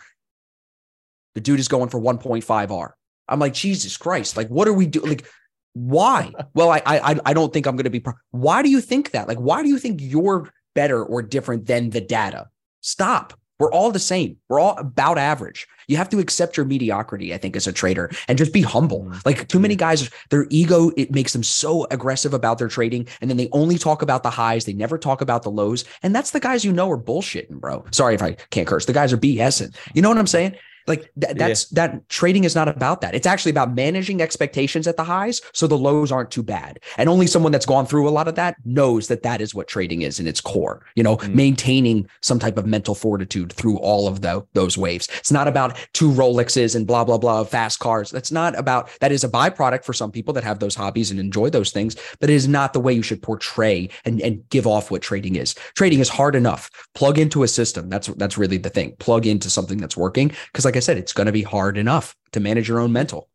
The 1.33 1.41
dude 1.41 1.59
is 1.59 1.67
going 1.67 1.89
for 1.89 1.99
1.5 1.99 2.71
R. 2.71 2.95
I'm 3.27 3.39
like, 3.39 3.53
Jesus 3.53 3.97
Christ. 3.97 4.37
Like, 4.37 4.49
what 4.49 4.67
are 4.67 4.73
we 4.73 4.85
doing? 4.85 5.07
Like, 5.07 5.27
why? 5.73 6.31
well, 6.53 6.71
I, 6.71 6.81
I, 6.85 7.19
I 7.25 7.33
don't 7.33 7.53
think 7.53 7.67
I'm 7.67 7.75
going 7.75 7.83
to 7.85 7.89
be. 7.89 7.99
Pro- 7.99 8.13
why 8.31 8.61
do 8.61 8.69
you 8.69 8.81
think 8.81 9.11
that? 9.11 9.27
Like, 9.27 9.37
why 9.37 9.61
do 9.61 9.69
you 9.69 9.77
think 9.77 9.99
you're 10.01 10.51
better 10.75 11.03
or 11.03 11.21
different 11.21 11.65
than 11.65 11.89
the 11.89 12.01
data? 12.01 12.47
Stop. 12.81 13.33
We're 13.59 13.71
all 13.71 13.91
the 13.91 13.99
same. 13.99 14.37
We're 14.49 14.59
all 14.59 14.77
about 14.77 15.17
average. 15.17 15.67
You 15.87 15.97
have 15.97 16.09
to 16.09 16.19
accept 16.19 16.57
your 16.57 16.65
mediocrity, 16.65 17.33
I 17.33 17.37
think, 17.37 17.55
as 17.55 17.65
a 17.65 17.73
trader 17.73 18.11
and 18.27 18.37
just 18.37 18.53
be 18.53 18.61
humble. 18.61 19.03
Mm-hmm. 19.03 19.19
Like 19.25 19.47
too 19.47 19.59
many 19.59 19.75
guys, 19.75 20.09
their 20.29 20.45
ego, 20.49 20.91
it 20.95 21.11
makes 21.11 21.33
them 21.33 21.43
so 21.43 21.87
aggressive 21.89 22.33
about 22.33 22.59
their 22.59 22.67
trading. 22.67 23.07
And 23.19 23.29
then 23.29 23.37
they 23.37 23.49
only 23.51 23.77
talk 23.77 24.01
about 24.01 24.21
the 24.21 24.29
highs. 24.29 24.65
They 24.65 24.73
never 24.73 24.97
talk 24.97 25.21
about 25.21 25.43
the 25.43 25.49
lows. 25.49 25.85
And 26.03 26.13
that's 26.13 26.31
the 26.31 26.39
guys 26.39 26.63
you 26.63 26.71
know 26.71 26.91
are 26.91 26.99
bullshitting, 26.99 27.59
bro. 27.59 27.83
Sorry 27.91 28.13
if 28.13 28.21
I 28.21 28.33
can't 28.51 28.67
curse. 28.67 28.85
The 28.85 28.93
guys 28.93 29.11
are 29.11 29.17
BSing. 29.17 29.75
You 29.93 30.01
know 30.03 30.09
what 30.09 30.19
I'm 30.19 30.27
saying? 30.27 30.55
Like 30.87 31.11
th- 31.19 31.35
that's 31.35 31.71
yeah. 31.71 31.87
that 31.87 32.09
trading 32.09 32.45
is 32.45 32.55
not 32.55 32.67
about 32.67 33.01
that. 33.01 33.13
It's 33.13 33.27
actually 33.27 33.51
about 33.51 33.75
managing 33.75 34.21
expectations 34.21 34.87
at 34.87 34.97
the 34.97 35.03
highs 35.03 35.41
so 35.53 35.67
the 35.67 35.77
lows 35.77 36.11
aren't 36.11 36.31
too 36.31 36.43
bad. 36.43 36.79
And 36.97 37.09
only 37.09 37.27
someone 37.27 37.51
that's 37.51 37.65
gone 37.65 37.85
through 37.85 38.07
a 38.07 38.11
lot 38.11 38.27
of 38.27 38.35
that 38.35 38.55
knows 38.65 39.07
that 39.09 39.23
that 39.23 39.41
is 39.41 39.53
what 39.53 39.67
trading 39.67 40.01
is 40.01 40.19
in 40.19 40.27
its 40.27 40.39
core. 40.39 40.85
You 40.95 41.03
know, 41.03 41.17
mm. 41.17 41.33
maintaining 41.33 42.07
some 42.21 42.39
type 42.39 42.57
of 42.57 42.65
mental 42.65 42.95
fortitude 42.95 43.51
through 43.51 43.77
all 43.79 44.07
of 44.07 44.21
the, 44.21 44.45
those 44.53 44.77
waves. 44.77 45.09
It's 45.17 45.31
not 45.31 45.47
about 45.47 45.77
two 45.93 46.09
Rolexes 46.09 46.75
and 46.75 46.87
blah 46.87 47.03
blah 47.03 47.17
blah 47.17 47.43
fast 47.43 47.79
cars. 47.79 48.09
That's 48.09 48.31
not 48.31 48.57
about 48.57 48.89
that 49.01 49.11
is 49.11 49.23
a 49.23 49.29
byproduct 49.29 49.83
for 49.83 49.93
some 49.93 50.11
people 50.11 50.33
that 50.33 50.43
have 50.43 50.59
those 50.59 50.75
hobbies 50.75 51.11
and 51.11 51.19
enjoy 51.19 51.49
those 51.49 51.71
things, 51.71 51.95
but 52.19 52.29
it 52.29 52.33
is 52.33 52.47
not 52.47 52.73
the 52.73 52.79
way 52.79 52.93
you 52.93 53.03
should 53.03 53.21
portray 53.21 53.89
and 54.05 54.21
and 54.21 54.47
give 54.49 54.65
off 54.65 54.89
what 54.89 55.01
trading 55.01 55.35
is. 55.35 55.53
Trading 55.75 55.99
is 55.99 56.09
hard 56.09 56.35
enough. 56.35 56.69
Plug 56.95 57.17
into 57.17 57.43
a 57.43 57.47
system. 57.47 57.89
That's 57.89 58.07
that's 58.07 58.37
really 58.37 58.57
the 58.57 58.69
thing. 58.69 58.95
Plug 58.99 59.25
into 59.25 59.49
something 59.49 59.79
that's 59.79 59.97
working 59.97 60.31
because 60.47 60.63
like 60.63 60.76
I 60.77 60.81
said, 60.81 60.97
it's 60.97 61.13
going 61.13 61.25
to 61.25 61.31
be 61.31 61.43
hard 61.43 61.77
enough 61.77 62.15
to 62.31 62.39
manage 62.39 62.67
your 62.69 62.79
own 62.79 62.91
mental. 62.91 63.29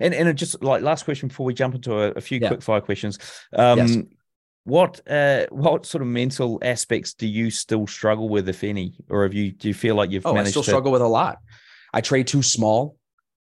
And 0.00 0.14
and 0.14 0.36
just 0.38 0.62
like 0.62 0.82
last 0.82 1.04
question 1.04 1.28
before 1.28 1.46
we 1.46 1.54
jump 1.54 1.74
into 1.74 1.98
a, 1.98 2.10
a 2.12 2.20
few 2.20 2.38
yeah. 2.40 2.48
quick 2.48 2.62
fire 2.62 2.80
questions. 2.80 3.18
Um, 3.56 3.78
yes. 3.78 3.96
What 4.64 5.00
uh, 5.10 5.46
what 5.50 5.84
sort 5.84 6.02
of 6.02 6.08
mental 6.08 6.58
aspects 6.62 7.12
do 7.14 7.26
you 7.26 7.50
still 7.50 7.86
struggle 7.86 8.28
with, 8.28 8.48
if 8.48 8.64
any, 8.64 8.94
or 9.10 9.24
have 9.24 9.34
you 9.34 9.52
do 9.52 9.68
you 9.68 9.74
feel 9.74 9.94
like 9.94 10.10
you've? 10.10 10.24
Oh, 10.26 10.32
managed 10.32 10.48
I 10.48 10.50
still 10.50 10.62
to... 10.62 10.70
struggle 10.70 10.92
with 10.92 11.02
a 11.02 11.06
lot. 11.06 11.38
I 11.92 12.00
trade 12.00 12.26
too 12.26 12.42
small. 12.42 12.96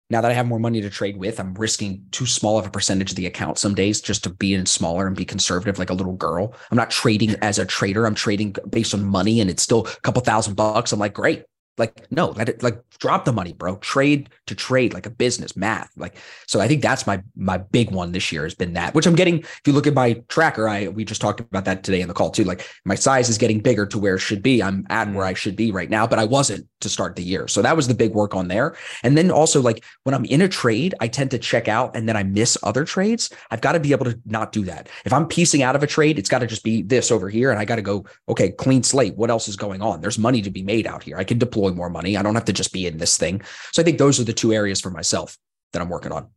Now 0.08 0.20
that 0.20 0.30
I 0.30 0.34
have 0.34 0.46
more 0.46 0.60
money 0.60 0.80
to 0.82 0.90
trade 0.90 1.16
with, 1.16 1.40
I'm 1.40 1.54
risking 1.54 2.04
too 2.12 2.26
small 2.26 2.58
of 2.58 2.66
a 2.66 2.70
percentage 2.70 3.10
of 3.10 3.16
the 3.16 3.26
account 3.26 3.58
some 3.58 3.74
days 3.74 4.00
just 4.00 4.22
to 4.22 4.30
be 4.30 4.54
in 4.54 4.64
smaller 4.64 5.06
and 5.06 5.16
be 5.16 5.24
conservative 5.24 5.80
like 5.80 5.90
a 5.90 5.94
little 5.94 6.12
girl. 6.12 6.54
I'm 6.70 6.76
not 6.76 6.90
trading 6.90 7.34
as 7.42 7.58
a 7.58 7.66
trader. 7.66 8.06
I'm 8.06 8.14
trading 8.14 8.54
based 8.70 8.94
on 8.94 9.04
money 9.04 9.40
and 9.40 9.50
it's 9.50 9.64
still 9.64 9.86
a 9.86 10.00
couple 10.02 10.22
thousand 10.22 10.54
bucks. 10.54 10.92
I'm 10.92 11.00
like, 11.00 11.14
great, 11.14 11.42
like, 11.78 12.10
no, 12.10 12.30
let 12.30 12.48
it 12.48 12.62
like 12.62 12.80
drop 12.98 13.24
the 13.24 13.32
money, 13.32 13.52
bro. 13.52 13.76
Trade 13.76 14.30
to 14.46 14.54
trade 14.54 14.94
like 14.94 15.06
a 15.06 15.10
business, 15.10 15.56
math. 15.56 15.90
Like, 15.96 16.16
so 16.46 16.60
I 16.60 16.68
think 16.68 16.82
that's 16.82 17.06
my 17.06 17.22
my 17.36 17.58
big 17.58 17.90
one 17.90 18.12
this 18.12 18.32
year 18.32 18.44
has 18.44 18.54
been 18.54 18.72
that, 18.74 18.94
which 18.94 19.06
I'm 19.06 19.14
getting. 19.14 19.40
If 19.40 19.62
you 19.66 19.72
look 19.72 19.86
at 19.86 19.94
my 19.94 20.14
tracker, 20.28 20.68
I 20.68 20.88
we 20.88 21.04
just 21.04 21.20
talked 21.20 21.40
about 21.40 21.64
that 21.66 21.82
today 21.82 22.00
in 22.00 22.08
the 22.08 22.14
call 22.14 22.30
too. 22.30 22.44
Like 22.44 22.68
my 22.84 22.94
size 22.94 23.28
is 23.28 23.38
getting 23.38 23.60
bigger 23.60 23.86
to 23.86 23.98
where 23.98 24.16
it 24.16 24.20
should 24.20 24.42
be. 24.42 24.62
I'm 24.62 24.86
at 24.90 25.12
where 25.12 25.26
I 25.26 25.34
should 25.34 25.56
be 25.56 25.70
right 25.70 25.90
now, 25.90 26.06
but 26.06 26.18
I 26.18 26.24
wasn't 26.24 26.66
to 26.80 26.88
start 26.88 27.16
the 27.16 27.22
year. 27.22 27.48
So 27.48 27.62
that 27.62 27.76
was 27.76 27.88
the 27.88 27.94
big 27.94 28.12
work 28.12 28.34
on 28.34 28.48
there. 28.48 28.76
And 29.02 29.16
then 29.16 29.30
also 29.30 29.60
like 29.60 29.84
when 30.04 30.14
I'm 30.14 30.24
in 30.26 30.40
a 30.42 30.48
trade, 30.48 30.94
I 31.00 31.08
tend 31.08 31.30
to 31.32 31.38
check 31.38 31.68
out 31.68 31.96
and 31.96 32.08
then 32.08 32.16
I 32.16 32.22
miss 32.22 32.56
other 32.62 32.84
trades. 32.84 33.30
I've 33.50 33.60
got 33.60 33.72
to 33.72 33.80
be 33.80 33.92
able 33.92 34.04
to 34.06 34.18
not 34.24 34.52
do 34.52 34.64
that. 34.64 34.88
If 35.04 35.12
I'm 35.12 35.26
piecing 35.26 35.62
out 35.62 35.76
of 35.76 35.82
a 35.82 35.86
trade, 35.86 36.18
it's 36.18 36.28
got 36.28 36.40
to 36.40 36.46
just 36.46 36.64
be 36.64 36.82
this 36.82 37.10
over 37.10 37.28
here. 37.28 37.50
And 37.50 37.58
I 37.58 37.64
got 37.64 37.76
to 37.76 37.82
go, 37.82 38.04
okay, 38.28 38.50
clean 38.50 38.82
slate. 38.82 39.16
What 39.16 39.30
else 39.30 39.48
is 39.48 39.56
going 39.56 39.82
on? 39.82 40.00
There's 40.00 40.18
money 40.18 40.42
to 40.42 40.50
be 40.50 40.62
made 40.62 40.86
out 40.86 41.02
here. 41.02 41.16
I 41.16 41.24
can 41.24 41.38
deploy 41.38 41.65
more 41.74 41.90
money. 41.90 42.16
I 42.16 42.22
don't 42.22 42.34
have 42.34 42.44
to 42.46 42.52
just 42.52 42.72
be 42.72 42.86
in 42.86 42.98
this 42.98 43.16
thing. 43.16 43.42
So 43.72 43.82
I 43.82 43.84
think 43.84 43.98
those 43.98 44.20
are 44.20 44.24
the 44.24 44.32
two 44.32 44.52
areas 44.52 44.80
for 44.80 44.90
myself 44.90 45.36
that 45.72 45.82
I'm 45.82 45.88
working 45.88 46.12
on. 46.12 46.28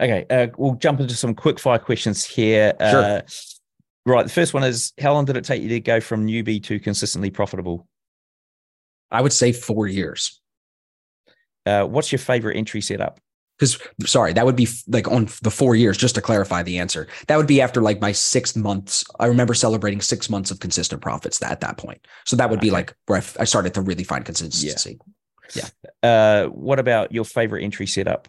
Okay, 0.00 0.26
uh, 0.28 0.48
we'll 0.56 0.74
jump 0.74 1.00
into 1.00 1.14
some 1.14 1.34
quick 1.34 1.58
fire 1.58 1.78
questions 1.78 2.24
here. 2.24 2.74
Sure. 2.78 3.02
Uh, 3.02 3.20
right, 4.04 4.24
the 4.24 4.32
first 4.32 4.54
one 4.54 4.62
is: 4.62 4.92
How 5.00 5.12
long 5.12 5.24
did 5.24 5.36
it 5.36 5.44
take 5.44 5.62
you 5.62 5.68
to 5.70 5.80
go 5.80 6.00
from 6.00 6.26
newbie 6.26 6.62
to 6.64 6.78
consistently 6.78 7.30
profitable? 7.30 7.86
I 9.10 9.22
would 9.22 9.32
say 9.32 9.52
four 9.52 9.86
years. 9.86 10.40
Uh, 11.64 11.84
what's 11.84 12.12
your 12.12 12.18
favorite 12.18 12.56
entry 12.56 12.80
setup? 12.80 13.20
Because 13.58 13.78
sorry 14.04 14.32
that 14.32 14.44
would 14.44 14.56
be 14.56 14.68
like 14.88 15.08
on 15.08 15.28
the 15.42 15.50
four 15.50 15.74
years 15.74 15.96
just 15.96 16.14
to 16.14 16.20
clarify 16.20 16.62
the 16.62 16.78
answer 16.78 17.06
that 17.26 17.36
would 17.36 17.46
be 17.46 17.60
after 17.60 17.80
like 17.80 18.00
my 18.00 18.12
six 18.12 18.56
months. 18.56 19.04
I 19.18 19.26
remember 19.26 19.54
celebrating 19.54 20.00
six 20.00 20.28
months 20.28 20.50
of 20.50 20.60
consistent 20.60 21.02
profits 21.02 21.42
at 21.42 21.60
that 21.60 21.78
point. 21.78 22.06
So 22.24 22.36
that 22.36 22.50
would 22.50 22.58
okay. 22.58 22.68
be 22.68 22.70
like 22.70 22.94
where 23.06 23.22
I, 23.38 23.44
started 23.44 23.74
to 23.74 23.82
really 23.82 24.04
find 24.04 24.24
consistency. 24.24 24.98
Yeah, 25.54 25.68
yeah. 26.02 26.08
Uh, 26.08 26.46
what 26.48 26.78
about 26.78 27.12
your 27.12 27.24
favorite 27.24 27.62
entry 27.62 27.86
setup? 27.86 28.28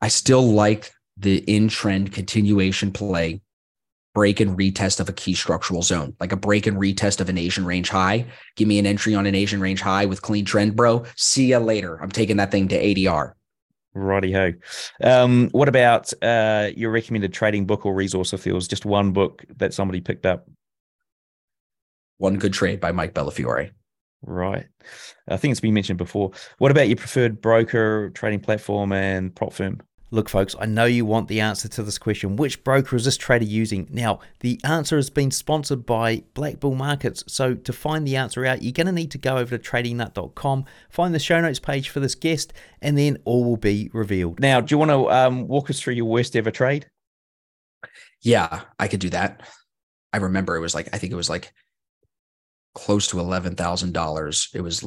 I 0.00 0.08
still 0.08 0.52
like 0.52 0.92
the 1.16 1.38
in 1.38 1.68
trend 1.68 2.12
continuation 2.12 2.92
play 2.92 3.40
break 4.18 4.40
and 4.40 4.58
retest 4.58 4.98
of 4.98 5.08
a 5.08 5.12
key 5.12 5.32
structural 5.32 5.80
zone, 5.80 6.12
like 6.18 6.32
a 6.32 6.36
break 6.36 6.66
and 6.66 6.76
retest 6.76 7.20
of 7.20 7.28
an 7.28 7.38
Asian 7.38 7.64
range 7.64 7.88
high. 7.88 8.26
Give 8.56 8.66
me 8.66 8.80
an 8.80 8.84
entry 8.84 9.14
on 9.14 9.26
an 9.26 9.36
Asian 9.36 9.60
range 9.60 9.80
high 9.80 10.06
with 10.06 10.22
clean 10.22 10.44
trend, 10.44 10.74
bro. 10.74 11.04
See 11.14 11.50
you 11.50 11.58
later. 11.58 12.02
I'm 12.02 12.10
taking 12.10 12.36
that 12.38 12.50
thing 12.50 12.66
to 12.66 12.76
ADR. 12.76 13.34
Righty 13.94 14.32
ho. 14.32 14.54
Um, 15.04 15.50
what 15.52 15.68
about 15.68 16.12
uh, 16.20 16.70
your 16.74 16.90
recommended 16.90 17.32
trading 17.32 17.64
book 17.64 17.86
or 17.86 17.94
resource 17.94 18.32
if 18.32 18.42
there 18.42 18.56
was 18.56 18.66
just 18.66 18.84
one 18.84 19.12
book 19.12 19.44
that 19.58 19.72
somebody 19.72 20.00
picked 20.00 20.26
up? 20.26 20.50
One 22.16 22.38
Good 22.38 22.54
Trade 22.54 22.80
by 22.80 22.90
Mike 22.90 23.14
Bellafiore. 23.14 23.70
Right. 24.22 24.66
I 25.28 25.36
think 25.36 25.52
it's 25.52 25.60
been 25.60 25.74
mentioned 25.74 25.98
before. 25.98 26.32
What 26.58 26.72
about 26.72 26.88
your 26.88 26.96
preferred 26.96 27.40
broker, 27.40 28.10
trading 28.10 28.40
platform, 28.40 28.90
and 28.90 29.32
prop 29.32 29.52
firm? 29.52 29.80
Look, 30.10 30.30
folks, 30.30 30.56
I 30.58 30.64
know 30.64 30.86
you 30.86 31.04
want 31.04 31.28
the 31.28 31.40
answer 31.40 31.68
to 31.68 31.82
this 31.82 31.98
question. 31.98 32.36
Which 32.36 32.64
broker 32.64 32.96
is 32.96 33.04
this 33.04 33.18
trader 33.18 33.44
using? 33.44 33.86
Now, 33.90 34.20
the 34.40 34.58
answer 34.64 34.96
has 34.96 35.10
been 35.10 35.30
sponsored 35.30 35.84
by 35.84 36.22
BlackBull 36.34 36.76
Markets. 36.76 37.24
So, 37.26 37.54
to 37.54 37.72
find 37.74 38.06
the 38.06 38.16
answer 38.16 38.46
out, 38.46 38.62
you're 38.62 38.72
going 38.72 38.86
to 38.86 38.92
need 38.92 39.10
to 39.10 39.18
go 39.18 39.36
over 39.36 39.58
to 39.58 39.70
tradingnut.com, 39.70 40.64
find 40.88 41.14
the 41.14 41.18
show 41.18 41.40
notes 41.40 41.58
page 41.58 41.90
for 41.90 42.00
this 42.00 42.14
guest, 42.14 42.54
and 42.80 42.96
then 42.96 43.18
all 43.26 43.44
will 43.44 43.58
be 43.58 43.90
revealed. 43.92 44.40
Now, 44.40 44.62
do 44.62 44.74
you 44.74 44.78
want 44.78 44.90
to 44.90 45.10
um, 45.10 45.46
walk 45.46 45.68
us 45.68 45.78
through 45.78 45.94
your 45.94 46.06
worst 46.06 46.34
ever 46.36 46.50
trade? 46.50 46.86
Yeah, 48.22 48.62
I 48.78 48.88
could 48.88 49.00
do 49.00 49.10
that. 49.10 49.42
I 50.14 50.16
remember 50.18 50.56
it 50.56 50.60
was 50.60 50.74
like, 50.74 50.88
I 50.94 50.98
think 50.98 51.12
it 51.12 51.16
was 51.16 51.28
like 51.28 51.52
close 52.74 53.08
to 53.08 53.16
$11,000. 53.16 54.54
It 54.54 54.60
was 54.62 54.84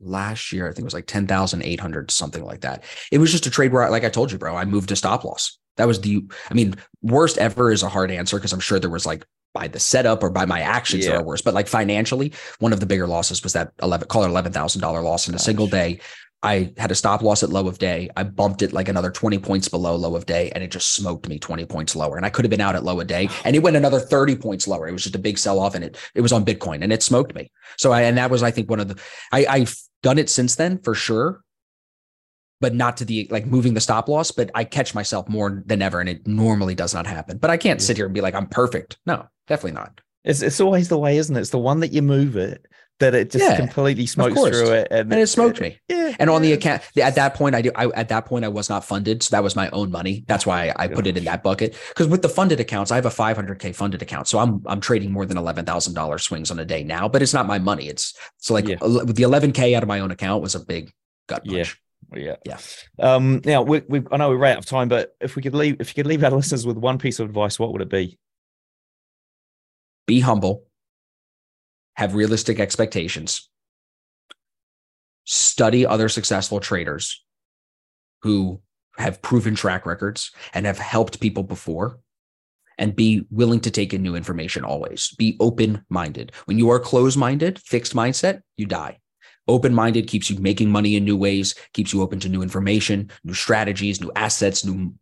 last 0.00 0.52
year. 0.52 0.66
I 0.66 0.70
think 0.70 0.80
it 0.80 0.84
was 0.84 0.94
like 0.94 1.06
10,800, 1.06 2.10
something 2.10 2.44
like 2.44 2.60
that. 2.60 2.84
It 3.10 3.18
was 3.18 3.32
just 3.32 3.46
a 3.46 3.50
trade 3.50 3.72
where, 3.72 3.88
like 3.90 4.04
I 4.04 4.08
told 4.08 4.32
you, 4.32 4.38
bro, 4.38 4.56
I 4.56 4.64
moved 4.64 4.88
to 4.90 4.96
stop 4.96 5.24
loss. 5.24 5.58
That 5.76 5.86
was 5.86 6.00
the, 6.00 6.24
I 6.50 6.54
mean, 6.54 6.74
worst 7.02 7.38
ever 7.38 7.70
is 7.70 7.82
a 7.82 7.88
hard 7.88 8.10
answer 8.10 8.36
because 8.36 8.52
I'm 8.52 8.60
sure 8.60 8.78
there 8.78 8.90
was 8.90 9.06
like 9.06 9.26
by 9.52 9.68
the 9.68 9.80
setup 9.80 10.22
or 10.22 10.30
by 10.30 10.44
my 10.44 10.60
actions 10.60 11.04
yeah. 11.04 11.12
that 11.12 11.20
are 11.20 11.24
worse. 11.24 11.42
But 11.42 11.54
like 11.54 11.66
financially, 11.66 12.32
one 12.58 12.72
of 12.72 12.80
the 12.80 12.86
bigger 12.86 13.06
losses 13.06 13.42
was 13.42 13.54
that 13.54 13.72
11, 13.82 14.08
call 14.08 14.24
it 14.24 14.28
$11,000 14.28 15.04
loss 15.04 15.28
in 15.28 15.34
a 15.34 15.38
single 15.38 15.66
day. 15.66 16.00
I 16.42 16.72
had 16.76 16.90
a 16.90 16.94
stop 16.94 17.22
loss 17.22 17.42
at 17.42 17.50
low 17.50 17.66
of 17.66 17.78
day. 17.78 18.10
I 18.16 18.22
bumped 18.22 18.62
it 18.62 18.72
like 18.72 18.88
another 18.88 19.10
20 19.10 19.38
points 19.38 19.68
below 19.68 19.96
low 19.96 20.14
of 20.16 20.26
day 20.26 20.52
and 20.54 20.62
it 20.62 20.70
just 20.70 20.94
smoked 20.94 21.28
me 21.28 21.38
20 21.38 21.64
points 21.66 21.96
lower. 21.96 22.16
And 22.16 22.26
I 22.26 22.30
could 22.30 22.44
have 22.44 22.50
been 22.50 22.60
out 22.60 22.76
at 22.76 22.84
low 22.84 23.00
of 23.00 23.06
day 23.06 23.28
and 23.44 23.56
it 23.56 23.62
went 23.62 23.76
another 23.76 23.98
30 23.98 24.36
points 24.36 24.68
lower. 24.68 24.86
It 24.86 24.92
was 24.92 25.02
just 25.02 25.14
a 25.14 25.20
big 25.20 25.38
sell 25.38 25.58
off 25.58 25.74
and 25.74 25.84
it, 25.84 25.96
it 26.14 26.20
was 26.20 26.32
on 26.32 26.44
Bitcoin 26.44 26.82
and 26.82 26.92
it 26.92 27.02
smoked 27.02 27.34
me. 27.34 27.50
So 27.78 27.92
I, 27.92 28.02
and 28.02 28.18
that 28.18 28.30
was, 28.30 28.42
I 28.42 28.50
think 28.50 28.70
one 28.70 28.80
of 28.80 28.88
the, 28.88 29.00
I, 29.32 29.46
I've 29.46 29.76
done 30.02 30.18
it 30.18 30.30
since 30.30 30.56
then 30.56 30.78
for 30.78 30.94
sure, 30.94 31.42
but 32.60 32.74
not 32.74 32.98
to 32.98 33.04
the 33.04 33.28
like 33.30 33.46
moving 33.46 33.74
the 33.74 33.80
stop 33.80 34.08
loss, 34.08 34.30
but 34.30 34.50
I 34.54 34.64
catch 34.64 34.94
myself 34.94 35.28
more 35.28 35.62
than 35.66 35.82
ever 35.82 36.00
and 36.00 36.08
it 36.08 36.26
normally 36.26 36.74
does 36.74 36.94
not 36.94 37.06
happen. 37.06 37.38
But 37.38 37.50
I 37.50 37.56
can't 37.56 37.82
sit 37.82 37.96
here 37.96 38.06
and 38.06 38.14
be 38.14 38.20
like, 38.20 38.34
I'm 38.34 38.46
perfect. 38.46 38.98
No, 39.06 39.26
definitely 39.46 39.72
not. 39.72 40.00
It's, 40.24 40.42
it's 40.42 40.60
always 40.60 40.88
the 40.88 40.98
way, 40.98 41.16
isn't 41.18 41.36
it? 41.36 41.40
It's 41.40 41.50
the 41.50 41.58
one 41.58 41.80
that 41.80 41.92
you 41.92 42.02
move 42.02 42.36
it 42.36 42.66
that 42.98 43.14
it 43.14 43.30
just 43.30 43.44
yeah, 43.44 43.56
completely 43.56 44.06
smokes 44.06 44.34
through 44.34 44.72
it 44.72 44.88
and, 44.90 45.12
and 45.12 45.20
it 45.20 45.26
smoked 45.26 45.60
me. 45.60 45.78
Yeah. 45.88 46.16
And 46.18 46.30
on 46.30 46.40
the 46.40 46.52
account 46.52 46.82
at 46.96 47.14
that 47.16 47.34
point, 47.34 47.54
I 47.54 47.62
do 47.62 47.70
I 47.74 47.86
at 47.88 48.08
that 48.08 48.24
point 48.24 48.44
I 48.44 48.48
was 48.48 48.70
not 48.70 48.84
funded. 48.84 49.22
So 49.22 49.36
that 49.36 49.42
was 49.42 49.54
my 49.54 49.68
own 49.70 49.90
money. 49.90 50.24
That's 50.26 50.46
why 50.46 50.68
I, 50.68 50.84
I 50.84 50.88
put 50.88 51.06
it 51.06 51.16
in 51.16 51.24
that 51.24 51.42
bucket. 51.42 51.76
Because 51.88 52.08
with 52.08 52.22
the 52.22 52.28
funded 52.28 52.58
accounts, 52.58 52.90
I 52.90 52.96
have 52.96 53.06
a 53.06 53.10
500k 53.10 53.74
funded 53.74 54.00
account. 54.00 54.28
So 54.28 54.38
I'm 54.38 54.62
I'm 54.66 54.80
trading 54.80 55.12
more 55.12 55.26
than 55.26 55.36
eleven 55.36 55.64
thousand 55.64 55.94
dollars 55.94 56.22
swings 56.22 56.50
on 56.50 56.58
a 56.58 56.64
day 56.64 56.82
now, 56.82 57.08
but 57.08 57.22
it's 57.22 57.34
not 57.34 57.46
my 57.46 57.58
money. 57.58 57.88
It's 57.88 58.14
so 58.38 58.54
like 58.54 58.68
yeah. 58.68 58.76
the 58.76 59.22
11k 59.22 59.74
out 59.74 59.82
of 59.82 59.88
my 59.88 60.00
own 60.00 60.10
account 60.10 60.42
was 60.42 60.54
a 60.54 60.60
big 60.60 60.92
gut 61.26 61.44
punch. 61.44 61.78
Yeah. 62.14 62.36
Yeah. 62.44 62.58
Um, 62.98 63.42
now 63.44 63.62
we, 63.62 63.82
we 63.88 64.02
I 64.10 64.16
know 64.16 64.30
we're 64.30 64.36
right 64.36 64.52
out 64.52 64.58
of 64.58 64.66
time, 64.66 64.88
but 64.88 65.14
if 65.20 65.36
we 65.36 65.42
could 65.42 65.54
leave 65.54 65.76
if 65.80 65.90
you 65.90 66.02
could 66.02 66.08
leave 66.08 66.24
our 66.24 66.30
listeners 66.36 66.66
with 66.66 66.78
one 66.78 66.98
piece 66.98 67.20
of 67.20 67.28
advice, 67.28 67.58
what 67.58 67.72
would 67.72 67.82
it 67.82 67.90
be? 67.90 68.18
Be 70.06 70.20
humble, 70.20 70.62
have 71.96 72.14
realistic 72.14 72.60
expectations, 72.60 73.48
study 75.24 75.86
other 75.86 76.08
successful 76.08 76.60
traders 76.60 77.24
who 78.22 78.60
have 78.98 79.22
proven 79.22 79.54
track 79.54 79.86
records 79.86 80.30
and 80.54 80.66
have 80.66 80.78
helped 80.78 81.20
people 81.20 81.42
before 81.42 81.98
and 82.78 82.94
be 82.94 83.26
willing 83.30 83.60
to 83.60 83.70
take 83.70 83.94
in 83.94 84.02
new 84.02 84.14
information 84.14 84.64
always. 84.64 85.14
Be 85.16 85.36
open 85.40 85.84
minded. 85.88 86.32
When 86.44 86.58
you 86.58 86.70
are 86.70 86.78
closed 86.78 87.18
minded, 87.18 87.58
fixed 87.60 87.94
mindset, 87.94 88.42
you 88.56 88.66
die. 88.66 88.98
Open 89.48 89.72
minded 89.74 90.08
keeps 90.08 90.28
you 90.28 90.38
making 90.38 90.70
money 90.70 90.96
in 90.96 91.04
new 91.04 91.16
ways, 91.16 91.54
keeps 91.72 91.92
you 91.92 92.02
open 92.02 92.18
to 92.20 92.28
new 92.28 92.42
information, 92.42 93.10
new 93.24 93.34
strategies, 93.34 94.00
new 94.00 94.10
assets, 94.16 94.64
new 94.64 94.94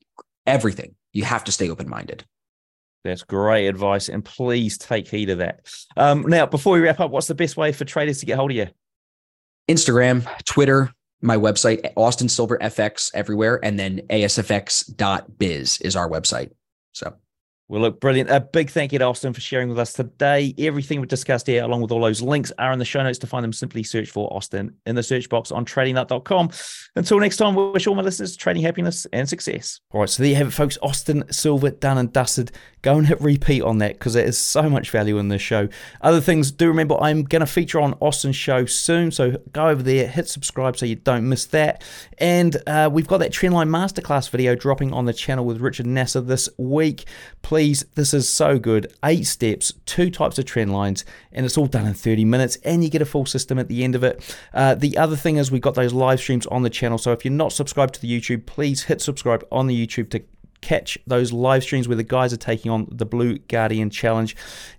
everything. 0.47 0.95
You 1.13 1.25
have 1.25 1.45
to 1.45 1.53
stay 1.53 1.71
open 1.71 1.89
minded. 1.89 2.25
That's 3.05 3.23
great 3.23 3.69
advice. 3.69 4.09
And 4.09 4.25
please 4.25 4.79
take 4.79 5.07
heed 5.07 5.31
of 5.31 5.39
that. 5.39 5.69
Um, 5.97 6.23
now, 6.23 6.47
before 6.47 6.75
we 6.75 6.81
wrap 6.81 7.01
up, 7.01 7.11
what's 7.11 7.27
the 7.27 7.35
best 7.35 7.57
way 7.57 7.71
for 7.71 7.85
traders 7.85 8.21
to 8.21 8.27
get 8.27 8.37
hold 8.37 8.51
of 8.51 8.57
you? 8.57 8.67
Instagram, 9.69 10.27
Twitter, 10.45 10.93
my 11.21 11.37
website, 11.37 11.93
Austin 11.97 12.29
Silver 12.29 12.59
FX 12.59 13.11
everywhere. 13.15 13.61
And 13.63 13.79
then 13.79 14.01
asfx.biz 14.09 15.81
is 15.83 15.97
our 15.97 16.09
website. 16.09 16.51
So 16.93 17.15
well, 17.69 17.81
look, 17.81 17.99
brilliant. 17.99 18.31
A 18.31 18.41
big 18.41 18.71
thank 18.71 18.93
you 18.93 18.99
to 18.99 19.07
Austin 19.07 19.33
for 19.33 19.41
sharing 19.41 19.71
with 19.71 19.79
us 19.79 19.95
today. 19.95 20.55
Everything 20.59 21.01
we 21.01 21.07
discussed 21.07 21.47
here, 21.47 21.65
along 21.65 21.81
with 21.81 21.93
all 21.93 22.01
those 22.03 22.21
links, 22.21 22.53
are 22.59 22.73
in 22.73 22.79
the 22.79 22.85
show 22.85 23.03
notes. 23.03 23.19
To 23.21 23.27
find 23.27 23.43
them, 23.43 23.55
simply 23.55 23.83
search 23.83 24.11
for 24.11 24.31
Austin 24.35 24.77
in 24.85 24.97
the 24.97 25.03
search 25.03 25.31
box 25.31 25.51
on 25.51 25.65
tradingnut.com. 25.65 26.51
Until 26.95 27.19
next 27.21 27.39
time, 27.39 27.55
we 27.55 27.71
wish 27.71 27.87
all 27.87 27.95
my 27.95 28.03
listeners 28.03 28.37
trading 28.37 28.63
happiness 28.63 29.07
and 29.15 29.27
success. 29.27 29.81
All 29.93 30.01
right, 30.01 30.11
so 30.11 30.23
there 30.23 30.31
you 30.31 30.37
have 30.37 30.49
it, 30.49 30.51
folks. 30.51 30.77
Austin 30.83 31.25
Silver 31.31 31.71
done 31.71 31.97
and 31.97 32.13
dusted. 32.13 32.53
Go 32.83 32.99
and 32.99 33.07
hit 33.07 33.19
repeat 33.23 33.63
on 33.63 33.79
that 33.79 33.95
because 33.95 34.13
there 34.13 34.27
is 34.27 34.37
so 34.37 34.69
much 34.69 34.91
value 34.91 35.17
in 35.17 35.29
this 35.29 35.41
show. 35.41 35.67
Other 36.03 36.21
things, 36.21 36.53
do 36.53 36.69
remember 36.69 37.01
I'm 37.01 37.25
going 37.25 37.41
to 37.41 37.47
feature 37.47 37.81
on 37.81 37.95
Austin's 37.95 38.37
show 38.37 38.67
soon. 38.67 39.11
So 39.11 39.39
go 39.53 39.69
over 39.69 39.83
there, 39.83 40.07
hit 40.07 40.29
subscribe 40.29 40.77
so 40.77 40.85
you 40.85 40.97
don't 40.97 41.27
miss 41.27 41.47
that. 41.47 41.83
And 42.19 42.59
uh, 42.67 42.91
we've 42.93 43.07
got 43.07 43.19
that 43.19 43.33
Trendline 43.33 43.71
Masterclass 43.71 44.29
video 44.29 44.55
dropping 44.55 44.93
on 44.93 45.07
the 45.07 45.15
channel 45.15 45.47
with 45.47 45.63
Richard 45.63 45.87
Nasser 45.87 46.21
this 46.21 46.51
week. 46.59 47.07
Please, 47.55 47.85
this 47.95 48.13
is 48.13 48.29
so 48.29 48.59
good. 48.59 48.93
Eight 49.05 49.27
steps, 49.27 49.73
two 49.87 50.11
types 50.11 50.41
of 50.41 50.45
trend 50.45 50.73
lines, 50.73 51.05
and 51.31 51.47
it's 51.47 51.57
all 51.57 51.69
done 51.69 51.87
in 51.87 51.95
30 51.95 52.25
minutes, 52.25 52.57
and 52.65 52.83
you 52.83 52.91
get 52.91 53.01
a 53.01 53.07
full 53.07 53.27
system 53.27 53.61
at 53.61 53.69
the 53.69 53.85
end 53.85 53.95
of 53.95 54.03
it. 54.03 54.37
Uh, 54.53 54.75
the 54.75 54.99
other 54.99 55.15
thing 55.15 55.37
is 55.37 55.53
we've 55.53 55.63
got 55.63 55.77
those 55.77 55.93
live 55.93 56.19
streams 56.19 56.47
on 56.49 56.63
the 56.63 56.69
channel. 56.69 56.99
So 56.99 57.13
if 57.13 57.25
you're 57.25 57.31
not 57.31 57.53
subscribed 57.53 57.95
to 57.95 58.01
the 58.01 58.11
YouTube, 58.11 58.47
please 58.47 58.83
hit 58.83 59.01
subscribe 59.01 59.47
on 59.53 59.69
the 59.69 59.87
YouTube 59.87 60.11
to 60.11 60.25
catch 60.63 60.99
those 61.07 61.31
live 61.31 61.63
streams 61.63 61.87
where 61.87 61.97
the 61.97 62.03
guys 62.03 62.33
are 62.33 62.39
taking 62.39 62.73
on 62.73 62.89
the 62.91 63.07
Blue 63.07 63.39
Guardian 63.39 63.91
Challenge. 63.91 64.35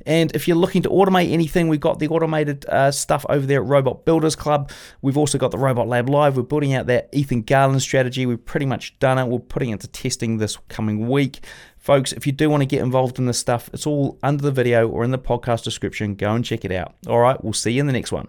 And 0.06 0.36
if 0.36 0.46
you're 0.46 0.58
looking 0.58 0.82
to 0.82 0.90
automate 0.90 1.32
anything, 1.32 1.70
we've 1.70 1.80
got 1.80 2.00
the 2.00 2.10
automated 2.10 2.66
uh, 2.66 2.92
stuff 2.92 3.26
over 3.30 3.46
there 3.46 3.62
at 3.62 3.68
Robot 3.68 4.04
Builders 4.04 4.36
Club. 4.36 4.70
We've 5.02 5.18
also 5.18 5.38
got 5.38 5.52
the 5.52 5.60
Robot 5.60 5.88
Lab 5.88 6.10
Live. 6.10 6.36
We're 6.36 6.44
building 6.44 6.74
out 6.74 6.88
that 6.88 7.08
Ethan 7.14 7.44
Garland 7.44 7.84
strategy. 7.84 8.26
We've 8.26 8.44
pretty 8.44 8.66
much 8.66 9.00
done 9.00 9.18
it. 9.18 9.28
We're 9.28 9.40
putting 9.40 9.70
it 9.70 9.80
to 9.82 9.88
testing 9.88 10.40
this 10.40 10.58
coming 10.68 11.08
week. 11.08 11.46
Folks, 11.86 12.14
if 12.14 12.26
you 12.26 12.34
do 12.34 12.50
want 12.50 12.62
to 12.62 12.66
get 12.66 12.82
involved 12.82 13.20
in 13.20 13.28
this 13.28 13.38
stuff, 13.38 13.70
it's 13.72 13.86
all 13.86 14.18
under 14.24 14.42
the 14.42 14.52
video 14.52 14.90
or 14.90 15.04
in 15.04 15.12
the 15.12 15.20
podcast 15.20 15.64
description. 15.64 16.16
Go 16.16 16.34
and 16.34 16.44
check 16.44 16.66
it 16.66 16.72
out. 16.72 16.96
All 17.08 17.20
right, 17.20 17.42
we'll 17.44 17.54
see 17.54 17.74
you 17.74 17.80
in 17.80 17.86
the 17.86 17.94
next 17.94 18.12
one. 18.12 18.24